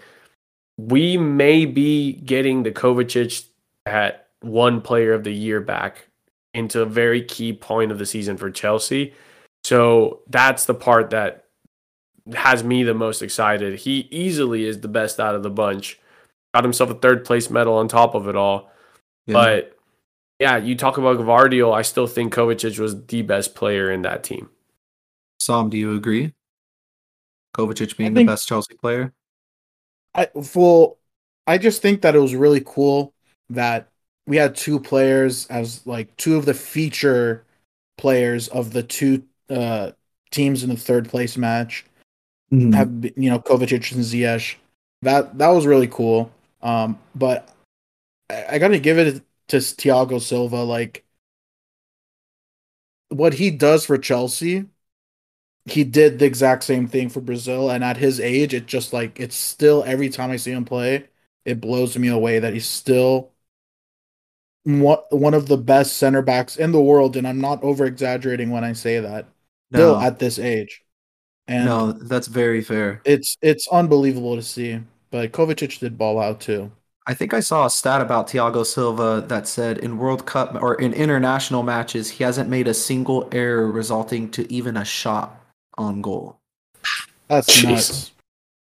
we 0.77 1.17
may 1.17 1.65
be 1.65 2.13
getting 2.13 2.63
the 2.63 2.71
Kovacic 2.71 3.45
at 3.85 4.27
one 4.41 4.81
player 4.81 5.13
of 5.13 5.23
the 5.23 5.33
year 5.33 5.59
back 5.61 6.07
into 6.53 6.81
a 6.81 6.85
very 6.85 7.21
key 7.23 7.53
point 7.53 7.91
of 7.91 7.97
the 7.97 8.05
season 8.05 8.37
for 8.37 8.51
Chelsea. 8.51 9.13
So 9.63 10.21
that's 10.27 10.65
the 10.65 10.73
part 10.73 11.11
that 11.11 11.45
has 12.35 12.63
me 12.63 12.83
the 12.83 12.93
most 12.93 13.21
excited. 13.21 13.79
He 13.79 14.07
easily 14.11 14.65
is 14.65 14.81
the 14.81 14.87
best 14.87 15.19
out 15.19 15.35
of 15.35 15.43
the 15.43 15.49
bunch. 15.49 15.99
Got 16.53 16.63
himself 16.63 16.89
a 16.89 16.95
third 16.95 17.25
place 17.25 17.49
medal 17.49 17.75
on 17.75 17.87
top 17.87 18.15
of 18.15 18.27
it 18.27 18.35
all. 18.35 18.71
Yeah. 19.25 19.33
But 19.33 19.77
yeah, 20.39 20.57
you 20.57 20.75
talk 20.75 20.97
about 20.97 21.17
Gvardiol. 21.17 21.73
I 21.73 21.81
still 21.81 22.07
think 22.07 22.33
Kovacic 22.33 22.79
was 22.79 23.05
the 23.05 23.21
best 23.21 23.55
player 23.55 23.91
in 23.91 24.01
that 24.03 24.23
team. 24.23 24.49
Sam, 25.39 25.69
do 25.69 25.77
you 25.77 25.95
agree? 25.95 26.33
Kovacic 27.55 27.97
being 27.97 28.13
think- 28.13 28.27
the 28.27 28.33
best 28.33 28.47
Chelsea 28.47 28.75
player? 28.75 29.13
I 30.15 30.29
well, 30.55 30.99
I 31.47 31.57
just 31.57 31.81
think 31.81 32.01
that 32.01 32.15
it 32.15 32.19
was 32.19 32.35
really 32.35 32.61
cool 32.65 33.13
that 33.49 33.89
we 34.27 34.37
had 34.37 34.55
two 34.55 34.79
players 34.79 35.47
as 35.47 35.85
like 35.87 36.15
two 36.17 36.37
of 36.37 36.45
the 36.45 36.53
feature 36.53 37.45
players 37.97 38.47
of 38.49 38.73
the 38.73 38.83
two 38.83 39.23
uh 39.53 39.91
teams 40.31 40.63
in 40.63 40.69
the 40.69 40.77
third 40.77 41.09
place 41.09 41.37
match 41.37 41.85
have 42.71 43.01
been- 43.01 43.13
you 43.17 43.29
know 43.29 43.39
Kovacic 43.39 43.91
and 43.93 44.03
Ziyech. 44.03 44.55
That 45.01 45.37
that 45.37 45.49
was 45.49 45.65
really 45.65 45.87
cool. 45.87 46.31
Um, 46.61 46.99
but 47.15 47.49
I, 48.29 48.45
I 48.51 48.59
got 48.59 48.69
to 48.69 48.79
give 48.79 48.97
it 48.97 49.21
to 49.49 49.57
Thiago 49.57 50.21
Silva. 50.21 50.63
Like 50.63 51.03
what 53.09 53.35
he 53.35 53.51
does 53.51 53.85
for 53.85 53.97
Chelsea, 53.97 54.65
he 55.65 55.83
did 55.83 56.19
the 56.19 56.25
exact 56.25 56.63
same 56.63 56.87
thing 56.87 57.09
for 57.09 57.21
Brazil. 57.21 57.69
And 57.69 57.83
at 57.83 57.97
his 57.97 58.19
age, 58.19 58.53
it 58.53 58.65
just 58.65 58.93
like 58.93 59.19
it's 59.19 59.35
still 59.35 59.83
every 59.85 60.09
time 60.09 60.31
I 60.31 60.37
see 60.37 60.51
him 60.51 60.65
play, 60.65 61.07
it 61.45 61.61
blows 61.61 61.97
me 61.97 62.07
away 62.09 62.39
that 62.39 62.53
he's 62.53 62.67
still 62.67 63.31
one 64.65 65.33
of 65.33 65.47
the 65.47 65.57
best 65.57 65.97
center 65.97 66.21
backs 66.21 66.55
in 66.57 66.71
the 66.71 66.81
world. 66.81 67.17
And 67.17 67.27
I'm 67.27 67.41
not 67.41 67.63
over 67.63 67.85
exaggerating 67.85 68.49
when 68.49 68.63
I 68.63 68.73
say 68.73 68.99
that. 68.99 69.27
Still 69.73 69.99
No, 69.99 70.01
at 70.01 70.19
this 70.19 70.39
age, 70.39 70.81
and 71.47 71.65
no, 71.65 71.91
that's 71.93 72.27
very 72.27 72.61
fair. 72.61 73.01
it's 73.05 73.37
it's 73.41 73.67
unbelievable 73.69 74.35
to 74.35 74.41
see. 74.43 74.79
But 75.11 75.31
Kovacic 75.31 75.79
did 75.79 75.97
ball 75.97 76.19
out 76.19 76.41
too. 76.41 76.71
I 77.05 77.13
think 77.13 77.33
I 77.33 77.41
saw 77.41 77.65
a 77.65 77.69
stat 77.69 78.01
about 78.01 78.27
Thiago 78.29 78.65
Silva 78.65 79.25
that 79.27 79.47
said 79.47 79.77
in 79.79 79.97
World 79.97 80.25
Cup 80.25 80.55
or 80.61 80.75
in 80.75 80.93
international 80.93 81.61
matches, 81.63 82.09
he 82.09 82.23
hasn't 82.23 82.49
made 82.49 82.67
a 82.67 82.73
single 82.73 83.27
error 83.33 83.69
resulting 83.69 84.29
to 84.31 84.51
even 84.51 84.77
a 84.77 84.85
shot 84.85 85.37
on 85.77 86.01
goal. 86.01 86.39
That's 87.27 87.49
Jeez. 87.49 87.63
nuts. 87.63 88.11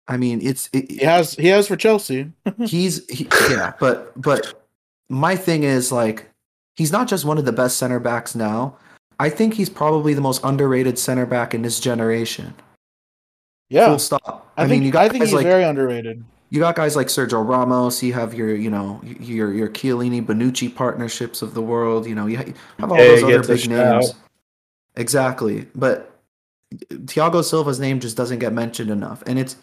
I 0.09 0.17
mean, 0.17 0.41
it's 0.43 0.69
it, 0.73 0.91
He 0.91 0.99
has 1.05 1.35
he 1.35 1.49
has 1.49 1.69
for 1.69 1.77
Chelsea. 1.77 2.33
he's 2.67 3.07
he, 3.11 3.29
yeah, 3.51 3.73
but 3.81 4.13
but 4.21 4.67
my 5.09 5.37
thing 5.37 5.63
is 5.63 5.91
like 5.93 6.29
he's 6.77 6.93
not 6.93 7.09
just 7.09 7.25
one 7.25 7.39
of 7.39 7.45
the 7.45 7.53
best 7.53 7.77
center 7.79 8.01
backs 8.01 8.35
now. 8.35 8.77
I 9.19 9.31
think 9.31 9.55
he's 9.55 9.71
probably 9.71 10.15
the 10.15 10.21
most 10.21 10.43
underrated 10.45 10.99
center 10.99 11.27
back 11.27 11.55
in 11.55 11.63
this 11.63 11.81
generation. 11.81 12.55
yeah, 13.71 13.87
Full 13.89 13.99
stop. 13.99 14.53
I, 14.57 14.65
I, 14.65 14.69
think 14.69 14.81
mean, 14.81 14.87
you 14.87 14.93
got 14.93 15.05
I 15.05 15.09
think 15.09 15.23
guys 15.23 15.29
he's 15.29 15.35
like 15.35 15.45
very 15.47 15.65
underrated. 15.65 16.23
you 16.51 16.61
got 16.61 16.77
guys 16.77 16.97
like 16.97 17.07
Sergio 17.09 17.47
Ramos. 17.47 18.03
You 18.03 18.13
have 18.13 18.35
your, 18.35 18.55
you 18.55 18.71
know, 18.71 19.01
your 19.05 19.53
your 19.55 19.69
Chiellini, 19.69 20.25
Bonucci 20.25 20.75
partnerships 20.75 21.43
of 21.43 21.55
the 21.55 21.63
world. 21.63 22.07
You 22.07 22.15
know, 22.15 22.27
you 22.27 22.37
have 22.37 22.93
all 22.93 22.99
Yeah, 22.99 23.05
those 23.05 23.21
he 23.21 23.35
other 23.35 23.47
big 23.47 23.61
shout. 23.61 23.71
names. 23.71 24.15
Exactly, 24.97 25.67
but 25.75 26.19
Thiago 26.75 27.45
Silva's 27.45 27.81
name 27.81 28.01
just 28.01 28.17
doesn't 28.17 28.39
get 28.39 28.53
mentioned 28.53 28.91
enough, 28.91 29.23
and 29.27 29.39
it's 29.39 29.57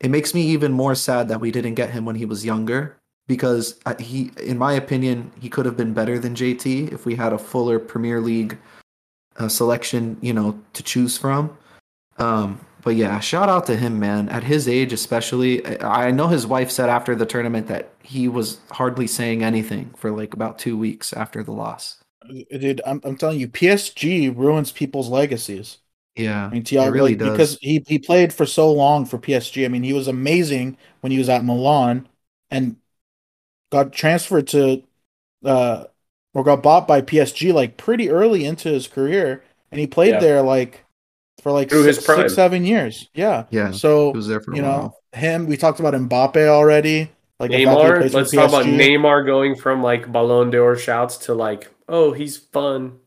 it 0.00 0.10
makes 0.10 0.34
me 0.34 0.42
even 0.42 0.72
more 0.72 0.94
sad 0.94 1.28
that 1.28 1.40
we 1.40 1.50
didn't 1.50 1.74
get 1.74 1.90
him 1.90 2.04
when 2.04 2.16
he 2.16 2.24
was 2.24 2.44
younger 2.44 2.97
because 3.28 3.78
he, 4.00 4.32
in 4.42 4.58
my 4.58 4.72
opinion, 4.72 5.30
he 5.38 5.48
could 5.48 5.66
have 5.66 5.76
been 5.76 5.94
better 5.94 6.18
than 6.18 6.34
JT 6.34 6.92
if 6.92 7.06
we 7.06 7.14
had 7.14 7.32
a 7.32 7.38
fuller 7.38 7.78
Premier 7.78 8.20
League 8.20 8.58
uh, 9.36 9.48
selection, 9.48 10.16
you 10.20 10.32
know, 10.32 10.58
to 10.72 10.82
choose 10.82 11.16
from. 11.16 11.56
Um, 12.16 12.58
but 12.82 12.96
yeah, 12.96 13.20
shout 13.20 13.48
out 13.48 13.66
to 13.66 13.76
him, 13.76 14.00
man. 14.00 14.28
At 14.30 14.42
his 14.42 14.66
age, 14.66 14.92
especially, 14.92 15.64
I 15.80 16.08
I 16.08 16.10
know 16.10 16.28
his 16.28 16.46
wife 16.46 16.70
said 16.70 16.88
after 16.88 17.14
the 17.14 17.26
tournament 17.26 17.66
that 17.68 17.90
he 18.02 18.28
was 18.28 18.60
hardly 18.70 19.06
saying 19.06 19.44
anything 19.44 19.92
for 19.96 20.10
like 20.10 20.32
about 20.32 20.58
two 20.58 20.76
weeks 20.76 21.12
after 21.12 21.44
the 21.44 21.52
loss. 21.52 21.98
Dude, 22.50 22.80
I'm, 22.86 23.00
I'm 23.04 23.16
telling 23.16 23.38
you, 23.38 23.48
PSG 23.48 24.34
ruins 24.34 24.72
people's 24.72 25.08
legacies. 25.08 25.78
Yeah, 26.16 26.46
I 26.46 26.50
mean, 26.50 26.64
Thiago, 26.64 26.92
really 26.92 27.10
like, 27.10 27.18
does. 27.18 27.30
because 27.30 27.58
he, 27.60 27.84
he 27.86 27.98
played 27.98 28.32
for 28.32 28.46
so 28.46 28.72
long 28.72 29.04
for 29.04 29.18
PSG. 29.18 29.64
I 29.64 29.68
mean, 29.68 29.84
he 29.84 29.92
was 29.92 30.08
amazing 30.08 30.76
when 31.00 31.12
he 31.12 31.18
was 31.18 31.28
at 31.28 31.44
Milan 31.44 32.08
and 32.50 32.76
got 33.70 33.92
transferred 33.92 34.46
to 34.48 34.82
uh 35.44 35.84
or 36.34 36.44
got 36.44 36.62
bought 36.62 36.86
by 36.86 37.00
PSG 37.02 37.52
like 37.52 37.76
pretty 37.76 38.10
early 38.10 38.44
into 38.44 38.68
his 38.68 38.86
career, 38.86 39.42
and 39.72 39.80
he 39.80 39.86
played 39.86 40.14
Yeah. 40.14 40.20
there 40.20 40.42
like 40.42 40.84
for 41.42 41.52
like 41.52 41.68
Through 41.70 41.84
his 41.84 41.96
six, 41.96 42.06
six, 42.16 42.34
seven 42.34 42.64
years. 42.64 43.08
Yeah. 43.14 43.44
yeah, 43.50 43.70
So 43.70 44.10
he 44.12 44.16
was 44.16 44.26
there 44.28 44.40
for 44.40 44.54
you 44.54 44.62
know 44.62 44.94
him. 45.12 45.46
We 45.46 45.56
talked 45.56 45.80
about 45.80 45.94
Mbappe 45.94 46.46
already. 46.48 47.10
Like 47.40 47.50
the 47.52 47.64
fact 47.64 47.76
that 47.78 48.02
he 48.02 48.08
Neymar. 48.08 48.14
Let's 48.14 48.32
talk 48.32 48.48
about 48.48 48.64
Neymar 48.66 49.24
going 49.26 49.54
from 49.54 49.82
like 49.82 50.10
Ballon 50.10 50.50
d'Or 50.50 50.76
shouts 50.76 51.16
to 51.26 51.34
like, 51.34 51.70
oh, 51.88 52.12
he's 52.12 52.36
fun. 52.36 52.98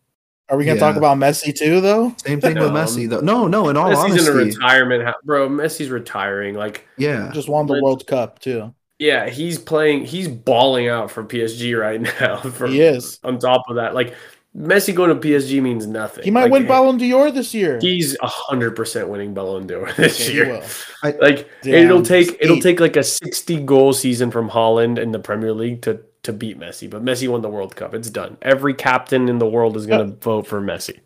Are 0.49 0.57
we 0.57 0.63
gonna 0.65 0.75
Yeah. 0.75 0.79
talk 0.87 0.95
about 0.97 1.17
Messi 1.17 1.53
too, 1.55 1.79
though? 1.81 2.13
Same 2.25 2.39
thing 2.41 2.55
with 2.55 2.71
No. 2.71 2.77
Messi, 2.79 3.09
though. 3.09 3.19
No, 3.19 3.47
no. 3.47 3.67
In 3.69 3.75
all 3.77 3.89
Messi's 3.89 4.27
in 4.27 4.33
a 4.33 4.39
honesty, 4.39 4.57
retirement, 4.59 5.03
ha- 5.03 5.13
bro. 5.23 5.47
Messi's 5.49 5.89
retiring. 5.89 6.55
Like, 6.55 6.85
yeah, 6.97 7.29
Just 7.33 7.47
won 7.49 7.67
the 7.67 7.73
Let's- 7.73 7.83
World 7.83 8.07
Cup 8.07 8.39
too. 8.39 8.73
Yeah, 9.01 9.29
he's 9.29 9.57
playing. 9.57 10.05
He's 10.05 10.27
balling 10.27 10.87
out 10.87 11.09
for 11.09 11.23
PSG 11.23 11.77
right 11.77 11.99
now. 12.21 12.37
For, 12.37 12.67
He 12.67 12.81
is. 12.81 13.19
On 13.23 13.39
top 13.39 13.63
of 13.67 13.75
that, 13.77 13.95
like 13.95 14.13
Messi 14.55 14.93
going 14.93 15.09
to 15.09 15.27
PSG 15.27 15.59
means 15.59 15.87
nothing. 15.87 16.23
He 16.23 16.29
might 16.29 16.43
Like, 16.43 16.51
win 16.51 16.67
Ballon 16.67 16.97
d'Or 16.97 17.31
this 17.31 17.51
year. 17.53 17.79
He's 17.81 18.15
hundred 18.21 18.75
percent 18.75 19.09
winning 19.09 19.33
Ballon 19.33 19.65
d'Or 19.65 19.91
this 19.93 20.21
Okay, 20.21 20.33
year. 20.35 20.63
I- 21.03 21.11
like 21.19 21.49
Damn, 21.63 21.85
it'll 21.85 22.03
take 22.03 22.37
it'll 22.39 22.57
eight. 22.57 22.61
take 22.63 22.79
like 22.79 22.95
a 22.95 23.01
sixty 23.03 23.59
goal 23.59 23.91
season 23.93 24.29
from 24.29 24.51
Haaland 24.51 24.99
in 24.99 25.11
the 25.13 25.19
Premier 25.19 25.51
League 25.53 25.81
to 25.81 25.99
to 26.23 26.31
beat 26.31 26.59
Messi. 26.59 26.87
But 26.87 27.03
Messi 27.03 27.27
won 27.27 27.41
the 27.41 27.49
World 27.49 27.75
Cup. 27.75 27.95
It's 27.95 28.11
done. 28.11 28.37
Every 28.43 28.75
captain 28.75 29.29
in 29.29 29.39
the 29.39 29.47
world 29.47 29.75
is 29.77 29.87
going 29.87 30.07
to 30.07 30.15
vote 30.17 30.45
for 30.45 30.61
Messi. 30.61 30.99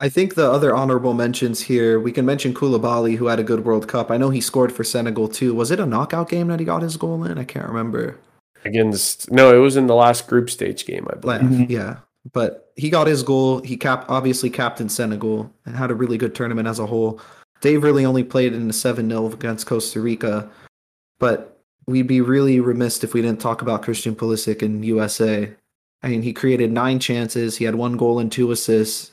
I 0.00 0.08
think 0.08 0.34
the 0.34 0.50
other 0.50 0.74
honorable 0.74 1.14
mentions 1.14 1.60
here, 1.60 2.00
we 2.00 2.12
can 2.12 2.26
mention 2.26 2.52
Koulibaly, 2.52 3.16
who 3.16 3.26
had 3.26 3.38
a 3.38 3.44
good 3.44 3.64
World 3.64 3.86
Cup. 3.88 4.10
I 4.10 4.16
know 4.16 4.30
he 4.30 4.40
scored 4.40 4.72
for 4.72 4.84
Senegal 4.84 5.28
too. 5.28 5.54
Was 5.54 5.70
it 5.70 5.80
a 5.80 5.86
knockout 5.86 6.28
game 6.28 6.48
that 6.48 6.58
he 6.58 6.66
got 6.66 6.82
his 6.82 6.96
goal 6.96 7.24
in? 7.24 7.38
I 7.38 7.44
can't 7.44 7.68
remember. 7.68 8.18
Against 8.64 9.30
no, 9.30 9.54
it 9.54 9.58
was 9.58 9.76
in 9.76 9.86
the 9.86 9.94
last 9.94 10.26
group 10.26 10.50
stage 10.50 10.84
game. 10.86 11.06
I 11.10 11.16
believe. 11.16 11.40
Mhm. 11.42 11.70
Yeah, 11.70 11.96
but 12.32 12.72
he 12.76 12.90
got 12.90 13.06
his 13.06 13.22
goal. 13.22 13.60
He 13.60 13.76
cap 13.76 14.06
obviously 14.08 14.50
captained 14.50 14.90
Senegal 14.90 15.50
and 15.64 15.76
had 15.76 15.90
a 15.90 15.94
really 15.94 16.18
good 16.18 16.34
tournament 16.34 16.66
as 16.66 16.78
a 16.78 16.86
whole. 16.86 17.20
Dave 17.60 17.82
really 17.82 18.04
only 18.04 18.24
played 18.24 18.52
in 18.52 18.66
the 18.66 18.74
7 18.74 19.08
0 19.08 19.26
against 19.26 19.66
Costa 19.66 20.00
Rica, 20.00 20.50
but 21.18 21.60
we'd 21.86 22.06
be 22.06 22.20
really 22.20 22.60
remiss 22.60 23.04
if 23.04 23.14
we 23.14 23.22
didn't 23.22 23.40
talk 23.40 23.62
about 23.62 23.82
Christian 23.82 24.14
Pulisic 24.14 24.62
in 24.62 24.82
USA. 24.82 25.50
I 26.02 26.08
mean, 26.08 26.22
he 26.22 26.32
created 26.32 26.72
nine 26.72 26.98
chances. 26.98 27.56
He 27.56 27.64
had 27.64 27.76
one 27.76 27.96
goal 27.96 28.18
and 28.18 28.30
two 28.30 28.50
assists. 28.50 29.10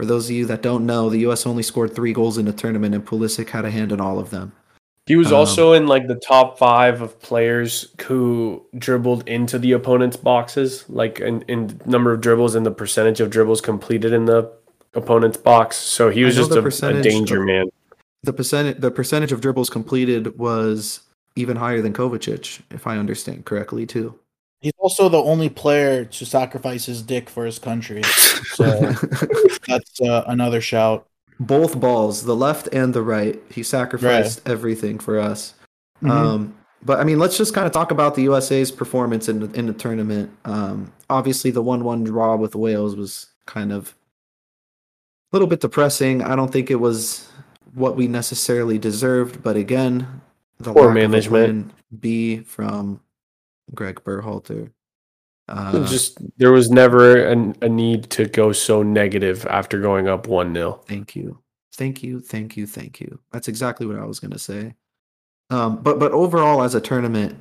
For 0.00 0.06
those 0.06 0.30
of 0.30 0.30
you 0.30 0.46
that 0.46 0.62
don't 0.62 0.86
know, 0.86 1.10
the 1.10 1.26
US 1.28 1.44
only 1.44 1.62
scored 1.62 1.94
three 1.94 2.14
goals 2.14 2.38
in 2.38 2.46
the 2.46 2.54
tournament, 2.54 2.94
and 2.94 3.04
Pulisic 3.04 3.50
had 3.50 3.66
a 3.66 3.70
hand 3.70 3.92
in 3.92 4.00
all 4.00 4.18
of 4.18 4.30
them. 4.30 4.52
He 5.04 5.14
was 5.14 5.26
Um, 5.26 5.34
also 5.34 5.74
in 5.74 5.88
like 5.88 6.08
the 6.08 6.14
top 6.14 6.58
five 6.58 7.02
of 7.02 7.20
players 7.20 7.86
who 8.04 8.64
dribbled 8.78 9.28
into 9.28 9.58
the 9.58 9.72
opponent's 9.72 10.16
boxes, 10.16 10.86
like 10.88 11.20
in, 11.20 11.42
in 11.48 11.82
number 11.84 12.14
of 12.14 12.22
dribbles 12.22 12.54
and 12.54 12.64
the 12.64 12.70
percentage 12.70 13.20
of 13.20 13.28
dribbles 13.28 13.60
completed 13.60 14.14
in 14.14 14.24
the 14.24 14.50
opponent's 14.94 15.36
box. 15.36 15.76
So 15.76 16.08
he 16.08 16.24
was 16.24 16.34
just 16.34 16.52
a, 16.52 16.86
a 16.86 17.02
danger 17.02 17.44
man. 17.44 17.66
The 18.22 18.32
percentage, 18.32 18.80
the 18.80 18.90
percentage 18.90 19.32
of 19.32 19.42
dribbles 19.42 19.68
completed 19.68 20.38
was 20.38 21.00
even 21.36 21.58
higher 21.58 21.82
than 21.82 21.92
Kovacic, 21.92 22.62
if 22.70 22.86
I 22.86 22.96
understand 22.96 23.44
correctly, 23.44 23.84
too. 23.84 24.18
He's 24.60 24.72
also 24.78 25.08
the 25.08 25.18
only 25.22 25.48
player 25.48 26.04
to 26.04 26.26
sacrifice 26.26 26.84
his 26.86 27.02
dick 27.02 27.30
for 27.30 27.46
his 27.46 27.58
country. 27.58 28.02
So 28.02 28.66
that's 29.66 30.00
uh, 30.02 30.24
another 30.26 30.60
shout. 30.60 31.06
both 31.38 31.80
balls, 31.80 32.24
the 32.24 32.36
left 32.36 32.68
and 32.72 32.92
the 32.92 33.02
right. 33.02 33.40
He 33.50 33.62
sacrificed 33.62 34.46
everything 34.46 34.98
for 34.98 35.18
us. 35.18 35.54
Mhm. 36.02 36.10
Um, 36.10 36.54
but 36.82 36.98
I 37.00 37.04
mean, 37.04 37.18
let's 37.18 37.36
just 37.38 37.54
kind 37.54 37.66
of 37.66 37.72
talk 37.72 37.90
about 37.90 38.14
the 38.14 38.22
USA's 38.22 38.70
performance 38.70 39.28
in 39.28 39.40
the, 39.40 39.50
in 39.58 39.66
the 39.66 39.72
tournament. 39.72 40.30
Um, 40.44 40.92
obviously, 41.08 41.50
the 41.50 41.62
one-one 41.62 42.04
draw 42.04 42.36
with 42.36 42.54
Wales 42.54 42.96
was 42.96 43.26
kind 43.46 43.72
of 43.72 43.94
a 45.32 45.36
little 45.36 45.48
bit 45.48 45.60
depressing. 45.60 46.22
I 46.22 46.36
don't 46.36 46.50
think 46.52 46.70
it 46.70 46.76
was 46.80 47.28
what 47.74 47.96
we 47.96 48.08
necessarily 48.08 48.78
deserved, 48.78 49.42
but 49.42 49.56
again, 49.56 50.20
the 50.58 50.72
Poor 50.72 50.86
lack 50.86 50.90
of 50.90 50.96
a 50.96 51.08
management. 51.08 51.68
plan 51.68 51.72
B 52.00 52.38
from 52.40 53.00
Greg 53.74 54.02
Berhalter. 54.04 54.70
Uh, 55.48 55.84
just 55.88 56.18
there 56.38 56.52
was 56.52 56.70
never 56.70 57.26
an, 57.26 57.56
a 57.60 57.68
need 57.68 58.08
to 58.10 58.26
go 58.26 58.52
so 58.52 58.82
negative 58.84 59.44
after 59.46 59.80
going 59.80 60.06
up 60.06 60.28
one 60.28 60.54
0 60.54 60.80
Thank 60.86 61.16
you. 61.16 61.40
Thank 61.74 62.02
you. 62.02 62.20
Thank 62.20 62.56
you. 62.56 62.66
Thank 62.66 63.00
you. 63.00 63.18
That's 63.32 63.48
exactly 63.48 63.86
what 63.86 63.98
I 63.98 64.04
was 64.04 64.20
going 64.20 64.30
to 64.30 64.38
say. 64.38 64.74
Um, 65.50 65.82
but 65.82 65.98
but 65.98 66.12
overall 66.12 66.62
as 66.62 66.74
a 66.74 66.80
tournament, 66.80 67.36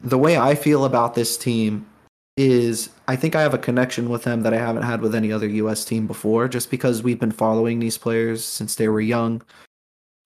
the 0.00 0.18
way 0.18 0.38
I 0.38 0.54
feel 0.54 0.86
about 0.86 1.14
this 1.14 1.36
team 1.36 1.86
is 2.36 2.88
I 3.06 3.16
think 3.16 3.34
I 3.34 3.42
have 3.42 3.52
a 3.52 3.58
connection 3.58 4.08
with 4.08 4.22
them 4.22 4.42
that 4.42 4.54
I 4.54 4.58
haven't 4.58 4.84
had 4.84 5.02
with 5.02 5.14
any 5.14 5.30
other 5.30 5.46
US 5.46 5.84
team 5.84 6.06
before 6.06 6.48
just 6.48 6.70
because 6.70 7.02
we've 7.02 7.20
been 7.20 7.32
following 7.32 7.78
these 7.78 7.98
players 7.98 8.42
since 8.42 8.76
they 8.76 8.88
were 8.88 9.00
young. 9.00 9.42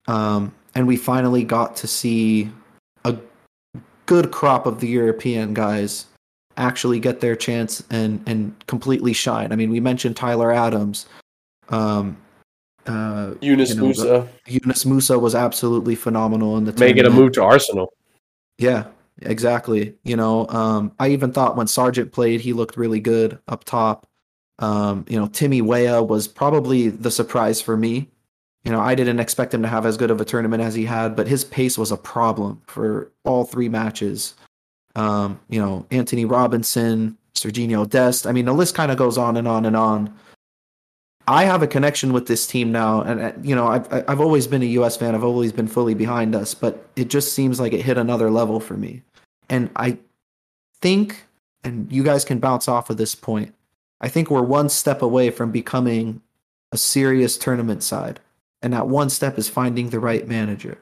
Um, 0.07 0.53
and 0.75 0.87
we 0.87 0.95
finally 0.95 1.43
got 1.43 1.75
to 1.77 1.87
see 1.87 2.51
a 3.03 3.17
good 4.05 4.31
crop 4.31 4.65
of 4.65 4.79
the 4.79 4.87
European 4.87 5.53
guys 5.53 6.05
actually 6.57 6.99
get 6.99 7.19
their 7.19 7.35
chance 7.35 7.83
and 7.89 8.21
and 8.25 8.55
completely 8.67 9.13
shine. 9.13 9.51
I 9.51 9.55
mean, 9.55 9.69
we 9.69 9.79
mentioned 9.79 10.15
Tyler 10.15 10.51
Adams. 10.51 11.05
Um, 11.69 12.17
uh, 12.85 13.33
Yunus 13.41 13.69
You 13.69 13.75
know, 13.75 13.81
Musa 13.83 14.27
Yunus 14.47 14.85
Musa 14.85 15.17
was 15.17 15.33
absolutely 15.35 15.95
phenomenal 15.95 16.57
in 16.57 16.65
the 16.65 16.73
making 16.73 17.05
a 17.05 17.09
move 17.09 17.33
to 17.33 17.43
Arsenal. 17.43 17.93
Yeah, 18.57 18.85
exactly. 19.21 19.95
You 20.03 20.15
know, 20.15 20.47
um, 20.47 20.91
I 20.99 21.09
even 21.09 21.31
thought 21.31 21.57
when 21.57 21.67
Sargent 21.67 22.11
played, 22.11 22.41
he 22.41 22.53
looked 22.53 22.77
really 22.77 22.99
good 22.99 23.39
up 23.47 23.63
top. 23.63 24.07
Um, 24.59 25.05
you 25.09 25.19
know, 25.19 25.27
Timmy 25.27 25.61
Weah 25.61 26.01
was 26.01 26.27
probably 26.27 26.89
the 26.89 27.11
surprise 27.11 27.61
for 27.61 27.75
me. 27.75 28.09
You 28.65 28.71
know, 28.71 28.79
I 28.79 28.95
didn't 28.95 29.19
expect 29.19 29.53
him 29.53 29.61
to 29.61 29.67
have 29.67 29.85
as 29.85 29.95
good 29.95 30.11
of 30.11 30.19
a 30.19 30.25
tournament 30.25 30.63
as 30.63 30.73
he 30.73 30.85
had, 30.85 31.15
but 31.15 31.27
his 31.27 31.43
pace 31.43 31.77
was 31.77 31.91
a 31.91 31.97
problem 31.97 32.61
for 32.65 33.11
all 33.23 33.45
three 33.45 33.69
matches. 33.69 34.33
Um, 34.95 35.39
you 35.49 35.59
know, 35.59 35.85
Antonee 35.91 36.25
Robinson, 36.25 37.17
Serginho 37.35 37.87
Dest. 37.87 38.25
I 38.25 38.31
mean, 38.31 38.45
the 38.45 38.53
list 38.53 38.73
kind 38.73 38.91
of 38.91 38.97
goes 38.97 39.17
on 39.17 39.37
and 39.37 39.47
on 39.47 39.65
and 39.65 39.75
on. 39.75 40.13
I 41.27 41.45
have 41.45 41.63
a 41.63 41.67
connection 41.67 42.13
with 42.13 42.27
this 42.27 42.45
team 42.45 42.71
now, 42.71 43.01
and 43.01 43.19
uh, 43.19 43.31
you 43.41 43.55
know, 43.55 43.67
I've 43.67 43.91
I've 44.07 44.21
always 44.21 44.47
been 44.47 44.61
a 44.61 44.67
U.S. 44.77 44.95
fan. 44.95 45.15
I've 45.15 45.23
always 45.23 45.51
been 45.51 45.67
fully 45.67 45.93
behind 45.95 46.35
us, 46.35 46.53
but 46.53 46.87
it 46.95 47.09
just 47.09 47.33
seems 47.33 47.59
like 47.59 47.73
it 47.73 47.81
hit 47.81 47.97
another 47.97 48.29
level 48.29 48.59
for 48.59 48.75
me. 48.75 49.01
And 49.49 49.69
I 49.75 49.97
think, 50.81 51.25
and 51.63 51.91
you 51.91 52.03
guys 52.03 52.25
can 52.25 52.39
bounce 52.39 52.67
off 52.67 52.89
of 52.89 52.97
this 52.97 53.15
point. 53.15 53.53
I 54.01 54.07
think 54.07 54.29
we're 54.29 54.43
one 54.43 54.69
step 54.69 55.01
away 55.01 55.31
from 55.31 55.51
becoming 55.51 56.21
a 56.71 56.77
serious 56.77 57.37
tournament 57.37 57.81
side, 57.81 58.19
and 58.61 58.73
that 58.73 58.87
one 58.87 59.09
step 59.09 59.37
is 59.37 59.49
finding 59.49 59.89
the 59.89 59.99
right 59.99 60.27
manager. 60.27 60.79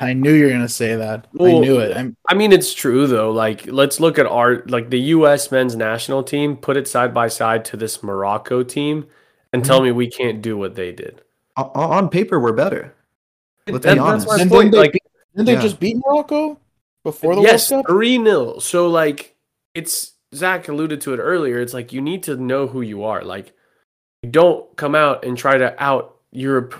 I 0.00 0.14
knew 0.14 0.32
you 0.32 0.44
were 0.44 0.50
gonna 0.50 0.68
say 0.68 0.96
that. 0.96 1.26
I 1.38 1.52
knew 1.58 1.78
it. 1.78 1.96
I'm, 1.96 2.16
I 2.28 2.34
mean, 2.34 2.52
it's 2.52 2.72
true 2.72 3.06
though. 3.06 3.30
Like, 3.30 3.66
let's 3.66 4.00
look 4.00 4.18
at 4.18 4.26
our 4.26 4.64
like 4.66 4.90
the 4.90 5.00
U.S. 5.00 5.50
men's 5.50 5.76
national 5.76 6.22
team. 6.22 6.56
Put 6.56 6.76
it 6.76 6.88
side 6.88 7.12
by 7.12 7.28
side 7.28 7.64
to 7.66 7.76
this 7.76 8.02
Morocco 8.02 8.62
team, 8.62 9.06
and 9.52 9.64
tell 9.64 9.78
mm-hmm. 9.78 9.86
me 9.86 9.92
we 9.92 10.10
can't 10.10 10.40
do 10.40 10.56
what 10.56 10.74
they 10.74 10.90
did. 10.92 11.20
O- 11.56 11.70
on 11.74 12.08
paper, 12.08 12.40
we're 12.40 12.52
better. 12.52 12.94
Let's 13.68 13.84
That- 13.84 13.94
be 13.94 14.00
that's 14.00 14.00
honest. 14.00 14.26
my 14.26 14.38
And 14.40 14.50
point. 14.50 14.64
then 14.64 14.70
they 14.72 14.78
Like, 14.78 14.92
beat- 14.92 15.02
didn't 15.34 15.46
they 15.46 15.52
Yeah. 15.54 15.60
just 15.60 15.80
beat 15.80 15.96
Morocco 15.98 16.58
before 17.02 17.34
the 17.36 17.42
yes, 17.42 17.70
World 17.70 17.86
Cup? 17.86 17.94
three 17.94 18.16
0 18.16 18.58
So 18.58 18.88
like, 18.88 19.36
it's 19.74 20.12
Zach 20.34 20.68
alluded 20.68 21.00
to 21.02 21.14
it 21.14 21.18
earlier. 21.18 21.60
It's 21.60 21.74
like 21.74 21.92
you 21.92 22.00
need 22.00 22.22
to 22.24 22.36
know 22.36 22.66
who 22.66 22.80
you 22.80 23.04
are. 23.04 23.22
Like, 23.22 23.52
you 24.22 24.30
don't 24.30 24.74
come 24.76 24.94
out 24.94 25.24
and 25.24 25.36
try 25.36 25.58
to 25.58 25.80
out 25.82 26.13
Europe 26.34 26.74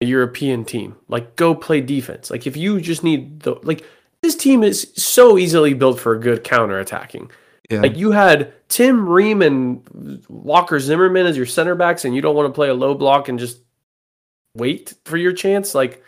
a 0.00 0.06
European 0.06 0.64
team. 0.64 0.96
Like, 1.08 1.36
go 1.36 1.54
play 1.54 1.82
defense. 1.82 2.30
Like, 2.30 2.46
if 2.46 2.56
you 2.56 2.80
just 2.80 3.04
need 3.04 3.40
the 3.40 3.56
like, 3.62 3.84
this 4.22 4.34
team 4.34 4.62
is 4.62 4.92
so 4.96 5.36
easily 5.36 5.74
built 5.74 6.00
for 6.00 6.14
a 6.14 6.20
good 6.20 6.42
counter 6.44 6.78
attacking. 6.78 7.30
Yeah. 7.70 7.80
Like 7.80 7.96
you 7.96 8.10
had 8.10 8.52
Tim 8.68 9.08
Ream 9.08 9.42
and 9.42 10.24
Walker 10.28 10.80
Zimmerman 10.80 11.26
as 11.26 11.36
your 11.36 11.46
center 11.46 11.76
backs, 11.76 12.04
and 12.04 12.14
you 12.14 12.20
don't 12.20 12.34
want 12.34 12.48
to 12.48 12.52
play 12.52 12.68
a 12.68 12.74
low 12.74 12.94
block 12.94 13.28
and 13.28 13.38
just 13.38 13.60
wait 14.56 14.94
for 15.04 15.16
your 15.16 15.32
chance. 15.32 15.74
Like 15.74 16.02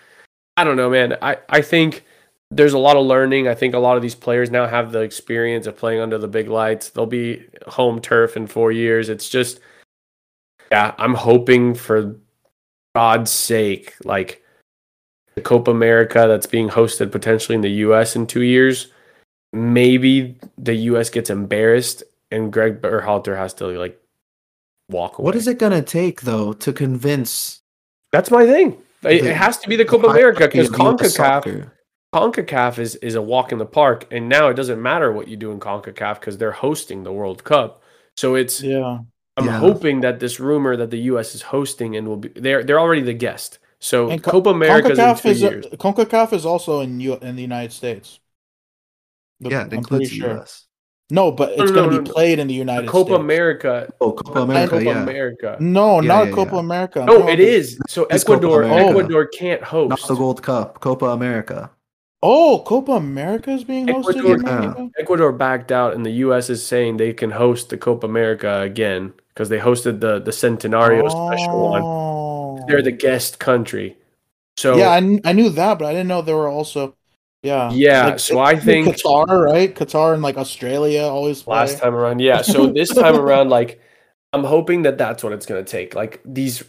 I 0.56 0.64
don't 0.64 0.76
know, 0.76 0.90
man. 0.90 1.16
I, 1.22 1.38
I 1.48 1.62
think 1.62 2.04
there's 2.50 2.74
a 2.74 2.78
lot 2.78 2.96
of 2.96 3.06
learning. 3.06 3.48
I 3.48 3.54
think 3.54 3.74
a 3.74 3.78
lot 3.78 3.96
of 3.96 4.02
these 4.02 4.14
players 4.14 4.50
now 4.50 4.66
have 4.66 4.92
the 4.92 5.00
experience 5.00 5.66
of 5.66 5.76
playing 5.76 6.00
under 6.00 6.18
the 6.18 6.28
big 6.28 6.48
lights. 6.48 6.90
They'll 6.90 7.06
be 7.06 7.46
home 7.66 8.00
turf 8.00 8.36
in 8.36 8.46
four 8.46 8.72
years. 8.72 9.08
It's 9.08 9.28
just, 9.28 9.60
yeah, 10.70 10.94
I'm 10.98 11.14
hoping 11.14 11.74
for 11.74 12.18
God's 12.94 13.30
sake, 13.30 13.94
like 14.04 14.42
the 15.34 15.40
Copa 15.40 15.70
America 15.70 16.26
that's 16.28 16.46
being 16.46 16.68
hosted 16.68 17.10
potentially 17.10 17.54
in 17.56 17.62
the 17.62 17.70
US 17.86 18.16
in 18.16 18.26
two 18.26 18.42
years, 18.42 18.88
maybe 19.52 20.36
the 20.58 20.74
US 20.74 21.10
gets 21.10 21.30
embarrassed 21.30 22.02
and 22.30 22.52
Greg 22.52 22.80
Berhalter 22.80 23.36
has 23.36 23.54
to 23.54 23.66
like 23.66 23.98
walk 24.90 25.18
away. 25.18 25.24
What 25.24 25.36
is 25.36 25.48
it 25.48 25.58
gonna 25.58 25.82
take 25.82 26.22
though 26.22 26.52
to 26.54 26.72
convince? 26.72 27.60
That's 28.10 28.30
my 28.30 28.46
thing. 28.46 28.72
It, 29.04 29.22
the- 29.22 29.30
it 29.30 29.36
has 29.36 29.58
to 29.58 29.68
be 29.68 29.76
the 29.76 29.84
Copa 29.84 30.08
America 30.08 30.46
because 30.48 30.70
hierarchy 30.70 30.96
of 30.96 31.10
US 31.10 31.16
CONCACAF? 31.16 31.70
CONCACAF 32.14 32.78
is, 32.78 32.96
is 32.96 33.14
a 33.14 33.22
walk 33.22 33.52
in 33.52 33.58
the 33.58 33.64
park, 33.66 34.06
and 34.10 34.28
now 34.28 34.48
it 34.48 34.54
doesn't 34.54 34.80
matter 34.82 35.12
what 35.12 35.28
you 35.28 35.36
do 35.36 35.50
in 35.50 35.58
CONCACAF 35.58 36.20
because 36.20 36.36
they're 36.36 36.52
hosting 36.52 37.02
the 37.04 37.12
World 37.12 37.42
Cup. 37.42 37.82
So 38.18 38.34
it's 38.34 38.62
Yeah. 38.62 38.98
I'm 39.36 39.46
Yeah. 39.46 39.58
hoping 39.58 40.00
that 40.02 40.20
this 40.20 40.38
rumor 40.38 40.76
that 40.76 40.90
the 40.90 40.98
U.S. 41.12 41.34
is 41.34 41.42
hosting 41.42 41.96
and 41.96 42.06
will 42.06 42.18
be 42.18 42.28
they're 42.28 42.62
they're 42.64 42.80
already 42.80 43.02
the 43.02 43.14
guest. 43.14 43.58
So 43.78 44.10
And 44.10 44.22
Co- 44.22 44.32
Copa 44.32 44.50
America 44.50 44.90
in 44.90 44.96
CONCACAF 44.96 45.22
two 45.22 45.28
is 45.28 45.40
years. 45.42 45.66
CONCACAF 45.66 46.32
is 46.32 46.44
also 46.46 46.80
in 46.80 47.00
U- 47.00 47.18
in 47.20 47.34
the 47.36 47.42
United 47.42 47.72
States. 47.72 48.20
The- 49.40 49.50
Yeah, 49.50 49.60
it 49.60 49.62
I'm 49.62 49.68
pretty 49.68 49.76
includes 49.78 50.10
the 50.10 50.16
sure. 50.16 50.38
US. 50.38 50.66
No, 51.10 51.30
but 51.30 51.50
it's 51.50 51.70
no, 51.70 51.74
going 51.74 51.90
no, 51.90 51.96
to 51.96 52.02
be 52.02 52.08
no. 52.08 52.12
played 52.14 52.38
in 52.38 52.46
the 52.46 52.54
The 52.54 52.58
United 52.58 52.88
Copa 52.88 53.08
States. 53.10 53.20
America. 53.20 53.92
Oh, 54.00 54.12
Copa 54.12 54.40
America, 54.42 54.70
Copa 54.78 54.84
yeah. 54.84 55.02
America. 55.02 55.56
No, 55.60 56.00
Yeah, 56.00 56.08
not 56.08 56.26
yeah, 56.28 56.34
Copa 56.34 56.54
yeah. 56.54 56.60
America. 56.60 57.00
Oh, 57.02 57.04
no, 57.04 57.18
talking 57.20 57.40
it. 57.40 57.76
So 57.88 58.04
It's 58.08 58.22
Ecuador 58.22 58.64
Ecuador 58.64 59.26
can't 59.26 59.62
host. 59.62 59.90
Not 59.90 60.00
the 60.08 60.14
Gold 60.14 60.42
Cup, 60.42 60.80
Copa 60.80 61.06
America. 61.06 61.70
Oh, 62.22 62.62
Copa 62.64 62.92
America 62.92 63.50
is 63.50 63.64
being 63.64 63.88
hosted 63.88 64.16
Ecuador- 64.18 64.36
in 64.36 64.46
Yeah. 64.46 64.86
Ecuador 64.98 65.32
backed 65.32 65.72
out, 65.72 65.94
and 65.94 66.06
the 66.06 66.12
U.S. 66.26 66.48
is 66.48 66.64
saying 66.64 66.96
they 66.98 67.12
can 67.12 67.32
host 67.32 67.68
the 67.70 67.76
Copa 67.76 68.06
America 68.06 68.60
again 68.60 69.12
because 69.34 69.48
they 69.48 69.58
hosted 69.58 70.00
the 70.00 70.18
the 70.20 70.30
Centenario 70.30 71.08
special 71.10 71.70
one. 71.70 71.82
Oh. 71.82 72.64
They're 72.68 72.82
the 72.82 72.92
guest 72.92 73.38
country. 73.38 73.96
So 74.56 74.76
yeah, 74.76 74.90
I, 74.90 75.20
I 75.24 75.32
knew 75.32 75.48
that, 75.50 75.78
but 75.78 75.86
I 75.86 75.92
didn't 75.92 76.08
know 76.08 76.22
there 76.22 76.36
were 76.36 76.48
also. 76.48 76.94
Yeah. 77.42 77.72
Yeah, 77.72 78.16
so 78.16 78.38
I 78.38 78.56
think- 78.56 78.86
Qatar, 78.86 79.44
right? 79.44 79.74
Qatar 79.74 80.14
and 80.14 80.22
like 80.22 80.36
Australia 80.36 81.02
always 81.02 81.42
play. 81.42 81.56
last 81.56 81.78
time 81.78 81.94
around, 81.94 82.20
yeah. 82.20 82.40
So 82.42 82.66
this 82.72 82.94
time 82.94 83.16
around, 83.16 83.48
like 83.48 83.80
I'm 84.32 84.44
hoping 84.44 84.82
that 84.82 84.96
that's 84.96 85.24
what 85.24 85.32
it's 85.32 85.44
gonna 85.46 85.64
take. 85.64 85.94
Like 85.96 86.20
these, 86.24 86.62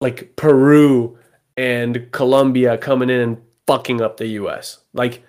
like 0.00 0.34
Peru 0.34 1.16
and 1.56 2.10
Colombia 2.10 2.76
coming 2.76 3.08
in 3.08 3.20
and 3.20 3.36
fucking 3.68 4.00
up 4.00 4.16
the 4.16 4.26
U.S. 4.40 4.78
Like 4.92 5.22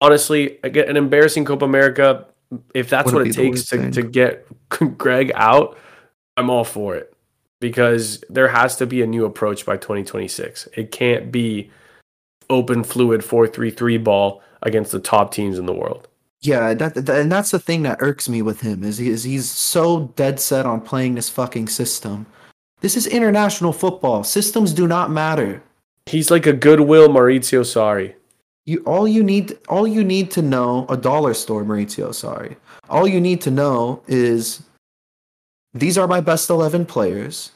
honestly, 0.00 0.58
again, 0.62 0.88
an 0.88 0.96
embarrassing 0.96 1.44
Copa 1.44 1.64
America. 1.66 2.26
If 2.74 2.88
that's 2.88 3.12
Wouldn't 3.12 3.36
what 3.36 3.38
it 3.38 3.40
be 3.40 3.50
takes 3.50 3.68
to, 3.68 3.76
thing. 3.76 3.92
to 3.92 4.02
get 4.02 4.46
Greg 4.98 5.32
out, 5.34 5.76
I'm 6.36 6.50
all 6.50 6.64
for 6.64 6.94
it 6.96 7.14
because 7.60 8.24
there 8.30 8.48
has 8.48 8.76
to 8.76 8.86
be 8.86 9.02
a 9.02 9.06
new 9.06 9.24
approach 9.24 9.66
by 9.66 9.76
2026. 9.76 10.68
It 10.74 10.90
can't 10.90 11.30
be 11.30 11.70
open 12.48 12.82
fluid 12.82 13.20
4-3-3 13.20 14.02
ball 14.02 14.42
against 14.62 14.92
the 14.92 15.00
top 15.00 15.32
teams 15.32 15.58
in 15.58 15.66
the 15.66 15.72
world. 15.72 16.08
Yeah, 16.42 16.72
that, 16.74 16.94
that 16.94 17.08
and 17.08 17.30
that's 17.30 17.50
the 17.50 17.58
thing 17.58 17.82
that 17.82 17.98
irks 18.00 18.28
me 18.28 18.40
with 18.40 18.62
him 18.62 18.82
is, 18.82 18.96
he, 18.96 19.10
is 19.10 19.24
he's 19.24 19.50
so 19.50 20.12
dead 20.16 20.40
set 20.40 20.64
on 20.64 20.80
playing 20.80 21.14
this 21.14 21.28
fucking 21.28 21.68
system. 21.68 22.26
This 22.80 22.96
is 22.96 23.06
international 23.06 23.74
football. 23.74 24.24
Systems 24.24 24.72
do 24.72 24.88
not 24.88 25.10
matter. 25.10 25.62
He's 26.06 26.30
like 26.30 26.46
a 26.46 26.54
goodwill 26.54 27.08
Maurizio 27.08 27.60
Sarri. 27.60 28.14
You 28.64 28.82
all 28.86 29.08
you 29.08 29.22
need 29.22 29.58
all 29.68 29.86
you 29.86 30.04
need 30.04 30.30
to 30.32 30.42
know 30.42 30.86
a 30.88 30.96
dollar 30.96 31.34
store 31.34 31.64
Maurizio, 31.64 32.10
Sarri. 32.10 32.56
All 32.88 33.08
you 33.08 33.20
need 33.20 33.40
to 33.42 33.50
know 33.50 34.02
is 34.06 34.62
these 35.74 35.98
are 35.98 36.08
my 36.08 36.20
best 36.20 36.50
11 36.50 36.86
players 36.86 37.52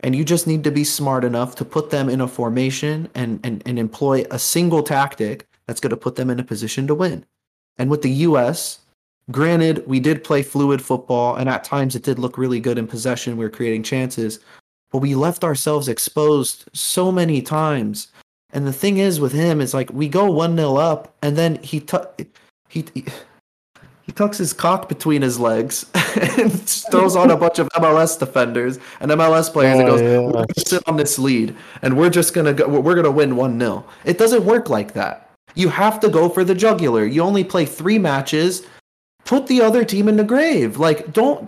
and 0.00 0.14
you 0.14 0.24
just 0.24 0.46
need 0.46 0.62
to 0.64 0.70
be 0.70 0.84
smart 0.84 1.24
enough 1.24 1.54
to 1.56 1.64
put 1.64 1.90
them 1.90 2.08
in 2.08 2.20
a 2.20 2.28
formation 2.28 3.08
and 3.14 3.40
and, 3.44 3.62
and 3.66 3.78
employ 3.78 4.24
a 4.30 4.38
single 4.38 4.82
tactic 4.82 5.46
that's 5.66 5.80
going 5.80 5.90
to 5.90 5.96
put 5.96 6.16
them 6.16 6.30
in 6.30 6.38
a 6.38 6.44
position 6.44 6.86
to 6.86 6.94
win. 6.94 7.24
And 7.78 7.90
with 7.90 8.02
the 8.02 8.10
US, 8.10 8.80
granted 9.30 9.86
we 9.86 10.00
did 10.00 10.22
play 10.22 10.42
fluid 10.42 10.80
football 10.82 11.36
and 11.36 11.48
at 11.48 11.64
times 11.64 11.96
it 11.96 12.02
did 12.02 12.18
look 12.18 12.38
really 12.38 12.60
good 12.60 12.78
in 12.78 12.86
possession, 12.86 13.36
we 13.36 13.44
were 13.44 13.50
creating 13.50 13.82
chances, 13.82 14.38
but 14.90 14.98
we 14.98 15.14
left 15.14 15.44
ourselves 15.44 15.88
exposed 15.88 16.68
so 16.72 17.10
many 17.10 17.42
times 17.42 18.08
and 18.50 18.66
the 18.66 18.72
thing 18.72 18.98
is 18.98 19.20
with 19.20 19.32
him 19.32 19.60
is 19.60 19.74
like 19.74 19.90
we 19.92 20.08
go 20.08 20.30
one 20.30 20.56
0 20.56 20.76
up, 20.76 21.14
and 21.22 21.36
then 21.36 21.56
he 21.62 21.84
he 22.68 22.84
he 22.94 23.04
he 24.06 24.12
tucks 24.12 24.38
his 24.38 24.52
cock 24.52 24.88
between 24.88 25.20
his 25.20 25.40
legs 25.40 25.84
and 26.38 26.52
throws 26.92 27.16
on 27.16 27.32
a 27.32 27.36
bunch 27.36 27.58
of 27.58 27.68
MLS 27.70 28.16
defenders 28.16 28.78
and 29.00 29.10
MLS 29.10 29.52
players 29.52 29.80
and 29.80 29.88
Oh, 29.88 29.92
goes, 29.92 30.00
yeah. 30.00 30.20
"We're 30.20 30.32
gonna 30.32 30.46
sit 30.56 30.82
on 30.88 30.96
this 30.96 31.18
lead, 31.18 31.56
and 31.82 31.96
we're 31.98 32.10
just 32.10 32.32
gonna 32.32 32.52
go. 32.52 32.68
We're 32.68 32.94
gonna 32.94 33.10
win 33.10 33.34
one 33.34 33.58
0 33.58 33.84
It 34.04 34.16
doesn't 34.16 34.44
work 34.44 34.70
like 34.70 34.92
that. 34.92 35.28
You 35.56 35.70
have 35.70 35.98
to 36.00 36.08
go 36.08 36.28
for 36.28 36.44
the 36.44 36.54
jugular. 36.54 37.04
You 37.04 37.22
only 37.22 37.42
play 37.42 37.64
three 37.66 37.98
matches. 37.98 38.64
Put 39.24 39.48
the 39.48 39.60
other 39.60 39.84
team 39.84 40.08
in 40.08 40.16
the 40.16 40.22
grave. 40.24 40.76
Like, 40.76 41.12
don't. 41.12 41.46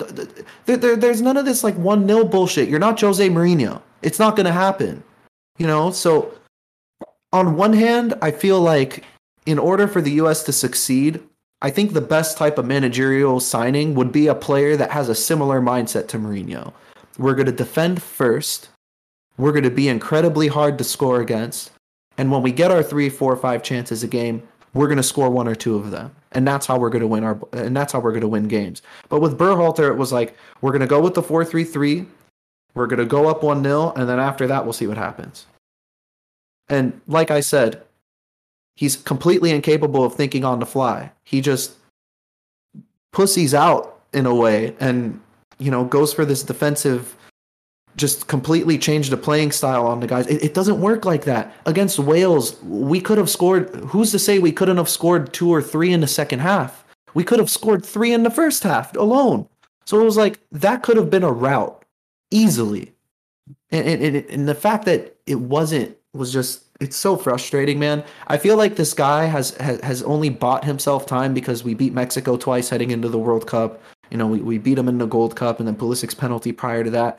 There, 0.66 0.76
there, 0.76 0.96
there's 0.96 1.22
none 1.22 1.36
of 1.36 1.44
this 1.44 1.62
like 1.62 1.76
one 1.76 2.08
0 2.08 2.24
bullshit. 2.24 2.68
You're 2.68 2.80
not 2.80 3.00
Jose 3.00 3.28
Mourinho. 3.28 3.80
It's 4.02 4.18
not 4.18 4.34
gonna 4.34 4.50
happen. 4.52 5.04
You 5.58 5.68
know. 5.68 5.92
So 5.92 6.34
on 7.32 7.54
one 7.54 7.72
hand, 7.72 8.14
I 8.20 8.32
feel 8.32 8.60
like 8.60 9.04
in 9.46 9.60
order 9.60 9.86
for 9.86 10.00
the 10.02 10.10
US 10.22 10.42
to 10.44 10.52
succeed, 10.52 11.20
I 11.60 11.70
think 11.70 11.92
the 11.92 12.00
best 12.00 12.38
type 12.38 12.56
of 12.56 12.66
managerial 12.66 13.40
signing 13.40 13.94
would 13.94 14.12
be 14.12 14.28
a 14.28 14.34
player 14.34 14.76
that 14.76 14.92
has 14.92 15.08
a 15.08 15.14
similar 15.14 15.60
mindset 15.60 16.06
to 16.08 16.18
Mourinho. 16.18 16.72
We're 17.18 17.34
going 17.34 17.46
to 17.46 17.52
defend 17.52 18.00
first. 18.00 18.68
We're 19.36 19.52
going 19.52 19.64
to 19.64 19.70
be 19.70 19.88
incredibly 19.88 20.48
hard 20.48 20.78
to 20.78 20.84
score 20.84 21.20
against. 21.20 21.72
And 22.16 22.30
when 22.30 22.42
we 22.42 22.52
get 22.52 22.70
our 22.70 22.82
three, 22.82 23.08
four, 23.08 23.36
five 23.36 23.62
chances 23.62 24.04
a 24.04 24.08
game, 24.08 24.46
we're 24.74 24.86
going 24.86 24.98
to 24.98 25.02
score 25.02 25.30
one 25.30 25.48
or 25.48 25.54
two 25.54 25.74
of 25.76 25.90
them. 25.90 26.14
And 26.32 26.46
that's 26.46 26.66
how 26.66 26.78
we're 26.78 26.90
going 26.90 27.02
to 27.02 27.08
win 27.08 27.24
our 27.24 27.40
and 27.52 27.76
that's 27.76 27.92
how 27.92 28.00
we're 28.00 28.10
going 28.10 28.20
to 28.20 28.28
win 28.28 28.48
games. 28.48 28.82
But 29.08 29.20
with 29.20 29.38
Berhalter, 29.38 29.88
it 29.88 29.96
was 29.96 30.12
like 30.12 30.36
we're 30.60 30.72
going 30.72 30.80
to 30.80 30.86
go 30.86 31.00
with 31.00 31.14
the 31.14 31.22
4-3-3. 31.22 32.06
We're 32.74 32.86
going 32.86 32.98
to 32.98 33.06
go 33.06 33.28
up 33.28 33.40
1-0 33.40 33.96
and 33.96 34.08
then 34.08 34.20
after 34.20 34.46
that 34.46 34.64
we'll 34.64 34.74
see 34.74 34.86
what 34.86 34.98
happens. 34.98 35.46
And 36.68 37.00
like 37.06 37.30
I 37.30 37.40
said, 37.40 37.82
he's 38.78 38.94
completely 38.94 39.50
incapable 39.50 40.04
of 40.04 40.14
thinking 40.14 40.44
on 40.44 40.60
the 40.60 40.64
fly. 40.64 41.10
He 41.24 41.40
just 41.40 41.72
pussies 43.12 43.52
out 43.52 44.00
in 44.12 44.24
a 44.24 44.32
way 44.32 44.76
and, 44.78 45.20
you 45.58 45.68
know, 45.68 45.82
goes 45.82 46.12
for 46.12 46.24
this 46.24 46.44
defensive, 46.44 47.16
just 47.96 48.28
completely 48.28 48.78
change 48.78 49.10
the 49.10 49.16
playing 49.16 49.50
style 49.50 49.84
on 49.84 49.98
the 49.98 50.06
guys. 50.06 50.28
It, 50.28 50.44
it 50.44 50.54
doesn't 50.54 50.80
work 50.80 51.04
like 51.04 51.24
that. 51.24 51.52
Against 51.66 51.98
Wales, 51.98 52.62
we 52.62 53.00
could 53.00 53.18
have 53.18 53.28
scored. 53.28 53.74
Who's 53.86 54.12
to 54.12 54.18
say 54.20 54.38
we 54.38 54.52
couldn't 54.52 54.76
have 54.76 54.88
scored 54.88 55.32
two 55.32 55.52
or 55.52 55.60
three 55.60 55.92
in 55.92 56.00
the 56.00 56.06
second 56.06 56.38
half? 56.38 56.84
We 57.14 57.24
could 57.24 57.40
have 57.40 57.50
scored 57.50 57.84
three 57.84 58.12
in 58.12 58.22
the 58.22 58.30
first 58.30 58.62
half 58.62 58.94
alone. 58.94 59.48
So 59.86 60.00
it 60.00 60.04
was 60.04 60.16
like 60.16 60.38
that 60.52 60.84
could 60.84 60.96
have 60.96 61.10
been 61.10 61.24
a 61.24 61.32
route 61.32 61.84
easily. 62.30 62.92
And, 63.72 63.88
and, 63.88 64.02
and, 64.04 64.16
and 64.30 64.48
the 64.48 64.54
fact 64.54 64.84
that 64.84 65.16
it 65.26 65.40
wasn't 65.40 65.97
was 66.14 66.32
just 66.32 66.64
it's 66.80 66.96
so 66.96 67.16
frustrating, 67.16 67.78
man. 67.78 68.04
I 68.28 68.38
feel 68.38 68.56
like 68.56 68.76
this 68.76 68.94
guy 68.94 69.24
has, 69.24 69.50
has 69.56 69.80
has 69.80 70.02
only 70.04 70.28
bought 70.28 70.64
himself 70.64 71.06
time 71.06 71.34
because 71.34 71.64
we 71.64 71.74
beat 71.74 71.92
Mexico 71.92 72.36
twice 72.36 72.68
heading 72.68 72.90
into 72.90 73.08
the 73.08 73.18
World 73.18 73.46
Cup. 73.46 73.80
You 74.10 74.16
know, 74.16 74.26
we, 74.26 74.40
we 74.40 74.58
beat 74.58 74.74
them 74.74 74.88
in 74.88 74.98
the 74.98 75.06
Gold 75.06 75.36
Cup 75.36 75.58
and 75.58 75.66
then 75.66 75.76
Pulisic's 75.76 76.14
penalty 76.14 76.52
prior 76.52 76.84
to 76.84 76.90
that. 76.90 77.18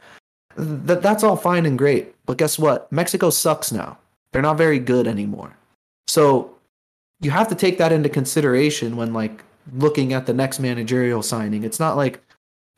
That 0.55 1.01
that's 1.01 1.23
all 1.23 1.35
fine 1.35 1.65
and 1.65 1.77
great. 1.77 2.15
But 2.25 2.37
guess 2.37 2.57
what? 2.57 2.91
Mexico 2.91 3.29
sucks 3.29 3.71
now. 3.71 3.97
They're 4.31 4.41
not 4.41 4.57
very 4.57 4.79
good 4.79 5.07
anymore. 5.07 5.55
So 6.07 6.55
you 7.21 7.31
have 7.31 7.47
to 7.49 7.55
take 7.55 7.77
that 7.77 7.91
into 7.91 8.09
consideration 8.09 8.95
when 8.95 9.13
like 9.13 9.43
looking 9.73 10.13
at 10.13 10.25
the 10.25 10.33
next 10.33 10.59
managerial 10.59 11.21
signing. 11.21 11.63
It's 11.63 11.79
not 11.79 11.97
like 11.97 12.21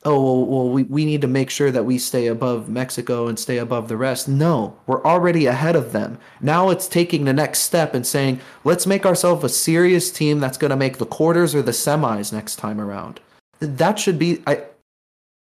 oh 0.04 0.22
well, 0.22 0.46
well 0.46 0.68
we, 0.68 0.82
we 0.84 1.04
need 1.04 1.20
to 1.20 1.26
make 1.26 1.50
sure 1.50 1.70
that 1.70 1.84
we 1.84 1.98
stay 1.98 2.26
above 2.26 2.68
mexico 2.68 3.28
and 3.28 3.38
stay 3.38 3.58
above 3.58 3.88
the 3.88 3.96
rest. 3.96 4.28
No 4.28 4.76
we're 4.86 5.04
already 5.04 5.46
ahead 5.46 5.76
of 5.76 5.92
them. 5.92 6.18
Now 6.40 6.70
it's 6.70 6.88
taking 6.88 7.24
the 7.24 7.32
next 7.32 7.60
step 7.60 7.94
and 7.94 8.06
saying 8.06 8.40
let's 8.64 8.86
make 8.86 9.06
ourselves 9.06 9.44
a 9.44 9.48
serious 9.48 10.10
team 10.10 10.40
that's 10.40 10.58
going 10.58 10.70
to 10.70 10.76
make 10.76 10.98
the 10.98 11.06
quarters 11.06 11.54
or 11.54 11.62
the 11.62 11.72
semis 11.72 12.32
next 12.32 12.56
time 12.56 12.80
around. 12.80 13.20
That 13.60 13.98
should 13.98 14.18
be 14.18 14.42
i 14.46 14.62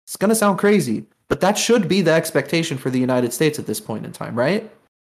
it's 0.07 0.17
going 0.17 0.29
to 0.29 0.37
sound 0.37 0.59
crazy 0.59 1.05
but 1.29 1.41
that 1.41 1.59
should 1.59 1.89
be 1.89 2.01
the 2.01 2.13
expectation 2.13 2.79
for 2.79 2.91
the 2.91 3.01
united 3.01 3.33
states 3.33 3.59
at 3.59 3.67
this 3.67 3.81
point 3.81 4.05
in 4.07 4.13
time 4.13 4.37
right? 4.37 4.71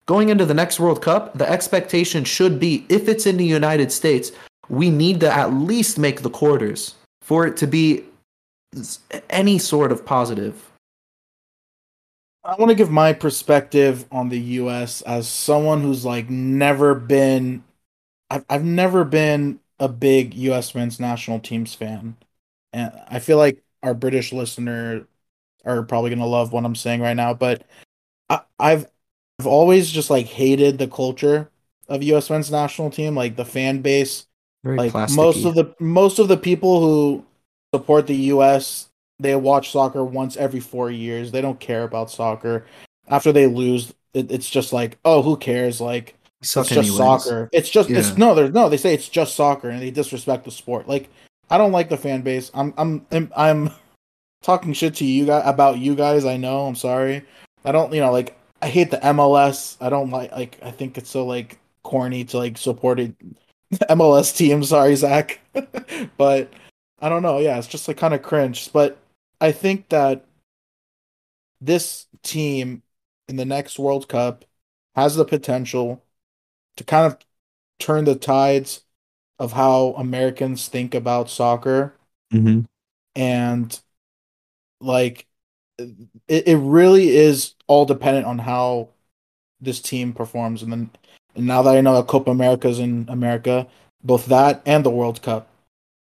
Going 0.07 0.31
into 0.31 0.45
the 0.45 0.55
next 0.55 0.79
world 0.81 1.03
cup 1.03 1.37
the 1.37 1.49
expectation 1.49 2.25
should 2.25 2.61
be 2.61 2.87
if 2.89 3.09
it's 3.09 3.27
in 3.27 3.37
the 3.37 3.47
united 3.47 3.91
states 3.91 4.33
we 4.69 4.91
need 4.91 5.21
to 5.21 5.33
at 5.33 5.53
least 5.53 5.99
make 5.99 6.23
the 6.23 6.31
quarters 6.31 6.95
for 7.21 7.47
it 7.47 7.57
to 7.59 7.67
be 7.67 8.05
any 9.31 9.59
sort 9.59 9.93
of 9.93 10.05
positive. 10.05 10.71
I 12.45 12.57
want 12.57 12.71
to 12.71 12.75
give 12.75 12.91
my 12.91 13.13
perspective 13.13 14.07
on 14.11 14.29
the 14.29 14.41
U.S. 14.41 15.01
as 15.03 15.29
someone 15.29 15.81
who's 15.81 16.05
like 16.05 16.29
never 16.29 16.95
been. 16.95 17.63
I've 18.31 18.45
I've 18.49 18.65
never 18.65 19.05
been 19.05 19.61
a 19.79 19.89
big 19.89 20.35
U.S. 20.35 20.75
men's 20.75 20.99
national 20.99 21.39
teams 21.41 21.75
fan, 21.75 22.17
and 22.73 22.93
I 23.09 23.21
feel 23.21 23.39
like 23.39 23.63
our 23.83 23.95
British 23.95 24.33
listener 24.33 25.07
are 25.65 25.83
probably 25.85 26.11
gonna 26.11 26.27
love 26.27 26.53
what 26.53 26.65
I'm 26.65 26.75
saying 26.75 27.01
right 27.01 27.17
now. 27.17 27.33
But 27.33 27.63
I, 28.29 28.41
I've 28.59 28.87
I've 29.39 29.47
always 29.47 29.91
just 29.91 30.11
like 30.11 30.27
hated 30.27 30.79
the 30.79 30.89
culture 30.89 31.49
of 31.89 32.03
U.S. 32.03 32.29
men's 32.29 32.51
national 32.51 32.91
team, 32.91 33.15
like 33.15 33.37
the 33.37 33.45
fan 33.45 33.83
base. 33.83 34.27
Very 34.65 34.79
like 34.79 34.93
plasticky. 34.93 35.17
most 35.17 35.45
of 35.45 35.55
the 35.55 35.75
most 35.79 36.19
of 36.19 36.27
the 36.29 36.37
people 36.37 36.81
who 36.81 37.25
support 37.75 38.07
the 38.07 38.17
U.S. 38.17 38.89
they 39.19 39.35
watch 39.37 39.71
soccer 39.71 40.05
once 40.05 40.37
every 40.37 40.61
four 40.61 40.91
years. 40.91 41.31
They 41.31 41.41
don't 41.41 41.61
care 41.61 41.85
about 41.85 42.11
soccer. 42.11 42.67
After 43.09 43.33
they 43.33 43.47
lose, 43.47 43.93
it, 44.15 44.31
it's 44.31 44.49
just 44.49 44.73
like, 44.73 44.99
oh, 45.05 45.23
who 45.23 45.37
cares? 45.37 45.81
Like 45.81 46.17
it's 46.41 46.53
just 46.55 46.73
anyways. 46.73 46.97
soccer. 46.97 47.49
It's 47.53 47.71
just 47.71 47.89
it's 47.91 48.17
no, 48.19 48.35
there's 48.35 48.53
no. 48.53 48.69
They 48.69 48.77
say 48.77 48.95
it's 48.95 49.09
just 49.09 49.35
soccer, 49.35 49.71
and 49.71 49.81
they 49.81 49.91
disrespect 49.91 50.45
the 50.45 50.51
sport. 50.51 50.89
Like 50.89 51.09
I 51.51 51.59
don't 51.59 51.73
like 51.73 51.89
the 51.89 51.97
fan 51.97 52.23
base. 52.23 52.51
I'm 52.53 52.75
I'm 52.77 53.07
I'm, 53.11 53.33
I'm 53.37 53.71
talking 54.43 54.73
shit 54.73 54.97
to 54.97 55.05
you 55.05 55.27
guys 55.27 55.43
about 55.47 55.79
you 55.79 55.95
guys. 55.95 56.25
I 56.25 56.37
know. 56.37 56.67
I'm 56.67 56.75
sorry. 56.75 57.25
I 57.65 57.73
don't. 57.73 57.93
You 57.93 58.01
know, 58.01 58.13
like 58.13 58.37
I 58.61 58.69
hate 58.69 58.91
the 58.91 58.99
MLS. 58.99 59.77
I 59.81 59.89
don't 59.89 60.11
like. 60.11 60.33
Like 60.33 60.59
I 60.63 60.73
think 60.73 60.99
it's 60.99 61.11
so 61.11 61.25
like 61.25 61.59
corny 61.85 62.25
to 62.25 62.39
like 62.39 62.59
support 62.59 63.01
a 63.01 63.15
MLS 63.91 64.37
team. 64.37 64.65
Sorry, 64.65 64.97
Zach, 64.97 65.41
but 66.17 66.53
I 67.03 67.09
don't 67.09 67.23
know. 67.23 67.39
Yeah, 67.39 67.59
it's 67.59 67.67
just 67.67 67.89
like 67.89 67.97
kind 67.99 68.15
of 68.15 68.23
cringe. 68.23 68.73
But 68.73 68.97
I 69.41 69.53
think 69.53 69.89
that 69.91 70.25
this 71.61 72.07
team 72.23 72.83
in 73.29 73.37
the 73.37 73.45
next 73.45 73.79
World 73.79 74.09
Cup 74.09 74.45
has 74.95 75.17
the 75.17 75.25
potential 75.25 76.03
to 76.77 76.85
kind 76.85 77.07
of 77.07 77.19
turn 77.79 78.05
the 78.05 78.15
tides 78.17 78.83
of 79.39 79.53
how 79.53 79.95
Americans 79.99 80.69
think 80.69 80.95
about 80.95 81.31
soccer 81.31 81.95
Mhm. 82.33 82.67
and 83.15 83.81
like 84.81 85.27
it, 85.79 86.49
it 86.49 86.57
really 86.59 87.11
is 87.11 87.55
all 87.67 87.85
dependent 87.85 88.27
on 88.27 88.39
how 88.41 88.89
this 89.61 89.81
team 89.81 90.13
performs 90.13 90.63
and 90.63 90.73
then 90.73 90.91
and 91.35 91.47
now 91.47 91.63
that 91.63 91.77
I 91.77 91.81
know 91.81 91.95
that 91.95 92.09
Copa 92.09 92.31
America's 92.31 92.79
in 92.79 93.07
America, 93.09 93.67
both 94.05 94.27
that 94.27 94.63
and 94.67 94.85
the 94.85 94.91
World 94.91 95.23
Cup. 95.23 95.49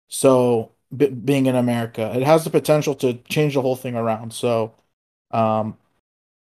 So 0.09 0.73
b- 0.97 1.09
being 1.09 1.47
in 1.47 1.57
America, 1.57 2.13
it 2.17 2.23
has 2.25 2.45
the 2.45 2.51
potential 2.51 2.95
to 2.97 3.15
change 3.29 3.55
the 3.55 3.63
whole 3.63 3.77
thing 3.77 3.95
around. 3.97 4.33
So 4.33 4.75
um 5.33 5.77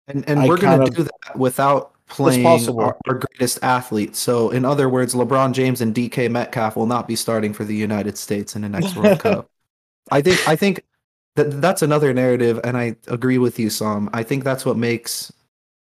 And 0.08 0.28
and 0.28 0.40
I 0.40 0.48
we're 0.48 0.58
gonna 0.58 0.90
do 0.90 1.04
that 1.04 1.36
without 1.38 1.94
playing 2.08 2.70
our, 2.80 2.98
our 3.08 3.14
greatest 3.16 3.60
athlete. 3.64 4.16
So 4.16 4.50
in 4.50 4.66
other 4.66 4.90
words, 4.90 5.14
LeBron 5.14 5.54
James 5.54 5.82
and 5.82 5.94
DK 5.94 6.28
Metcalf 6.28 6.76
will 6.76 6.88
not 6.88 7.08
be 7.08 7.16
starting 7.16 7.54
for 7.54 7.64
the 7.64 7.76
United 7.76 8.18
States 8.18 8.56
in 8.56 8.64
the 8.64 8.70
next 8.70 8.96
World 8.96 9.20
Cup. 9.20 9.50
I 10.12 10.22
think 10.22 10.48
I 10.48 10.56
think 10.56 10.84
that 11.36 11.62
that's 11.62 11.82
another 11.82 12.14
narrative, 12.14 12.60
and 12.64 12.78
I 12.78 12.96
agree 13.08 13.38
with 13.38 13.60
you, 13.60 13.70
Sam. 13.70 14.10
I 14.14 14.24
think 14.24 14.44
that's 14.44 14.66
what 14.66 14.78
makes 14.78 15.32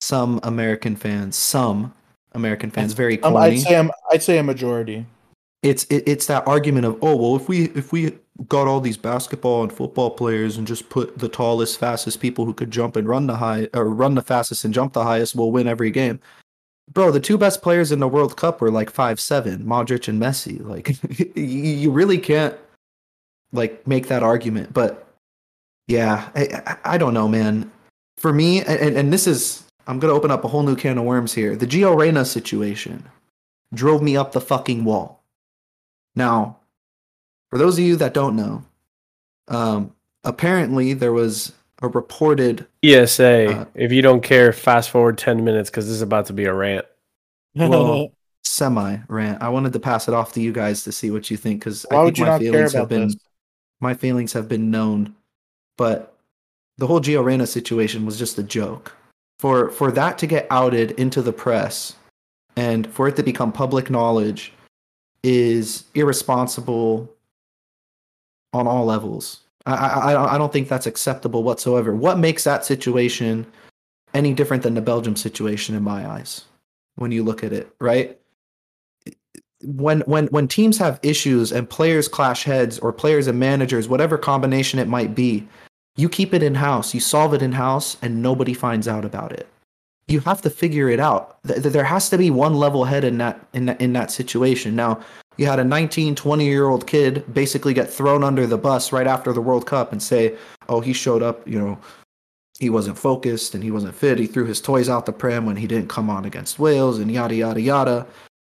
some 0.00 0.40
American 0.42 0.96
fans, 0.96 1.36
some 1.36 1.94
American 2.32 2.70
fans, 2.70 2.92
very 2.92 3.22
um. 3.22 3.36
I'd 3.36 3.58
say 3.58 3.76
I'm, 3.76 3.90
I'd 4.12 4.22
say 4.22 4.38
a 4.38 4.42
majority. 4.42 5.06
it's 5.62 5.84
it, 5.84 6.04
it's 6.06 6.26
that 6.26 6.46
argument 6.46 6.86
of 6.86 6.98
oh 7.02 7.16
well 7.16 7.36
if 7.36 7.48
we 7.48 7.64
if 7.70 7.92
we 7.92 8.18
got 8.46 8.68
all 8.68 8.80
these 8.80 8.96
basketball 8.96 9.62
and 9.62 9.72
football 9.72 10.10
players 10.10 10.56
and 10.56 10.66
just 10.66 10.88
put 10.90 11.18
the 11.18 11.28
tallest 11.28 11.78
fastest 11.78 12.20
people 12.20 12.44
who 12.44 12.54
could 12.54 12.70
jump 12.70 12.94
and 12.94 13.08
run 13.08 13.26
the 13.26 13.36
high 13.36 13.68
or 13.74 13.86
run 13.86 14.14
the 14.14 14.22
fastest 14.22 14.64
and 14.64 14.72
jump 14.72 14.92
the 14.92 15.02
highest 15.02 15.34
we'll 15.34 15.50
win 15.50 15.66
every 15.66 15.90
game. 15.90 16.20
Bro 16.92 17.10
the 17.10 17.20
two 17.20 17.36
best 17.36 17.62
players 17.62 17.90
in 17.90 17.98
the 17.98 18.08
world 18.08 18.36
cup 18.36 18.60
were 18.60 18.70
like 18.70 18.90
five 18.90 19.18
seven 19.18 19.64
modric 19.64 20.08
and 20.08 20.22
messi. 20.22 20.64
Like 20.64 20.96
you 21.36 21.90
really 21.90 22.18
can't 22.18 22.54
like 23.52 23.86
make 23.86 24.08
that 24.08 24.22
argument 24.22 24.74
but 24.74 25.08
yeah 25.86 26.28
i, 26.36 26.76
I 26.84 26.98
don't 26.98 27.14
know 27.14 27.28
man. 27.28 27.70
For 28.18 28.32
me 28.32 28.62
and, 28.62 28.96
and 28.96 29.12
this 29.12 29.26
is 29.26 29.64
i'm 29.86 29.98
gonna 29.98 30.12
open 30.12 30.30
up 30.30 30.44
a 30.44 30.48
whole 30.48 30.62
new 30.62 30.76
can 30.76 30.98
of 30.98 31.04
worms 31.04 31.34
here. 31.34 31.56
The 31.56 31.66
gio 31.66 31.96
reyna 31.96 32.24
situation 32.24 33.04
drove 33.74 34.02
me 34.02 34.16
up 34.16 34.32
the 34.32 34.40
fucking 34.40 34.84
wall. 34.84 35.22
Now, 36.14 36.57
for 37.50 37.58
those 37.58 37.78
of 37.78 37.84
you 37.84 37.96
that 37.96 38.14
don't 38.14 38.36
know, 38.36 38.64
um, 39.48 39.94
apparently 40.24 40.94
there 40.94 41.12
was 41.12 41.52
a 41.82 41.88
reported. 41.88 42.66
ESA. 42.82 43.60
Uh, 43.60 43.64
if 43.74 43.92
you 43.92 44.02
don't 44.02 44.22
care, 44.22 44.52
fast 44.52 44.90
forward 44.90 45.18
ten 45.18 45.44
minutes 45.44 45.70
because 45.70 45.86
this 45.86 45.94
is 45.94 46.02
about 46.02 46.26
to 46.26 46.32
be 46.32 46.44
a 46.44 46.54
rant. 46.54 46.86
Well, 47.54 48.12
Semi 48.44 48.98
rant. 49.08 49.42
I 49.42 49.48
wanted 49.48 49.72
to 49.74 49.80
pass 49.80 50.08
it 50.08 50.14
off 50.14 50.32
to 50.32 50.40
you 50.40 50.52
guys 50.52 50.84
to 50.84 50.92
see 50.92 51.10
what 51.10 51.30
you 51.30 51.36
think 51.36 51.60
because 51.60 51.86
I 51.90 52.02
would 52.02 52.16
think 52.16 52.28
my 52.28 52.38
feelings 52.38 52.72
have 52.72 52.88
been 52.88 53.08
this? 53.08 53.16
my 53.80 53.94
feelings 53.94 54.32
have 54.32 54.48
been 54.48 54.70
known, 54.70 55.14
but 55.76 56.16
the 56.78 56.86
whole 56.86 57.00
Gio 57.00 57.24
Reyna 57.24 57.46
situation 57.46 58.06
was 58.06 58.18
just 58.18 58.38
a 58.38 58.42
joke. 58.42 58.94
For 59.38 59.70
for 59.70 59.92
that 59.92 60.18
to 60.18 60.26
get 60.26 60.46
outed 60.50 60.92
into 60.92 61.22
the 61.22 61.32
press 61.32 61.94
and 62.56 62.86
for 62.88 63.06
it 63.06 63.16
to 63.16 63.22
become 63.22 63.52
public 63.52 63.88
knowledge 63.88 64.52
is 65.22 65.84
irresponsible 65.94 67.08
on 68.52 68.66
all 68.66 68.84
levels. 68.84 69.40
I, 69.66 69.74
I 69.74 70.34
I- 70.34 70.38
don't 70.38 70.52
think 70.52 70.68
that's 70.68 70.86
acceptable 70.86 71.42
whatsoever. 71.42 71.94
What 71.94 72.18
makes 72.18 72.44
that 72.44 72.64
situation 72.64 73.46
any 74.14 74.32
different 74.32 74.62
than 74.62 74.74
the 74.74 74.80
Belgium 74.80 75.16
situation 75.16 75.74
in 75.74 75.82
my 75.82 76.08
eyes? 76.08 76.44
When 76.96 77.12
you 77.12 77.22
look 77.22 77.44
at 77.44 77.52
it, 77.52 77.72
right? 77.80 78.18
When 79.62 80.00
when 80.02 80.26
when 80.28 80.48
teams 80.48 80.78
have 80.78 81.00
issues 81.02 81.52
and 81.52 81.68
players 81.68 82.08
clash 82.08 82.44
heads 82.44 82.78
or 82.78 82.92
players 82.92 83.26
and 83.26 83.38
managers, 83.38 83.88
whatever 83.88 84.16
combination 84.16 84.78
it 84.78 84.88
might 84.88 85.14
be, 85.14 85.46
you 85.96 86.08
keep 86.08 86.32
it 86.32 86.42
in 86.42 86.54
house, 86.54 86.94
you 86.94 87.00
solve 87.00 87.34
it 87.34 87.42
in 87.42 87.52
house, 87.52 87.96
and 88.02 88.22
nobody 88.22 88.54
finds 88.54 88.86
out 88.88 89.04
about 89.04 89.32
it. 89.32 89.48
You 90.06 90.20
have 90.20 90.40
to 90.42 90.50
figure 90.50 90.88
it 90.88 91.00
out. 91.00 91.42
Th- 91.44 91.60
th- 91.60 91.72
There 91.72 91.84
has 91.84 92.08
to 92.10 92.16
be 92.18 92.30
one 92.30 92.54
level 92.54 92.84
head 92.84 93.04
in 93.04 93.18
that 93.18 93.44
in 93.52 93.66
that, 93.66 93.80
in 93.80 93.92
that 93.92 94.10
situation. 94.10 94.74
Now, 94.76 95.00
you 95.38 95.46
had 95.46 95.60
a 95.60 95.64
19, 95.64 96.14
20 96.14 96.44
year 96.44 96.68
old 96.68 96.86
kid 96.86 97.24
basically 97.32 97.72
get 97.72 97.90
thrown 97.90 98.22
under 98.22 98.46
the 98.46 98.58
bus 98.58 98.92
right 98.92 99.06
after 99.06 99.32
the 99.32 99.40
World 99.40 99.66
Cup 99.66 99.92
and 99.92 100.02
say, 100.02 100.36
"Oh, 100.68 100.80
he 100.80 100.92
showed 100.92 101.22
up, 101.22 101.46
you 101.48 101.58
know, 101.58 101.78
he 102.58 102.68
wasn't 102.68 102.98
focused 102.98 103.54
and 103.54 103.62
he 103.62 103.70
wasn't 103.70 103.94
fit. 103.94 104.18
He 104.18 104.26
threw 104.26 104.44
his 104.44 104.60
toys 104.60 104.88
out 104.88 105.06
the 105.06 105.12
pram 105.12 105.46
when 105.46 105.56
he 105.56 105.68
didn't 105.68 105.88
come 105.88 106.10
on 106.10 106.24
against 106.24 106.58
Wales 106.58 106.98
and 106.98 107.10
yada 107.10 107.34
yada 107.34 107.60
yada." 107.60 108.06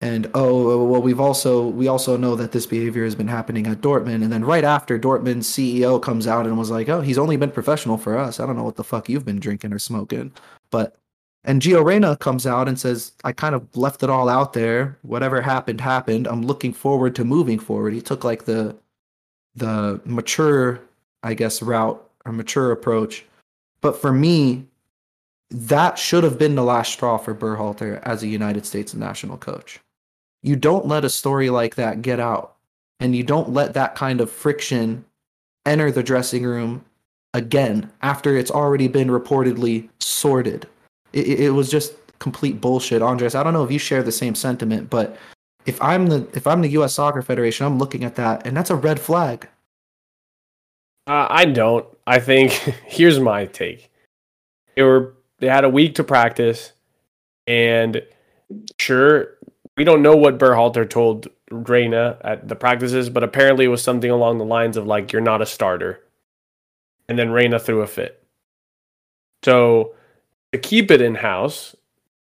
And 0.01 0.29
oh, 0.35 0.85
well, 0.85 1.01
we've 1.01 1.21
also 1.21 1.65
we 1.69 1.87
also 1.87 2.17
know 2.17 2.35
that 2.35 2.51
this 2.51 2.67
behavior 2.67 3.05
has 3.05 3.15
been 3.15 3.29
happening 3.29 3.69
at 3.69 3.81
Dortmund. 3.81 4.25
And 4.25 4.33
then 4.33 4.45
right 4.45 4.65
after 4.65 4.99
Dortmund's 4.99 5.49
CEO 5.49 6.03
comes 6.03 6.27
out 6.27 6.47
and 6.47 6.59
was 6.59 6.71
like, 6.71 6.89
"Oh, 6.89 7.01
he's 7.01 7.19
only 7.19 7.37
been 7.37 7.53
professional 7.53 7.97
for 7.97 8.19
us. 8.19 8.41
I 8.41 8.47
don't 8.47 8.57
know 8.57 8.65
what 8.65 8.77
the 8.77 8.85
fuck 8.85 9.09
you've 9.09 9.25
been 9.25 9.39
drinking 9.41 9.73
or 9.73 9.79
smoking." 9.79 10.33
But 10.71 10.97
and 11.45 11.61
Gio 11.61 11.85
Reyna 11.85 12.17
comes 12.17 12.47
out 12.47 12.69
and 12.69 12.79
says, 12.79 13.13
"I 13.25 13.33
kind 13.33 13.55
of 13.55 13.77
left 13.77 14.03
it 14.03 14.11
all 14.11 14.29
out 14.29 14.53
there. 14.53 14.97
Whatever 15.03 15.41
happened 15.41 15.81
happened. 15.81 16.27
I'm 16.27 16.43
looking 16.43 16.73
forward 16.73 17.15
to 17.17 17.25
moving 17.25 17.59
forward." 17.59 17.95
He 17.95 18.01
took 18.01 18.25
like 18.25 18.45
the 18.45 18.77
the 19.55 20.01
mature, 20.05 20.81
I 21.23 21.35
guess, 21.35 21.63
route 21.63 22.03
or 22.25 22.33
mature 22.33 22.73
approach. 22.73 23.25
But 23.81 24.01
for 24.01 24.13
me, 24.13 24.67
that 25.51 25.99
should 25.99 26.25
have 26.25 26.39
been 26.39 26.55
the 26.55 26.65
last 26.65 26.93
straw 26.93 27.19
for 27.19 27.35
Berhalter 27.35 28.01
as 28.05 28.23
a 28.23 28.29
United 28.29 28.65
States 28.65 28.95
national 28.95 29.37
coach. 29.37 29.81
You 30.43 30.57
don't 30.57 30.87
let 30.87 31.05
a 31.05 31.11
story 31.11 31.51
like 31.51 31.75
that 31.75 32.03
get 32.03 32.19
out, 32.19 32.57
and 33.01 33.15
you 33.15 33.23
don't 33.23 33.51
let 33.51 33.75
that 33.75 33.95
kind 33.95 34.21
of 34.21 34.31
friction 34.31 35.05
enter 35.67 35.91
the 35.91 36.03
dressing 36.03 36.45
room 36.45 36.85
again 37.35 37.91
after 38.01 38.37
it's 38.37 38.51
already 38.51 38.89
been 38.89 39.09
reportedly 39.09 39.89
sorted. 40.01 40.67
It, 41.13 41.41
it- 41.41 41.51
was 41.51 41.71
just 41.71 41.95
complete 42.19 42.61
bullshit, 42.61 43.03
Andres. 43.03 43.35
I 43.35 43.43
don't 43.43 43.53
know 43.53 43.65
if 43.65 43.71
you 43.71 43.79
share 43.79 44.03
the 44.03 44.13
same 44.13 44.35
sentiment, 44.35 44.89
but 44.91 45.17
if 45.67 45.81
I'm 45.83 46.07
the 46.07 46.27
if 46.35 46.47
I'm 46.47 46.61
the 46.63 46.69
U.S. 46.71 46.95
Soccer 46.95 47.23
Federation, 47.23 47.67
I'm 47.67 47.79
looking 47.79 48.05
at 48.05 48.15
that, 48.17 48.47
and 48.47 48.57
that's 48.57 48.71
a 48.71 48.77
red 48.77 48.99
flag. 49.01 49.49
Uh, 51.07 51.27
I 51.29 51.45
don't. 51.47 51.87
I 52.07 52.19
think 52.21 52.53
here's 52.87 53.19
my 53.21 53.47
take. 53.47 53.91
They 54.77 54.83
were 54.83 55.15
they 55.39 55.49
had 55.49 55.65
a 55.65 55.69
week 55.69 55.97
to 55.97 56.05
practice, 56.05 56.73
and 57.47 58.03
sure, 58.81 59.35
we 59.77 59.85
don't 59.85 60.03
know 60.03 60.17
what 60.17 60.39
Berhalter 60.39 60.89
told 60.89 61.29
Reyna 61.51 62.19
at 62.23 62.49
the 62.49 62.55
practices, 62.57 63.11
but 63.11 63.23
apparently 63.25 63.65
it 63.65 63.69
was 63.69 63.83
something 63.83 64.11
along 64.11 64.39
the 64.39 64.45
lines 64.45 64.77
of 64.77 64.87
like, 64.87 65.13
"You're 65.13 65.23
not 65.23 65.43
a 65.43 65.47
starter," 65.47 66.05
and 67.09 67.19
then 67.19 67.31
Reyna 67.33 67.59
threw 67.59 67.83
a 67.83 67.87
fit. 67.87 68.23
So 69.45 69.95
to 70.53 70.59
keep 70.59 70.91
it 70.91 71.01
in 71.01 71.15
house, 71.15 71.75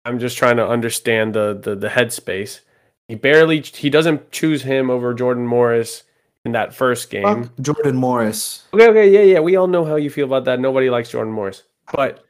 I'm 0.05 0.19
just 0.19 0.39
trying 0.39 0.57
to 0.57 0.67
understand 0.67 1.35
the 1.35 1.59
the 1.61 1.75
the 1.75 1.89
headspace. 1.89 2.61
He 3.09 3.17
barely 3.17 3.61
he 3.61 3.91
doesn't 3.91 4.31
choose 4.31 4.63
him 4.63 4.91
over 4.91 5.13
Jordan 5.15 5.47
Morris 5.47 6.05
in 6.45 6.53
that 6.53 6.75
first 6.75 7.11
game. 7.11 7.45
Fuck 7.45 7.53
Jordan 7.61 7.97
Morris. 7.97 8.65
Okay, 8.73 8.89
okay, 8.89 9.11
yeah, 9.11 9.35
yeah. 9.35 9.41
We 9.41 9.57
all 9.57 9.67
know 9.67 9.85
how 9.85 9.97
you 9.97 10.11
feel 10.11 10.27
about 10.27 10.45
that. 10.47 10.61
Nobody 10.61 10.89
likes 10.91 11.11
Jordan 11.11 11.33
Morris. 11.33 11.65
But 11.93 12.25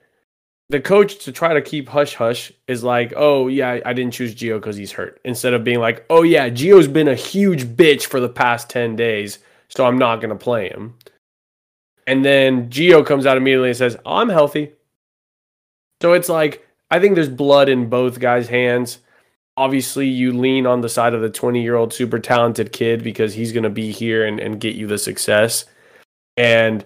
the 0.71 0.81
coach 0.81 1.25
to 1.25 1.33
try 1.33 1.53
to 1.53 1.61
keep 1.61 1.89
hush 1.89 2.15
hush 2.15 2.51
is 2.67 2.83
like, 2.83 3.13
oh 3.17 3.49
yeah, 3.49 3.81
I 3.85 3.93
didn't 3.93 4.15
choose 4.15 4.35
Gio 4.35 4.57
because 4.57 4.77
he's 4.77 4.93
hurt. 4.93 5.21
Instead 5.25 5.53
of 5.53 5.65
being 5.65 5.81
like, 5.81 6.05
oh 6.11 6.23
yeah, 6.23 6.49
Gio's 6.49 6.89
been 6.89 7.09
a 7.09 7.15
huge 7.15 7.65
bitch 7.65 8.07
for 8.07 8.21
the 8.21 8.29
past 8.29 8.71
ten 8.71 8.97
days, 8.97 9.39
so 9.69 9.85
I'm 9.85 9.99
not 9.99 10.21
gonna 10.21 10.37
play 10.37 10.69
him. 10.69 10.95
And 12.07 12.25
then 12.25 12.71
Gio 12.71 13.07
comes 13.07 13.27
out 13.27 13.37
immediately 13.37 13.69
and 13.69 13.77
says, 13.77 13.97
oh, 14.05 14.17
I'm 14.17 14.29
healthy. 14.29 14.73
So 16.03 16.13
it's 16.13 16.29
like 16.29 16.67
I 16.91 16.99
think 16.99 17.15
there's 17.15 17.29
blood 17.29 17.69
in 17.69 17.89
both 17.89 18.21
guys' 18.21 18.49
hands. 18.49 18.99
Obviously, 19.57 20.07
you 20.07 20.33
lean 20.33 20.67
on 20.67 20.81
the 20.81 20.89
side 20.89 21.15
of 21.15 21.21
the 21.21 21.31
20 21.31 21.63
year 21.63 21.77
old 21.77 21.93
super 21.93 22.19
talented 22.19 22.73
kid 22.73 23.05
because 23.05 23.35
he's 23.35 23.53
gonna 23.53 23.71
be 23.71 23.91
here 23.91 24.27
and, 24.27 24.41
and 24.41 24.61
get 24.61 24.75
you 24.75 24.87
the 24.87 24.99
success. 24.99 25.65
And 26.37 26.85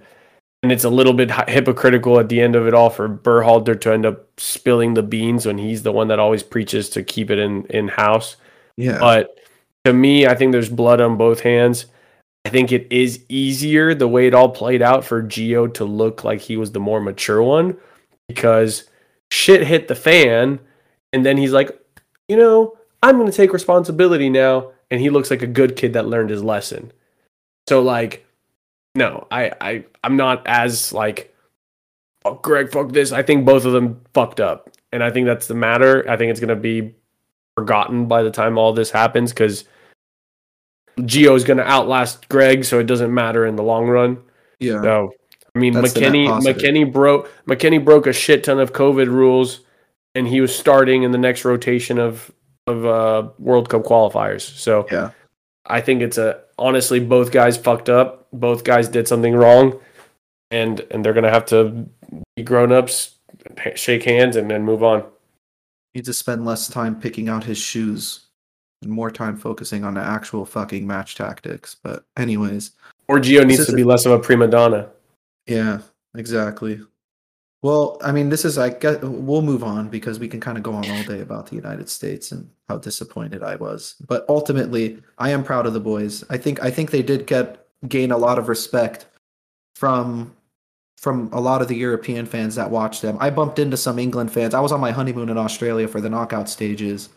and 0.63 0.73
it's 0.73 0.85
a 0.85 0.91
little 0.91 1.13
bit 1.13 1.31
hypocritical 1.49 2.19
at 2.19 2.31
the 2.31 2.41
end 2.41 2.57
of 2.57 2.67
it 2.67 2.73
all 2.73 2.89
for 2.89 3.07
Berhalter 3.07 3.79
to 3.83 3.93
end 3.93 4.07
up 4.07 4.29
spilling 4.41 4.95
the 4.95 5.03
beans 5.03 5.45
when 5.45 5.59
he's 5.59 5.83
the 5.83 5.93
one 5.93 6.09
that 6.09 6.19
always 6.19 6.43
preaches 6.43 6.89
to 6.91 7.03
keep 7.03 7.31
it 7.31 7.39
in 7.39 7.67
in 7.67 7.89
house. 7.89 8.37
Yeah. 8.77 8.99
But 8.99 9.39
to 9.85 9.93
me, 9.93 10.27
I 10.27 10.35
think 10.35 10.53
there's 10.53 10.71
blood 10.71 11.01
on 11.01 11.17
both 11.17 11.41
hands. 11.41 11.87
I 12.47 12.51
think 12.51 12.73
it 12.73 12.87
is 12.91 13.25
easier 13.29 13.95
the 13.95 14.09
way 14.09 14.27
it 14.27 14.35
all 14.35 14.51
played 14.51 14.83
out 14.83 15.05
for 15.05 15.23
Gio 15.23 15.73
to 15.75 15.85
look 15.85 16.25
like 16.25 16.41
he 16.41 16.57
was 16.57 16.73
the 16.73 16.81
more 16.81 17.01
mature 17.01 17.43
one 17.43 17.77
because 18.29 18.85
shit 19.35 19.67
hit 19.67 19.89
the 19.89 19.95
fan 19.95 20.61
and 21.13 21.27
then 21.27 21.37
he's 21.37 21.53
like, 21.53 21.71
"You 22.29 22.37
know, 22.37 22.79
I'm 23.03 23.19
going 23.19 23.31
to 23.31 23.37
take 23.37 23.53
responsibility 23.53 24.31
now." 24.31 24.71
And 24.91 25.01
he 25.01 25.11
looks 25.11 25.31
like 25.31 25.43
a 25.43 25.47
good 25.47 25.77
kid 25.77 25.95
that 25.95 26.07
learned 26.07 26.31
his 26.31 26.45
lesson. 26.45 26.93
So 27.69 27.83
like 27.83 28.25
no, 28.95 29.27
I, 29.31 29.53
I 29.61 29.85
I'm 30.05 30.17
not 30.17 30.47
as 30.47 30.93
like 30.93 31.35
fuck 32.23 32.43
Greg, 32.43 32.71
fuck 32.71 32.93
this. 32.93 33.13
I 33.13 33.23
think 33.23 33.45
both 33.45 33.65
of 33.65 33.73
them 33.73 34.01
fucked 34.13 34.41
up. 34.41 34.71
And 34.93 35.03
I 35.03 35.11
think 35.11 35.27
that's 35.27 35.49
the 35.49 35.55
matter. 35.55 36.09
I 36.09 36.17
think 36.17 36.31
it's 36.31 36.41
gonna 36.41 36.55
be 36.55 36.95
forgotten 37.57 38.07
by 38.07 38.23
the 38.23 38.31
time 38.31 38.57
all 38.57 38.73
this 38.73 38.91
happens 38.91 39.33
because 39.33 39.65
Gio 41.01 41.35
is 41.35 41.45
gonna 41.45 41.63
outlast 41.63 42.29
Greg, 42.29 42.65
so 42.65 42.79
it 42.79 42.87
doesn't 42.87 43.13
matter 43.13 43.47
in 43.47 43.57
the 43.57 43.65
long 43.65 43.89
run. 43.89 44.23
Yeah. 44.61 44.81
So 44.83 45.13
I 45.55 45.59
mean 45.59 45.73
That's 45.73 45.95
McKennie. 45.95 46.27
McKennie 46.43 46.91
broke 46.91 47.31
McKennie 47.47 47.85
broke 47.85 48.07
a 48.07 48.13
shit 48.13 48.45
ton 48.45 48.59
of 48.59 48.73
COVID 48.73 49.07
rules 49.07 49.61
and 50.15 50.27
he 50.27 50.41
was 50.41 50.55
starting 50.55 51.03
in 51.03 51.13
the 51.13 51.19
next 51.19 51.45
rotation 51.45 51.99
of 51.99 52.31
of 52.67 52.87
uh 52.87 53.29
World 53.39 53.69
Cup 53.69 53.83
qualifiers. 53.83 54.43
So 54.43 54.87
Yeah. 54.91 55.11
I 55.67 55.81
think 55.81 56.03
it's 56.03 56.19
a 56.19 56.41
honestly 56.59 57.01
both 57.01 57.31
guys 57.31 57.57
fucked 57.57 57.89
up. 57.89 58.27
Both 58.33 58.65
guys 58.65 58.89
did 58.89 59.09
something 59.09 59.35
wrong, 59.35 59.81
and 60.51 60.81
and 60.91 61.05
they're 61.05 61.13
gonna 61.13 61.31
have 61.31 61.47
to 61.47 61.87
be 62.37 62.43
grown 62.43 62.73
ups, 62.73 63.15
shake 63.75 64.03
hands, 64.03 64.37
and 64.37 64.51
then 64.51 64.63
move 64.63 64.83
on. 64.83 65.05
Need 65.95 66.05
to 66.07 66.13
spend 66.13 66.45
less 66.45 66.69
time 66.69 67.01
picking 67.01 67.29
out 67.29 67.45
his 67.45 67.59
shoes 67.59 68.27
and 68.83 68.91
more 68.91 69.11
time 69.11 69.37
focusing 69.37 69.85
on 69.85 69.95
the 69.95 70.01
actual 70.01 70.45
fucking 70.45 70.87
match 70.87 71.15
tactics. 71.15 71.77
But 71.83 72.05
anyways, 72.17 72.73
Or 73.09 73.19
Gio 73.19 73.47
needs 73.47 73.67
to 73.67 73.73
be 73.73 73.85
less 73.85 74.05
of 74.05 74.13
a 74.13 74.19
prima 74.19 74.49
donna. 74.49 74.89
Yeah, 75.47 75.81
exactly. 76.15 76.81
Well, 77.63 77.97
I 78.05 78.13
mean, 78.13 78.29
this 78.29 78.45
is 78.45 78.59
I 78.59 78.69
guess 78.71 79.01
we'll 79.03 79.41
move 79.41 79.65
on 79.65 79.89
because 79.89 80.19
we 80.19 80.29
can 80.29 80.39
kind 80.39 80.59
of 80.59 80.63
go 80.63 80.75
on 80.75 80.89
all 80.91 81.03
day 81.05 81.21
about 81.21 81.47
the 81.47 81.57
United 81.57 81.89
States 81.89 82.31
and 82.31 82.51
how 82.69 82.77
disappointed 82.77 83.43
I 83.43 83.57
was. 83.57 83.97
But 84.07 84.27
ultimately, 84.29 85.03
I 85.17 85.31
am 85.31 85.43
proud 85.43 85.67
of 85.67 85.73
the 85.73 85.81
boys. 85.81 86.25
I 86.29 86.37
think 86.37 86.63
I 86.63 86.71
think 86.71 86.91
they 86.91 87.03
did 87.03 87.27
get 87.27 87.67
gain 87.89 88.11
a 88.11 88.19
lot 88.19 88.39
of 88.39 88.49
respect 88.49 89.07
from 89.77 90.37
from 90.99 91.29
a 91.33 91.41
lot 91.41 91.61
of 91.61 91.69
the 91.69 91.77
European 91.77 92.27
fans 92.27 92.55
that 92.55 92.71
watched 92.71 93.03
them. 93.03 93.17
I 93.21 93.31
bumped 93.31 93.59
into 93.59 93.77
some 93.77 93.99
England 93.99 94.33
fans. 94.33 94.55
I 94.55 94.61
was 94.61 94.73
on 94.73 94.81
my 94.81 94.91
honeymoon 94.91 95.29
in 95.29 95.37
Australia 95.37 95.89
for 95.89 96.01
the 96.01 96.09
knockout 96.09 96.49
stages. 96.49 97.11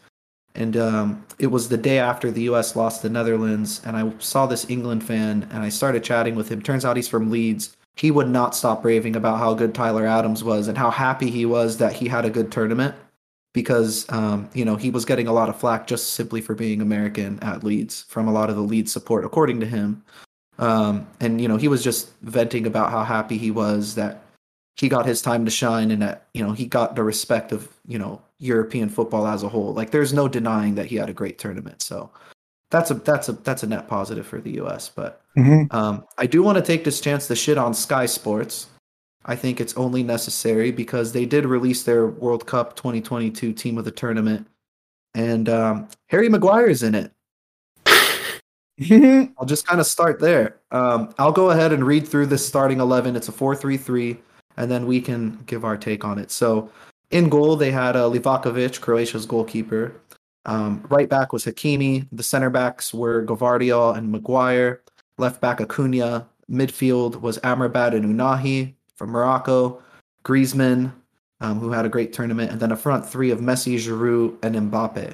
And 0.56 0.76
um, 0.76 1.26
it 1.40 1.48
was 1.48 1.70
the 1.70 1.78
day 1.78 1.99
after 1.99 2.32
the 2.32 2.41
U.S. 2.44 2.76
lost 2.76 3.04
the 3.04 3.10
Netherlands, 3.10 3.80
and 3.86 3.95
I 3.95 4.12
saw 4.18 4.48
this 4.48 4.70
England 4.70 5.04
fan, 5.04 5.48
and 5.52 5.62
I 5.62 5.70
started 5.70 6.04
chatting 6.04 6.36
with 6.36 6.49
him. 6.49 6.62
Turns 6.62 6.84
out 6.84 6.95
he's 6.95 7.08
from 7.08 7.30
Leeds. 7.30 7.77
He 7.98 8.11
would 8.11 8.30
not 8.30 8.56
stop 8.56 8.86
raving 8.86 9.15
about 9.15 9.40
how 9.40 9.53
good 9.53 9.74
Tyler 9.74 10.06
Adams 10.06 10.44
was 10.44 10.68
and 10.68 10.78
how 10.78 10.91
happy 10.91 11.32
he 11.32 11.45
was 11.45 11.78
that 11.78 11.94
he 11.94 12.07
had 12.07 12.26
a 12.26 12.30
good 12.30 12.52
tournament 12.52 12.95
because 13.53 14.06
um, 14.10 14.48
you 14.53 14.64
know 14.64 14.76
he 14.76 14.91
was 14.91 15.03
getting 15.03 15.28
a 15.28 15.34
lot 15.34 15.49
of 15.49 15.60
flack 15.60 15.88
just 15.88 16.14
simply 16.14 16.41
for 16.41 16.53
being 16.53 16.80
American 16.80 17.40
at 17.41 17.64
Leeds 17.64 18.06
from 18.07 18.28
a 18.28 18.32
lot 18.32 18.52
of 18.52 18.56
the 18.56 18.61
Leeds 18.61 18.91
support, 18.91 19.26
according 19.26 19.60
to 19.61 19.65
him. 19.65 20.03
Um, 20.60 21.07
and 21.19 21.41
you 21.41 21.48
know 21.48 21.57
he 21.57 21.68
was 21.68 21.84
just 21.84 22.11
venting 22.22 22.68
about 22.68 22.91
how 22.91 23.03
happy 23.03 23.38
he 23.38 23.49
was 23.49 23.95
that 23.95 24.22
he 24.76 24.90
got 24.90 25.07
his 25.07 25.24
time 25.24 25.44
to 25.45 25.52
shine 25.52 25.90
and 25.90 26.03
that 26.03 26.28
you 26.36 26.44
know 26.44 26.52
he 26.52 26.68
got 26.68 26.95
the 26.95 27.03
respect 27.03 27.52
of 27.52 27.68
you 27.88 27.98
know 27.98 28.22
European 28.38 28.90
football 28.90 29.26
as 29.26 29.41
a 29.41 29.49
whole. 29.49 29.74
Like 29.74 29.90
there's 29.90 30.14
no 30.14 30.28
denying 30.28 30.76
that 30.76 30.86
he 30.86 30.98
had 30.98 31.10
a 31.10 31.14
great 31.14 31.40
tournament. 31.40 31.82
So 31.82 32.11
that's 32.69 32.91
a 32.91 32.95
that's 32.95 33.30
a 33.30 33.34
that's 33.34 33.64
a 33.64 33.68
net 33.68 33.88
positive 33.88 34.26
for 34.26 34.41
the 34.41 34.52
US. 34.61 34.89
But 34.89 35.22
um, 35.72 36.06
I 36.18 36.26
do 36.26 36.44
want 36.44 36.57
to 36.57 36.64
take 36.64 36.84
this 36.84 36.99
chance 36.99 37.27
to 37.27 37.35
shit 37.35 37.57
on 37.57 37.73
Sky 37.73 38.06
Sports. 38.06 38.68
I 39.26 39.35
think 39.35 39.60
it's 39.60 39.76
only 39.76 40.03
necessary 40.03 40.72
because 40.72 41.11
they 41.11 41.26
did 41.26 41.45
release 41.45 41.84
their 41.84 42.07
World 42.07 42.45
Cup 42.45 42.76
2022 42.76 43.53
team 43.53 43.77
of 43.77 43.85
the 43.85 43.91
tournament, 43.91 44.48
and 45.14 45.49
um, 45.49 45.88
Harry 46.07 46.30
Maguire 46.30 46.68
is 46.68 46.84
in 46.84 46.95
it. 46.95 47.11
I'll 49.38 49.45
just 49.45 49.65
kind 49.65 49.81
of 49.81 49.88
start 49.88 50.19
there. 50.19 50.57
Um, 50.72 51.14
I'll 51.18 51.31
go 51.31 51.49
ahead 51.49 51.73
and 51.73 51.85
read 51.85 52.07
through 52.07 52.27
the 52.27 52.38
starting 52.38 52.80
11. 52.80 53.15
It's 53.15 53.27
a 53.27 53.31
4 53.31 53.56
3 53.56 53.76
3, 53.76 54.18
and 54.57 54.69
then 54.69 54.85
we 54.85 55.02
can 55.02 55.41
give 55.45 55.65
our 55.65 55.77
take 55.77 56.06
on 56.06 56.19
it. 56.19 56.31
So, 56.31 56.69
in 57.10 57.30
goal, 57.30 57.56
they 57.56 57.72
had 57.72 57.95
uh, 57.95 58.10
Livakovic, 58.10 58.80
Croatia's 58.80 59.26
goalkeeper. 59.26 59.95
Um, 60.48 60.86
right 60.90 61.10
back 61.10 61.34
was 61.34 61.45
Hakimi. 61.45 62.07
The 62.11 62.24
center 62.24 62.49
backs 62.49 62.94
were 62.94 63.26
Gvardiol 63.26 63.98
and 63.98 64.11
Maguire. 64.11 64.82
Left 65.18 65.41
back 65.41 65.60
Acuna. 65.60 66.28
Midfield 66.49 67.19
was 67.22 67.38
Amrabat 67.40 67.94
and 67.94 68.06
Ounahi 68.06 68.74
from 68.95 69.10
Morocco. 69.10 69.82
Griezmann, 70.24 70.94
um, 71.41 71.60
who 71.60 71.72
had 71.72 71.86
a 71.86 71.90
great 71.90 72.14
tournament. 72.14 72.52
And 72.52 72.60
then 72.61 72.72
a 72.72 72.78
front 72.78 73.06
three 73.06 73.30
of 73.30 73.40
Messi, 73.40 73.76
Giroud, 73.76 74.38
and 74.44 74.72
Mbappe. 74.72 75.14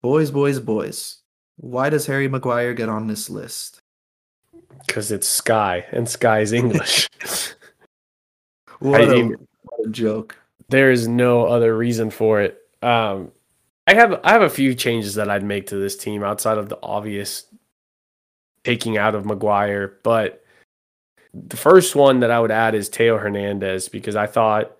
Boys, 0.00 0.30
boys, 0.30 0.60
boys. 0.60 1.18
Why 1.56 1.90
does 1.90 2.06
Harry 2.06 2.28
Maguire 2.28 2.74
get 2.74 2.88
on 2.88 3.08
this 3.08 3.28
list? 3.28 3.80
Because 4.86 5.10
it's 5.12 5.28
Sky 5.28 5.84
and 5.92 6.08
Sky's 6.08 6.52
English. 6.52 7.08
What, 8.78 9.00
I 9.00 9.14
a, 9.14 9.24
what 9.28 9.86
a 9.86 9.90
joke. 9.90 10.36
there 10.68 10.90
is 10.90 11.06
no 11.06 11.46
other 11.46 11.76
reason 11.76 12.10
for 12.10 12.40
it. 12.40 12.58
Um, 12.82 13.30
I 13.86 13.94
have 13.94 14.20
I 14.24 14.32
have 14.32 14.42
a 14.42 14.50
few 14.50 14.74
changes 14.74 15.14
that 15.16 15.30
I'd 15.30 15.44
make 15.44 15.66
to 15.68 15.76
this 15.76 15.96
team 15.96 16.22
outside 16.22 16.58
of 16.58 16.68
the 16.68 16.78
obvious 16.82 17.46
taking 18.64 18.96
out 18.96 19.14
of 19.14 19.26
Maguire, 19.26 19.98
but 20.02 20.44
the 21.34 21.56
first 21.56 21.96
one 21.96 22.20
that 22.20 22.30
I 22.30 22.38
would 22.38 22.50
add 22.50 22.74
is 22.74 22.88
Theo 22.88 23.18
Hernandez 23.18 23.88
because 23.88 24.14
I 24.14 24.26
thought 24.26 24.76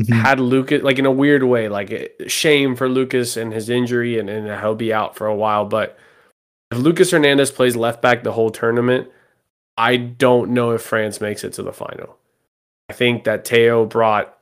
mm-hmm. 0.00 0.12
had 0.12 0.40
Lucas 0.40 0.82
like 0.82 0.98
in 0.98 1.06
a 1.06 1.12
weird 1.12 1.42
way, 1.42 1.68
like 1.68 2.12
shame 2.26 2.74
for 2.74 2.88
Lucas 2.88 3.36
and 3.36 3.52
his 3.52 3.68
injury 3.68 4.18
and, 4.18 4.30
and 4.30 4.46
he'll 4.60 4.74
be 4.74 4.92
out 4.92 5.16
for 5.16 5.26
a 5.26 5.36
while. 5.36 5.66
But 5.66 5.98
if 6.70 6.78
Lucas 6.78 7.10
Hernandez 7.10 7.50
plays 7.50 7.76
left 7.76 8.00
back 8.00 8.22
the 8.22 8.32
whole 8.32 8.50
tournament, 8.50 9.08
I 9.76 9.96
don't 9.96 10.50
know 10.50 10.70
if 10.70 10.82
France 10.82 11.20
makes 11.20 11.44
it 11.44 11.52
to 11.54 11.62
the 11.62 11.72
final. 11.72 12.16
I 12.88 12.94
think 12.94 13.24
that 13.24 13.46
Theo 13.46 13.84
brought 13.84 14.36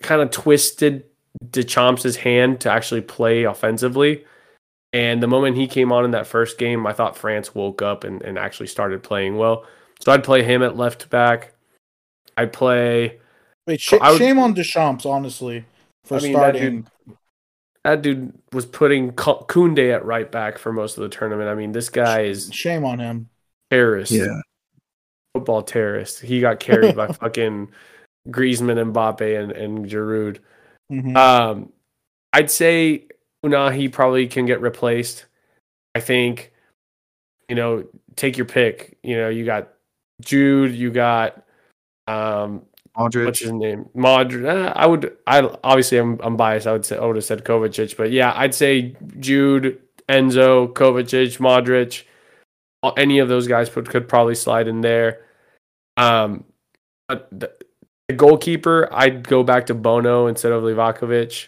kind 0.00 0.22
of 0.22 0.30
twisted 0.30 1.04
Deschamps' 1.50 2.16
hand 2.16 2.60
to 2.60 2.70
actually 2.70 3.00
play 3.02 3.44
offensively. 3.44 4.24
And 4.92 5.22
the 5.22 5.26
moment 5.26 5.56
he 5.56 5.66
came 5.66 5.92
on 5.92 6.04
in 6.04 6.12
that 6.12 6.26
first 6.26 6.56
game, 6.58 6.86
I 6.86 6.92
thought 6.92 7.16
France 7.16 7.54
woke 7.54 7.82
up 7.82 8.04
and, 8.04 8.22
and 8.22 8.38
actually 8.38 8.68
started 8.68 9.02
playing 9.02 9.36
well. 9.36 9.66
So 10.00 10.12
I'd 10.12 10.24
play 10.24 10.42
him 10.42 10.62
at 10.62 10.76
left 10.76 11.10
back. 11.10 11.52
I'd 12.36 12.52
play 12.52 13.18
Wait, 13.66 13.80
sh- 13.80 13.94
I 14.00 14.12
would- 14.12 14.18
shame 14.18 14.38
on 14.38 14.54
Deschamps, 14.54 15.04
honestly, 15.04 15.64
for 16.04 16.16
I 16.16 16.20
mean, 16.20 16.32
that 16.32 16.38
starting. 16.56 16.86
that 17.84 18.00
dude 18.02 18.32
was 18.52 18.64
putting 18.64 19.12
Ku- 19.12 19.44
Koundé 19.46 19.92
at 19.94 20.04
right 20.04 20.30
back 20.30 20.56
for 20.58 20.72
most 20.72 20.96
of 20.96 21.02
the 21.02 21.08
tournament. 21.10 21.48
I 21.50 21.54
mean, 21.54 21.72
this 21.72 21.90
guy 21.90 22.22
is 22.22 22.50
Shame 22.52 22.84
on 22.84 22.98
him. 22.98 23.28
terrorist, 23.70 24.12
Yeah. 24.12 24.40
football 25.34 25.62
terrorist. 25.62 26.20
He 26.20 26.40
got 26.40 26.60
carried 26.60 26.96
by 26.96 27.08
fucking 27.12 27.68
Griezmann, 28.30 28.92
Mbappe, 28.92 29.38
and 29.42 29.52
and 29.52 29.86
Giroud. 29.86 30.38
Mhm. 30.90 31.16
Um, 31.16 31.72
I'd 32.32 32.50
say 32.50 33.06
Ounahi 33.44 33.92
probably 33.92 34.26
can 34.28 34.46
get 34.46 34.60
replaced. 34.60 35.26
I 35.94 36.00
think, 36.00 36.52
you 37.48 37.56
know, 37.56 37.86
take 38.16 38.36
your 38.36 38.46
pick. 38.46 38.98
You 39.02 39.16
know, 39.18 39.28
you 39.28 39.44
got 39.46 39.70
Jude, 40.22 40.74
you 40.74 40.90
got 40.90 41.44
um, 42.08 42.62
Modric. 42.96 43.26
what's 43.26 43.40
his 43.40 43.52
name? 43.52 43.86
Modric. 43.96 44.46
Uh, 44.48 44.72
I 44.76 44.86
would. 44.86 45.16
I 45.26 45.40
obviously 45.64 45.98
I'm 45.98 46.20
I'm 46.22 46.36
biased. 46.36 46.66
I 46.66 46.72
would 46.72 46.86
say 46.86 46.98
I 46.98 47.04
would 47.06 47.16
have 47.16 47.24
said 47.24 47.44
Kovacic, 47.44 47.96
but 47.96 48.10
yeah, 48.12 48.32
I'd 48.36 48.54
say 48.54 48.96
Jude, 49.20 49.80
Enzo, 50.08 50.72
Kovacic, 50.74 51.38
Modric. 51.38 52.04
Any 52.96 53.18
of 53.18 53.28
those 53.28 53.48
guys 53.48 53.68
could 53.68 53.88
could 53.90 54.08
probably 54.08 54.34
slide 54.36 54.68
in 54.68 54.80
there. 54.80 55.22
Um, 55.96 56.44
but 57.08 57.28
the, 57.32 57.52
the 58.08 58.14
goalkeeper, 58.14 58.88
I'd 58.90 59.26
go 59.28 59.42
back 59.42 59.66
to 59.66 59.74
Bono 59.74 60.26
instead 60.26 60.52
of 60.52 60.62
Livakovic. 60.62 61.46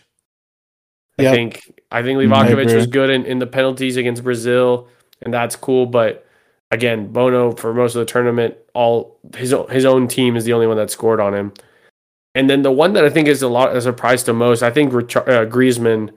I 1.18 1.24
Yep. 1.24 1.34
think 1.34 1.72
I 1.90 2.02
think 2.02 2.18
Mm, 2.18 2.32
I 2.32 2.48
Livakovic 2.48 2.74
was 2.74 2.86
good 2.86 3.10
in, 3.10 3.24
in 3.26 3.38
the 3.38 3.46
penalties 3.46 3.96
against 3.96 4.22
Brazil, 4.22 4.88
and 5.22 5.32
that's 5.34 5.56
cool. 5.56 5.86
But 5.86 6.26
again, 6.70 7.08
Bono 7.12 7.52
for 7.52 7.74
most 7.74 7.94
of 7.94 8.00
the 8.00 8.06
tournament, 8.10 8.56
all 8.74 9.18
his 9.36 9.52
own, 9.52 9.68
his 9.70 9.84
own 9.84 10.06
team 10.06 10.36
is 10.36 10.44
the 10.44 10.52
only 10.52 10.66
one 10.66 10.76
that 10.76 10.90
scored 10.90 11.20
on 11.20 11.34
him. 11.34 11.52
And 12.34 12.48
then 12.48 12.62
the 12.62 12.70
one 12.70 12.92
that 12.92 13.04
I 13.04 13.10
think 13.10 13.26
is 13.26 13.42
a 13.42 13.48
lot 13.48 13.74
a 13.74 13.80
surprise 13.80 14.22
to 14.24 14.32
most, 14.32 14.62
I 14.62 14.70
think 14.70 14.92
Richar- 14.92 15.26
uh, 15.28 15.46
Griezmann 15.46 16.10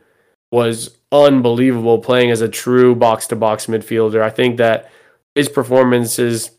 was 0.52 0.96
unbelievable 1.12 1.98
playing 2.00 2.30
as 2.32 2.42
a 2.42 2.48
true 2.48 2.94
box 2.96 3.26
to 3.28 3.36
box 3.36 3.66
midfielder. 3.66 4.22
I 4.22 4.30
think 4.30 4.58
that 4.58 4.92
his 5.36 5.50
performances 5.50 6.52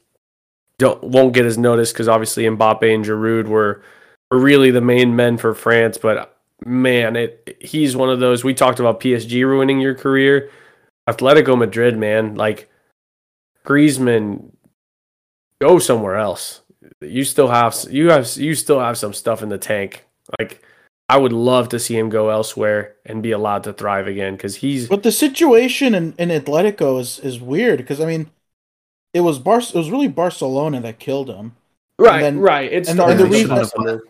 don't 0.78 1.02
won't 1.02 1.34
get 1.34 1.44
as 1.46 1.58
noticed 1.58 1.94
because 1.94 2.08
obviously 2.08 2.44
Mbappe 2.44 2.94
and 2.94 3.04
Giroud 3.04 3.46
were 3.46 3.82
were 4.30 4.38
really 4.38 4.70
the 4.70 4.80
main 4.80 5.14
men 5.16 5.36
for 5.38 5.54
France. 5.54 5.98
But 5.98 6.36
man, 6.64 7.16
it 7.16 7.56
he's 7.60 7.96
one 7.96 8.10
of 8.10 8.20
those. 8.20 8.44
We 8.44 8.54
talked 8.54 8.80
about 8.80 9.00
PSG 9.00 9.44
ruining 9.44 9.80
your 9.80 9.94
career. 9.94 10.50
Atletico 11.08 11.56
Madrid, 11.56 11.98
man, 11.98 12.34
like 12.34 12.70
Griezmann, 13.64 14.52
go 15.60 15.78
somewhere 15.78 16.16
else. 16.16 16.62
You 17.00 17.24
still 17.24 17.48
have 17.48 17.76
you 17.90 18.10
have 18.10 18.36
you 18.36 18.54
still 18.54 18.80
have 18.80 18.98
some 18.98 19.12
stuff 19.12 19.42
in 19.42 19.48
the 19.48 19.58
tank. 19.58 20.04
Like 20.38 20.62
I 21.08 21.18
would 21.18 21.32
love 21.32 21.68
to 21.70 21.78
see 21.78 21.96
him 21.96 22.08
go 22.08 22.30
elsewhere 22.30 22.96
and 23.04 23.22
be 23.22 23.30
allowed 23.30 23.64
to 23.64 23.72
thrive 23.72 24.06
again 24.06 24.36
because 24.36 24.56
he's 24.56 24.88
But 24.88 25.02
the 25.02 25.12
situation 25.12 25.94
in, 25.94 26.14
in 26.18 26.30
Atletico 26.30 26.98
is, 26.98 27.18
is 27.20 27.40
weird 27.40 27.78
because 27.78 28.00
I 28.00 28.06
mean, 28.06 28.30
it 29.14 29.20
was 29.20 29.38
Bar- 29.38 29.60
it 29.60 29.74
was 29.74 29.90
really 29.90 30.08
Barcelona 30.08 30.80
that 30.82 30.98
killed 30.98 31.30
him, 31.30 31.54
right, 31.98 32.20
then- 32.20 32.40
right. 32.40 32.70
It 32.70 32.86
and- 32.88 32.96
started 32.96 33.20
and 33.20 33.20
the 33.20 33.26
reason- 33.26 34.00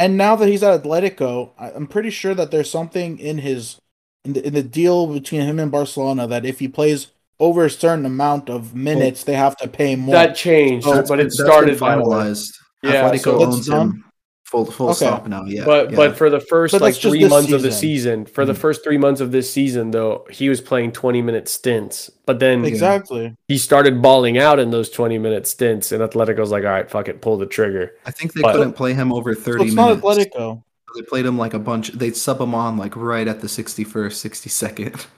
and 0.00 0.16
now 0.16 0.36
that 0.36 0.48
he's 0.48 0.62
at 0.62 0.82
Atletico, 0.82 1.50
I, 1.58 1.70
I'm 1.70 1.86
pretty 1.86 2.10
sure 2.10 2.34
that 2.34 2.50
there's 2.50 2.70
something 2.70 3.18
in 3.18 3.38
his 3.38 3.80
in 4.24 4.32
the, 4.34 4.46
in 4.46 4.52
the 4.54 4.62
deal 4.62 5.06
between 5.06 5.42
him 5.42 5.58
and 5.58 5.70
Barcelona 5.70 6.26
that 6.26 6.44
if 6.44 6.58
he 6.58 6.68
plays 6.68 7.08
over 7.40 7.64
a 7.64 7.70
certain 7.70 8.04
amount 8.04 8.50
of 8.50 8.74
minutes, 8.74 9.22
they 9.24 9.34
have 9.34 9.56
to 9.58 9.68
pay 9.68 9.94
more. 9.96 10.12
that 10.12 10.34
changed, 10.36 10.86
That's 10.86 11.08
but 11.08 11.20
it 11.20 11.32
started 11.32 11.78
that 11.78 11.98
way. 11.98 12.04
finalized. 12.04 12.52
Yeah, 12.82 13.08
Atletico 13.10 13.22
so 13.22 13.44
owns 13.44 13.66
done? 13.66 13.88
him 13.88 14.04
full 14.50 14.64
full 14.64 14.88
Okay. 14.88 14.96
stop 15.06 15.26
now. 15.28 15.44
Yeah, 15.44 15.64
But 15.64 15.90
yeah. 15.90 15.96
but 15.96 16.16
for 16.16 16.30
the 16.30 16.40
first 16.40 16.72
But 16.72 16.80
like 16.80 16.94
three 16.94 17.20
this 17.20 17.30
months 17.30 17.52
of 17.52 17.62
the 17.62 17.70
season. 17.70 18.24
season, 18.24 18.34
for 18.34 18.44
the 18.46 18.54
Mhm. 18.54 18.56
first 18.58 18.82
three 18.82 18.96
months 18.98 19.20
of 19.20 19.30
this 19.30 19.50
season, 19.50 19.90
though, 19.90 20.24
he 20.30 20.48
was 20.48 20.60
playing 20.60 20.92
twenty 20.92 21.20
minute 21.22 21.48
stints. 21.48 22.10
But 22.26 22.38
then 22.40 22.64
exactly. 22.64 23.34
he 23.46 23.58
started 23.58 24.00
balling 24.00 24.38
out 24.38 24.58
in 24.58 24.70
those 24.70 24.88
twenty 24.90 25.18
minute 25.18 25.46
stints, 25.46 25.92
and 25.92 26.02
Atletico's 26.02 26.50
like, 26.50 26.64
all 26.64 26.70
right, 26.70 26.90
fuck 26.90 27.08
it, 27.08 27.20
pull 27.20 27.36
the 27.36 27.46
trigger. 27.46 27.92
I 28.06 28.10
think 28.10 28.32
they 28.32 28.40
but- 28.42 28.52
couldn't 28.54 28.72
play 28.72 28.94
him 28.94 29.12
over 29.12 29.34
So 29.34 29.40
thirty 29.40 29.64
it's 29.66 29.74
not 29.74 30.02
minutes. 30.02 30.04
Atletico. 30.36 30.62
They 30.96 31.02
played 31.02 31.26
him 31.26 31.36
like 31.36 31.52
a 31.52 31.58
bunch. 31.58 31.92
They'd 31.92 32.16
sub 32.16 32.40
him 32.40 32.54
on 32.54 32.78
like 32.78 32.96
right 32.96 33.28
at 33.28 33.40
the 33.40 33.48
sixty 33.48 33.84
first, 33.84 34.20
sixty 34.20 34.48
second. 34.50 34.94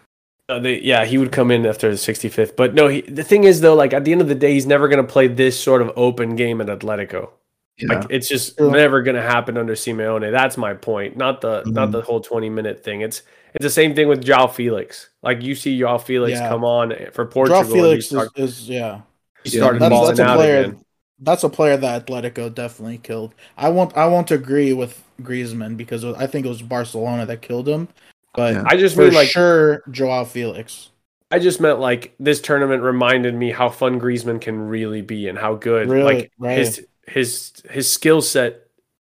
Uh, 0.48 0.58
they, 0.58 0.80
yeah, 0.80 1.04
he 1.04 1.16
would 1.16 1.30
come 1.30 1.52
in 1.52 1.64
after 1.64 1.88
the 1.88 1.96
65th. 1.96 2.56
But 2.56 2.74
no, 2.74 2.88
he, 2.88 3.02
the 3.02 3.22
thing 3.22 3.44
is, 3.44 3.60
though, 3.60 3.76
like 3.76 3.92
at 3.94 4.04
the 4.04 4.10
end 4.10 4.20
of 4.20 4.26
the 4.26 4.34
day, 4.34 4.52
he's 4.54 4.66
never 4.66 4.88
going 4.88 5.00
to 5.00 5.06
play 5.08 5.28
this 5.28 5.56
sort 5.56 5.80
of 5.80 5.92
open 5.94 6.34
game 6.34 6.60
at 6.60 6.66
Atletico. 6.66 7.28
Yeah, 7.80 7.94
Like 8.00 8.06
it's 8.10 8.28
just 8.28 8.56
True. 8.58 8.70
never 8.70 9.02
going 9.02 9.16
to 9.16 9.22
happen 9.22 9.56
under 9.56 9.74
Simeone. 9.74 10.30
That's 10.30 10.56
my 10.56 10.74
point. 10.74 11.16
Not 11.16 11.40
the 11.40 11.62
not 11.66 11.88
Mhm. 11.88 11.92
the 11.92 12.00
whole 12.02 12.20
20 12.20 12.50
minute 12.50 12.82
thing. 12.84 13.00
It's 13.00 13.22
it's 13.54 13.62
the 13.64 13.70
same 13.70 13.94
thing 13.94 14.06
with 14.08 14.22
Joao 14.24 14.46
Felix. 14.46 15.08
Like 15.22 15.42
you 15.42 15.54
see 15.54 15.78
Joao 15.78 15.98
Felix 15.98 16.38
Yeah. 16.38 16.48
come 16.48 16.64
on 16.64 16.94
for 17.12 17.26
Portugal. 17.26 17.62
Joao 17.62 17.72
Felix 17.72 18.04
is, 18.04 18.10
start- 18.10 18.28
is 18.36 18.68
yeah. 18.68 19.00
he 19.44 19.50
Yeah, 19.50 19.60
started 19.62 19.80
that's- 19.80 19.90
balling 19.98 20.16
that's 20.16 20.20
a 20.20 20.24
out 20.32 20.36
player- 20.36 20.60
again. 20.60 20.80
That's 21.22 21.44
a 21.44 21.48
player 21.50 21.76
that 21.76 22.06
Atletico 22.06 22.54
definitely 22.54 22.98
killed. 22.98 23.34
I 23.58 23.68
won't 23.68 23.96
I 23.96 24.06
won't 24.06 24.30
agree 24.30 24.72
with 24.72 25.02
Griezmann 25.22 25.76
because 25.76 26.04
I 26.04 26.26
think 26.26 26.46
it 26.46 26.48
was 26.48 26.62
Barcelona 26.62 27.26
that 27.26 27.42
killed 27.42 27.68
him. 27.68 27.88
But 28.34 28.54
Yeah. 28.54 28.62
I 28.66 28.76
just 28.76 28.94
for 28.94 29.02
mean 29.04 29.14
like 29.14 29.28
sure, 29.28 29.82
Joao 29.90 30.24
Felix. 30.24 30.90
I 31.32 31.38
just 31.38 31.60
meant 31.60 31.78
like 31.78 32.14
this 32.18 32.40
tournament 32.40 32.82
reminded 32.82 33.34
me 33.34 33.50
how 33.52 33.68
fun 33.68 34.00
Griezmann 34.00 34.40
can 34.40 34.58
really 34.68 35.02
be 35.02 35.28
and 35.28 35.38
how 35.38 35.54
good 35.54 35.88
Really, 35.88 36.02
like 36.04 36.32
right. 36.38 36.58
his 36.58 36.86
his 37.10 37.52
his 37.70 37.90
skill 37.90 38.22
set 38.22 38.66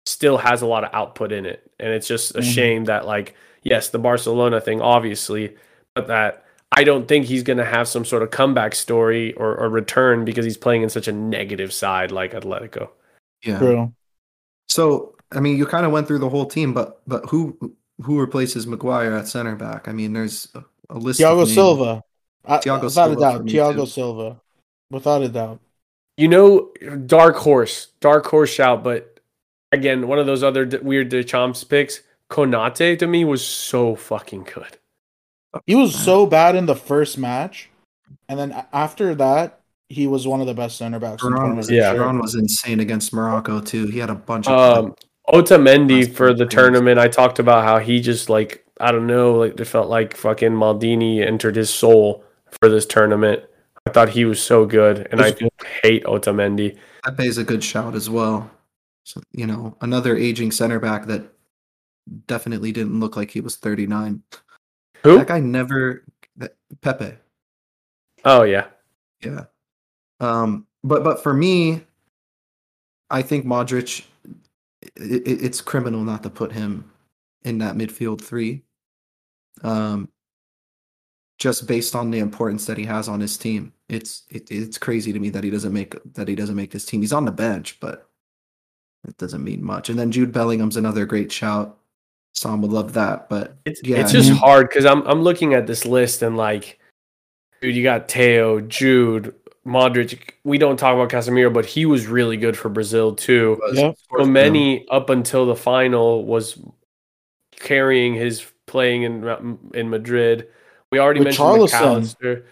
still 0.05 0.37
has 0.37 0.61
a 0.61 0.65
lot 0.65 0.83
of 0.83 0.89
output 0.93 1.31
in 1.31 1.45
it. 1.45 1.69
And 1.79 1.93
it's 1.93 2.07
just 2.07 2.35
a 2.35 2.39
Mhm. 2.39 2.53
shame 2.53 2.85
that 2.85 3.05
like 3.05 3.35
yes, 3.63 3.89
the 3.89 3.99
Barcelona 3.99 4.59
thing 4.61 4.81
obviously, 4.81 5.55
but 5.95 6.07
that 6.07 6.45
I 6.71 6.83
don't 6.83 7.07
think 7.07 7.25
he's 7.25 7.43
going 7.43 7.57
to 7.57 7.65
have 7.65 7.87
some 7.87 8.05
sort 8.05 8.23
of 8.23 8.31
comeback 8.31 8.73
story 8.75 9.33
or, 9.33 9.55
or 9.55 9.69
return 9.69 10.23
because 10.25 10.45
he's 10.45 10.57
playing 10.57 10.83
in 10.83 10.89
such 10.89 11.07
a 11.09 11.11
negative 11.11 11.73
side 11.73 12.11
like 12.11 12.31
Atletico. 12.33 12.89
yeah. 13.43 13.59
True. 13.59 13.93
So 14.69 15.15
I 15.33 15.39
mean, 15.39 15.57
you 15.57 15.65
kind 15.65 15.85
of 15.85 15.91
went 15.91 16.07
through 16.07 16.19
the 16.19 16.29
whole 16.29 16.45
team, 16.45 16.73
but 16.73 17.01
but 17.07 17.25
who 17.29 17.57
who 18.01 18.19
replaces 18.19 18.65
Maguire 18.65 19.13
at 19.13 19.27
center 19.27 19.55
back? 19.55 19.87
I 19.87 19.91
mean, 19.91 20.13
there's 20.13 20.47
a, 20.55 20.63
a 20.89 20.97
list. 20.97 21.19
of 21.21 21.27
Thiago 21.27 21.37
names. 21.45 21.53
Silva. 21.53 22.03
I, 22.45 22.57
Thiago 22.57 22.83
without 22.83 22.91
Silva 22.91 23.13
a 23.13 23.19
doubt. 23.21 23.45
me, 23.45 23.53
Thiago 23.53 23.75
too. 23.81 23.85
Silva. 23.85 24.41
Without 24.89 25.21
a 25.21 25.29
doubt. 25.29 25.59
You 26.17 26.27
know, 26.27 26.71
dark 27.05 27.35
horse, 27.37 27.87
dark 27.99 28.25
horse 28.27 28.49
shout, 28.53 28.83
but 28.83 29.19
again, 29.71 30.07
one 30.07 30.19
of 30.19 30.25
those 30.25 30.43
other 30.43 30.65
d- 30.65 30.77
weird 30.77 31.09
Deschamps 31.09 31.63
picks. 31.67 32.01
Konate 32.29 32.97
to 32.99 33.07
me 33.07 33.25
was 33.25 33.45
so 33.45 33.95
fucking 33.95 34.43
good. 34.53 34.77
He 35.65 35.75
was 35.75 35.93
so 35.93 36.25
bad 36.25 36.55
in 36.55 36.65
the 36.65 36.75
first 36.75 37.17
match, 37.17 37.69
and 38.29 38.39
then 38.39 38.63
after 38.71 39.13
that, 39.15 39.59
he 39.89 40.07
was 40.07 40.25
one 40.25 40.39
of 40.39 40.47
the 40.47 40.53
best 40.53 40.77
center 40.77 40.97
backs. 40.99 41.21
in 41.23 41.55
was, 41.57 41.69
Yeah. 41.69 41.93
for 41.93 42.19
was 42.19 42.35
insane 42.35 42.79
against 42.79 43.13
Morocco 43.13 43.59
too. 43.59 43.87
He 43.87 43.99
had 43.99 44.09
a 44.09 44.15
bunch 44.15 44.47
of 44.47 44.85
Um, 44.85 44.95
Otamendi 45.29 46.13
for 46.13 46.33
the 46.33 46.45
tournament, 46.45 46.99
I 46.99 47.07
talked 47.09 47.39
about 47.39 47.63
how 47.65 47.79
he 47.79 47.99
just 47.99 48.29
like 48.29 48.63
I 48.79 48.91
don't 48.91 49.05
know, 49.07 49.33
like 49.35 49.59
it 49.59 49.65
felt 49.65 49.89
like 49.89 50.15
fucking 50.15 50.51
Maldini 50.53 51.25
entered 51.25 51.55
his 51.55 51.69
soul 51.69 52.23
for 52.61 52.69
this 52.69 52.85
tournament. 52.85 53.43
I 53.91 53.93
thought 53.93 54.09
he 54.09 54.25
was 54.25 54.41
so 54.41 54.65
good, 54.65 55.07
and 55.11 55.21
I 55.21 55.31
good. 55.31 55.49
hate 55.83 56.03
Otamendi. 56.05 56.77
Pepe's 57.03 57.37
a 57.37 57.43
good 57.43 57.63
shout 57.63 57.93
as 57.93 58.09
well. 58.09 58.49
So, 59.03 59.21
you 59.31 59.47
know, 59.47 59.75
another 59.81 60.15
aging 60.15 60.51
center 60.51 60.79
back 60.79 61.07
that 61.07 61.25
definitely 62.27 62.71
didn't 62.71 62.99
look 62.99 63.15
like 63.15 63.31
he 63.31 63.41
was 63.41 63.55
39. 63.57 64.23
Who? 65.03 65.17
That 65.17 65.27
guy 65.27 65.39
never 65.39 66.05
that, 66.37 66.55
Pepe. 66.81 67.17
Oh 68.23 68.43
yeah, 68.43 68.67
Yeah. 69.23 69.45
Um 70.19 70.67
but 70.83 71.03
but 71.03 71.23
for 71.23 71.33
me 71.33 71.83
I 73.09 73.21
think 73.21 73.45
Modric 73.45 74.05
it, 74.95 75.27
it, 75.27 75.43
it's 75.43 75.61
criminal 75.61 76.03
not 76.03 76.23
to 76.23 76.29
put 76.29 76.51
him 76.51 76.91
in 77.43 77.57
that 77.59 77.75
midfield 77.75 78.21
3. 78.21 78.61
Um 79.63 80.09
just 81.39 81.67
based 81.67 81.95
on 81.95 82.11
the 82.11 82.19
importance 82.19 82.67
that 82.67 82.77
he 82.77 82.85
has 82.85 83.09
on 83.09 83.19
his 83.19 83.35
team. 83.35 83.73
It's 83.91 84.23
it, 84.29 84.49
it's 84.49 84.77
crazy 84.77 85.11
to 85.11 85.19
me 85.19 85.29
that 85.29 85.43
he 85.43 85.49
doesn't 85.49 85.73
make 85.73 85.95
that 86.13 86.27
he 86.27 86.35
doesn't 86.35 86.55
make 86.55 86.71
this 86.71 86.85
team. 86.85 87.01
He's 87.01 87.13
on 87.13 87.25
the 87.25 87.31
bench, 87.31 87.79
but 87.79 88.09
it 89.07 89.17
doesn't 89.17 89.43
mean 89.43 89.63
much. 89.63 89.89
And 89.89 89.99
then 89.99 90.11
Jude 90.11 90.31
Bellingham's 90.31 90.77
another 90.77 91.05
great 91.05 91.31
shout. 91.31 91.77
Sam 92.33 92.61
would 92.61 92.71
love 92.71 92.93
that, 92.93 93.27
but 93.27 93.57
it's 93.65 93.81
Yeah, 93.83 93.97
it's 93.97 94.13
just 94.13 94.31
hard 94.31 94.69
because 94.69 94.85
I'm 94.85 95.01
I'm 95.03 95.21
looking 95.21 95.53
at 95.53 95.67
this 95.67 95.85
list 95.85 96.21
and 96.21 96.37
like, 96.37 96.79
dude, 97.61 97.75
you 97.75 97.83
got 97.83 98.09
Theo, 98.09 98.61
Jude, 98.61 99.35
Modric. 99.65 100.31
We 100.45 100.57
don't 100.57 100.77
talk 100.77 100.95
about 100.95 101.09
Casemiro, 101.09 101.53
but 101.53 101.65
he 101.65 101.85
was 101.85 102.07
really 102.07 102.37
good 102.37 102.57
for 102.57 102.69
Brazil 102.69 103.13
too. 103.13 103.59
Yep. 103.73 103.97
so 104.17 104.25
many 104.25 104.87
up 104.87 105.09
until 105.09 105.45
the 105.45 105.55
final 105.55 106.25
was 106.25 106.57
carrying 107.51 108.13
his 108.13 108.45
playing 108.65 109.03
in 109.03 109.59
in 109.73 109.89
Madrid. 109.89 110.47
We 110.91 110.99
already 110.99 111.19
mentioned 111.19 111.47
Richarlison. 111.47 111.71
Mac 111.71 111.81
Allister. 111.81 112.45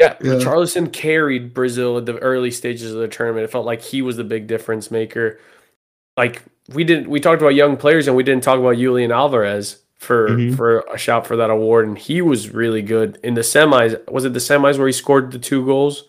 Yeah, 0.00 0.16
Yeah. 0.22 0.32
Richarlison 0.32 0.92
carried 0.92 1.52
Brazil 1.54 1.98
at 1.98 2.06
the 2.06 2.16
early 2.18 2.50
stages 2.50 2.92
of 2.92 2.98
the 3.00 3.08
tournament. 3.08 3.44
It 3.44 3.50
felt 3.50 3.66
like 3.66 3.82
he 3.82 4.00
was 4.02 4.16
the 4.16 4.24
big 4.24 4.46
difference 4.46 4.90
maker. 4.90 5.38
Like 6.16 6.42
we 6.74 6.84
didn't 6.84 7.08
we 7.10 7.20
talked 7.20 7.40
about 7.42 7.54
young 7.54 7.76
players 7.76 8.06
and 8.08 8.16
we 8.16 8.22
didn't 8.22 8.42
talk 8.42 8.58
about 8.58 8.76
Julian 8.76 9.12
Alvarez 9.12 9.82
for 9.98 10.28
Mhm. 10.30 10.56
for 10.56 10.80
a 10.92 10.96
shout 10.98 11.26
for 11.26 11.36
that 11.36 11.50
award 11.50 11.86
and 11.86 11.98
he 11.98 12.22
was 12.22 12.50
really 12.50 12.80
good 12.82 13.18
in 13.22 13.34
the 13.34 13.42
semis. 13.42 13.96
Was 14.10 14.24
it 14.24 14.32
the 14.32 14.38
semis 14.40 14.78
where 14.78 14.86
he 14.86 14.92
scored 14.92 15.30
the 15.32 15.38
two 15.38 15.64
goals 15.64 16.08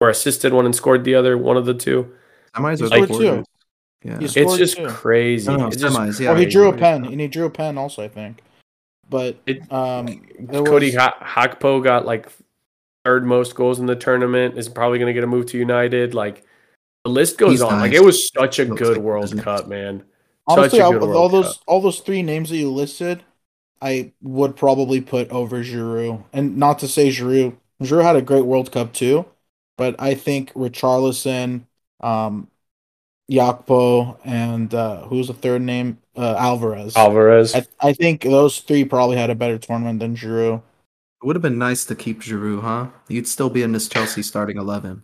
or 0.00 0.08
assisted 0.08 0.52
one 0.52 0.64
and 0.66 0.74
scored 0.74 1.04
the 1.04 1.14
other 1.14 1.38
one 1.38 1.56
of 1.56 1.64
the 1.66 1.74
two? 1.74 2.12
Semis 2.56 2.78
He 2.78 2.84
or 2.84 2.88
scored 2.88 3.08
two. 3.20 3.44
Yeah. 4.04 4.18
It's 4.20 4.34
just 4.34 4.76
two. 4.76 4.86
crazy. 4.88 5.48
No, 5.50 5.56
no, 5.56 5.66
It's 5.68 5.76
just 5.76 6.20
yeah. 6.20 6.32
Or 6.32 6.36
he 6.36 6.46
drew 6.46 6.68
a 6.68 6.72
pen, 6.76 7.04
and 7.04 7.20
he 7.20 7.26
drew 7.26 7.46
a 7.46 7.50
pen 7.50 7.76
also, 7.76 8.02
I 8.02 8.08
think. 8.08 8.42
But 9.10 9.36
It- 9.46 9.70
um, 9.72 10.22
there 10.38 10.62
Cody 10.62 10.86
was- 10.86 10.94
ha- 10.96 11.16
Gakpo 11.20 11.82
got 11.82 12.06
like 12.06 12.28
third 13.04 13.24
most 13.26 13.54
goals 13.54 13.78
in 13.80 13.86
the 13.86 13.96
tournament. 13.96 14.58
Is 14.58 14.68
probably 14.68 14.98
going 14.98 15.08
to 15.08 15.14
get 15.14 15.24
a 15.24 15.28
move 15.28 15.46
to 15.46 15.58
United. 15.58 16.14
Like 16.14 16.44
the 17.04 17.10
list 17.10 17.38
goes 17.38 17.52
He's 17.52 17.62
on. 17.62 17.80
Like 17.80 17.92
it 17.92 18.02
was 18.04 18.28
such 18.28 18.58
a 18.58 18.64
Looks 18.64 18.78
good 18.80 18.96
like 18.98 19.02
World 19.02 19.22
business. 19.22 19.44
Cup, 19.44 19.68
man. 19.68 20.04
honestly, 20.46 20.78
such 20.78 20.80
a 20.80 20.84
I, 20.84 20.90
good 20.90 21.00
with 21.02 21.10
World 21.10 21.16
all 21.16 21.28
those 21.28 21.54
Cup. 21.54 21.62
all 21.66 21.80
those 21.80 22.00
three 22.00 22.22
names 22.22 22.50
that 22.50 22.56
you 22.56 22.70
listed, 22.70 23.22
I 23.80 24.12
would 24.22 24.56
probably 24.56 25.00
put 25.00 25.30
over 25.30 25.62
Giroud. 25.62 26.24
And 26.32 26.56
not 26.56 26.78
to 26.80 26.88
say 26.88 27.08
Giroud, 27.10 27.56
Giroud 27.82 28.02
had 28.04 28.16
a 28.16 28.22
great 28.22 28.44
World 28.44 28.72
Cup 28.72 28.92
too, 28.92 29.26
but 29.76 29.94
I 29.98 30.14
think 30.14 30.52
Richarlison, 30.54 31.62
um, 32.00 32.48
Gakpo, 33.30 34.18
and 34.24 34.72
uh, 34.74 35.02
who's 35.06 35.28
the 35.28 35.34
third 35.34 35.62
name? 35.62 35.98
Uh, 36.16 36.34
Alvarez. 36.38 36.96
Alvarez. 36.96 37.54
I, 37.54 37.66
I 37.80 37.92
think 37.92 38.22
those 38.22 38.58
three 38.60 38.84
probably 38.84 39.16
had 39.16 39.30
a 39.30 39.36
better 39.36 39.58
tournament 39.58 40.00
than 40.00 40.16
Giroud. 40.16 40.62
It 41.22 41.26
would 41.26 41.36
have 41.36 41.42
been 41.42 41.58
nice 41.58 41.84
to 41.86 41.94
keep 41.96 42.20
Giroud, 42.22 42.62
huh? 42.62 42.86
You'd 43.08 43.26
still 43.26 43.50
be 43.50 43.62
in 43.62 43.72
this 43.72 43.88
Chelsea 43.88 44.22
starting 44.22 44.56
eleven. 44.56 45.02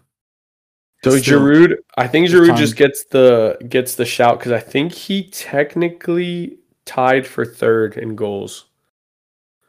So 1.03 1.17
Still- 1.19 1.41
Giroud, 1.41 1.75
I 1.97 2.07
think 2.09 2.29
Giroud 2.29 2.49
time. 2.49 2.57
just 2.57 2.77
gets 2.77 3.05
the 3.11 3.59
gets 3.69 3.97
the 3.97 4.05
shout 4.05 4.39
because 4.39 4.53
I 4.53 4.61
think 4.61 4.93
he 4.93 5.25
technically 5.31 6.59
tied 6.87 7.27
for 7.27 7.45
third 7.45 7.97
in 7.97 8.15
goals. 8.15 8.67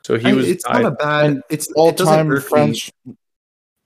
So 0.03 0.17
he 0.19 0.29
I- 0.29 0.33
was 0.33 0.47
it's 0.47 0.63
tied. 0.63 0.83
not 0.83 0.91
a 0.93 0.95
bad. 0.95 1.25
And 1.25 1.43
It's 1.49 1.67
All 1.75 1.89
it 1.89 1.97
time. 1.97 2.39
French. 2.39 2.91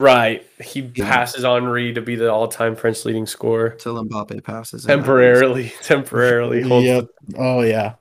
right. 0.02 0.46
He 0.62 0.82
Yeah. 0.96 1.06
passes 1.10 1.46
Henri 1.46 1.94
to 1.94 2.02
be 2.02 2.16
the 2.16 2.30
all-time 2.32 2.76
French 2.76 3.06
leading 3.06 3.26
scorer 3.26 3.70
till 3.72 3.96
Mbappe 4.04 4.44
passes. 4.44 4.84
him, 4.86 4.92
at 4.92 4.96
least. 4.98 5.06
temporarily. 5.06 5.74
Temporarily. 5.82 6.62
holds 6.68 6.86
Yeah. 6.86 7.02
the- 7.28 7.38
Oh 7.38 7.62
yeah. 7.62 7.94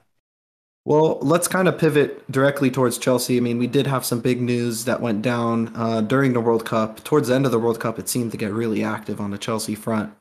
Well, 0.89 1.19
let's 1.21 1.49
kind 1.49 1.69
of 1.69 1.77
pivot 1.77 2.25
directly 2.33 2.71
towards 2.71 2.97
Chelsea. 2.97 3.37
I 3.37 3.41
mean, 3.41 3.59
we 3.59 3.67
did 3.67 3.87
have 3.87 4.07
some 4.07 4.21
big 4.21 4.41
news 4.41 4.87
that 4.87 5.03
went 5.03 5.21
down 5.21 5.71
uh, 5.77 6.01
during 6.01 6.33
the 6.33 6.41
World 6.41 6.65
Cup. 6.65 7.05
Towards 7.05 7.29
the 7.29 7.35
end 7.35 7.45
of 7.45 7.53
the 7.53 7.59
World 7.59 7.79
Cup, 7.79 7.99
it 7.99 8.09
seemed 8.09 8.31
to 8.31 8.39
get 8.39 8.55
really 8.55 8.83
active 8.83 9.21
on 9.21 9.31
the 9.31 9.37
Chelsea 9.37 9.75
front. 9.75 10.15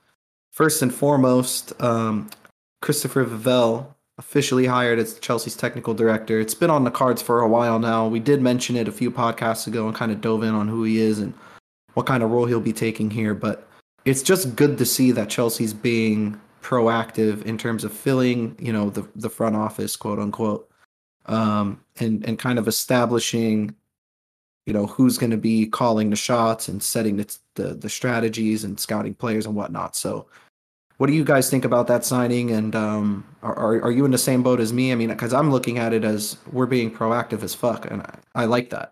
First 0.52 0.82
and 0.82 0.94
foremost, 0.94 1.72
um, 1.82 2.30
Christopher 2.82 3.24
Vivell 3.24 3.96
officially 4.18 4.66
hired 4.66 5.00
as 5.00 5.18
Chelsea's 5.20 5.56
technical 5.56 5.94
director. 5.94 6.38
It's 6.38 6.54
been 6.54 6.70
on 6.70 6.84
the 6.84 6.92
cards 6.92 7.22
for 7.22 7.40
a 7.40 7.48
while 7.48 7.80
now. 7.80 8.06
We 8.06 8.20
did 8.20 8.42
mention 8.42 8.76
it 8.76 8.90
a 8.90 8.92
few 8.92 9.10
podcasts 9.10 9.68
ago 9.68 9.88
and 9.88 9.96
kind 9.96 10.12
of 10.12 10.20
dove 10.20 10.44
in 10.44 10.54
on 10.54 10.68
who 10.68 10.84
he 10.84 11.00
is 11.00 11.20
and 11.20 11.34
what 11.94 12.08
kind 12.08 12.22
of 12.22 12.32
role 12.32 12.46
he'll 12.46 12.60
be 12.60 12.74
taking 12.74 13.10
here. 13.10 13.34
But 13.34 13.66
it's 14.04 14.22
just 14.22 14.58
good 14.58 14.78
to 14.80 14.86
see 14.86 15.14
that 15.14 15.30
Chelsea's 15.30 15.74
being 15.74 16.42
proactive 16.68 17.44
in 17.44 17.58
terms 17.58 17.86
of 17.86 17.94
filling, 17.94 18.54
you 18.60 18.74
know, 18.74 18.90
the 18.90 19.08
the 19.16 19.30
front 19.30 19.56
office, 19.56 19.96
quote 19.96 20.20
unquote, 20.20 20.70
um, 21.28 21.82
and 22.02 22.26
and 22.28 22.38
kind 22.38 22.60
of 22.60 22.68
establishing, 22.68 23.74
you 24.66 24.74
know, 24.74 24.86
who's 24.86 25.18
going 25.18 25.32
to 25.32 25.38
be 25.38 25.66
calling 25.66 26.10
the 26.10 26.18
shots 26.18 26.68
and 26.68 26.84
setting 26.84 27.16
the, 27.16 27.38
the 27.56 27.74
the 27.76 27.90
strategies 27.90 28.66
and 28.66 28.78
scouting 28.78 29.14
players 29.14 29.46
and 29.46 29.56
whatnot. 29.56 29.96
So, 29.96 30.28
what 30.98 31.08
do 31.08 31.14
you 31.14 31.24
guys 31.24 31.50
think 31.50 31.64
about 31.64 31.88
that 31.88 32.04
signing? 32.04 32.52
And 32.52 32.76
um, 32.76 33.26
are 33.42 33.82
are, 33.82 33.92
you 33.92 34.04
in 34.04 34.12
the 34.12 34.18
same 34.18 34.44
boat 34.44 34.60
as 34.60 34.74
me? 34.74 34.92
I 34.92 34.96
mean, 34.96 35.08
because 35.08 35.34
I'm 35.34 35.52
looking 35.52 35.78
at 35.78 35.94
it 35.94 36.04
as 36.04 36.36
we're 36.52 36.66
being 36.66 36.92
proactive 36.92 37.44
as 37.44 37.56
fuck, 37.56 37.90
and 37.90 38.02
I, 38.02 38.20
I 38.36 38.46
like 38.46 38.72
that. 38.72 38.92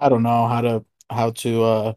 I 0.00 0.08
don't 0.08 0.24
know 0.24 0.48
how 0.48 0.60
to 0.62 0.84
how 1.08 1.30
to 1.30 1.62
uh 1.62 1.92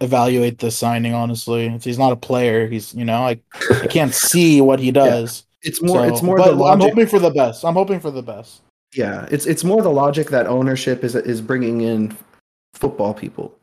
evaluate 0.00 0.58
the 0.58 0.70
signing. 0.70 1.14
Honestly, 1.14 1.66
If 1.66 1.84
he's 1.84 1.98
not 1.98 2.12
a 2.12 2.16
player. 2.16 2.66
He's 2.68 2.94
you 2.94 3.04
know 3.04 3.22
I 3.22 3.40
I 3.82 3.86
can't 3.88 4.14
see 4.30 4.60
what 4.60 4.80
he 4.80 4.90
does. 4.90 5.44
It's 5.62 5.82
more. 5.82 6.06
it's 6.06 6.22
more 6.22 6.36
but 6.38 6.54
the 6.56 6.64
I'm 6.64 6.80
hoping 6.80 7.06
for 7.06 7.18
the 7.18 7.30
best. 7.30 7.64
I'm 7.64 7.74
hoping 7.74 8.00
for 8.00 8.10
the 8.10 8.22
best. 8.22 8.60
Yeah, 8.94 9.26
it's 9.30 9.44
it's 9.46 9.64
more 9.64 9.82
the 9.82 9.90
logic 9.90 10.30
that 10.30 10.46
ownership 10.46 11.04
is 11.04 11.14
is 11.14 11.40
bringing 11.40 11.80
in 11.82 12.16
football 12.74 13.12
people 13.12 13.54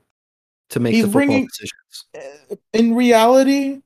to 0.71 0.79
make 0.79 0.93
He's 0.93 1.05
the 1.05 1.07
football 1.11 1.25
bringing- 1.27 1.47
decisions. 1.47 2.05
Uh, 2.51 2.55
In 2.73 2.95
reality, 2.95 3.81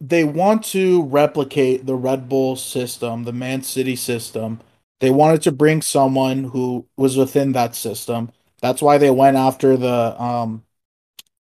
they 0.00 0.24
want 0.24 0.64
to 0.64 1.02
replicate 1.04 1.86
the 1.86 1.94
Red 1.94 2.28
Bull 2.28 2.56
system, 2.56 3.24
the 3.24 3.32
Man 3.32 3.62
City 3.62 3.96
system. 3.96 4.60
They 5.00 5.10
wanted 5.10 5.42
to 5.42 5.52
bring 5.52 5.82
someone 5.82 6.44
who 6.44 6.86
was 6.96 7.16
within 7.16 7.52
that 7.52 7.74
system. 7.74 8.30
That's 8.60 8.80
why 8.80 8.98
they 8.98 9.10
went 9.10 9.36
after 9.36 9.76
the 9.76 10.20
um 10.22 10.62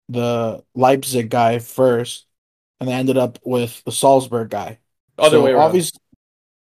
the 0.10 0.64
Leipzig 0.76 1.30
guy 1.30 1.60
first, 1.60 2.26
and 2.80 2.90
they 2.90 2.94
ended 2.94 3.18
up 3.18 3.40
with 3.44 3.84
the 3.86 3.92
Salzburg 3.92 4.50
guy. 4.50 4.80
Other 5.18 5.38
So 5.38 5.44
way 5.44 5.52
around. 5.52 5.62
obvious- 5.68 5.92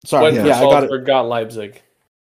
Sorry, 0.05 0.25
Went 0.33 0.37
yeah, 0.37 0.43
for 0.43 0.49
I 0.49 0.53
got 0.61 0.69
it. 0.69 0.71
Salzburg, 0.89 1.07
got 1.07 1.23
Leipzig. 1.29 1.83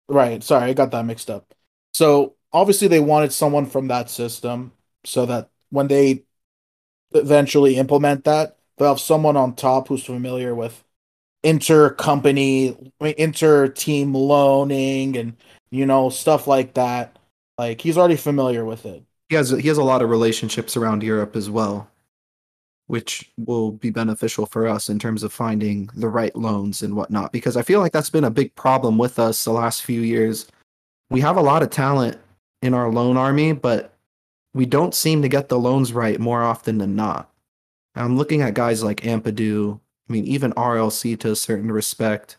Right. 0.07 0.41
Sorry, 0.43 0.69
I 0.69 0.73
got 0.73 0.91
that 0.91 1.05
mixed 1.05 1.29
up. 1.29 1.53
So 1.93 2.35
obviously 2.53 2.87
they 2.87 3.01
wanted 3.01 3.33
someone 3.33 3.65
from 3.65 3.89
that 3.89 4.09
system 4.09 4.71
so 5.03 5.25
that 5.25 5.49
when 5.69 5.87
they 5.87 6.23
eventually 7.11 7.75
implement 7.75 8.23
that, 8.23 8.57
they'll 8.77 8.87
have 8.89 8.99
someone 9.01 9.35
on 9.35 9.53
top 9.55 9.89
who's 9.89 10.03
familiar 10.05 10.55
with 10.55 10.81
inter-company, 11.43 12.91
inter-team 13.01 14.13
loaning 14.13 15.17
and 15.17 15.35
you 15.69 15.85
know 15.85 16.09
stuff 16.09 16.47
like 16.47 16.73
that. 16.75 17.17
Like 17.57 17.81
he's 17.81 17.97
already 17.97 18.15
familiar 18.15 18.63
with 18.65 18.85
it. 18.85 19.03
He 19.29 19.35
has 19.35 19.49
he 19.49 19.67
has 19.67 19.77
a 19.77 19.83
lot 19.83 20.01
of 20.01 20.09
relationships 20.09 20.77
around 20.77 21.03
Europe 21.03 21.35
as 21.35 21.49
well, 21.49 21.89
which 22.87 23.29
will 23.37 23.71
be 23.71 23.89
beneficial 23.89 24.45
for 24.45 24.67
us 24.67 24.89
in 24.89 24.99
terms 24.99 25.23
of 25.23 25.33
finding 25.33 25.89
the 25.95 26.07
right 26.07 26.35
loans 26.35 26.81
and 26.81 26.95
whatnot. 26.95 27.31
Because 27.31 27.57
I 27.57 27.61
feel 27.61 27.79
like 27.79 27.91
that's 27.91 28.09
been 28.09 28.23
a 28.23 28.31
big 28.31 28.55
problem 28.55 28.97
with 28.97 29.19
us 29.19 29.43
the 29.43 29.51
last 29.51 29.83
few 29.83 30.01
years. 30.01 30.47
We 31.09 31.21
have 31.21 31.37
a 31.37 31.41
lot 31.41 31.63
of 31.63 31.69
talent 31.69 32.17
in 32.61 32.73
our 32.73 32.89
loan 32.89 33.17
army, 33.17 33.53
but 33.53 33.93
we 34.53 34.65
don't 34.65 34.95
seem 34.95 35.21
to 35.21 35.29
get 35.29 35.49
the 35.49 35.59
loans 35.59 35.93
right 35.93 36.19
more 36.19 36.43
often 36.43 36.77
than 36.77 36.95
not. 36.95 37.29
I'm 37.95 38.17
looking 38.17 38.41
at 38.41 38.53
guys 38.53 38.83
like 38.83 39.01
Ampadu. 39.01 39.79
I 40.09 40.13
mean, 40.13 40.25
even 40.25 40.53
RLC 40.53 41.19
to 41.19 41.31
a 41.31 41.35
certain 41.35 41.71
respect. 41.71 42.37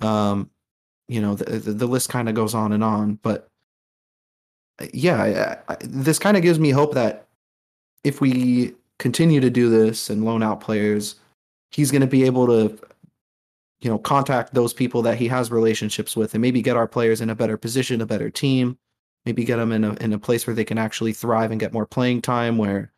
Um, 0.00 0.50
you 1.08 1.20
know, 1.20 1.34
the 1.34 1.58
the, 1.58 1.72
the 1.72 1.86
list 1.86 2.08
kind 2.08 2.28
of 2.28 2.36
goes 2.36 2.54
on 2.54 2.72
and 2.72 2.84
on, 2.84 3.18
but 3.22 3.49
yeah, 4.92 5.60
I, 5.68 5.72
I, 5.72 5.76
this 5.80 6.18
kind 6.18 6.36
of 6.36 6.42
gives 6.42 6.58
me 6.58 6.70
hope 6.70 6.94
that 6.94 7.26
if 8.04 8.20
we 8.20 8.74
continue 8.98 9.40
to 9.40 9.50
do 9.50 9.68
this 9.70 10.10
and 10.10 10.24
loan 10.24 10.42
out 10.42 10.60
players, 10.60 11.16
he's 11.70 11.90
going 11.90 12.00
to 12.00 12.06
be 12.06 12.24
able 12.24 12.46
to, 12.46 12.78
you 13.80 13.90
know, 13.90 13.98
contact 13.98 14.54
those 14.54 14.72
people 14.72 15.02
that 15.02 15.18
he 15.18 15.28
has 15.28 15.50
relationships 15.50 16.16
with 16.16 16.34
and 16.34 16.42
maybe 16.42 16.62
get 16.62 16.76
our 16.76 16.86
players 16.86 17.20
in 17.20 17.30
a 17.30 17.34
better 17.34 17.56
position, 17.56 18.00
a 18.00 18.06
better 18.06 18.30
team, 18.30 18.78
maybe 19.24 19.44
get 19.44 19.56
them 19.56 19.72
in 19.72 19.84
a 19.84 19.94
in 19.94 20.12
a 20.12 20.18
place 20.18 20.46
where 20.46 20.54
they 20.54 20.64
can 20.64 20.78
actually 20.78 21.12
thrive 21.12 21.50
and 21.50 21.60
get 21.60 21.72
more 21.72 21.86
playing 21.86 22.22
time, 22.22 22.58
where 22.58 22.92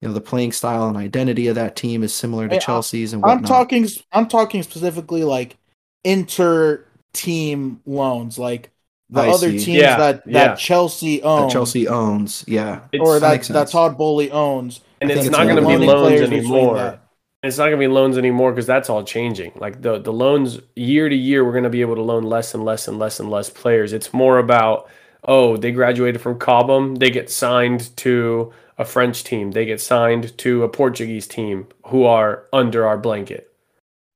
you 0.00 0.08
know 0.08 0.14
the 0.14 0.20
playing 0.20 0.52
style 0.52 0.88
and 0.88 0.96
identity 0.96 1.46
of 1.48 1.54
that 1.54 1.76
team 1.76 2.02
is 2.02 2.12
similar 2.12 2.48
to 2.48 2.54
Hey, 2.54 2.60
Chelsea's 2.60 3.12
and 3.12 3.24
I'm 3.24 3.42
talking 3.42 3.88
I'm 4.12 4.28
talking 4.28 4.62
specifically 4.62 5.24
like 5.24 5.56
inter-team 6.04 7.80
loans, 7.86 8.38
like 8.38 8.70
the 9.14 9.20
I 9.22 9.28
other 9.28 9.50
see. 9.50 9.58
teams 9.64 9.78
Yeah, 9.78 9.96
that 9.96 10.24
that 10.26 10.30
yeah. 10.32 10.54
Chelsea 10.56 11.18
that 11.20 11.26
owns. 11.26 11.52
Chelsea 11.52 11.88
owns, 11.88 12.44
yeah, 12.46 12.80
It's- 12.92 13.00
or 13.08 13.18
that, 13.20 13.30
makes 13.32 13.48
that. 13.48 13.68
Todd 13.68 13.96
Boehly 13.96 14.30
owns. 14.30 14.80
and 15.00 15.10
I 15.10 15.14
it's 15.14 15.28
not 15.30 15.44
going 15.44 15.56
to 15.56 15.66
be 15.66 15.86
loans 15.86 16.20
anymore. 16.20 16.98
It's 17.42 17.58
not 17.58 17.64
going 17.64 17.76
to 17.78 17.86
be 17.88 17.88
loans 17.88 18.16
anymore 18.16 18.52
because 18.52 18.66
that's 18.66 18.88
all 18.88 19.04
changing. 19.04 19.52
Like 19.56 19.82
the 19.82 19.98
the 19.98 20.12
loans 20.12 20.60
year 20.76 21.08
to 21.08 21.14
year, 21.14 21.44
we're 21.44 21.52
going 21.52 21.64
to 21.64 21.70
be 21.70 21.82
able 21.82 21.94
to 21.96 22.02
loan 22.02 22.22
less 22.22 22.54
and 22.54 22.64
less 22.64 22.88
and 22.88 22.98
less 22.98 23.20
and 23.20 23.30
less 23.30 23.50
players. 23.50 23.92
It's 23.92 24.12
more 24.14 24.38
about 24.38 24.88
oh, 25.26 25.56
they 25.56 25.72
graduated 25.72 26.20
from 26.20 26.38
Cobham, 26.38 26.96
they 26.96 27.10
get 27.10 27.30
signed 27.30 27.96
to 27.98 28.52
a 28.76 28.84
French 28.84 29.24
team, 29.24 29.52
they 29.52 29.64
get 29.64 29.80
signed 29.80 30.36
to 30.38 30.62
a 30.64 30.68
Portuguese 30.68 31.26
team 31.26 31.66
who 31.86 32.04
are 32.04 32.44
under 32.52 32.86
our 32.86 32.98
blanket. 32.98 33.50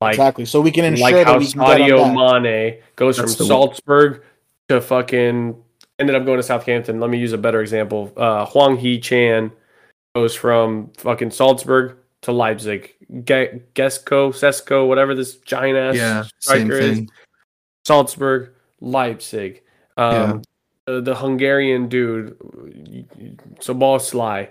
Like 0.00 0.14
exactly. 0.14 0.44
So 0.44 0.60
we 0.60 0.70
can 0.70 0.84
ensure 0.84 1.02
like 1.02 1.14
that 1.14 1.26
how 1.26 1.38
we 1.38 1.46
can 1.46 1.60
get 1.60 1.80
Sadio 1.80 2.04
them 2.04 2.14
back. 2.14 2.42
Mane 2.42 2.82
goes 2.96 3.16
That's 3.16 3.34
from 3.34 3.44
the- 3.44 3.48
Salzburg 3.48 4.22
to 4.68 4.80
fucking 4.80 5.56
ended 5.98 6.14
up 6.16 6.24
going 6.24 6.38
to 6.38 6.42
Southampton. 6.42 7.00
Let 7.00 7.10
me 7.10 7.18
use 7.18 7.32
a 7.32 7.38
better 7.38 7.60
example. 7.60 8.12
Uh, 8.16 8.46
Hwang 8.46 8.76
Hee-chan 8.76 9.50
goes 10.14 10.34
from 10.34 10.90
fucking 10.96 11.30
Salzburg 11.30 11.96
to 12.22 12.32
Leipzig. 12.32 12.94
Ge- 13.24 13.62
Gesco, 13.74 14.30
Sesko, 14.30 14.86
whatever 14.86 15.14
this 15.14 15.36
giant 15.36 15.78
ass 15.78 15.96
yeah, 15.96 16.22
same 16.38 16.66
striker 16.66 16.78
is. 16.78 16.96
thing. 16.98 17.10
Salzburg, 17.84 18.52
Leipzig. 18.80 19.62
Um, 19.96 20.42
the, 20.86 21.00
the 21.00 21.14
Hungarian 21.16 21.88
dude, 21.88 22.38
Szoboszlai, 23.60 24.50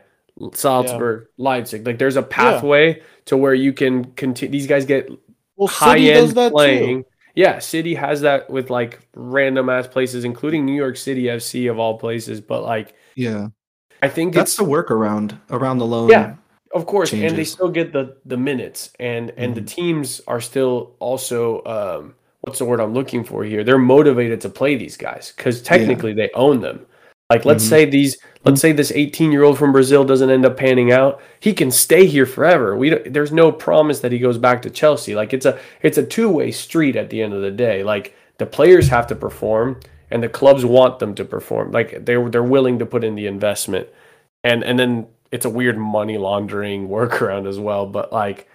Salzburg, 0.53 1.27
Leipzig. 1.37 1.85
Like 1.85 1.97
there's 1.99 2.15
a 2.15 2.23
pathway 2.23 3.01
to 3.25 3.37
where 3.37 3.53
you 3.53 3.73
can 3.73 4.05
continue. 4.13 4.51
These 4.51 4.67
guys 4.67 4.85
get 4.85 5.09
Well, 5.55 5.67
high 5.67 5.95
City 5.97 6.13
does 6.13 6.29
end 6.29 6.37
that 6.37 6.51
playing. 6.51 7.03
too. 7.03 7.09
Yeah, 7.37 7.59
City 7.59 7.93
has 7.93 8.19
that 8.21 8.49
with 8.49 8.71
like 8.71 8.99
random 9.15 9.69
ass 9.69 9.87
places, 9.87 10.25
including 10.25 10.65
New 10.65 10.73
York 10.75 10.97
City 10.97 11.25
FC 11.25 11.69
of 11.69 11.77
all 11.77 11.95
places. 11.99 12.41
But 12.41 12.63
like, 12.63 12.95
Yeah, 13.13 13.49
I 14.01 14.09
think 14.09 14.33
that's 14.33 14.53
it's 14.53 14.57
the 14.57 14.63
workaround 14.63 15.37
around 15.51 15.77
the 15.77 15.85
loan. 15.85 16.09
Yeah. 16.09 16.33
of 16.73 16.87
course, 16.87 17.13
and 17.13 17.37
they 17.37 17.43
still 17.43 17.69
get 17.69 17.93
the 17.93 18.17
the 18.25 18.37
minutes, 18.37 18.89
and 18.99 19.31
and 19.37 19.53
the 19.53 19.61
Mhm. 19.61 19.67
teams 19.67 20.19
are 20.27 20.41
still 20.41 20.95
also 20.97 21.63
um, 21.65 22.15
what's 22.41 22.57
the 22.57 22.65
word 22.65 22.79
I'm 22.79 22.95
looking 22.95 23.23
for 23.23 23.43
here? 23.43 23.63
They're 23.63 23.77
motivated 23.77 24.41
to 24.41 24.49
play 24.49 24.75
these 24.75 24.97
guys 24.97 25.31
because 25.37 25.61
technically 25.61 26.13
they 26.13 26.31
own 26.33 26.61
them. 26.61 26.87
Like, 27.29 27.43
let's 27.45 27.65
Mhm. 27.65 27.69
say 27.69 27.85
these, 27.85 28.17
let's 28.45 28.61
say 28.61 28.71
this 28.71 28.91
18 28.95 29.31
year 29.31 29.43
old 29.43 29.57
from 29.57 29.73
Brazil 29.73 30.05
doesn't 30.05 30.29
end 30.29 30.45
up 30.45 30.55
panning 30.55 30.91
out, 30.91 31.19
he 31.39 31.53
can 31.53 31.71
stay 31.71 32.05
here 32.05 32.25
forever. 32.25 32.75
We 32.77 32.89
don't, 32.89 33.13
there's 33.13 33.33
no 33.33 33.51
promise 33.51 33.99
that 33.99 34.13
he 34.13 34.19
goes 34.19 34.37
back 34.37 34.61
to 34.61 34.69
Chelsea. 34.69 35.13
Like, 35.15 35.33
it's 35.33 35.45
a 35.45 35.57
it's 35.81 35.97
a 35.97 36.03
two 36.05 36.29
way 36.29 36.51
street 36.51 36.95
at 36.95 37.09
the 37.09 37.21
end 37.21 37.33
of 37.33 37.41
the 37.41 37.51
day. 37.51 37.83
Like, 37.83 38.15
the 38.37 38.45
players 38.45 38.87
have 38.89 39.07
to 39.07 39.15
perform, 39.15 39.79
and 40.09 40.23
the 40.23 40.29
clubs 40.29 40.63
want 40.65 40.99
them 40.99 41.13
to 41.15 41.25
perform. 41.25 41.71
Like, 41.71 42.05
they 42.05 42.15
they're 42.29 42.43
willing 42.43 42.79
to 42.79 42.85
put 42.85 43.03
in 43.03 43.15
the 43.15 43.27
investment, 43.27 43.87
and 44.43 44.63
and 44.63 44.79
then 44.79 45.07
it's 45.31 45.45
a 45.45 45.49
weird 45.49 45.77
money 45.77 46.17
laundering 46.17 46.87
workaround 46.97 47.45
as 47.45 47.59
well. 47.59 47.85
But 47.87 48.13
like 48.13 48.47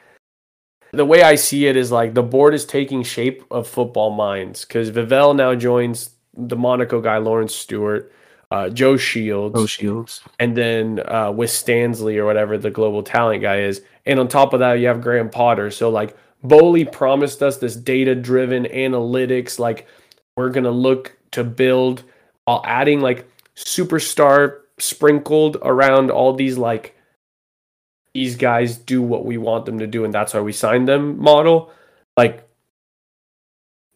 the 0.92 1.04
way 1.04 1.22
I 1.22 1.34
see 1.34 1.66
it 1.66 1.76
is 1.76 1.92
like 1.92 2.14
the 2.14 2.22
board 2.22 2.54
is 2.54 2.64
taking 2.64 3.02
shape 3.02 3.44
of 3.50 3.66
football 3.68 4.10
minds 4.10 4.64
because 4.64 4.90
Vivell 4.90 5.36
now 5.36 5.54
joins 5.54 6.10
the 6.34 6.56
Monaco 6.56 7.00
guy 7.02 7.18
Laurence 7.18 7.54
Stewart, 7.54 8.10
uh, 8.52 8.68
Joe 8.68 8.98
Shields, 8.98 9.58
Joe 9.58 9.66
Shields. 9.66 10.20
and 10.38 10.54
then 10.54 11.00
uh, 11.06 11.32
Winstanley 11.32 12.18
or 12.18 12.26
whatever 12.26 12.58
the 12.58 12.70
global 12.70 13.02
talent 13.02 13.40
guy 13.40 13.60
is. 13.60 13.80
And 14.04 14.20
on 14.20 14.28
top 14.28 14.52
of 14.52 14.60
that, 14.60 14.74
you 14.74 14.88
have 14.88 15.00
Graham 15.00 15.30
Potter. 15.30 15.70
So 15.70 15.88
like 15.88 16.14
Boehly 16.44 16.84
promised 16.84 17.42
us 17.42 17.56
this 17.56 17.74
data 17.74 18.14
driven 18.14 18.64
analytics, 18.64 19.58
like 19.58 19.86
we're 20.36 20.50
gonna 20.50 20.70
look 20.70 21.16
to 21.30 21.44
build 21.44 22.04
while 22.44 22.62
adding 22.66 23.00
like 23.00 23.26
superstar 23.56 24.58
sprinkled 24.78 25.56
around 25.62 26.10
all 26.10 26.34
these 26.34 26.58
like 26.58 26.94
these 28.12 28.36
guys 28.36 28.76
do 28.76 29.00
what 29.00 29.24
we 29.24 29.38
want 29.38 29.64
them 29.64 29.78
to 29.78 29.86
do 29.86 30.04
and 30.04 30.12
that's 30.12 30.34
why 30.34 30.40
we 30.40 30.52
signed 30.52 30.86
them 30.86 31.18
model. 31.18 31.72
Like 32.18 32.46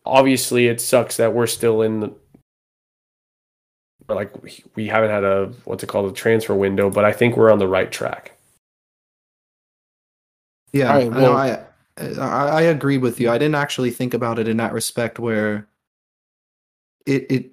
obviously 0.06 0.68
it 0.68 0.80
sucks 0.80 1.18
that 1.18 1.34
we're 1.34 1.46
still 1.46 1.82
in 1.82 2.00
the 2.00 2.14
like 4.08 4.42
we- 4.42 4.64
we 4.74 4.86
haven't 4.86 5.10
had 5.10 5.24
a 5.24 5.52
what's 5.64 5.82
it 5.82 5.88
called 5.88 6.10
a 6.10 6.14
transfer 6.14 6.54
window, 6.54 6.90
but 6.90 7.04
I 7.04 7.12
think 7.12 7.36
we're 7.36 7.50
on 7.52 7.58
the 7.58 7.68
right 7.68 7.90
track. 7.90 8.32
Yeah, 10.72 10.92
All 10.92 10.98
right, 10.98 11.12
I 11.12 11.20
well- 11.20 11.36
I, 11.36 11.58
I 12.20 12.48
I 12.58 12.62
agree 12.62 12.98
with 12.98 13.20
you. 13.20 13.30
I 13.30 13.38
didn't 13.38 13.54
actually 13.54 13.90
think 13.90 14.12
about 14.14 14.38
it 14.38 14.48
in 14.48 14.58
that 14.58 14.72
respect 14.72 15.18
where 15.18 15.66
it 17.06 17.26
it 17.30 17.50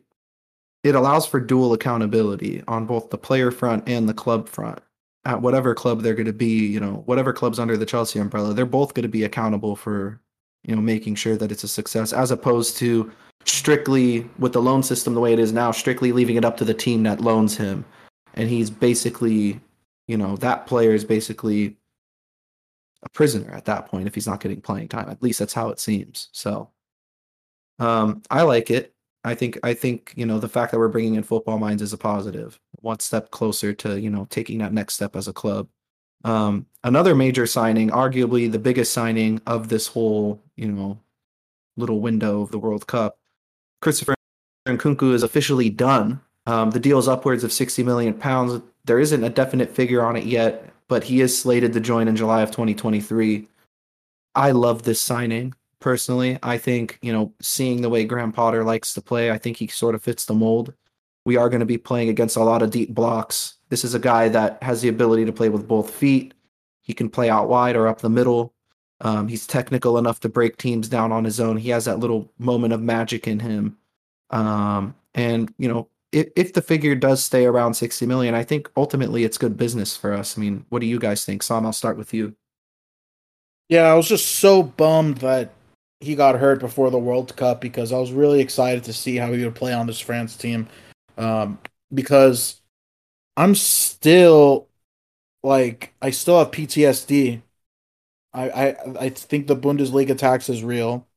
it 0.83 0.95
allows 0.95 1.25
for 1.25 1.39
dual 1.39 1.71
accountability 1.73 2.61
on 2.67 2.85
both 2.85 3.09
the 3.09 3.17
player 3.17 3.51
front 3.51 3.87
and 3.87 4.07
the 4.09 4.13
club 4.13 4.49
front. 4.49 4.79
At 5.25 5.41
whatever 5.41 5.73
club 5.73 6.01
they're 6.01 6.15
going 6.15 6.25
to 6.25 6.33
be, 6.33 6.65
you 6.67 6.81
know, 6.81 7.03
whatever 7.05 7.31
club's 7.31 7.57
under 7.57 7.77
the 7.77 7.85
Chelsea 7.85 8.19
umbrella, 8.19 8.53
they're 8.53 8.65
both 8.65 8.93
going 8.93 9.03
to 9.03 9.07
be 9.09 9.23
accountable 9.23 9.77
for, 9.77 10.19
you 10.65 10.75
know, 10.75 10.81
making 10.81 11.15
sure 11.15 11.37
that 11.37 11.49
it's 11.49 11.63
a 11.63 11.67
success 11.69 12.11
as 12.11 12.29
opposed 12.29 12.75
to 12.79 13.09
strictly 13.45 14.29
with 14.39 14.53
the 14.53 14.61
loan 14.61 14.83
system 14.83 15.13
the 15.13 15.19
way 15.19 15.33
it 15.33 15.39
is 15.39 15.51
now, 15.51 15.71
strictly 15.71 16.11
leaving 16.11 16.35
it 16.35 16.45
up 16.45 16.57
to 16.57 16.65
the 16.65 16.73
team 16.73 17.03
that 17.03 17.21
loans 17.21 17.57
him. 17.57 17.85
And 18.35 18.49
he's 18.49 18.69
basically, 18.69 19.59
you 20.07 20.17
know, 20.17 20.35
that 20.37 20.65
player 20.65 20.93
is 20.93 21.05
basically 21.05 21.77
a 23.03 23.09
prisoner 23.09 23.53
at 23.53 23.65
that 23.65 23.87
point 23.87 24.07
if 24.07 24.15
he's 24.15 24.27
not 24.27 24.39
getting 24.39 24.61
playing 24.61 24.87
time. 24.87 25.09
At 25.09 25.21
least 25.21 25.39
that's 25.39 25.53
how 25.53 25.69
it 25.69 25.79
seems. 25.79 26.29
So, 26.31 26.69
um, 27.79 28.21
I 28.29 28.43
like 28.43 28.71
it. 28.71 28.93
I 29.23 29.35
think 29.35 29.57
I 29.63 29.73
think 29.73 30.13
you 30.15 30.25
know 30.25 30.39
the 30.39 30.49
fact 30.49 30.71
that 30.71 30.79
we're 30.79 30.89
bringing 30.89 31.15
in 31.15 31.23
football 31.23 31.57
minds 31.57 31.81
is 31.81 31.93
a 31.93 31.97
positive. 31.97 32.59
One 32.81 32.99
step 32.99 33.31
closer 33.31 33.73
to 33.73 33.99
you 33.99 34.09
know 34.09 34.27
taking 34.29 34.57
that 34.59 34.73
next 34.73 34.95
step 34.95 35.15
as 35.15 35.27
a 35.27 35.33
club. 35.33 35.67
Um, 36.25 36.65
another 36.83 37.15
major 37.15 37.45
signing, 37.45 37.89
arguably 37.89 38.51
the 38.51 38.59
biggest 38.59 38.93
signing 38.93 39.41
of 39.45 39.69
this 39.69 39.87
whole 39.87 40.41
you 40.55 40.71
know 40.71 40.99
little 41.77 42.01
window 42.01 42.41
of 42.41 42.51
the 42.51 42.59
World 42.59 42.85
Cup, 42.85 43.17
Christopher 43.83 44.15
Nkunku 44.65 45.13
is 45.13 45.23
officially 45.23 45.69
done. 45.69 46.21
Um, 46.45 46.71
the 46.71 46.79
deal 46.79 46.99
is 46.99 47.09
upwards 47.09 47.43
of 47.43 47.51
60 47.51 47.83
million 47.83 48.13
pounds. 48.13 48.61
There 48.85 48.97
isn't 48.97 49.25
a 49.25 49.29
definite 49.29 49.75
figure 49.75 50.05
on 50.05 50.15
it 50.15 50.23
yet, 50.23 50.73
but 50.87 51.03
he 51.03 51.19
is 51.19 51.37
slated 51.37 51.73
to 51.73 51.81
join 51.81 52.07
in 52.07 52.15
July 52.15 52.43
of 52.43 52.51
2023. 52.51 53.45
I 54.35 54.51
love 54.51 54.83
this 54.83 55.01
signing 55.01 55.53
personally. 55.81 56.39
I 56.41 56.57
think, 56.57 56.97
you 57.01 57.11
know, 57.11 57.33
seeing 57.41 57.81
the 57.81 57.89
way 57.89 58.05
Graham 58.05 58.31
Potter 58.31 58.63
likes 58.63 58.93
to 58.93 59.01
play, 59.01 59.31
I 59.31 59.37
think 59.37 59.57
he 59.57 59.67
sort 59.67 59.95
of 59.95 60.01
fits 60.01 60.23
the 60.23 60.33
mold. 60.33 60.73
We 61.25 61.35
are 61.35 61.49
going 61.49 61.59
to 61.59 61.65
be 61.65 61.77
playing 61.77 62.07
against 62.07 62.37
a 62.37 62.43
lot 62.43 62.61
of 62.61 62.71
deep 62.71 62.95
blocks. 62.95 63.55
This 63.67 63.83
is 63.83 63.95
a 63.95 63.99
guy 63.99 64.29
that 64.29 64.63
has 64.63 64.81
the 64.81 64.87
ability 64.87 65.25
to 65.25 65.33
play 65.33 65.49
with 65.49 65.67
both 65.67 65.91
feet. 65.91 66.33
He 66.83 66.93
can 66.93 67.09
play 67.09 67.29
out 67.29 67.49
wide 67.49 67.75
or 67.75 67.89
up 67.89 67.99
the 67.99 68.09
middle. 68.09 68.53
Um, 69.03 69.27
he's 69.27 69.45
technical 69.45 69.97
enough 69.97 70.21
to 70.21 70.29
break 70.29 70.57
teams 70.57 70.87
down 70.87 71.11
on 71.11 71.25
his 71.25 71.39
own. 71.39 71.57
He 71.57 71.69
has 71.69 71.85
that 71.85 71.99
little 71.99 72.31
moment 72.39 72.73
of 72.73 72.81
magic 72.81 73.27
in 73.27 73.39
him. 73.39 73.77
Um, 74.29 74.95
and, 75.13 75.53
you 75.57 75.67
know, 75.67 75.89
if, 76.11 76.29
if 76.35 76.53
the 76.53 76.61
figure 76.61 76.95
does 76.95 77.21
stay 77.21 77.45
around 77.45 77.73
60 77.73 78.05
million, 78.05 78.33
I 78.33 78.43
think 78.43 78.71
ultimately 78.77 79.25
it's 79.25 79.37
good 79.37 79.57
business 79.57 79.95
for 79.95 80.13
us. 80.13 80.37
I 80.37 80.41
mean, 80.41 80.65
what 80.69 80.79
do 80.79 80.87
you 80.87 80.99
guys 80.99 81.25
think? 81.25 81.43
Sam, 81.43 81.65
I'll 81.65 81.73
start 81.73 81.97
with 81.97 82.13
you. 82.13 82.35
Yeah, 83.67 83.83
I 83.83 83.93
was 83.95 84.07
just 84.07 84.37
so 84.37 84.63
bummed 84.63 85.17
that 85.17 85.51
he 85.99 86.15
got 86.15 86.39
hurt 86.39 86.59
before 86.59 86.89
the 86.89 86.99
World 86.99 87.35
Cup 87.35 87.61
because 87.61 87.91
I 87.91 87.97
was 87.97 88.11
really 88.11 88.39
excited 88.39 88.83
to 88.85 88.93
see 88.93 89.17
how 89.17 89.31
he 89.31 89.43
would 89.43 89.55
play 89.55 89.73
on 89.73 89.87
this 89.87 89.99
France 89.99 90.35
team. 90.35 90.67
Um, 91.17 91.59
because 91.93 92.61
I'm 93.37 93.55
still 93.55 94.67
like 95.43 95.93
I 96.01 96.11
still 96.11 96.39
have 96.39 96.51
PTSD. 96.51 97.41
I 98.33 98.49
I 98.49 98.75
I 99.05 99.09
think 99.09 99.47
the 99.47 99.55
Bundesliga 99.55 100.17
tax 100.17 100.49
is 100.49 100.63
real, 100.63 101.07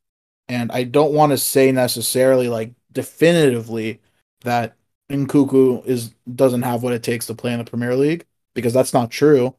and 0.48 0.72
I 0.72 0.84
don't 0.84 1.14
want 1.14 1.32
to 1.32 1.38
say 1.38 1.72
necessarily 1.72 2.48
like 2.48 2.74
definitively 2.93 4.01
that 4.43 4.76
Nkunku 5.10 5.86
is 5.86 6.14
doesn't 6.34 6.62
have 6.62 6.82
what 6.82 6.94
it 6.94 7.02
takes 7.02 7.26
to 7.28 7.34
play 7.34 7.52
in 7.52 7.59
the 7.60 7.64
Premier 7.64 7.97
League 7.97 8.26
because 8.55 8.74
that's 8.74 8.94
not 8.94 9.10
true. 9.10 9.56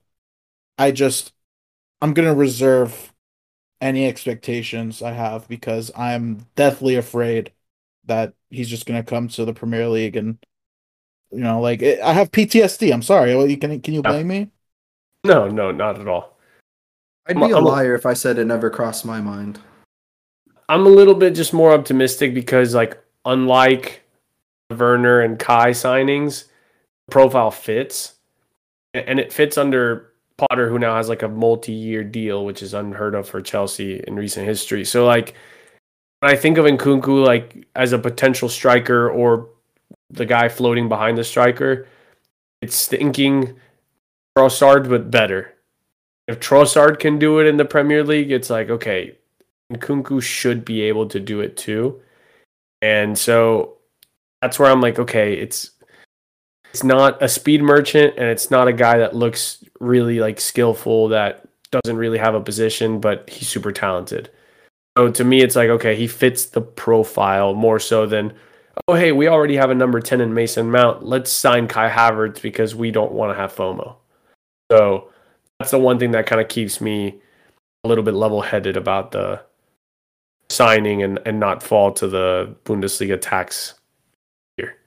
I 0.77 0.91
just 0.91 1.33
I'm 2.01 2.13
gonna 2.13 2.35
reserve 2.35 3.13
any 3.81 4.07
expectations 4.07 5.01
I 5.01 5.11
have 5.13 5.47
because 5.47 5.91
I'm 5.97 6.47
deathly 6.55 6.95
afraid 6.95 7.53
that 8.05 8.33
he's 8.49 8.69
just 8.69 8.85
gonna 8.85 9.03
come 9.03 9.27
to 9.29 9.45
the 9.45 9.53
Premier 9.53 9.87
League 9.89 10.15
and 10.17 10.39
you 11.31 11.39
know 11.39 11.61
like 11.61 11.81
it, 11.81 11.99
I 12.01 12.13
have 12.13 12.31
PTSD. 12.31 12.91
I'm 12.93 13.01
sorry. 13.03 13.35
Well, 13.35 13.47
Can 13.57 13.81
can 13.81 13.93
you 13.93 14.03
blame 14.03 14.27
me? 14.27 14.51
No, 15.23 15.47
no, 15.47 15.71
not 15.71 15.99
at 15.99 16.07
all. 16.07 16.36
I'd 17.27 17.35
be 17.35 17.41
a 17.41 17.57
I'm 17.57 17.65
a- 17.65 17.67
liar 17.67 17.95
if 17.95 18.05
I 18.05 18.13
said 18.13 18.37
it 18.37 18.45
never 18.45 18.69
crossed 18.69 19.05
my 19.05 19.21
mind. 19.21 19.59
I'm 20.69 20.85
a 20.85 20.89
little 20.89 21.15
bit 21.15 21.33
just 21.33 21.53
more 21.53 21.71
optimistic 21.71 22.33
because, 22.33 22.75
like, 22.75 23.01
unlike 23.25 24.03
Werner 24.69 25.21
and 25.21 25.39
Kai 25.39 25.71
signings, 25.71 26.45
profile 27.09 27.51
fits, 27.51 28.15
and 28.93 29.19
it 29.19 29.31
fits 29.31 29.57
under 29.57 30.11
Potter, 30.37 30.69
who 30.69 30.77
now 30.77 30.95
has 30.95 31.09
like 31.09 31.23
a 31.23 31.27
multi-year 31.27 32.03
deal, 32.03 32.45
which 32.45 32.61
is 32.61 32.73
unheard 32.73 33.15
of 33.15 33.27
for 33.27 33.41
Chelsea 33.41 34.03
in 34.05 34.15
recent 34.15 34.45
history. 34.45 34.85
So, 34.85 35.05
like, 35.05 35.33
when 36.19 36.31
I 36.31 36.35
think 36.35 36.57
of 36.57 36.65
Nkunku 36.65 37.25
like 37.25 37.67
as 37.75 37.91
a 37.93 37.99
potential 37.99 38.49
striker 38.49 39.09
or 39.09 39.49
the 40.09 40.25
guy 40.25 40.49
floating 40.49 40.89
behind 40.89 41.17
the 41.17 41.23
striker, 41.23 41.87
it's 42.61 42.87
thinking 42.87 43.55
Trossard 44.37 44.89
but 44.89 45.09
better. 45.09 45.53
If 46.27 46.39
Trossard 46.39 46.99
can 46.99 47.19
do 47.19 47.39
it 47.39 47.47
in 47.47 47.57
the 47.57 47.65
Premier 47.65 48.03
League, 48.03 48.31
it's 48.31 48.49
like 48.49 48.69
okay, 48.69 49.17
Nkunku 49.73 50.21
should 50.21 50.65
be 50.65 50.81
able 50.81 51.07
to 51.09 51.19
do 51.19 51.41
it 51.41 51.57
too. 51.57 52.01
And 52.81 53.17
so 53.17 53.77
that's 54.41 54.59
where 54.59 54.71
I'm 54.71 54.81
like, 54.81 54.99
okay, 54.99 55.33
it's 55.33 55.71
it's 56.73 56.83
not 56.83 57.21
a 57.23 57.29
speed 57.29 57.61
merchant 57.61 58.15
and 58.17 58.27
it's 58.27 58.51
not 58.51 58.67
a 58.67 58.73
guy 58.73 58.97
that 58.99 59.15
looks 59.15 59.63
really 59.79 60.19
like 60.19 60.39
skillful 60.39 61.07
that 61.09 61.47
doesn't 61.71 61.97
really 61.97 62.17
have 62.17 62.35
a 62.35 62.41
position, 62.41 62.99
but 62.99 63.29
he's 63.29 63.47
super 63.47 63.71
talented. 63.71 64.29
So 64.97 65.11
to 65.11 65.23
me, 65.23 65.41
it's 65.41 65.55
like, 65.55 65.69
okay, 65.69 65.95
he 65.95 66.07
fits 66.07 66.45
the 66.45 66.61
profile 66.61 67.53
more 67.53 67.79
so 67.79 68.05
than, 68.05 68.33
oh, 68.87 68.95
hey, 68.95 69.11
we 69.11 69.27
already 69.27 69.55
have 69.55 69.69
a 69.69 69.75
number 69.75 69.99
10 69.99 70.21
in 70.21 70.33
Mason 70.33 70.71
Mount. 70.71 71.03
Let's 71.03 71.31
sign 71.31 71.67
Kai 71.67 71.89
Havertz 71.89 72.41
because 72.41 72.73
we 72.73 72.91
don't 72.91 73.11
want 73.11 73.31
to 73.31 73.39
have 73.39 73.53
FOMO. 73.53 73.95
So 74.71 75.09
that's 75.59 75.71
the 75.71 75.79
one 75.79 75.99
thing 75.99 76.11
that 76.11 76.25
kind 76.25 76.41
of 76.41 76.47
keeps 76.47 76.79
me 76.81 77.19
a 77.83 77.87
little 77.87 78.03
bit 78.03 78.13
level 78.13 78.41
headed 78.41 78.77
about 78.77 79.11
the 79.11 79.41
signing 80.49 81.03
and, 81.03 81.19
and 81.25 81.39
not 81.39 81.63
fall 81.63 81.91
to 81.93 82.07
the 82.07 82.55
Bundesliga 82.65 83.19
tax 83.19 83.73
here. 84.55 84.77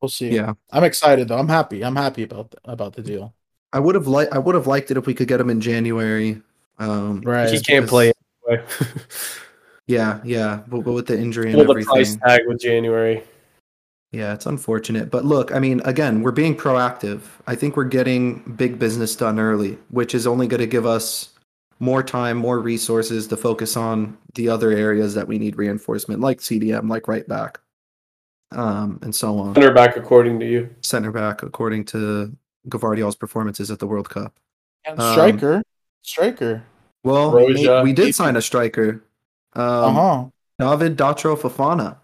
We'll 0.00 0.08
see. 0.08 0.30
Yeah. 0.30 0.54
I'm 0.70 0.84
excited 0.84 1.28
though. 1.28 1.38
I'm 1.38 1.48
happy. 1.48 1.84
I'm 1.84 1.96
happy 1.96 2.22
about 2.24 2.54
about 2.64 2.94
the 2.94 3.02
deal. 3.02 3.34
I 3.72 3.80
would 3.80 3.94
have 3.94 4.06
liked 4.06 4.32
I 4.32 4.38
would 4.38 4.54
have 4.54 4.66
liked 4.66 4.90
it 4.90 4.96
if 4.96 5.06
we 5.06 5.14
could 5.14 5.28
get 5.28 5.40
him 5.40 5.50
in 5.50 5.60
January. 5.60 6.40
Um, 6.78 7.20
Right. 7.22 7.48
he 7.50 7.60
can't 7.60 7.84
because- 7.86 7.90
play 7.90 8.12
anyway. 8.48 8.64
Yeah, 9.88 10.20
yeah, 10.24 10.62
but, 10.66 10.80
but 10.80 10.94
with 10.94 11.06
the 11.06 11.16
injury 11.16 11.46
and 11.52 11.54
Pull 11.54 11.64
the 11.66 11.70
everything, 11.70 11.92
price 11.92 12.16
tag 12.16 12.40
with 12.48 12.60
January. 12.60 13.22
Yeah, 14.16 14.32
it's 14.32 14.46
unfortunate. 14.46 15.10
But 15.10 15.26
look, 15.26 15.52
I 15.54 15.58
mean, 15.58 15.82
again, 15.84 16.22
we're 16.22 16.30
being 16.32 16.56
proactive. 16.56 17.20
I 17.46 17.54
think 17.54 17.76
we're 17.76 17.84
getting 17.84 18.38
big 18.56 18.78
business 18.78 19.14
done 19.14 19.38
early, 19.38 19.76
which 19.90 20.14
is 20.14 20.26
only 20.26 20.46
going 20.46 20.60
to 20.62 20.66
give 20.66 20.86
us 20.86 21.34
more 21.80 22.02
time, 22.02 22.38
more 22.38 22.58
resources 22.58 23.26
to 23.26 23.36
focus 23.36 23.76
on 23.76 24.16
the 24.34 24.48
other 24.48 24.70
areas 24.70 25.12
that 25.14 25.28
we 25.28 25.38
need 25.38 25.58
reinforcement, 25.58 26.22
like 26.22 26.38
CDM, 26.38 26.88
like 26.88 27.08
right 27.08 27.28
back, 27.28 27.60
um, 28.52 28.98
and 29.02 29.14
so 29.14 29.38
on. 29.38 29.54
Center 29.54 29.74
back, 29.74 29.98
according 29.98 30.40
to 30.40 30.46
you. 30.46 30.70
Center 30.80 31.12
back, 31.12 31.42
according 31.42 31.84
to 31.86 32.34
Gvardiol's 32.70 33.16
performances 33.16 33.70
at 33.70 33.80
the 33.80 33.86
World 33.86 34.08
Cup. 34.08 34.32
And 34.86 34.98
Um, 34.98 35.12
striker, 35.12 35.62
striker. 36.00 36.62
Well, 37.04 37.32
Roja. 37.32 37.84
we 37.84 37.92
did 37.92 38.14
sign 38.14 38.36
a 38.36 38.40
striker, 38.42 39.02
Uh 39.54 39.88
um, 39.88 39.94
huh. 39.94 40.24
David 40.58 40.96
Datro 40.96 41.36
Fofana. 41.36 41.98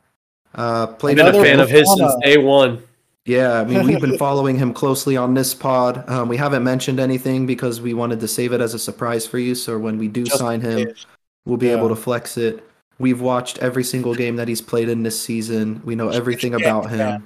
Uh, 0.55 0.87
played 0.87 1.17
Been 1.17 1.27
a 1.27 1.29
Another 1.31 1.45
fan 1.45 1.61
of 1.61 1.71
his 1.71 1.89
since 1.97 2.15
day 2.23 2.37
one. 2.39 2.83
Yeah, 3.25 3.61
I 3.61 3.65
mean, 3.65 3.87
we've 3.87 4.01
been 4.01 4.19
following 4.27 4.59
him 4.59 4.75
closely 4.75 5.17
on 5.17 5.35
this 5.35 5.55
pod. 5.55 6.09
Um, 6.09 6.29
we 6.29 6.37
haven't 6.37 6.65
mentioned 6.65 6.99
anything 6.99 7.47
because 7.47 7.81
we 7.81 7.95
wanted 7.95 8.19
to 8.21 8.29
save 8.29 8.53
it 8.53 8.61
as 8.61 8.75
a 8.75 8.79
surprise 8.79 9.27
for 9.27 9.39
you. 9.39 9.55
So 9.55 9.79
when 9.79 9.97
we 9.97 10.09
do 10.09 10.25
Just 10.25 10.39
sign 10.39 10.61
him, 10.61 10.87
case. 10.89 11.07
we'll 11.45 11.57
be 11.57 11.69
Yeah. 11.69 11.77
able 11.77 11.89
to 11.89 11.97
flex 11.97 12.37
it. 12.37 12.69
We've 12.99 13.21
watched 13.21 13.59
every 13.59 13.85
single 13.85 14.15
game 14.15 14.37
that 14.37 14.49
he's 14.49 14.61
played 14.61 14.89
in 14.89 15.03
this 15.05 15.19
season. 15.21 15.81
We 15.85 15.95
know 15.95 16.09
everything 16.09 16.53
Huge 16.53 16.63
about 16.63 16.85
Genk 16.85 16.91
him. 16.91 16.99
fan. 16.99 17.23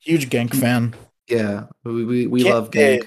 Huge 0.00 0.30
Genk 0.30 0.54
fan. 0.54 0.94
Yeah, 1.28 1.64
we 1.84 2.04
we, 2.04 2.26
we 2.26 2.42
Can't 2.42 2.54
love 2.54 2.70
get- 2.70 3.02
Gank. 3.02 3.06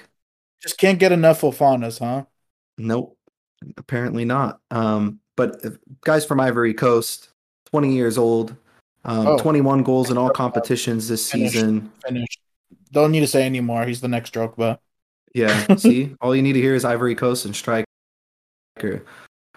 Just 0.61 0.77
can't 0.77 0.99
get 0.99 1.11
enough 1.11 1.41
Ofanas, 1.41 1.97
huh? 1.99 2.25
Nope, 2.77 3.17
apparently 3.77 4.25
not. 4.25 4.59
Um, 4.69 5.19
but 5.35 5.59
if- 5.63 5.77
guys 6.05 6.23
from 6.23 6.39
Ivory 6.39 6.75
Coast, 6.75 7.29
20 7.71 7.95
years 7.95 8.19
old, 8.19 8.55
um, 9.05 9.27
Oh. 9.27 9.37
21 9.37 9.83
goals 9.83 10.11
in 10.11 10.17
all 10.17 10.29
competitions 10.29 11.07
this 11.07 11.25
season. 11.25 11.91
Finished. 12.05 12.39
Don't 12.91 13.11
need 13.11 13.21
to 13.21 13.27
say 13.27 13.45
anymore. 13.45 13.85
He's 13.85 14.01
the 14.01 14.07
next 14.07 14.33
Drogba. 14.33 14.77
Yeah, 15.33 15.75
see, 15.77 16.15
all 16.21 16.35
you 16.35 16.41
need 16.41 16.53
to 16.53 16.61
hear 16.61 16.75
is 16.75 16.85
Ivory 16.85 17.15
Coast 17.15 17.45
and 17.45 17.55
striker. 17.55 17.85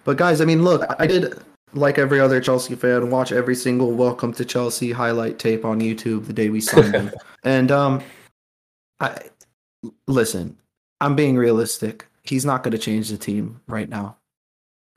But 0.05 0.17
guys, 0.17 0.41
I 0.41 0.45
mean, 0.45 0.63
look, 0.63 0.83
I 0.99 1.07
did 1.07 1.35
like 1.73 1.99
every 1.99 2.21
other 2.21 2.41
Chelsea 2.41 2.77
fan 2.77 3.11
watch 3.11 3.33
every 3.33 3.57
single 3.57 3.93
Welcome 3.93 4.33
to 4.35 4.45
Chelsea 4.45 4.93
highlight 4.93 5.39
tape 5.39 5.65
on 5.65 5.81
YouTube 5.81 6.27
the 6.27 6.33
day 6.33 6.49
we 6.49 6.61
signed 6.61 6.95
him, 6.95 7.11
and 7.45 7.73
um, 7.73 8.03
I 9.01 9.19
listen. 10.07 10.57
I'm 11.01 11.17
being 11.17 11.37
realistic. 11.37 12.07
He's 12.23 12.45
not 12.45 12.63
going 12.63 12.73
to 12.73 12.79
change 12.79 13.11
the 13.11 13.19
team 13.19 13.61
right 13.67 13.89
now. 13.89 14.17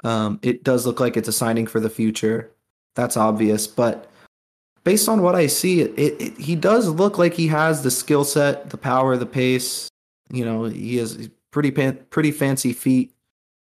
Um, 0.03 0.39
it 0.43 0.63
does 0.63 0.85
look 0.85 0.99
like 0.99 1.17
it's 1.17 1.27
a 1.27 1.33
signing 1.33 1.67
for 1.67 1.79
the 1.79 1.89
future. 1.89 2.51
That's 2.95 3.17
obvious, 3.17 3.67
but 3.67 4.09
based 4.87 5.09
on 5.09 5.21
what 5.21 5.35
I 5.35 5.47
see, 5.47 5.81
it, 5.81 5.99
it, 5.99 6.21
it 6.21 6.37
he 6.37 6.55
does 6.55 6.87
look 6.87 7.17
like 7.17 7.33
he 7.33 7.47
has 7.47 7.83
the 7.83 7.91
skill 7.91 8.23
set, 8.23 8.69
the 8.69 8.77
power, 8.77 9.17
the 9.17 9.25
pace. 9.25 9.89
You 10.31 10.45
know, 10.45 10.63
he 10.63 10.95
has 10.95 11.29
pretty 11.51 11.71
pan- 11.71 11.99
pretty 12.09 12.31
fancy 12.31 12.71
feet. 12.71 13.13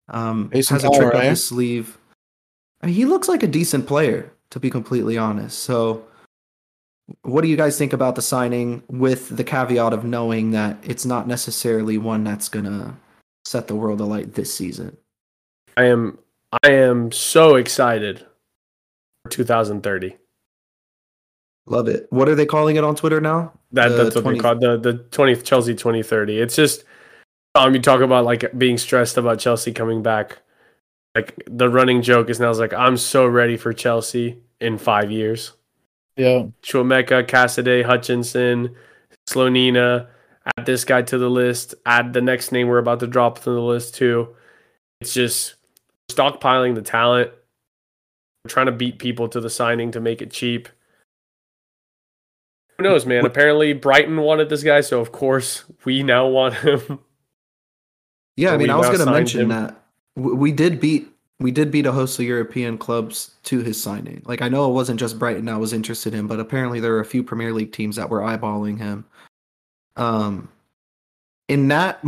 Um, 0.08 0.48
Pace 0.48 0.68
has 0.68 0.84
a 0.84 0.90
power, 0.90 1.00
trick 1.00 1.14
up 1.16 1.24
eh? 1.24 1.30
his 1.30 1.44
sleeve. 1.44 1.98
I 2.82 2.86
mean, 2.86 2.94
he 2.94 3.04
looks 3.04 3.28
like 3.28 3.42
a 3.42 3.48
decent 3.48 3.88
player, 3.88 4.32
to 4.50 4.60
be 4.60 4.70
completely 4.70 5.18
honest. 5.18 5.58
So, 5.58 6.06
what 7.22 7.40
do 7.42 7.48
you 7.48 7.56
guys 7.56 7.76
think 7.76 7.92
about 7.92 8.14
the 8.14 8.22
signing? 8.22 8.84
With 8.88 9.36
the 9.36 9.42
caveat 9.42 9.92
of 9.92 10.04
knowing 10.04 10.52
that 10.52 10.78
it's 10.84 11.04
not 11.04 11.26
necessarily 11.26 11.98
one 11.98 12.22
that's 12.22 12.48
gonna 12.48 12.96
set 13.44 13.66
the 13.66 13.74
world 13.74 14.00
alight 14.00 14.34
this 14.34 14.54
season. 14.54 14.96
I 15.76 15.86
am 15.86 16.20
I 16.62 16.70
am 16.70 17.10
so 17.10 17.56
excited 17.56 18.24
for 19.24 19.30
2030. 19.32 20.16
Love 21.68 21.88
it. 21.88 22.06
What 22.10 22.28
are 22.28 22.34
they 22.34 22.46
calling 22.46 22.76
it 22.76 22.84
on 22.84 22.96
Twitter 22.96 23.20
now? 23.20 23.52
That 23.72 23.88
The 23.88 24.04
that's 24.04 24.14
what 24.16 24.22
20 24.22 24.38
they 24.38 24.42
call 24.42 24.58
the 24.58 24.78
the 24.78 24.94
20th 25.10 25.44
Chelsea 25.44 25.74
2030. 25.74 26.38
It's 26.40 26.56
just 26.56 26.84
um 27.54 27.74
you 27.74 27.80
talk 27.80 28.00
about 28.00 28.24
like 28.24 28.56
being 28.56 28.78
stressed 28.78 29.16
about 29.16 29.38
Chelsea 29.38 29.72
coming 29.72 30.02
back. 30.02 30.38
Like 31.14 31.42
the 31.46 31.68
running 31.68 32.02
joke 32.02 32.30
is 32.30 32.40
now 32.40 32.50
is 32.50 32.58
like 32.58 32.72
I'm 32.72 32.96
so 32.96 33.26
ready 33.26 33.56
for 33.56 33.72
Chelsea 33.72 34.38
in 34.60 34.78
5 34.78 35.10
years. 35.10 35.52
Yeah. 36.16 36.46
Chumeka, 36.62 37.24
Casadei, 37.24 37.84
Hutchinson, 37.84 38.74
Slonina, 39.28 40.08
add 40.56 40.66
this 40.66 40.84
guy 40.84 41.02
to 41.02 41.18
the 41.18 41.28
list, 41.28 41.74
add 41.86 42.12
the 42.12 42.22
next 42.22 42.50
name 42.50 42.68
we're 42.68 42.78
about 42.78 43.00
to 43.00 43.06
drop 43.06 43.40
to 43.40 43.50
the 43.50 43.60
list 43.60 43.94
too. 43.94 44.34
It's 45.00 45.12
just 45.12 45.56
stockpiling 46.10 46.74
the 46.74 46.82
talent. 46.82 47.30
We're 48.44 48.50
trying 48.50 48.66
to 48.66 48.72
beat 48.72 48.98
people 48.98 49.28
to 49.28 49.40
the 49.40 49.50
signing 49.50 49.92
to 49.92 50.00
make 50.00 50.22
it 50.22 50.30
cheap. 50.30 50.68
Who 52.78 52.84
knows, 52.84 53.06
man? 53.06 53.22
What- 53.22 53.32
Apparently 53.32 53.72
Brighton 53.72 54.16
wanted 54.18 54.48
this 54.48 54.62
guy, 54.62 54.80
so 54.80 55.00
of 55.00 55.12
course 55.12 55.64
we 55.84 56.02
now 56.02 56.28
want 56.28 56.54
him. 56.54 57.00
Yeah, 58.36 58.52
I 58.52 58.56
mean, 58.56 58.70
I 58.70 58.76
was 58.76 58.86
going 58.86 59.00
to 59.00 59.06
mention 59.06 59.40
him. 59.42 59.48
that 59.48 59.82
we 60.14 60.52
did 60.52 60.80
beat 60.80 61.08
we 61.40 61.50
did 61.52 61.70
beat 61.70 61.86
a 61.86 61.92
host 61.92 62.18
of 62.18 62.24
European 62.24 62.78
clubs 62.78 63.32
to 63.44 63.60
his 63.60 63.80
signing. 63.80 64.22
Like 64.26 64.42
I 64.42 64.48
know 64.48 64.68
it 64.70 64.74
wasn't 64.74 65.00
just 65.00 65.18
Brighton 65.18 65.48
I 65.48 65.56
was 65.56 65.72
interested 65.72 66.14
in, 66.14 66.26
but 66.26 66.40
apparently 66.40 66.80
there 66.80 66.92
were 66.92 67.00
a 67.00 67.04
few 67.04 67.22
Premier 67.22 67.52
League 67.52 67.72
teams 67.72 67.96
that 67.96 68.08
were 68.10 68.20
eyeballing 68.20 68.78
him. 68.78 69.04
Um, 69.96 70.48
in 71.48 71.66
that, 71.68 72.04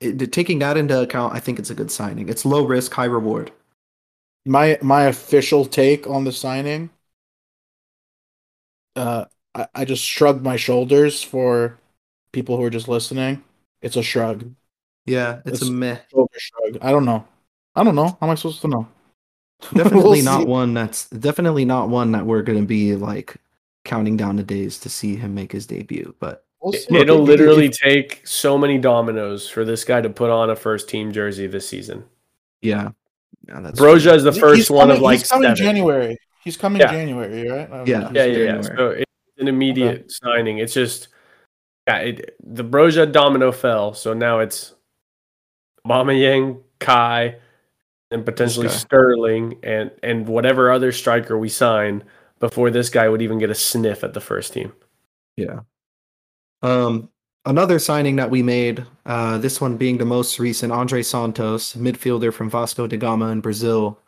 it, 0.00 0.32
taking 0.32 0.58
that 0.60 0.76
into 0.78 0.98
account, 1.00 1.34
I 1.34 1.40
think 1.40 1.58
it's 1.58 1.70
a 1.70 1.74
good 1.74 1.90
signing. 1.90 2.28
It's 2.30 2.44
low 2.46 2.64
risk, 2.64 2.92
high 2.94 3.04
reward. 3.06 3.52
My 4.46 4.78
my 4.82 5.04
official 5.04 5.66
take 5.66 6.06
on 6.06 6.24
the 6.24 6.32
signing. 6.32 6.88
Uh, 8.96 9.26
I, 9.54 9.66
I 9.74 9.84
just 9.84 10.04
shrugged 10.04 10.42
my 10.42 10.56
shoulders 10.56 11.22
for 11.22 11.78
people 12.32 12.56
who 12.56 12.62
are 12.64 12.70
just 12.70 12.88
listening. 12.88 13.42
It's 13.82 13.96
a 13.96 14.02
shrug. 14.02 14.50
Yeah, 15.06 15.40
it's 15.44 15.62
a 15.62 15.64
It's- 15.64 15.70
meh. 15.70 15.98
Shoulder 16.10 16.38
shrug. 16.38 16.78
I 16.82 16.90
don't 16.90 17.04
know. 17.04 17.26
I 17.74 17.84
don't 17.84 17.94
know. 17.94 18.08
How 18.20 18.26
am 18.26 18.30
I 18.30 18.34
supposed 18.34 18.60
to 18.62 18.68
know? 18.68 18.88
Definitely 19.74 20.22
We'll 20.22 20.24
not 20.24 20.40
see. 20.40 20.46
one 20.46 20.74
that's 20.74 21.08
definitely 21.10 21.64
not 21.64 21.88
one 21.88 22.12
that 22.12 22.24
we're 22.26 22.42
going 22.42 22.60
to 22.60 22.66
be 22.66 22.96
like 22.96 23.36
counting 23.84 24.16
down 24.16 24.36
the 24.36 24.42
days 24.42 24.78
to 24.80 24.88
see 24.88 25.16
him 25.16 25.34
make 25.34 25.52
his 25.52 25.66
debut. 25.66 26.14
But 26.18 26.44
We'll 26.62 26.72
see. 26.72 26.96
It'll 26.96 27.16
if- 27.16 27.22
if- 27.22 27.28
literally 27.40 27.68
take 27.68 28.26
so 28.26 28.56
many 28.58 28.78
dominoes 28.78 29.48
for 29.48 29.64
this 29.64 29.84
guy 29.84 30.00
to 30.00 30.10
put 30.10 30.30
on 30.30 30.50
a 30.50 30.56
first 30.56 30.88
team 30.88 31.12
jersey 31.12 31.46
this 31.46 31.68
season. 31.68 32.04
yeah, 32.62 32.90
yeah 33.48 33.60
that's 33.60 33.80
Broja 33.80 34.14
is 34.14 34.24
the 34.24 34.32
He's 34.32 34.40
first 34.40 34.70
one 34.70 34.82
coming- 34.88 34.96
of 34.96 35.02
like 35.02 35.18
he's 35.20 35.28
coming 35.28 35.42
seven. 35.48 35.56
January. 35.56 36.18
He's 36.44 36.56
coming 36.56 36.80
Yeah. 36.80 36.90
January, 36.92 37.48
right? 37.48 37.70
Um, 37.72 37.86
Yeah. 37.86 38.10
Yeah, 38.12 38.24
yeah, 38.24 38.26
yeah. 38.26 38.34
January. 38.62 38.76
So 38.76 38.88
it's 38.90 39.09
an 39.40 39.48
immediate 39.48 40.10
signing. 40.12 40.58
It's 40.58 40.74
just 40.74 41.08
yeah, 41.86 41.96
it, 41.98 42.36
the 42.42 42.64
Broja 42.64 43.10
domino 43.10 43.52
fell, 43.52 43.94
so 43.94 44.12
now 44.14 44.38
it's 44.38 44.74
Mama 45.84 46.12
Yang, 46.12 46.60
Kai, 46.78 47.36
and 48.10 48.24
potentially. 48.24 48.68
Sterling 48.68 49.58
and 49.62 49.90
and 50.02 50.26
whatever 50.28 50.70
other 50.70 50.92
striker 50.92 51.38
we 51.38 51.48
sign 51.48 52.04
before 52.38 52.70
this 52.70 52.90
guy 52.90 53.08
would 53.08 53.22
even 53.22 53.38
get 53.38 53.50
a 53.50 53.54
sniff 53.54 54.04
at 54.04 54.14
the 54.14 54.20
first 54.20 54.52
team. 54.52 54.72
Yeah. 55.36 55.60
Um, 56.62 57.10
another 57.44 57.78
signing 57.78 58.16
that 58.16 58.30
we 58.30 58.42
made, 58.42 58.84
uh, 59.06 59.38
this 59.38 59.60
one 59.60 59.76
being 59.76 59.98
the 59.98 60.04
most 60.04 60.38
recent, 60.38 60.72
Andrey 60.72 61.02
Santos, 61.02 61.74
midfielder 61.74 62.32
from 62.32 62.50
Vasco 62.50 62.86
da 62.86 62.96
Gama 62.96 63.28
in 63.28 63.40
Brazil. 63.40 63.98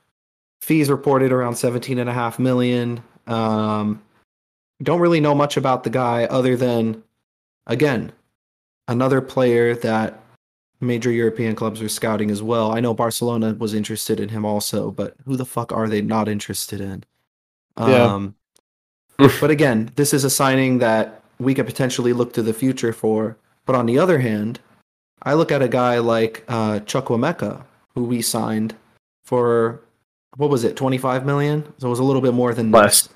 Fees 0.62 0.90
reported 0.90 1.32
around 1.32 1.56
17 1.56 1.98
and 1.98 2.08
a 2.08 2.12
half 2.12 2.38
million. 2.38 3.02
Um, 3.26 4.02
don't 4.82 5.00
really 5.00 5.20
know 5.20 5.34
much 5.34 5.56
about 5.56 5.84
the 5.84 5.90
guy 5.90 6.24
other 6.24 6.56
than, 6.56 7.02
again, 7.66 8.12
another 8.88 9.20
player 9.20 9.74
that 9.76 10.20
major 10.80 11.10
European 11.12 11.54
clubs 11.54 11.80
are 11.80 11.88
scouting 11.88 12.30
as 12.30 12.42
well. 12.42 12.72
I 12.72 12.80
know 12.80 12.92
Barcelona 12.92 13.54
was 13.54 13.74
interested 13.74 14.18
in 14.18 14.28
him 14.28 14.44
also, 14.44 14.90
but 14.90 15.14
who 15.24 15.36
the 15.36 15.46
fuck 15.46 15.72
are 15.72 15.88
they 15.88 16.02
not 16.02 16.28
interested 16.28 16.80
in? 16.80 17.04
Yeah. 17.78 18.04
Um, 18.04 18.34
but 19.40 19.50
again, 19.50 19.92
this 19.94 20.12
is 20.12 20.24
a 20.24 20.30
signing 20.30 20.78
that 20.78 21.22
we 21.38 21.54
could 21.54 21.66
potentially 21.66 22.12
look 22.12 22.32
to 22.34 22.42
the 22.42 22.52
future 22.52 22.92
for. 22.92 23.36
But 23.64 23.76
on 23.76 23.86
the 23.86 23.98
other 23.98 24.18
hand, 24.18 24.58
I 25.22 25.34
look 25.34 25.52
at 25.52 25.62
a 25.62 25.68
guy 25.68 25.98
like 25.98 26.44
uh, 26.48 26.80
Chukwuemeka, 26.80 27.62
who 27.94 28.04
we 28.04 28.20
signed 28.20 28.74
for 29.24 29.80
what 30.36 30.50
was 30.50 30.64
it, 30.64 30.76
twenty 30.76 30.98
five 30.98 31.24
million? 31.24 31.62
So 31.78 31.86
it 31.86 31.90
was 31.90 32.00
a 32.00 32.04
little 32.04 32.22
bit 32.22 32.34
more 32.34 32.54
than 32.54 32.72
Less. 32.72 33.02
this. 33.02 33.14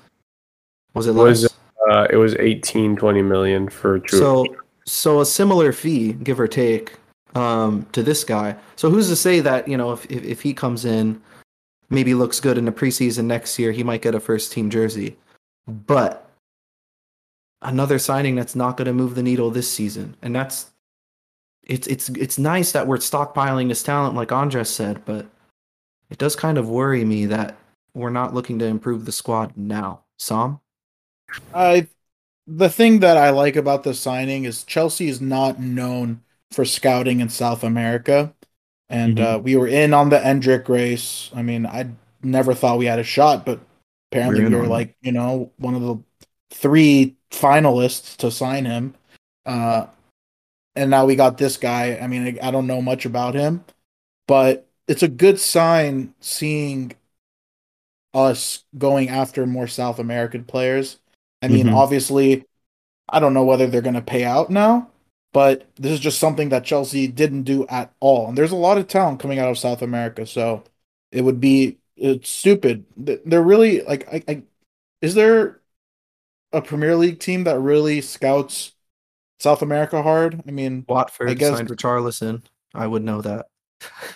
Was 0.93 1.07
it 1.07 1.13
Was 1.13 1.43
less? 1.43 1.53
Uh, 1.89 2.07
it 2.09 2.17
was 2.17 2.35
18, 2.35 2.95
20 2.95 3.21
million 3.21 3.69
for 3.69 3.99
True. 3.99 4.19
So 4.19 4.45
so 4.85 5.21
a 5.21 5.25
similar 5.25 5.73
fee, 5.73 6.13
give 6.13 6.39
or 6.39 6.47
take, 6.47 6.93
um, 7.35 7.85
to 7.91 8.01
this 8.01 8.23
guy. 8.23 8.55
So 8.75 8.89
who's 8.89 9.09
to 9.09 9.15
say 9.15 9.39
that 9.41 9.67
you 9.67 9.77
know 9.77 9.91
if, 9.91 10.05
if 10.09 10.23
if 10.23 10.41
he 10.41 10.53
comes 10.53 10.85
in, 10.85 11.21
maybe 11.89 12.13
looks 12.13 12.39
good 12.39 12.57
in 12.57 12.65
the 12.65 12.71
preseason 12.71 13.25
next 13.25 13.57
year, 13.59 13.71
he 13.71 13.83
might 13.83 14.01
get 14.01 14.15
a 14.15 14.19
first 14.19 14.51
team 14.51 14.69
jersey. 14.69 15.17
But 15.67 16.29
another 17.61 17.99
signing 17.99 18.35
that's 18.35 18.55
not 18.55 18.77
going 18.77 18.85
to 18.85 18.93
move 18.93 19.15
the 19.15 19.23
needle 19.23 19.51
this 19.51 19.69
season, 19.71 20.15
and 20.21 20.35
that's 20.35 20.71
it's 21.63 21.87
it's 21.87 22.09
it's 22.09 22.37
nice 22.37 22.71
that 22.71 22.87
we're 22.87 22.97
stockpiling 22.97 23.67
this 23.67 23.83
talent, 23.83 24.15
like 24.15 24.31
Andres 24.31 24.69
said, 24.69 25.03
but 25.05 25.25
it 26.09 26.17
does 26.17 26.35
kind 26.35 26.57
of 26.57 26.69
worry 26.69 27.03
me 27.03 27.25
that 27.25 27.57
we're 27.93 28.09
not 28.09 28.33
looking 28.33 28.57
to 28.59 28.65
improve 28.65 29.05
the 29.05 29.11
squad 29.11 29.51
now. 29.57 30.01
Sam, 30.17 30.59
I 31.53 31.87
the 32.47 32.69
thing 32.69 32.99
that 33.01 33.17
I 33.17 33.31
like 33.31 33.55
about 33.55 33.83
the 33.83 33.93
signing 33.93 34.45
is 34.45 34.63
Chelsea 34.63 35.09
is 35.09 35.21
not 35.21 35.59
known 35.59 36.21
for 36.51 36.65
scouting 36.65 37.19
in 37.19 37.29
South 37.29 37.63
America. 37.63 38.33
And 38.89 39.17
Mhm. 39.17 39.35
uh, 39.35 39.39
we 39.39 39.55
were 39.57 39.67
in 39.67 39.93
on 39.93 40.09
the 40.09 40.19
Endrick 40.19 40.69
race. 40.69 41.31
I 41.35 41.43
mean, 41.43 41.65
I 41.65 41.89
never 42.23 42.53
thought 42.53 42.79
we 42.79 42.85
had 42.87 42.99
a 42.99 43.03
shot, 43.03 43.45
but 43.45 43.59
apparently 44.11 44.43
we 44.43 44.55
were 44.55 44.67
like, 44.67 44.95
you 45.01 45.11
know, 45.11 45.51
one 45.57 45.75
of 45.75 45.81
the 45.81 45.99
three 46.51 47.15
finalists 47.31 48.15
to 48.17 48.31
sign 48.31 48.65
him. 48.65 48.95
Uh, 49.45 49.87
and 50.75 50.89
now 50.91 51.05
we 51.05 51.15
got 51.15 51.37
this 51.37 51.57
guy. 51.57 51.97
I 52.01 52.07
mean, 52.07 52.39
I, 52.41 52.47
I 52.47 52.51
don't 52.51 52.67
know 52.67 52.81
much 52.81 53.05
about 53.05 53.35
him, 53.35 53.65
but 54.27 54.67
it's 54.87 55.03
a 55.03 55.07
good 55.07 55.39
sign 55.39 56.13
seeing 56.21 56.93
us 58.13 58.63
going 58.77 59.09
after 59.09 59.45
more 59.45 59.67
South 59.67 59.99
American 59.99 60.43
players. 60.43 60.97
I 61.41 61.47
mean, 61.49 61.67
Mhm. 61.67 61.75
obviously, 61.75 62.45
I 63.09 63.19
don't 63.19 63.33
know 63.33 63.43
whether 63.45 63.67
they're 63.67 63.81
going 63.81 63.93
to 63.95 64.01
pay 64.01 64.23
out 64.23 64.49
now, 64.49 64.89
but 65.33 65.65
this 65.75 65.91
is 65.91 65.99
just 65.99 66.19
something 66.19 66.49
that 66.49 66.63
Chelsea 66.65 67.07
didn't 67.07 67.43
do 67.43 67.65
at 67.67 67.91
all. 67.99 68.27
And 68.29 68.37
there's 68.37 68.51
a 68.51 68.55
lot 68.55 68.77
of 68.77 68.87
talent 68.87 69.19
coming 69.19 69.39
out 69.39 69.49
of 69.49 69.57
South 69.57 69.81
America, 69.81 70.25
so 70.25 70.63
it 71.11 71.21
would 71.21 71.39
be 71.39 71.77
it's 71.95 72.29
stupid. 72.29 72.85
They're 72.97 73.41
really 73.41 73.81
like, 73.81 74.07
I, 74.13 74.23
I 74.27 74.43
is 75.01 75.15
there 75.15 75.59
a 76.53 76.61
Premier 76.61 76.95
League 76.95 77.19
team 77.19 77.43
that 77.45 77.59
really 77.59 78.01
scouts 78.01 78.73
South 79.39 79.61
America 79.61 80.01
hard? 80.03 80.41
I 80.47 80.51
mean, 80.51 80.85
Watford 80.87 81.29
I 81.29 81.33
guess- 81.33 81.55
signed 81.57 81.69
Richarlison. 81.69 82.43
I 82.75 82.85
would 82.87 83.03
know 83.03 83.21
that. 83.21 83.47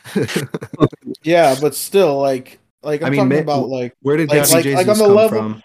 yeah, 1.24 1.56
but 1.60 1.76
still, 1.76 2.20
like, 2.20 2.60
like 2.84 3.02
I'm 3.02 3.08
I 3.08 3.10
mean, 3.12 3.18
talking 3.30 3.46
ma- 3.46 3.54
about 3.54 3.70
like 3.70 3.94
Where 4.02 4.18
did 4.18 4.30
Like- 4.30 4.40
Gabby 4.44 4.54
like- 4.54 4.64
Jesus 4.64 4.78
like 4.78 4.88
on 4.88 4.98
the 4.98 5.06
come 5.06 5.16
level- 5.16 5.38
from? 5.40 5.64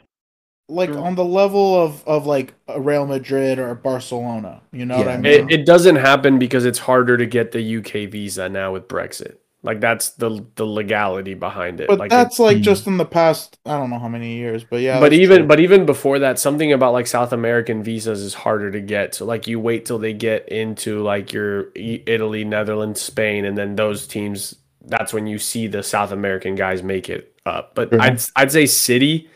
Like 0.68 0.90
on 0.90 1.14
the 1.14 1.24
level 1.24 1.80
of 1.80 2.02
of 2.06 2.26
like 2.26 2.54
a 2.68 2.80
Real 2.80 3.06
Madrid 3.06 3.58
or 3.58 3.74
Barcelona. 3.74 4.62
You 4.72 4.86
know 4.86 4.98
what 4.98 5.08
I 5.08 5.16
mean? 5.16 5.48
It, 5.50 5.60
it 5.60 5.66
doesn't 5.66 5.96
happen 5.96 6.38
because 6.38 6.64
it's 6.64 6.78
harder 6.80 7.16
to 7.16 7.26
get 7.26 7.52
the 7.52 7.76
UK 7.78 8.10
visa 8.10 8.48
now 8.48 8.72
with 8.72 8.88
Brexit. 8.88 9.36
Like 9.62 9.80
that's 9.80 10.10
the 10.10 10.44
the 10.56 10.64
legality 10.66 11.34
behind 11.34 11.80
it. 11.80 11.88
but 11.88 11.98
like 11.98 12.10
that's 12.10 12.38
it- 12.38 12.42
like 12.42 12.56
Hmm. 12.58 12.62
just 12.62 12.86
in 12.86 12.98
the 12.98 13.04
past. 13.04 13.58
I 13.66 13.76
don't 13.78 13.90
know 13.90 13.98
how 13.98 14.08
many 14.08 14.36
years, 14.36 14.64
but 14.64 14.80
yeah. 14.80 15.00
but 15.00 15.12
even 15.12 15.38
true. 15.38 15.46
but 15.46 15.60
even 15.60 15.86
before 15.86 16.18
that, 16.20 16.38
something 16.38 16.72
about 16.72 16.92
like 16.92 17.06
South 17.06 17.32
American 17.32 17.82
visas 17.82 18.22
is 18.22 18.34
harder 18.34 18.70
to 18.70 18.80
get. 18.80 19.14
So 19.14 19.24
like 19.24 19.46
you 19.48 19.58
wait 19.58 19.84
till 19.84 19.98
they 19.98 20.12
get 20.12 20.48
into 20.50 21.02
like 21.02 21.32
your 21.32 21.70
Italy, 21.74 22.44
Netherlands, 22.44 23.00
Spain, 23.00 23.44
and 23.44 23.56
then 23.58 23.76
those 23.76 24.06
teams. 24.06 24.54
That's 24.88 25.12
when 25.12 25.26
you 25.26 25.38
see 25.38 25.66
the 25.66 25.82
South 25.82 26.12
American 26.12 26.54
guys 26.54 26.82
make 26.84 27.08
it 27.10 27.34
up. 27.44 27.74
But 27.74 27.90
True. 27.90 28.00
I'd 28.00 28.20
I'd 28.36 28.52
say 28.52 28.66
City, 28.66 29.14
is 29.16 29.30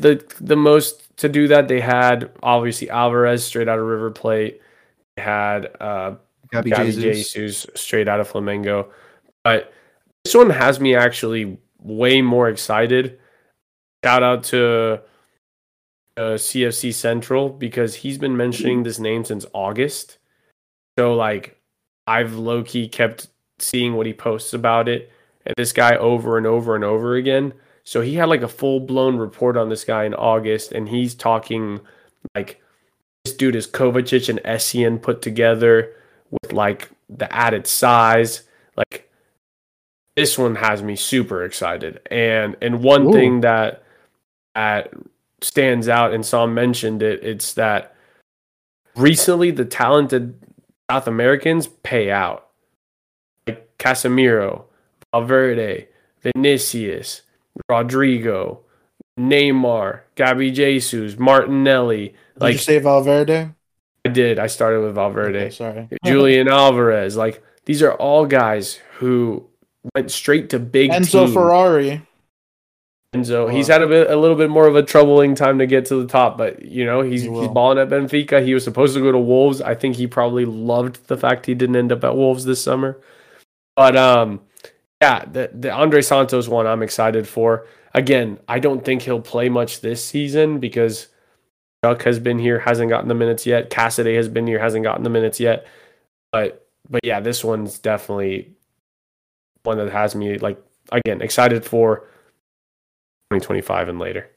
the 0.00 0.24
the 0.40 0.56
most 0.56 1.16
to 1.18 1.28
do 1.28 1.48
that. 1.48 1.68
They 1.68 1.80
had 1.80 2.30
obviously 2.42 2.90
Alvarez 2.90 3.44
straight 3.44 3.68
out 3.68 3.78
of 3.78 3.86
River 3.86 4.10
Plate. 4.10 4.60
They 5.16 5.22
had 5.22 5.70
uh, 5.80 6.16
Gabby 6.50 6.70
Gabby 6.70 6.92
Jesus. 6.92 7.32
Jesus 7.32 7.66
straight 7.74 8.08
out 8.08 8.20
of 8.20 8.30
Flamengo. 8.30 8.88
But 9.42 9.72
this 10.24 10.34
one 10.34 10.50
has 10.50 10.80
me 10.80 10.94
actually 10.94 11.58
way 11.78 12.22
more 12.22 12.48
excited. 12.48 13.18
Shout 14.04 14.22
out 14.22 14.44
to 14.44 15.00
uh, 16.16 16.20
CFC 16.20 16.92
Central 16.92 17.48
because 17.48 17.94
he's 17.96 18.18
been 18.18 18.36
mentioning 18.36 18.82
this 18.82 18.98
name 18.98 19.24
since 19.24 19.46
August. 19.52 20.18
So 20.98 21.14
like 21.14 21.60
I've 22.06 22.34
low 22.34 22.62
key 22.62 22.88
kept 22.88 23.28
seeing 23.58 23.94
what 23.94 24.06
he 24.06 24.12
posts 24.12 24.52
about 24.52 24.88
it 24.88 25.10
and 25.46 25.54
this 25.56 25.72
guy 25.72 25.96
over 25.96 26.36
and 26.38 26.46
over 26.46 26.74
and 26.74 26.84
over 26.84 27.16
again. 27.16 27.52
So 27.84 28.00
he 28.00 28.14
had 28.14 28.28
like 28.28 28.42
a 28.42 28.48
full 28.48 28.80
blown 28.80 29.16
report 29.16 29.56
on 29.56 29.68
this 29.68 29.84
guy 29.84 30.04
in 30.04 30.14
August 30.14 30.72
and 30.72 30.88
he's 30.88 31.14
talking 31.14 31.80
like 32.34 32.60
this 33.24 33.34
dude 33.34 33.56
is 33.56 33.66
Kovacic 33.66 34.28
and 34.28 34.40
Essien 34.40 35.00
put 35.00 35.22
together 35.22 35.94
with 36.30 36.52
like 36.52 36.90
the 37.08 37.30
added 37.32 37.66
size. 37.66 38.42
Like 38.76 39.10
this 40.16 40.38
one 40.38 40.54
has 40.56 40.82
me 40.82 40.96
super 40.96 41.44
excited. 41.44 42.00
And 42.10 42.56
and 42.62 42.82
one 42.82 43.08
Ooh. 43.08 43.12
thing 43.12 43.40
that 43.42 43.82
that 44.54 44.92
stands 45.42 45.88
out 45.88 46.14
and 46.14 46.24
Sam 46.24 46.54
mentioned 46.54 47.02
it, 47.02 47.22
it's 47.22 47.52
that 47.54 47.94
recently 48.96 49.50
the 49.50 49.64
talented 49.64 50.34
South 50.90 51.06
Americans 51.06 51.66
pay 51.66 52.10
out. 52.10 52.48
Like 53.46 53.76
Casemiro, 53.78 54.64
Valverde, 55.12 55.88
Vinicius, 56.22 57.22
Rodrigo, 57.68 58.60
Neymar, 59.18 60.00
Gabby 60.14 60.50
Jesus, 60.50 61.18
Martinelli. 61.18 62.08
Did 62.08 62.40
Like 62.40 62.52
you 62.54 62.58
say 62.58 62.78
Valverde? 62.78 63.50
I 64.04 64.08
did. 64.10 64.38
I 64.38 64.48
started 64.48 64.80
with 64.80 64.94
Valverde. 64.94 65.38
Okay, 65.38 65.50
sorry, 65.50 65.88
Julian 66.04 66.48
Alvarez. 66.48 67.16
Like 67.16 67.42
these 67.64 67.82
are 67.82 67.92
all 67.92 68.26
guys 68.26 68.80
who 68.98 69.46
went 69.94 70.10
straight 70.10 70.50
to 70.50 70.58
big 70.58 70.90
Enzo 70.90 71.24
teams. 71.24 71.32
Ferrari. 71.32 72.02
Enzo, 73.14 73.50
he's 73.50 73.68
had 73.68 73.80
a 73.80 73.86
bit, 73.86 74.10
a 74.10 74.16
little 74.16 74.36
bit 74.36 74.50
more 74.50 74.66
of 74.66 74.74
a 74.74 74.82
troubling 74.82 75.36
time 75.36 75.60
to 75.60 75.66
get 75.66 75.86
to 75.86 76.02
the 76.02 76.08
top, 76.08 76.36
but 76.36 76.62
you 76.62 76.84
know 76.84 77.00
he's 77.00 77.22
He 77.22 77.28
he's 77.28 77.48
balling 77.48 77.78
at 77.78 77.88
Benfica. 77.88 78.44
He 78.44 78.54
was 78.54 78.64
supposed 78.64 78.94
to 78.94 79.00
go 79.00 79.12
to 79.12 79.18
Wolves. 79.18 79.60
I 79.60 79.74
think 79.74 79.96
he 79.96 80.06
probably 80.08 80.44
loved 80.44 81.06
the 81.06 81.16
fact 81.16 81.46
he 81.46 81.54
didn't 81.54 81.76
end 81.76 81.92
up 81.92 82.02
at 82.02 82.16
Wolves 82.16 82.44
this 82.44 82.60
summer. 82.60 82.98
But 83.76 83.96
um, 83.96 84.40
yeah, 85.04 85.24
the 85.30 85.50
the 85.52 85.72
Andrey 85.72 86.02
Santos 86.02 86.48
one 86.48 86.66
I'm 86.66 86.82
excited 86.82 87.28
for. 87.28 87.66
Again, 87.92 88.38
I 88.48 88.58
don't 88.58 88.84
think 88.84 89.02
he'll 89.02 89.20
play 89.20 89.50
much 89.50 89.82
this 89.82 90.02
season 90.02 90.60
because 90.60 91.08
Chuck 91.84 92.02
has 92.04 92.18
been 92.18 92.38
here, 92.38 92.58
hasn't 92.58 92.88
gotten 92.88 93.08
the 93.08 93.14
minutes 93.14 93.44
yet. 93.44 93.70
Casadei 93.70 94.16
has 94.16 94.28
been 94.28 94.46
here, 94.46 94.58
hasn't 94.58 94.82
gotten 94.82 95.04
the 95.04 95.10
minutes 95.10 95.38
yet. 95.38 95.66
But 96.32 96.66
but 96.88 97.02
yeah, 97.04 97.20
this 97.20 97.44
one's 97.44 97.78
definitely 97.78 98.54
one 99.62 99.76
that 99.76 99.90
has 99.90 100.14
me 100.14 100.38
like 100.38 100.58
again 100.90 101.20
excited 101.20 101.66
for 101.66 101.98
2025 103.30 103.90
and 103.90 103.98
later. 103.98 104.30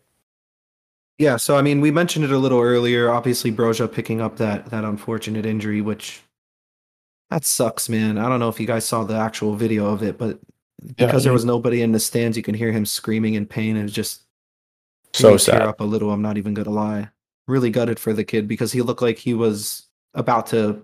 Yeah, 1.18 1.38
so 1.38 1.58
I 1.58 1.62
mean, 1.62 1.80
we 1.80 1.92
mentioned 1.92 2.26
it 2.26 2.32
a 2.32 2.38
little 2.38 2.62
earlier. 2.62 3.10
Obviously, 3.10 3.54
Broja 3.54 3.92
picking 3.92 4.20
up 4.20 4.36
that 4.38 4.66
that 4.72 4.84
unfortunate 4.84 5.46
injury, 5.46 5.80
which 5.80 6.22
that 7.30 7.46
sucks, 7.46 7.88
man. 7.88 8.18
I 8.18 8.28
don't 8.28 8.42
know 8.42 8.50
if 8.50 8.60
you 8.60 8.68
guys 8.68 8.86
saw 8.86 9.06
the 9.06 9.16
actual 9.16 9.56
video 9.56 9.88
of 9.88 10.04
it, 10.04 10.18
but 10.18 10.40
because 10.96 11.24
there 11.24 11.34
was 11.34 11.46
nobody 11.46 11.82
in 11.82 11.92
the 11.92 12.00
stands, 12.00 12.38
you 12.38 12.44
can 12.44 12.56
hear 12.56 12.72
him 12.72 12.86
screaming 12.86 13.34
in 13.36 13.46
pain, 13.46 13.78
and 13.78 13.92
just 13.92 14.24
So 15.14 15.28
me 15.32 15.32
tear 15.34 15.38
sad. 15.38 15.62
up 15.62 15.80
a 15.82 15.84
little. 15.84 16.12
I'm 16.12 16.22
not 16.22 16.38
even 16.38 16.54
gonna 16.54 16.70
lie. 16.70 17.10
Really 17.48 17.70
gutted 17.70 18.00
for 18.00 18.14
the 18.14 18.24
kid 18.24 18.48
because 18.48 18.72
he 18.72 18.82
looked 18.82 19.02
like 19.02 19.18
he 19.18 19.34
was 19.34 19.88
about 20.14 20.48
to 20.48 20.84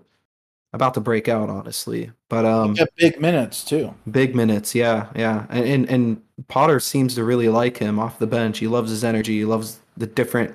about 0.72 0.94
to 0.94 1.00
break 1.00 1.28
out, 1.28 1.48
honestly. 1.48 2.10
But 2.28 2.44
um, 2.44 2.76
big 2.96 3.20
minutes 3.20 3.64
too. 3.64 3.94
Big 4.10 4.34
minutes, 4.34 4.74
yeah, 4.74 5.08
yeah, 5.14 5.46
and, 5.50 5.64
and 5.64 5.90
and 5.90 6.22
Potter 6.48 6.80
seems 6.80 7.14
to 7.14 7.24
really 7.24 7.48
like 7.48 7.76
him 7.76 7.98
off 7.98 8.18
the 8.18 8.26
bench. 8.26 8.58
He 8.58 8.66
loves 8.66 8.90
his 8.90 9.04
energy. 9.04 9.38
He 9.38 9.44
loves 9.44 9.78
the 9.96 10.06
different 10.06 10.54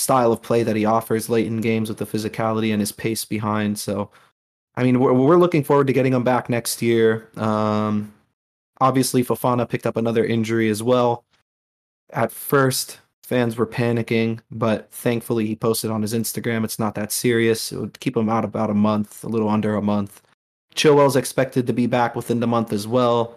style 0.00 0.32
of 0.32 0.42
play 0.42 0.62
that 0.62 0.76
he 0.76 0.84
offers 0.84 1.28
late 1.28 1.46
in 1.46 1.60
games 1.60 1.88
with 1.88 1.98
the 1.98 2.06
physicality 2.06 2.72
and 2.72 2.80
his 2.80 2.92
pace 2.92 3.24
behind. 3.24 3.78
So, 3.78 4.10
I 4.74 4.82
mean, 4.82 4.98
we're 4.98 5.12
we're 5.12 5.36
looking 5.36 5.62
forward 5.62 5.86
to 5.86 5.92
getting 5.92 6.14
him 6.14 6.24
back 6.24 6.48
next 6.48 6.82
year. 6.82 7.28
Um, 7.36 8.12
obviously, 8.80 9.24
Fofana 9.24 9.68
picked 9.68 9.86
up 9.86 9.96
another 9.96 10.24
injury 10.24 10.68
as 10.68 10.82
well. 10.82 11.24
At 12.10 12.32
first, 12.32 13.00
fans 13.22 13.56
were 13.56 13.66
panicking, 13.66 14.40
but 14.50 14.90
thankfully, 14.90 15.46
he 15.46 15.56
posted 15.56 15.90
on 15.90 16.02
his 16.02 16.14
Instagram 16.14 16.64
it's 16.64 16.78
not 16.78 16.94
that 16.94 17.12
serious. 17.12 17.72
It 17.72 17.78
would 17.78 18.00
keep 18.00 18.16
him 18.16 18.28
out 18.28 18.44
about 18.44 18.70
a 18.70 18.74
month, 18.74 19.22
a 19.24 19.28
little 19.28 19.48
under 19.48 19.74
a 19.74 19.82
month. 19.82 20.22
Chilwell's 20.74 21.16
expected 21.16 21.66
to 21.66 21.72
be 21.72 21.86
back 21.86 22.14
within 22.14 22.40
the 22.40 22.46
month 22.46 22.72
as 22.72 22.86
well. 22.86 23.36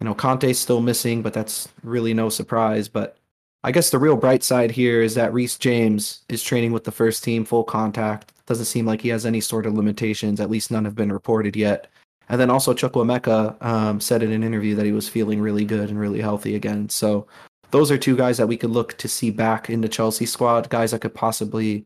You 0.00 0.04
know, 0.04 0.14
Kanté's 0.14 0.58
still 0.58 0.80
missing, 0.80 1.22
but 1.22 1.32
that's 1.32 1.68
really 1.82 2.12
no 2.12 2.28
surprise. 2.28 2.88
But 2.88 3.16
I 3.64 3.72
guess 3.72 3.90
the 3.90 3.98
real 3.98 4.16
bright 4.16 4.42
side 4.42 4.70
here 4.70 5.02
is 5.02 5.14
that 5.14 5.32
Reece 5.32 5.56
James 5.56 6.22
is 6.28 6.42
training 6.42 6.72
with 6.72 6.84
the 6.84 6.92
first 6.92 7.24
team 7.24 7.44
full 7.44 7.64
contact. 7.64 8.32
Doesn't 8.46 8.66
seem 8.66 8.86
like 8.86 9.00
he 9.00 9.08
has 9.08 9.24
any 9.24 9.40
sort 9.40 9.66
of 9.66 9.74
limitations. 9.74 10.40
At 10.40 10.50
least 10.50 10.70
none 10.70 10.84
have 10.84 10.96
been 10.96 11.12
reported 11.12 11.56
yet. 11.56 11.88
And 12.32 12.40
then 12.40 12.48
also 12.48 12.72
Chukwuemeka 12.72 13.62
um, 13.62 14.00
said 14.00 14.22
in 14.22 14.32
an 14.32 14.42
interview 14.42 14.74
that 14.76 14.86
he 14.86 14.92
was 14.92 15.06
feeling 15.06 15.38
really 15.38 15.66
good 15.66 15.90
and 15.90 16.00
really 16.00 16.22
healthy 16.22 16.54
again. 16.54 16.88
So 16.88 17.26
those 17.72 17.90
are 17.90 17.98
two 17.98 18.16
guys 18.16 18.38
that 18.38 18.48
we 18.48 18.56
could 18.56 18.70
look 18.70 18.96
to 18.98 19.06
see 19.06 19.30
back 19.30 19.68
in 19.68 19.82
the 19.82 19.88
Chelsea 19.88 20.24
squad. 20.24 20.70
Guys 20.70 20.92
that 20.92 21.02
could 21.02 21.14
possibly, 21.14 21.84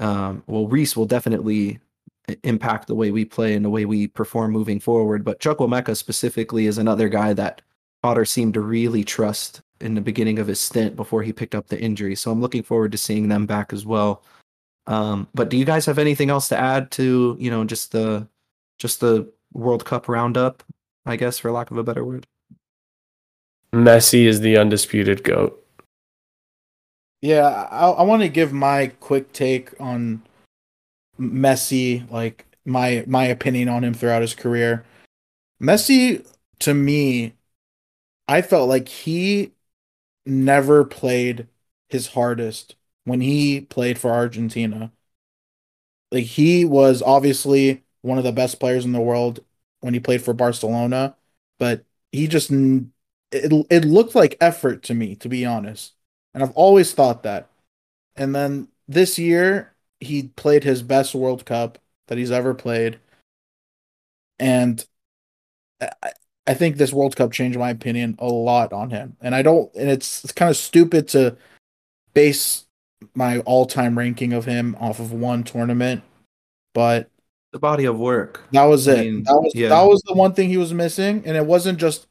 um, 0.00 0.42
well, 0.48 0.66
Reece 0.66 0.96
will 0.96 1.06
definitely 1.06 1.78
impact 2.42 2.88
the 2.88 2.96
way 2.96 3.12
we 3.12 3.24
play 3.24 3.54
and 3.54 3.64
the 3.64 3.70
way 3.70 3.84
we 3.84 4.08
perform 4.08 4.50
moving 4.50 4.80
forward. 4.80 5.24
But 5.24 5.38
Chukwuemeka 5.38 5.96
specifically 5.96 6.66
is 6.66 6.78
another 6.78 7.08
guy 7.08 7.32
that 7.34 7.62
Potter 8.02 8.24
seemed 8.24 8.54
to 8.54 8.60
really 8.60 9.04
trust 9.04 9.62
in 9.80 9.94
the 9.94 10.00
beginning 10.00 10.40
of 10.40 10.48
his 10.48 10.58
stint 10.58 10.96
before 10.96 11.22
he 11.22 11.32
picked 11.32 11.54
up 11.54 11.68
the 11.68 11.80
injury. 11.80 12.16
So 12.16 12.32
I'm 12.32 12.40
looking 12.40 12.64
forward 12.64 12.90
to 12.90 12.98
seeing 12.98 13.28
them 13.28 13.46
back 13.46 13.72
as 13.72 13.86
well. 13.86 14.24
Um, 14.88 15.28
but 15.34 15.50
do 15.50 15.56
you 15.56 15.64
guys 15.64 15.86
have 15.86 16.00
anything 16.00 16.30
else 16.30 16.48
to 16.48 16.58
add 16.58 16.90
to 16.92 17.36
you 17.38 17.48
know 17.48 17.64
just 17.64 17.92
the 17.92 18.26
just 18.78 18.98
the 18.98 19.30
World 19.52 19.84
Cup 19.84 20.08
roundup? 20.08 20.62
I 21.06 21.16
guess 21.16 21.38
for 21.38 21.50
lack 21.50 21.70
of 21.70 21.76
a 21.76 21.82
better 21.82 22.04
word. 22.04 22.26
Messi 23.72 24.24
is 24.24 24.40
the 24.40 24.56
undisputed 24.56 25.22
goat. 25.24 25.64
Yeah, 27.20 27.46
I, 27.46 27.90
I 27.90 28.02
want 28.02 28.22
to 28.22 28.28
give 28.28 28.52
my 28.52 28.88
quick 29.00 29.32
take 29.32 29.78
on 29.80 30.22
Messi, 31.18 32.08
like 32.10 32.46
my 32.64 33.04
my 33.06 33.24
opinion 33.24 33.68
on 33.68 33.84
him 33.84 33.94
throughout 33.94 34.22
his 34.22 34.34
career. 34.34 34.84
Messi, 35.60 36.26
to 36.60 36.74
me, 36.74 37.34
I 38.28 38.42
felt 38.42 38.68
like 38.68 38.88
he 38.88 39.52
never 40.26 40.84
played 40.84 41.48
his 41.88 42.08
hardest 42.08 42.76
when 43.04 43.20
he 43.20 43.62
played 43.62 43.98
for 43.98 44.10
Argentina. 44.12 44.92
Like 46.12 46.24
he 46.24 46.64
was 46.64 47.02
obviously 47.02 47.84
one 48.02 48.18
of 48.18 48.24
the 48.24 48.32
best 48.32 48.60
players 48.60 48.84
in 48.84 48.92
the 48.92 49.00
world 49.00 49.40
when 49.80 49.94
he 49.94 50.00
played 50.00 50.22
for 50.22 50.34
Barcelona, 50.34 51.16
but 51.58 51.84
he 52.12 52.26
just 52.26 52.50
it 52.50 53.52
it 53.70 53.84
looked 53.84 54.14
like 54.14 54.36
effort 54.40 54.82
to 54.84 54.94
me, 54.94 55.14
to 55.16 55.28
be 55.28 55.44
honest. 55.44 55.94
And 56.34 56.42
I've 56.42 56.52
always 56.52 56.92
thought 56.92 57.22
that. 57.24 57.48
And 58.16 58.34
then 58.34 58.68
this 58.86 59.18
year, 59.18 59.74
he 60.00 60.24
played 60.24 60.64
his 60.64 60.82
best 60.82 61.14
World 61.14 61.44
Cup 61.44 61.78
that 62.08 62.18
he's 62.18 62.30
ever 62.30 62.54
played, 62.54 62.98
and 64.38 64.84
I, 65.80 66.12
I 66.46 66.54
think 66.54 66.76
this 66.76 66.92
World 66.92 67.16
Cup 67.16 67.32
changed 67.32 67.58
my 67.58 67.70
opinion 67.70 68.16
a 68.18 68.26
lot 68.26 68.72
on 68.72 68.90
him. 68.90 69.16
And 69.20 69.34
I 69.34 69.42
don't, 69.42 69.72
and 69.74 69.90
it's 69.90 70.24
it's 70.24 70.32
kind 70.32 70.50
of 70.50 70.56
stupid 70.56 71.08
to 71.08 71.36
base 72.14 72.64
my 73.14 73.40
all-time 73.40 73.96
ranking 73.98 74.32
of 74.32 74.44
him 74.44 74.76
off 74.80 74.98
of 74.98 75.12
one 75.12 75.44
tournament, 75.44 76.02
but 76.74 77.10
The 77.52 77.58
body 77.58 77.84
of 77.86 77.98
work. 77.98 78.42
that 78.52 78.64
was 78.64 78.88
I 78.88 78.92
it. 78.92 79.04
mean, 79.04 79.22
that 79.24 79.34
was 79.34 79.52
yeah. 79.54 79.68
that 79.70 79.82
was 79.82 80.02
the 80.06 80.14
one 80.14 80.34
thing 80.34 80.48
he 80.48 80.56
was 80.56 80.74
missing, 80.74 81.22
and 81.26 81.36
it 81.36 81.46
wasn't 81.46 81.78
just 81.78 82.06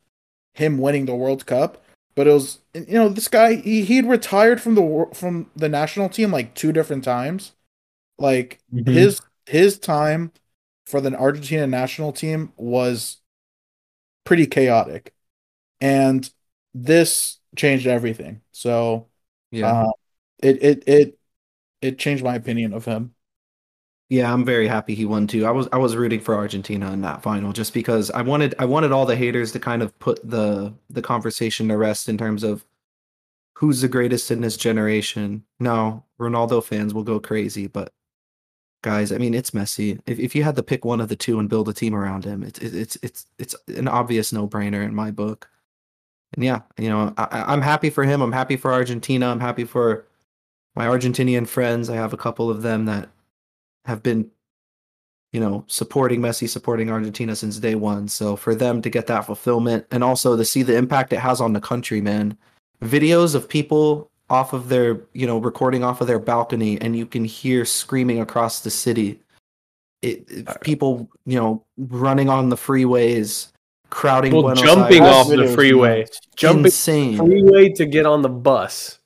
him 0.56 0.78
winning 0.80 1.06
the 1.06 1.16
World 1.16 1.46
Cup, 1.46 1.84
but 2.16 2.28
it 2.28 2.34
was 2.34 2.60
you 2.74 2.86
know 2.94 3.10
this 3.10 3.28
guy 3.28 3.56
he 3.56 3.84
he'd 3.84 4.06
retired 4.06 4.62
from 4.62 4.76
the 4.76 5.08
from 5.14 5.52
the 5.56 5.70
national 5.70 6.10
team 6.10 6.32
like 6.32 6.56
two 6.56 6.72
different 6.74 7.04
times, 7.04 7.54
like 8.20 8.60
Mm-hmm. 8.74 8.92
his 8.94 9.22
his 9.48 9.80
time 9.80 10.32
for 10.86 11.02
the 11.02 11.16
Argentina 11.18 11.68
national 11.68 12.14
team 12.14 12.54
was 12.58 13.18
pretty 14.24 14.46
chaotic, 14.48 15.14
and 15.82 16.30
this 16.74 17.40
changed 17.56 17.88
everything. 17.88 18.42
So 18.52 19.08
Yeah. 19.52 19.84
uh, 19.84 19.92
it 20.44 20.64
it 20.64 20.84
it 20.88 21.20
it 21.82 22.00
changed 22.00 22.24
my 22.24 22.36
opinion 22.36 22.74
of 22.74 22.86
him. 22.86 23.16
Yeah, 24.10 24.32
I'm 24.32 24.46
very 24.46 24.68
happy 24.68 24.96
he 24.96 25.06
won 25.06 25.28
too. 25.28 25.46
I 25.46 25.52
was 25.52 25.68
I 25.74 25.78
was 25.78 25.96
rooting 25.98 26.22
for 26.22 26.34
Argentina 26.36 26.92
in 26.94 27.02
that 27.02 27.22
final 27.22 27.52
just 27.52 27.74
because 27.74 28.10
I 28.12 28.22
wanted 28.22 28.56
I 28.58 28.66
wanted 28.66 28.92
all 28.94 29.06
the 29.06 29.18
haters 29.18 29.52
to 29.52 29.60
kind 29.60 29.82
of 29.84 29.98
put 30.00 30.20
the 30.28 30.74
the 30.90 31.02
conversation 31.02 31.68
to 31.68 31.78
rest 31.78 32.08
in 32.08 32.18
terms 32.18 32.44
of 32.44 32.66
who's 33.56 33.82
the 33.82 33.88
greatest 33.90 34.32
in 34.32 34.42
this 34.42 34.58
generation. 34.58 35.44
No, 35.60 36.04
Ronaldo 36.20 36.64
fans 36.64 36.94
will 36.94 37.04
go 37.04 37.20
crazy, 37.20 37.68
but 37.68 37.92
guys, 38.84 39.12
I 39.12 39.18
mean 39.20 39.34
it's 39.34 39.52
Messi. 39.52 40.00
If 40.08 40.20
if 40.20 40.36
you 40.36 40.44
had 40.44 40.56
to 40.58 40.64
pick 40.64 40.86
one 40.86 41.02
of 41.02 41.10
the 41.10 41.16
two 41.18 41.40
and 41.40 41.50
build 41.50 41.70
a 41.70 41.74
team 41.74 41.96
around 41.96 42.26
him, 42.26 42.44
it's 42.44 42.60
it's 42.60 42.98
it's 43.04 43.26
it's 43.40 43.56
an 43.70 43.88
obvious 43.90 44.34
no-brainer 44.34 44.84
in 44.86 44.96
my 44.96 45.12
book. 45.12 45.50
And 46.36 46.44
yeah, 46.46 46.62
you 46.78 46.90
know, 46.90 47.14
I- 47.18 47.46
I'm 47.54 47.62
happy 47.62 47.90
for 47.90 48.04
him. 48.06 48.22
I'm 48.22 48.32
happy 48.34 48.58
for 48.58 48.74
Argentina. 48.74 49.28
I'm 49.30 49.40
happy 49.42 49.66
for 49.66 50.06
my 50.76 50.86
Argentinian 50.88 51.48
friends. 51.48 51.90
I 51.90 51.96
have 51.96 52.14
a 52.14 52.18
couple 52.18 52.50
of 52.50 52.62
them 52.64 52.86
that 52.86 53.10
have 53.88 54.04
been, 54.04 54.30
you 55.34 55.40
know, 55.40 55.64
supporting 55.68 56.22
Messi, 56.22 56.48
supporting 56.48 56.92
Argentina 56.92 57.36
since 57.36 57.58
day 57.58 57.76
one. 57.76 58.08
So 58.08 58.36
for 58.36 58.54
them 58.54 58.82
to 58.82 58.90
get 58.90 59.08
that 59.08 59.26
fulfillment 59.26 59.86
and 59.92 60.04
also 60.04 60.38
to 60.38 60.46
see 60.46 60.62
the 60.62 60.76
impact 60.76 61.14
it 61.14 61.20
has 61.20 61.42
on 61.42 61.54
the 61.54 61.62
country, 61.62 62.02
man. 62.02 62.38
Videos 62.84 63.34
of 63.34 63.50
people 63.50 64.12
off 64.30 64.54
of 64.54 64.70
their, 64.70 65.00
you 65.14 65.26
know, 65.26 65.38
recording 65.38 65.84
off 65.84 66.02
of 66.02 66.08
their 66.08 66.20
balcony 66.20 66.80
and 66.82 66.96
you 66.96 67.06
can 67.06 67.24
hear 67.26 67.66
screaming 67.66 68.20
across 68.20 68.60
the 68.62 68.70
city. 68.70 69.20
It, 70.02 70.30
it- 70.30 70.48
uh, 70.48 70.56
people, 70.62 71.10
you 71.26 71.40
know, 71.40 71.66
running 71.78 72.30
on 72.30 72.50
the 72.50 72.56
freeways, 72.58 73.52
crowding 73.90 74.32
People 74.32 74.44
Buenos 74.44 74.62
jumping 74.62 75.02
Aires. 75.04 75.16
off 75.16 75.28
That 75.30 75.38
the 75.38 75.48
freeway, 75.54 76.02
nuts. 76.02 76.20
jumping 76.36 76.66
insane. 76.66 77.18
freeway 77.18 77.70
to 77.70 77.86
get 77.86 78.06
on 78.06 78.22
the 78.22 78.30
bus. 78.30 78.97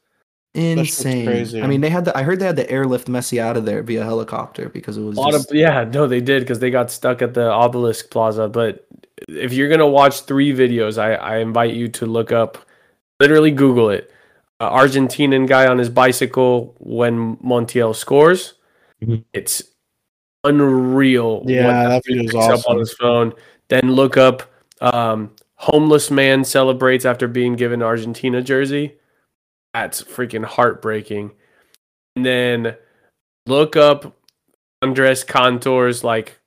Insane. 0.53 1.25
crazy. 1.25 1.61
I 1.61 1.67
mean, 1.67 1.79
they 1.79 1.89
had 1.89 2.03
the. 2.05 2.17
I 2.17 2.23
heard 2.23 2.39
they 2.39 2.45
had 2.45 2.57
to 2.57 2.69
airlift 2.69 3.07
Messi 3.07 3.39
out 3.39 3.55
of 3.55 3.65
there 3.65 3.81
via 3.83 4.03
helicopter 4.03 4.67
because 4.67 4.97
it 4.97 5.01
was 5.01 5.17
A 5.17 5.21
lot 5.21 5.31
just, 5.31 5.49
of 5.49 5.55
yeah, 5.55 5.85
no, 5.85 6.07
they 6.07 6.19
did 6.19 6.41
because 6.41 6.59
they 6.59 6.69
got 6.69 6.91
stuck 6.91 7.21
at 7.21 7.33
the 7.33 7.49
obelisk 7.49 8.09
plaza. 8.09 8.49
But 8.49 8.85
if 9.29 9.53
you're 9.53 9.69
gonna 9.69 9.87
watch 9.87 10.21
three 10.21 10.51
videos, 10.53 10.97
I, 10.97 11.13
I 11.13 11.37
invite 11.37 11.73
you 11.73 11.87
to 11.89 12.05
look 12.05 12.33
up, 12.33 12.57
literally 13.21 13.51
Google 13.51 13.89
it. 13.89 14.11
Uh, 14.59 14.69
Argentinian 14.69 15.47
guy 15.47 15.67
on 15.67 15.77
his 15.77 15.89
bicycle 15.89 16.75
when 16.79 17.37
Montiel 17.37 17.95
scores. 17.95 18.55
Mhm. 19.01 19.23
It's 19.31 19.63
unreal. 20.43 21.43
Yeah, 21.45 21.65
what 21.65 21.89
that 21.89 22.03
dude 22.03 22.17
video 22.17 22.23
is 22.23 22.47
picks 22.47 22.59
up 22.65 22.69
on 22.69 22.77
his 22.77 22.93
phone. 22.93 23.33
Then 23.69 23.93
look 23.93 24.17
up 24.17 24.43
um, 24.81 25.31
homeless 25.55 26.11
man 26.11 26.43
celebrates 26.43 27.05
after 27.05 27.29
being 27.29 27.55
given 27.55 27.81
Argentina 27.81 28.41
jersey. 28.41 28.97
That's 29.73 30.03
freaking 30.03 30.45
heartbreaking. 30.45 31.31
And 32.15 32.25
then 32.25 32.75
look 33.45 33.75
up 33.75 34.15
Andres 34.81 35.23
Cantor's 35.23 36.03
like 36.03 36.39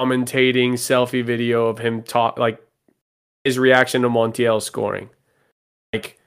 commentating 0.00 0.72
selfie 0.72 1.24
video 1.24 1.66
of 1.66 1.78
him 1.78 2.02
talk 2.02 2.38
like 2.38 2.60
his 3.44 3.58
reaction 3.58 4.02
to 4.02 4.08
Montiel 4.08 4.60
scoring. 4.62 5.10
Like 5.92 6.18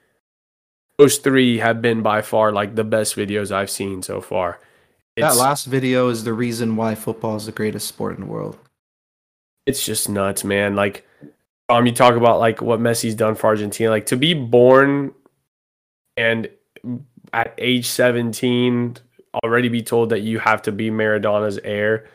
those 0.98 1.18
three 1.18 1.58
have 1.58 1.80
been 1.80 2.02
by 2.02 2.22
far 2.22 2.52
like 2.52 2.74
the 2.74 2.84
best 2.84 3.16
videos 3.16 3.52
I've 3.52 3.70
seen 3.70 4.02
so 4.02 4.20
far. 4.20 4.60
that 5.16 5.36
last 5.36 5.66
video 5.66 6.08
is 6.08 6.24
the 6.24 6.32
reason 6.32 6.76
why 6.76 6.94
football 6.94 7.36
is 7.36 7.46
the 7.46 7.52
greatest 7.52 7.88
sport 7.88 8.14
in 8.16 8.20
the 8.20 8.30
world. 8.30 8.58
it's 9.66 9.84
just 9.84 10.08
nuts, 10.08 10.44
man. 10.44 10.74
Like 10.74 11.06
um 11.68 11.86
you 11.86 11.92
talk 11.92 12.14
about 12.14 12.38
like 12.38 12.60
what 12.60 12.80
Messi's 12.80 13.14
done 13.14 13.34
for 13.34 13.46
Argentina. 13.48 13.90
Like 13.90 14.06
to 14.06 14.16
be 14.16 14.34
born 14.34 15.14
and 16.18 16.48
at 17.32 17.54
age 17.58 17.86
17 17.86 18.96
already 19.44 19.68
be 19.68 19.82
told 19.82 20.10
that 20.10 20.20
you 20.20 20.38
have 20.38 20.62
to 20.62 20.72
be 20.72 20.90
Maradona's 20.90 21.58
heir. 21.64 22.06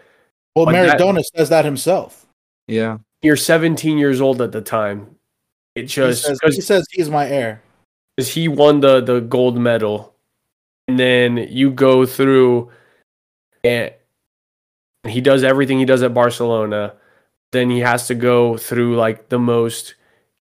Well, 0.56 0.66
Like 0.66 0.76
that- 0.76 1.00
Maradona 1.00 1.24
says 1.36 1.50
that 1.50 1.66
himself. 1.66 2.26
Yeah, 2.68 2.98
You're 3.22 3.36
17 3.36 3.98
years 3.98 4.22
old 4.22 4.42
at 4.42 4.52
the 4.52 4.62
time. 4.62 5.16
It 5.76 5.82
He 5.82 5.88
just 5.88 6.24
says, 6.24 6.40
he 6.44 6.62
says 6.62 6.86
he's 6.92 7.10
my 7.10 7.28
heir. 7.28 7.62
because 8.16 8.34
he 8.34 8.48
won 8.48 8.80
the 8.82 9.02
the 9.02 9.20
gold 9.22 9.58
medal, 9.58 10.14
and 10.88 10.98
then 11.00 11.38
you 11.50 11.72
go 11.72 12.06
through, 12.06 12.70
and 13.64 13.92
he 15.08 15.20
does 15.22 15.44
everything 15.44 15.80
he 15.80 15.86
does 15.86 16.04
at 16.04 16.14
Barcelona. 16.14 16.94
Then 17.52 17.70
he 17.70 17.80
has 17.80 18.08
to 18.08 18.16
go 18.16 18.56
through 18.58 18.96
like 18.96 19.30
the 19.30 19.40
most 19.40 19.96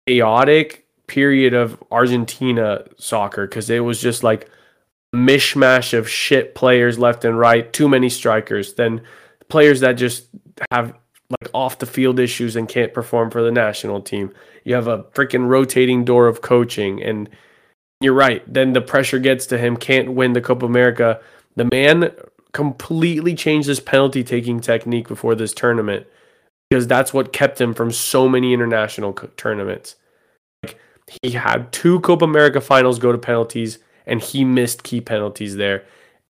chaotic 0.07 0.87
period 1.09 1.55
of 1.55 1.82
Argentina 1.90 2.85
soccer 2.97 3.47
because 3.47 3.68
it 3.68 3.80
was 3.80 4.01
just 4.01 4.22
like 4.22 4.48
mishmash 5.14 5.97
of 5.97 6.09
shit 6.09 6.55
players 6.55 6.98
left 6.98 7.24
and 7.24 7.39
right, 7.39 7.72
too 7.72 7.89
many 7.89 8.09
strikers, 8.09 8.74
then 8.74 9.01
players 9.48 9.80
that 9.80 9.94
just 9.94 10.28
have 10.70 10.94
like 11.30 11.51
off 11.52 11.78
the 11.78 11.86
field 11.86 12.18
issues 12.18 12.56
and 12.56 12.68
can't 12.68 12.94
perform 12.94 13.30
for 13.30 13.43
the 13.43 13.51
national 13.51 14.01
team. 14.01 14.32
You 14.64 14.74
have 14.74 14.89
a 14.89 15.05
freaking 15.05 15.48
rotating 15.48 16.05
door 16.05 16.26
of 16.26 16.40
coaching 16.40 17.02
and 17.02 17.28
you're 18.01 18.14
right. 18.14 18.43
Then 18.52 18.72
the 18.72 18.80
pressure 18.80 19.18
gets 19.18 19.47
to 19.47 19.59
him, 19.59 19.76
can't 19.76 20.12
win 20.12 20.32
the 20.32 20.40
Copa 20.40 20.66
America. 20.66 21.20
The 21.56 21.64
man 21.64 22.12
completely 22.52 23.35
changed 23.35 23.68
his 23.68 23.80
penalty 23.80 24.22
taking 24.22 24.60
technique 24.60 25.09
before 25.09 25.35
this 25.35 25.52
tournament 25.52 26.06
because 26.70 26.86
that's 26.86 27.12
what 27.12 27.32
kept 27.32 27.60
him 27.60 27.74
from 27.74 27.90
so 27.90 28.28
many 28.28 28.52
international 28.52 29.12
co- 29.12 29.28
tournaments. 29.36 29.97
He 31.22 31.30
had 31.32 31.72
two 31.72 32.01
Copa 32.01 32.24
America 32.24 32.60
finals 32.60 32.98
go 32.98 33.12
to 33.12 33.18
penalties 33.18 33.78
and 34.06 34.20
he 34.20 34.44
missed 34.44 34.82
key 34.82 35.01
penalties 35.01 35.56
there. 35.56 35.85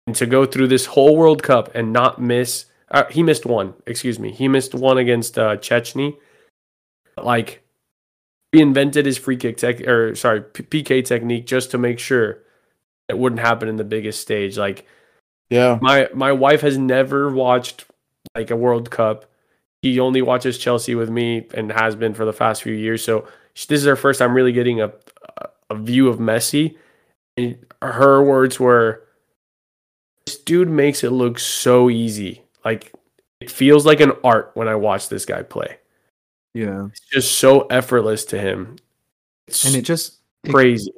And 0.06 0.16
to 0.16 0.26
go 0.26 0.44
through 0.46 0.68
this 0.68 0.86
whole 0.86 1.16
World 1.16 1.42
Cup 1.42 1.74
and 1.74 1.92
not 1.92 2.20
miss 2.20 2.66
uh, 2.90 3.04
he 3.10 3.22
missed 3.22 3.46
one, 3.46 3.72
excuse 3.86 4.18
me. 4.18 4.30
He 4.30 4.48
missed 4.48 4.74
one 4.74 4.98
against 4.98 5.38
uh, 5.38 5.56
Szczęsny. 5.56 6.14
Like 7.16 7.62
reinvented 8.54 9.06
his 9.06 9.16
free 9.16 9.36
kick 9.36 9.56
tech 9.56 9.80
or 9.86 10.14
sorry 10.14 10.42
P- 10.42 10.82
PK 10.82 11.04
technique 11.04 11.46
just 11.46 11.70
to 11.70 11.78
make 11.78 11.98
sure 11.98 12.40
it 13.08 13.16
wouldn't 13.18 13.40
happen 13.40 13.68
in 13.68 13.76
the 13.76 13.84
biggest 13.84 14.20
stage. 14.20 14.58
Like 14.58 14.86
Yeah. 15.50 15.78
my 15.80 16.08
my 16.14 16.32
wife 16.32 16.60
has 16.60 16.76
never 16.78 17.30
watched 17.30 17.86
like 18.34 18.50
a 18.50 18.56
World 18.56 18.90
Cup. 18.90 19.24
He 19.80 19.98
only 19.98 20.22
watches 20.22 20.58
Chelsea 20.58 20.94
with 20.94 21.10
me 21.10 21.46
and 21.54 21.72
has 21.72 21.96
been 21.96 22.14
for 22.14 22.24
the 22.24 22.32
past 22.32 22.62
few 22.62 22.74
years. 22.74 23.02
So 23.02 23.26
this 23.54 23.80
is 23.80 23.84
her 23.84 23.96
first 23.96 24.18
time 24.18 24.34
really 24.34 24.52
getting 24.52 24.80
a 24.80 24.92
a- 25.70 25.74
view 25.76 26.08
of 26.08 26.18
Messi. 26.18 26.76
And 27.36 27.56
her 27.82 28.22
words 28.22 28.60
were, 28.60 29.04
"This 30.26 30.36
dude 30.38 30.68
makes 30.68 31.02
it 31.04 31.10
look 31.10 31.38
so 31.38 31.88
easy. 31.90 32.42
Like 32.64 32.92
it 33.40 33.50
feels 33.50 33.84
like 33.86 34.00
an 34.00 34.12
art 34.22 34.50
when 34.54 34.68
I 34.68 34.74
watch 34.76 35.08
this 35.08 35.24
guy 35.24 35.42
play. 35.42 35.78
yeah, 36.54 36.86
It's 36.86 37.00
just 37.12 37.38
so 37.38 37.62
effortless 37.68 38.24
to 38.26 38.38
him. 38.38 38.76
It's 39.48 39.64
and 39.64 39.74
it 39.74 39.82
just 39.82 40.18
it, 40.44 40.52
crazy. 40.52 40.92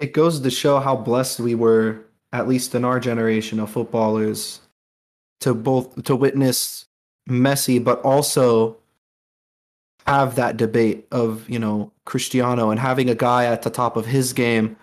it 0.00 0.12
goes 0.12 0.40
to 0.40 0.50
show 0.50 0.78
how 0.80 0.96
blessed 0.96 1.40
we 1.40 1.54
were, 1.54 2.04
at 2.32 2.48
least 2.48 2.74
in 2.74 2.84
our 2.84 3.00
generation 3.00 3.60
of 3.60 3.70
footballers, 3.70 4.60
to 5.40 5.54
both 5.54 6.02
to 6.04 6.16
witness 6.16 6.86
Messi, 7.30 7.82
but 7.82 8.00
also 8.02 8.76
have 10.06 10.36
that 10.36 10.56
debate 10.56 11.06
of 11.10 11.48
you 11.48 11.58
know 11.58 11.90
Cristiano 12.04 12.70
and 12.70 12.80
having 12.80 13.10
a 13.10 13.14
guy 13.14 13.46
at 13.46 13.62
the 13.62 13.70
top 13.70 13.96
of 13.96 14.06
his 14.06 14.32
game 14.32 14.76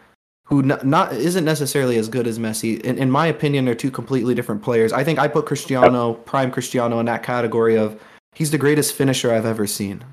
who 0.46 0.62
not, 0.62 0.86
not 0.86 1.14
isn't 1.14 1.46
necessarily 1.46 1.98
as 1.98 2.10
good 2.10 2.28
as 2.28 2.38
Messi. 2.38 2.80
In, 2.82 2.98
in 2.98 3.10
my 3.10 3.28
opinion, 3.28 3.66
they're 3.66 3.76
two 3.76 3.92
completely 3.92 4.36
different 4.36 4.62
players. 4.62 4.92
I 4.92 5.04
think 5.04 5.20
I 5.20 5.28
put 5.28 5.46
Cristiano, 5.46 6.14
prime 6.14 6.52
Cristiano, 6.52 7.00
in 7.00 7.06
that 7.06 7.24
category 7.24 7.78
of 7.78 8.00
he's 8.36 8.52
the 8.52 8.58
greatest 8.58 8.94
finisher 8.94 9.34
I've 9.34 9.46
ever 9.46 9.66
seen. 9.66 10.04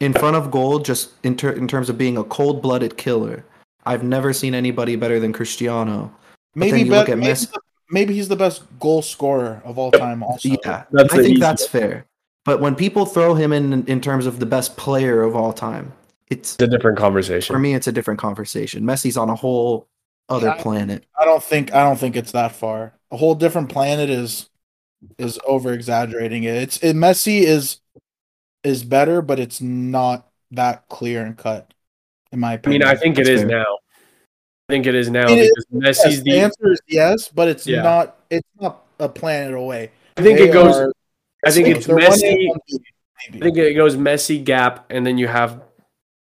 In 0.00 0.12
front 0.12 0.36
of 0.36 0.50
goal, 0.50 0.78
just 0.78 1.10
in, 1.24 1.36
ter- 1.36 1.52
in 1.52 1.66
terms 1.66 1.88
of 1.88 1.98
being 1.98 2.16
a 2.16 2.24
cold-blooded 2.24 2.96
killer, 2.96 3.44
I've 3.84 4.04
never 4.04 4.32
seen 4.32 4.54
anybody 4.54 4.94
better 4.94 5.18
than 5.18 5.32
Cristiano. 5.32 6.12
But 6.54 6.60
Maybe 6.60 6.70
then 6.78 6.86
you 6.86 6.92
look 6.92 7.08
at 7.08 7.18
maybe, 7.18 7.32
Messi- 7.32 7.52
the, 7.52 7.60
maybe 7.90 8.14
he's 8.14 8.28
the 8.28 8.36
best 8.36 8.62
goal 8.78 9.02
scorer 9.02 9.60
of 9.64 9.78
all 9.78 9.90
time. 9.90 10.22
Also, 10.22 10.50
Yeah, 10.50 10.84
That's 10.92 11.12
I 11.12 11.16
think 11.16 11.30
easy 11.30 11.40
that's 11.40 11.66
fair. 11.66 12.04
But 12.48 12.60
when 12.62 12.74
people 12.74 13.04
throw 13.04 13.34
him 13.34 13.52
in 13.52 13.84
in 13.88 14.00
terms 14.00 14.24
of 14.24 14.40
the 14.40 14.46
best 14.46 14.78
player 14.78 15.20
of 15.22 15.36
all 15.36 15.52
time, 15.52 15.92
it's 16.30 16.54
It's 16.54 16.62
a 16.62 16.66
different 16.66 16.96
conversation. 16.96 17.52
for 17.54 17.58
me 17.58 17.74
it's 17.74 17.86
a 17.86 17.92
different 17.92 18.18
conversation. 18.18 18.84
Messi's 18.84 19.18
on 19.18 19.28
a 19.28 19.34
whole 19.34 19.86
other 20.30 20.46
Yeah. 20.46 20.54
planet. 20.62 21.04
I 21.18 21.26
don't 21.26 21.42
think 21.42 21.74
I 21.74 21.82
don't 21.84 21.98
think 21.98 22.16
it's 22.16 22.32
that 22.32 22.52
far. 22.52 22.94
A 23.10 23.18
whole 23.18 23.34
different 23.34 23.68
planet 23.68 24.08
is 24.08 24.48
is 25.18 25.38
over 25.46 25.74
exaggerating 25.74 26.44
it. 26.44 26.54
It's 26.54 26.78
it, 26.78 26.96
Messi 26.96 27.42
is 27.42 27.80
is 28.64 28.82
better, 28.82 29.20
but 29.20 29.38
it's 29.38 29.60
not 29.60 30.26
that 30.52 30.88
clear 30.88 31.26
and 31.26 31.36
cut, 31.36 31.74
in 32.32 32.40
my 32.40 32.58
I 32.64 32.68
mean, 32.70 32.82
I 32.82 32.94
think 32.96 33.18
it 33.18 33.26
That's 33.26 33.28
is 33.28 33.40
fair. 33.42 33.58
now. 33.58 33.76
I 34.70 34.72
think 34.72 34.86
it 34.86 34.94
is 34.94 35.10
now 35.10 35.26
it- 35.28 35.52
because 35.70 35.98
Messi's 35.98 36.14
Yes, 36.14 36.22
the. 36.22 36.30
the 36.30 36.40
answer 36.40 36.72
is 36.72 36.80
yes, 36.88 37.28
but 37.28 37.48
it's 37.48 37.66
Yeah. 37.66 37.82
not. 37.82 38.16
It's 38.30 38.48
not 38.58 38.86
a 38.98 39.08
planet 39.10 39.52
away. 39.52 39.90
I 40.16 40.22
think 40.22 40.38
They 40.38 40.48
it 40.48 40.52
goes. 40.54 40.74
are- 40.74 40.92
I 41.44 41.50
think 41.50 41.68
it's 41.68 41.86
Messi. 41.86 42.48
one 42.48 42.58
I 43.30 43.38
think 43.38 43.56
it 43.58 43.74
goes 43.74 43.96
Messi, 43.96 44.42
Gap, 44.42 44.86
and 44.90 45.06
then 45.06 45.18
you 45.18 45.28
have 45.28 45.62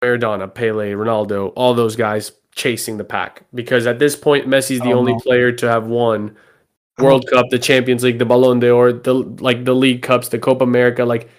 Maradona, 0.03 0.53
Pele, 0.53 0.91
Ronaldo, 0.91 1.53
all 1.55 1.73
those 1.73 1.95
guys 1.95 2.31
chasing 2.53 2.97
the 2.97 3.03
pack. 3.03 3.43
Because 3.53 3.87
at 3.87 3.99
this 3.99 4.15
point, 4.15 4.47
Messi's 4.47 4.79
the 4.79 4.85
don't 4.89 4.93
only 4.97 5.13
know. 5.13 5.19
player 5.19 5.51
to 5.53 5.67
have 5.69 5.87
won 5.87 6.35
World 6.97 7.25
Cup, 7.31 7.45
the 7.49 7.59
Champions 7.59 8.03
League, 8.03 8.19
the 8.19 8.25
Ballon 8.25 8.59
d'Or, 8.59 8.91
the 8.93 9.13
like 9.13 9.63
the 9.65 9.73
League 9.75 10.01
Cups, 10.01 10.27
the 10.29 10.39
Copa 10.39 10.63
America. 10.63 11.05
Like 11.05 11.29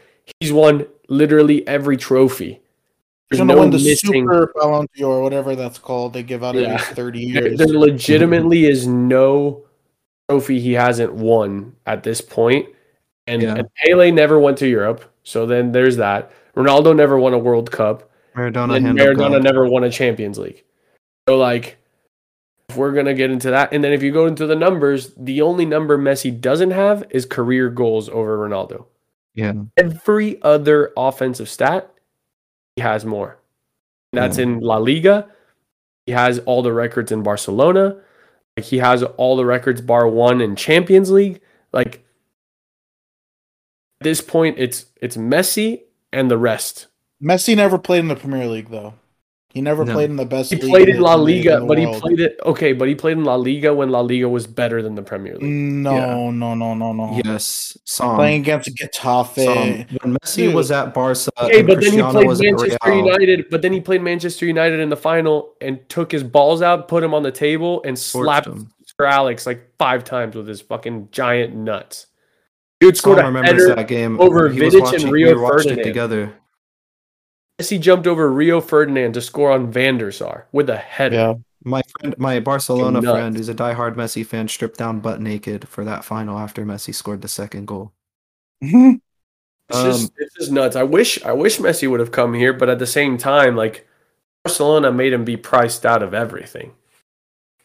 he's 0.41 0.53
won 0.53 0.87
literally 1.09 1.67
every 1.69 1.97
trophy. 1.97 2.61
He's 3.31 3.39
There's 3.39 3.41
gonna 3.41 3.55
no 3.55 3.61
win 3.61 3.71
the 3.71 3.79
missing. 3.79 4.13
Super 4.13 4.53
Ballon 4.57 4.87
d'Or, 4.97 5.23
whatever 5.23 5.55
that's 5.55 5.79
called. 5.79 6.13
They 6.15 6.23
give 6.23 6.43
out 6.43 6.55
Yeah. 6.55 6.75
every 6.75 6.95
thirty 6.95 7.33
There, 7.33 7.47
years. 7.49 7.59
there 7.59 7.69
legitimately 7.69 8.65
is 8.67 8.87
no 8.87 9.65
trophy 10.29 10.61
he 10.61 10.73
hasn't 10.73 11.13
won 11.15 11.75
at 11.87 12.03
this 12.03 12.21
point. 12.21 12.67
And, 13.27 13.43
Yeah. 13.43 13.55
and 13.57 13.69
Pele 13.77 14.11
never 14.11 14.39
went 14.39 14.59
to 14.59 14.69
Europe, 14.69 15.05
so 15.23 15.47
then 15.47 15.73
there's 15.73 15.97
that. 15.97 16.33
Ronaldo 16.57 16.95
never 16.95 17.19
won 17.19 17.33
a 17.35 17.39
World 17.39 17.71
Cup. 17.71 18.11
Maradona 18.37 18.77
and 18.77 18.99
Maradona 18.99 19.43
never 19.43 19.67
won 19.67 19.85
a 19.85 19.91
Champions 19.91 20.39
League. 20.39 20.65
So 21.29 21.37
like 21.37 21.77
if 22.69 22.77
we're 22.77 22.93
gonna 22.93 23.15
get 23.15 23.31
into 23.31 23.51
that, 23.51 23.73
and 23.73 23.85
then 23.85 23.93
if 23.93 24.03
you 24.03 24.11
go 24.13 24.27
into 24.27 24.47
the 24.47 24.57
numbers, 24.57 25.13
the 25.17 25.43
only 25.43 25.65
number 25.67 25.99
Messi 25.99 26.39
doesn't 26.41 26.71
have 26.71 27.05
is 27.11 27.27
career 27.27 27.69
goals 27.69 28.09
over 28.09 28.37
Ronaldo. 28.39 28.87
Yeah. 29.35 29.53
Every 29.77 30.41
other 30.43 30.93
offensive 30.97 31.49
stat, 31.49 31.91
he 32.77 32.83
has 32.83 33.05
more. 33.05 33.39
That's 34.13 34.39
Yeah. 34.39 34.45
in 34.45 34.61
La 34.61 34.79
Liga. 34.79 35.29
He 36.07 36.13
has 36.13 36.39
all 36.41 36.63
the 36.63 36.73
records 36.73 37.13
in 37.13 37.23
Barcelona. 37.23 37.97
Like 38.57 38.67
he 38.67 38.79
has 38.79 39.03
all 39.03 39.37
the 39.37 39.47
records 39.47 39.81
bar 39.81 40.09
one 40.09 40.41
in 40.41 40.57
Champions 40.57 41.11
League. 41.11 41.41
Like 41.73 42.05
this 44.03 44.21
point, 44.21 44.57
it's 44.59 44.87
it's 45.01 45.17
Messi 45.17 45.83
and 46.13 46.31
the 46.31 46.39
rest. 46.39 46.87
Messi 47.23 47.55
never 47.57 47.79
played 47.79 48.01
in 48.01 48.09
the 48.09 48.17
Premier 48.17 48.47
League 48.49 48.71
though. 48.71 48.95
He 49.55 49.61
never 49.61 49.85
No. 49.85 49.93
played 49.93 50.09
in 50.09 50.17
the 50.17 50.25
best. 50.25 50.51
He 50.51 50.57
league 50.59 50.71
played 50.71 50.89
in 50.89 51.01
La 51.03 51.15
Liga, 51.15 51.61
the 51.61 51.67
but 51.67 51.77
he 51.77 51.85
played 51.87 52.21
it 52.21 52.41
okay. 52.47 52.73
But 52.73 52.89
he 52.89 52.95
played 52.95 53.19
in 53.19 53.25
La 53.25 53.35
Liga 53.35 53.75
when 53.75 53.91
La 53.91 54.01
Liga 54.01 54.27
was 54.27 54.47
better 54.47 54.81
than 54.81 54.95
the 54.95 55.03
Premier 55.03 55.35
League. 55.37 55.43
No, 55.43 55.95
Yeah. 55.95 56.31
no, 56.31 56.55
no, 56.55 56.73
no, 56.73 56.93
no. 56.95 57.21
Yes. 57.23 57.77
Som. 57.85 58.17
Playing 58.17 58.41
against 58.41 58.71
Getafe. 58.75 59.45
Som. 59.45 59.87
When 60.03 60.17
Messi 60.17 60.37
Dude. 60.47 60.55
was 60.55 60.71
at 60.71 60.95
Barca 60.95 61.29
Okay, 61.43 61.59
and 61.59 61.69
but 61.69 61.81
then 61.83 61.93
he 61.93 62.01
played 62.03 62.27
Manchester 62.41 62.79
Real, 62.87 62.97
United. 63.05 63.51
But 63.51 63.61
then 63.61 63.73
he 63.75 63.81
played 63.83 64.01
Manchester 64.01 64.47
United 64.47 64.81
in 64.81 64.89
the 64.89 64.97
final 64.97 65.53
and 65.61 65.87
took 65.91 66.13
his 66.13 66.23
balls 66.23 66.63
out, 66.63 66.89
put 66.89 67.05
him 67.05 67.13
on 67.13 67.23
the 67.23 67.33
table, 67.33 67.83
and 67.85 67.99
slapped. 67.99 68.49
Sir 68.99 69.05
Alex 69.07 69.45
like 69.47 69.71
five 69.79 70.03
times 70.05 70.35
with 70.35 70.49
his 70.49 70.63
fucking 70.63 71.09
giant 71.13 71.55
nuts. 71.55 72.07
Dude 72.83 72.97
scored 72.97 73.19
a 73.21 73.25
remembers 73.25 73.63
header. 73.63 73.75
that 73.77 73.89
game 73.89 74.21
over 74.21 74.49
He 74.49 74.61
was 74.61 74.75
Vidic 74.75 74.79
and 74.79 74.83
watching- 74.93 75.11
Rio 75.11 75.41
watched 75.41 75.55
it 75.67 75.69
Ferdinand. 75.71 75.85
together. 75.87 76.33
Messi 77.61 77.81
jumped 77.81 78.07
over 78.07 78.31
Rio 78.31 78.61
Ferdinand 78.61 79.13
to 79.15 79.21
score 79.21 79.53
on 79.53 79.71
Van 79.71 79.99
der 79.99 80.11
Sar 80.11 80.47
with 80.53 80.69
a 80.69 80.77
header. 80.77 81.15
yeah. 81.17 81.35
My 81.65 81.83
friend, 82.01 82.15
my 82.19 82.41
Barcelona 82.41 83.01
Nuts. 83.01 83.13
friend, 83.17 83.37
who's 83.37 83.49
a 83.49 83.55
diehard 83.55 83.95
Messi 83.95 84.27
fan, 84.27 84.49
stripped 84.49 84.79
down 84.79 84.99
butt 84.99 85.21
naked 85.21 85.69
for 85.69 85.85
that 85.85 86.05
final 86.05 86.37
after 86.39 86.65
Messi 86.65 86.93
scored 86.93 87.23
the 87.23 87.29
second 87.29 87.67
goal. 87.69 87.93
Mhm. 88.65 89.01
It's 89.69 89.79
Um, 89.79 89.87
just 89.87 90.13
it's 90.19 90.35
just 90.35 90.51
nuts. 90.53 90.75
I 90.75 90.83
wish 90.83 91.23
I 91.25 91.33
wish 91.33 91.59
Messi 91.59 91.89
would 91.89 92.01
have 92.01 92.11
come 92.11 92.35
here, 92.35 92.53
but 92.53 92.69
at 92.69 92.79
the 92.81 92.87
same 92.87 93.17
time, 93.17 93.55
like 93.57 93.87
Barcelona 94.45 94.91
made 94.91 95.13
him 95.13 95.25
be 95.25 95.37
priced 95.37 95.87
out 95.87 96.03
of 96.03 96.13
everything. 96.15 96.73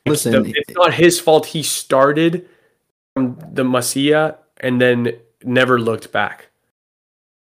Listen, 0.06 0.44
the- 0.44 0.54
it's 0.56 0.76
not 0.76 0.94
his 0.94 1.20
fault. 1.20 1.48
He 1.48 1.64
started 1.64 2.48
from 3.16 3.38
the 3.52 3.64
Masia 3.64 4.36
and 4.60 4.82
then 4.82 5.14
never 5.44 5.80
looked 5.80 6.12
back. 6.12 6.50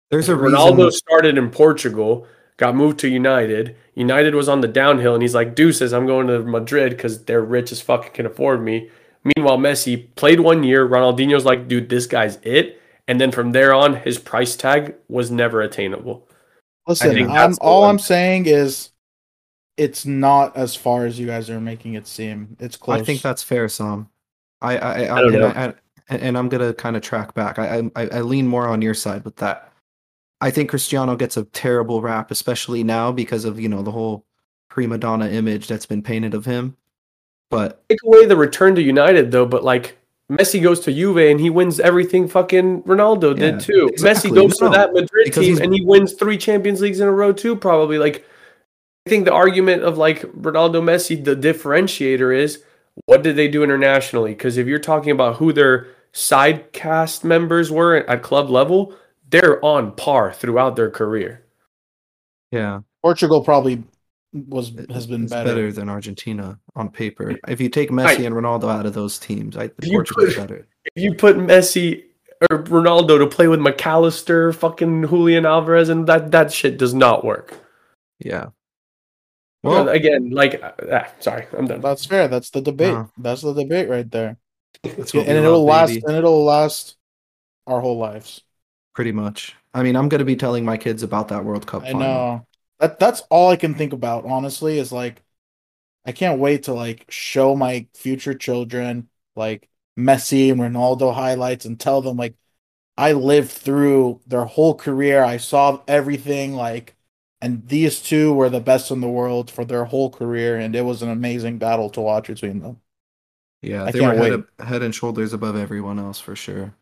There's 0.10 0.30
a 0.30 0.34
Ronaldo 0.34 0.86
reason. 0.86 0.92
started 0.92 1.38
in 1.38 1.50
Portugal, 1.50 2.26
got 2.58 2.76
moved 2.76 3.00
to 3.00 3.10
United. 3.10 3.76
United 3.96 4.36
was 4.36 4.48
on 4.48 4.62
the 4.62 4.68
downhill, 4.68 5.14
and 5.14 5.22
he's 5.22 5.36
like, 5.36 5.56
"Deuces, 5.56 5.94
I'm 5.94 6.06
going 6.06 6.28
to 6.28 6.40
Madrid 6.44 6.92
because 6.92 7.26
they're 7.26 7.42
rich 7.42 7.72
as 7.72 7.82
fuck 7.82 8.06
and 8.06 8.14
can 8.14 8.26
afford 8.26 8.64
me." 8.64 8.90
Meanwhile, 9.36 9.58
Messi 9.58 10.08
played 10.16 10.40
one 10.40 10.64
year. 10.64 10.88
Ronaldinho's 10.88 11.46
like, 11.46 11.68
"Dude, 11.68 11.90
this 11.90 12.08
guy's 12.08 12.38
it." 12.44 12.82
And 13.08 13.20
then 13.20 13.32
from 13.32 13.52
there 13.52 13.74
on, 13.74 13.96
his 13.96 14.18
price 14.18 14.56
tag 14.56 14.96
was 15.08 15.32
never 15.32 15.62
attainable. 15.62 16.28
Listen, 16.88 17.30
I'm, 17.30 17.56
all 17.60 17.82
one. 17.82 17.92
I'm 17.92 18.00
saying 18.00 18.46
is, 18.46 18.92
it's 19.76 20.06
not 20.06 20.56
as 20.56 20.76
far 20.76 21.06
as 21.06 21.20
you 21.20 21.28
guys 21.28 21.50
are 21.50 21.60
making 21.60 21.94
it 21.96 22.08
seem. 22.08 22.56
It's 22.60 22.78
close. 22.78 23.02
I 23.02 23.04
think 23.04 23.22
that's 23.22 23.44
fair, 23.44 23.70
Sam. 23.70 24.10
I, 24.62 24.78
I, 24.78 25.04
I, 25.06 25.18
I 25.18 25.22
don't 25.22 25.78
and. 26.10 26.22
And 26.22 26.38
I'm 26.38 26.50
gonna 26.50 26.74
kind 26.74 26.96
of 26.96 27.02
track 27.02 27.34
back. 27.34 27.60
I, 27.60 27.90
I, 27.96 28.08
I 28.08 28.22
lean 28.22 28.48
more 28.48 28.68
on 28.68 28.82
your 28.82 28.94
side 28.94 29.26
with 29.26 29.38
that. 29.38 29.72
I 30.40 30.52
think 30.52 30.70
Cristiano 30.70 31.16
gets 31.16 31.38
a 31.38 31.46
terrible 31.46 32.02
rap, 32.02 32.32
especially 32.32 32.84
now 32.84 33.12
because 33.12 33.46
of 33.46 33.60
you 33.60 33.70
know 33.70 33.82
the 33.82 33.92
whole 33.92 34.26
prima 34.70 34.98
donna 34.98 35.28
image 35.30 35.68
that's 35.68 35.86
been 35.86 36.04
painted 36.04 36.34
of 36.34 36.46
him. 36.46 36.78
But 37.50 37.84
Take 37.90 38.04
away 38.06 38.26
the 38.26 38.36
return 38.36 38.76
to 38.76 38.82
United 38.82 39.32
though, 39.32 39.46
but 39.46 39.64
like 39.64 39.98
Messi 40.32 40.62
goes 40.62 40.82
to 40.82 40.94
Juve 40.94 41.18
and 41.18 41.40
he 41.40 41.50
wins 41.50 41.80
everything 41.80 42.28
fucking 42.28 42.84
Ronaldo 42.84 43.38
Yeah, 43.38 43.52
did 43.52 43.60
too. 43.62 43.90
exactly. 43.92 44.32
Messi 44.32 44.36
goes 44.36 44.62
No, 44.62 44.68
to 44.68 44.78
that 44.78 44.94
Madrid 44.94 45.34
team 45.34 45.58
and 45.60 45.74
he 45.74 45.82
wins 45.82 46.14
three 46.14 46.38
Champions 46.38 46.82
Leagues 46.82 47.00
in 47.00 47.08
a 47.08 47.12
row 47.12 47.32
too, 47.32 47.56
probably. 47.56 47.98
Like 47.98 48.26
I 49.06 49.10
think 49.10 49.26
the 49.26 49.34
argument 49.34 49.84
of 49.84 49.98
like 49.98 50.22
Ronaldo 50.34 50.84
Messi, 50.84 51.24
the 51.24 51.36
differentiator 51.36 52.36
is 52.38 52.62
what 53.06 53.24
did 53.24 53.36
they 53.38 53.48
do 53.48 53.64
internationally? 53.64 54.32
Because 54.32 54.58
if 54.58 54.68
you're 54.68 54.80
talking 54.80 55.12
about 55.12 55.38
who 55.38 55.54
their 55.54 55.88
side 56.18 56.74
cast 56.74 57.24
members 57.24 57.72
were 57.72 57.98
at 57.98 58.24
club 58.24 58.50
level, 58.50 58.94
they're 59.30 59.64
on 59.64 59.92
par 59.94 60.34
throughout 60.34 60.76
their 60.76 60.90
career. 60.90 61.44
yeah, 62.52 62.80
Portugal 63.04 63.44
probably 63.44 63.84
was 64.34 64.72
has 64.90 65.08
been 65.08 65.24
it's 65.24 65.32
better. 65.34 65.72
than 65.72 65.90
Argentina 65.90 66.60
on 66.76 66.90
paper. 66.90 67.36
If 67.48 67.62
you 67.62 67.70
take 67.70 67.90
Messi 67.90 68.06
Right. 68.06 68.20
and 68.22 68.36
Ronaldo 68.36 68.70
out 68.70 68.86
of 68.86 68.94
those 68.94 69.18
teams, 69.20 69.56
I 69.58 69.66
If 69.66 69.86
you 69.86 69.94
Portugal's 69.94 70.34
put- 70.36 70.42
better. 70.42 70.68
If 70.96 71.04
you 71.04 71.14
put 71.14 71.38
Messi 71.38 72.04
or 72.50 72.64
Ronaldo 72.64 73.18
to 73.20 73.28
play 73.28 73.48
with 73.48 73.60
Mac 73.60 73.86
Allister, 73.86 74.54
fucking 74.54 75.08
Julian 75.08 75.46
Alvarez, 75.46 75.90
and 75.90 76.08
that 76.08 76.32
that 76.32 76.52
shit 76.52 76.78
does 76.78 76.94
not 76.94 77.24
work. 77.26 77.54
Yeah. 78.20 78.48
Well, 79.64 79.86
Well, 79.86 79.90
again, 79.90 80.30
like, 80.32 80.62
ah, 80.64 81.08
sorry, 81.20 81.46
I'm 81.58 81.68
done. 81.68 81.82
That's 81.82 82.06
fair. 82.06 82.28
That's 82.28 82.50
the 82.52 82.62
debate. 82.62 82.94
No. 82.94 83.10
That's 83.18 83.42
the 83.42 83.54
debate 83.54 83.90
right 83.90 84.10
there. 84.10 84.38
That's 84.84 85.14
and 85.14 85.28
what 85.28 85.28
it'll 85.28 85.66
last. 85.66 85.90
baby. 85.90 86.04
And 86.06 86.16
it'll 86.16 86.44
last 86.44 86.98
our 87.68 87.82
whole 87.82 87.98
lives. 87.98 88.44
pretty 88.94 89.12
much. 89.12 89.56
I 89.74 89.84
mean, 89.84 89.96
I'm 89.96 90.10
gonna 90.10 90.26
be 90.26 90.36
telling 90.36 90.66
my 90.66 90.78
kids 90.78 91.04
about 91.04 91.28
that 91.30 91.46
World 91.46 91.68
Cup. 91.68 91.84
I 91.84 91.92
final. 91.92 92.00
know. 92.00 92.48
That 92.80 93.00
that's 93.00 93.22
all 93.30 93.50
I 93.50 93.56
can 93.56 93.76
think 93.76 93.94
about. 93.94 94.26
Honestly, 94.26 94.78
is 94.80 94.92
like, 94.92 95.24
I 96.06 96.14
can't 96.14 96.40
wait 96.40 96.64
to 96.64 96.74
like 96.74 97.06
show 97.12 97.56
my 97.56 97.88
future 97.96 98.34
children 98.36 99.10
like 99.36 99.70
Messi 99.98 100.52
and 100.52 100.62
Ronaldo 100.62 101.14
highlights 101.14 101.66
and 101.66 101.80
tell 101.80 102.02
them 102.02 102.18
like, 102.18 102.36
I 102.98 103.14
lived 103.14 103.52
through 103.52 104.22
their 104.28 104.46
whole 104.46 104.76
career. 104.76 105.24
I 105.24 105.38
saw 105.38 105.84
everything 105.88 106.54
like, 106.56 106.96
and 107.42 107.68
these 107.68 108.02
two 108.02 108.34
were 108.34 108.50
the 108.50 108.62
best 108.62 108.92
in 108.92 109.02
the 109.02 109.10
world 109.10 109.52
for 109.52 109.66
their 109.66 109.86
whole 109.86 110.10
career, 110.12 110.58
and 110.58 110.76
it 110.76 110.84
was 110.84 111.02
an 111.04 111.10
amazing 111.10 111.60
battle 111.60 111.90
to 111.92 112.02
watch 112.02 112.28
between 112.28 112.62
them. 112.62 112.82
Yeah, 113.62 113.86
I 113.86 113.92
they 113.92 114.00
were 114.02 114.08
can't 114.14 114.18
head, 114.20 114.34
ab- 114.34 114.68
head 114.68 114.84
and 114.84 114.94
shoulders 114.94 115.34
above 115.34 115.56
everyone 115.56 116.00
else 116.00 116.20
for 116.20 116.36
sure. 116.36 116.74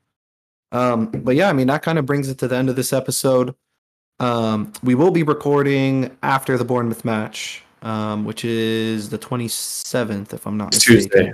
Um, 0.72 1.07
but 1.07 1.35
yeah, 1.35 1.49
I 1.49 1.53
mean 1.53 1.68
that 1.68 1.84
kind 1.84 1.97
of 1.97 2.06
brings 2.06 2.27
it 2.30 2.38
to 2.39 2.47
the 2.47 2.56
end 2.56 2.69
of 2.69 2.76
this 2.76 2.91
episode. 2.91 3.56
Um, 4.19 4.73
we 4.84 4.95
will 4.95 5.11
be 5.11 5.23
recording 5.23 6.15
after 6.23 6.57
the 6.57 6.65
Bournemouth 6.65 7.06
match, 7.06 7.64
um, 7.81 8.26
which 8.26 8.43
is 8.45 9.10
the 9.10 9.18
27th, 9.18 10.34
if 10.34 10.45
I'm 10.47 10.57
not 10.57 10.73
mistaken. 10.73 11.02
Tuesday. 11.02 11.34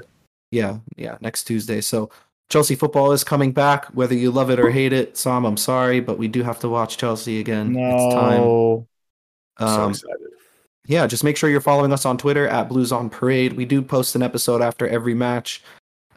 Yeah, 0.51 0.80
yeah, 0.95 1.18
next 1.22 1.45
Tuesday. 1.45 1.80
So 1.81 2.09
Chelsea 2.49 2.76
football 2.76 3.11
is 3.13 3.23
coming 3.23 3.51
back, 3.51 3.85
whether 3.93 4.13
you 4.13 4.31
love 4.31 4.49
it 4.49 4.59
or 4.59 4.69
hate 4.69 4.93
it. 4.93 5.15
Sam, 5.15 5.45
I'm 5.45 5.57
sorry, 5.57 6.01
but 6.01 6.18
we 6.18 6.27
do 6.27 6.43
have 6.43 6.59
to 6.59 6.69
watch 6.69 6.97
Chelsea 6.97 7.39
again. 7.39 7.76
It's 7.76 8.13
time. 8.13 8.41
No, 8.41 8.88
so 9.59 9.65
Um, 9.65 9.91
excited. 9.91 10.18
Yeah, 10.88 11.08
just 11.08 11.24
make 11.24 11.38
sure 11.38 11.49
you're 11.49 11.62
following 11.62 11.94
us 11.94 12.06
on 12.06 12.18
Twitter 12.18 12.48
at 12.48 12.70
Blues 12.70 12.91
on 12.91 13.10
Parade. 13.10 13.53
We 13.53 13.66
do 13.66 13.82
post 13.82 14.16
an 14.16 14.24
episode 14.24 14.62
after 14.62 14.88
every 14.88 15.14
match. 15.14 15.64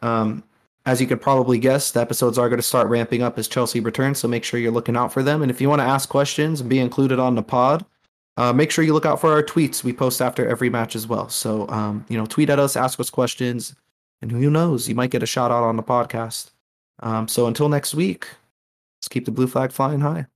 Um, 0.01 0.43
as 0.85 1.01
you 1.01 1.07
could 1.07 1.21
probably 1.21 1.57
guess, 1.57 1.91
the 1.91 2.01
episodes 2.01 2.37
are 2.37 2.49
going 2.49 2.59
to 2.59 2.63
start 2.63 2.87
ramping 2.87 3.23
up 3.23 3.39
as 3.39 3.47
Chelsea 3.47 3.79
returns. 3.79 4.19
So 4.19 4.27
make 4.27 4.43
sure 4.43 4.59
you're 4.59 4.71
looking 4.71 4.95
out 4.95 5.11
for 5.11 5.23
them. 5.23 5.41
And 5.41 5.49
if 5.49 5.59
you 5.59 5.69
want 5.69 5.81
to 5.81 5.87
ask 5.87 6.09
questions 6.09 6.61
and 6.61 6.69
be 6.69 6.79
included 6.79 7.19
on 7.19 7.35
the 7.35 7.43
pod, 7.43 7.85
uh, 8.37 8.53
make 8.53 8.69
sure 8.69 8.83
you 8.83 8.93
look 8.93 9.05
out 9.05 9.21
for 9.21 9.31
our 9.31 9.41
tweets. 9.41 9.83
We 9.83 9.93
post 9.93 10.21
after 10.21 10.47
every 10.47 10.69
match 10.69 10.95
as 10.95 11.07
well. 11.07 11.29
So, 11.29 11.67
um, 11.69 12.05
you 12.09 12.17
know, 12.17 12.25
tweet 12.25 12.49
at 12.49 12.59
us, 12.59 12.75
ask 12.75 12.99
us 12.99 13.09
questions, 13.09 13.75
and 14.21 14.31
who 14.31 14.49
knows, 14.49 14.89
you 14.89 14.95
might 14.95 15.11
get 15.11 15.23
a 15.23 15.27
shout 15.27 15.51
out 15.51 15.63
on 15.63 15.75
the 15.75 15.83
podcast. 15.83 16.51
Um, 16.99 17.27
so 17.27 17.47
until 17.47 17.69
next 17.69 17.93
week, 17.93 18.27
let's 18.97 19.07
keep 19.07 19.25
the 19.25 19.31
blue 19.31 19.47
flag 19.47 19.71
flying 19.71 20.01
high. 20.01 20.27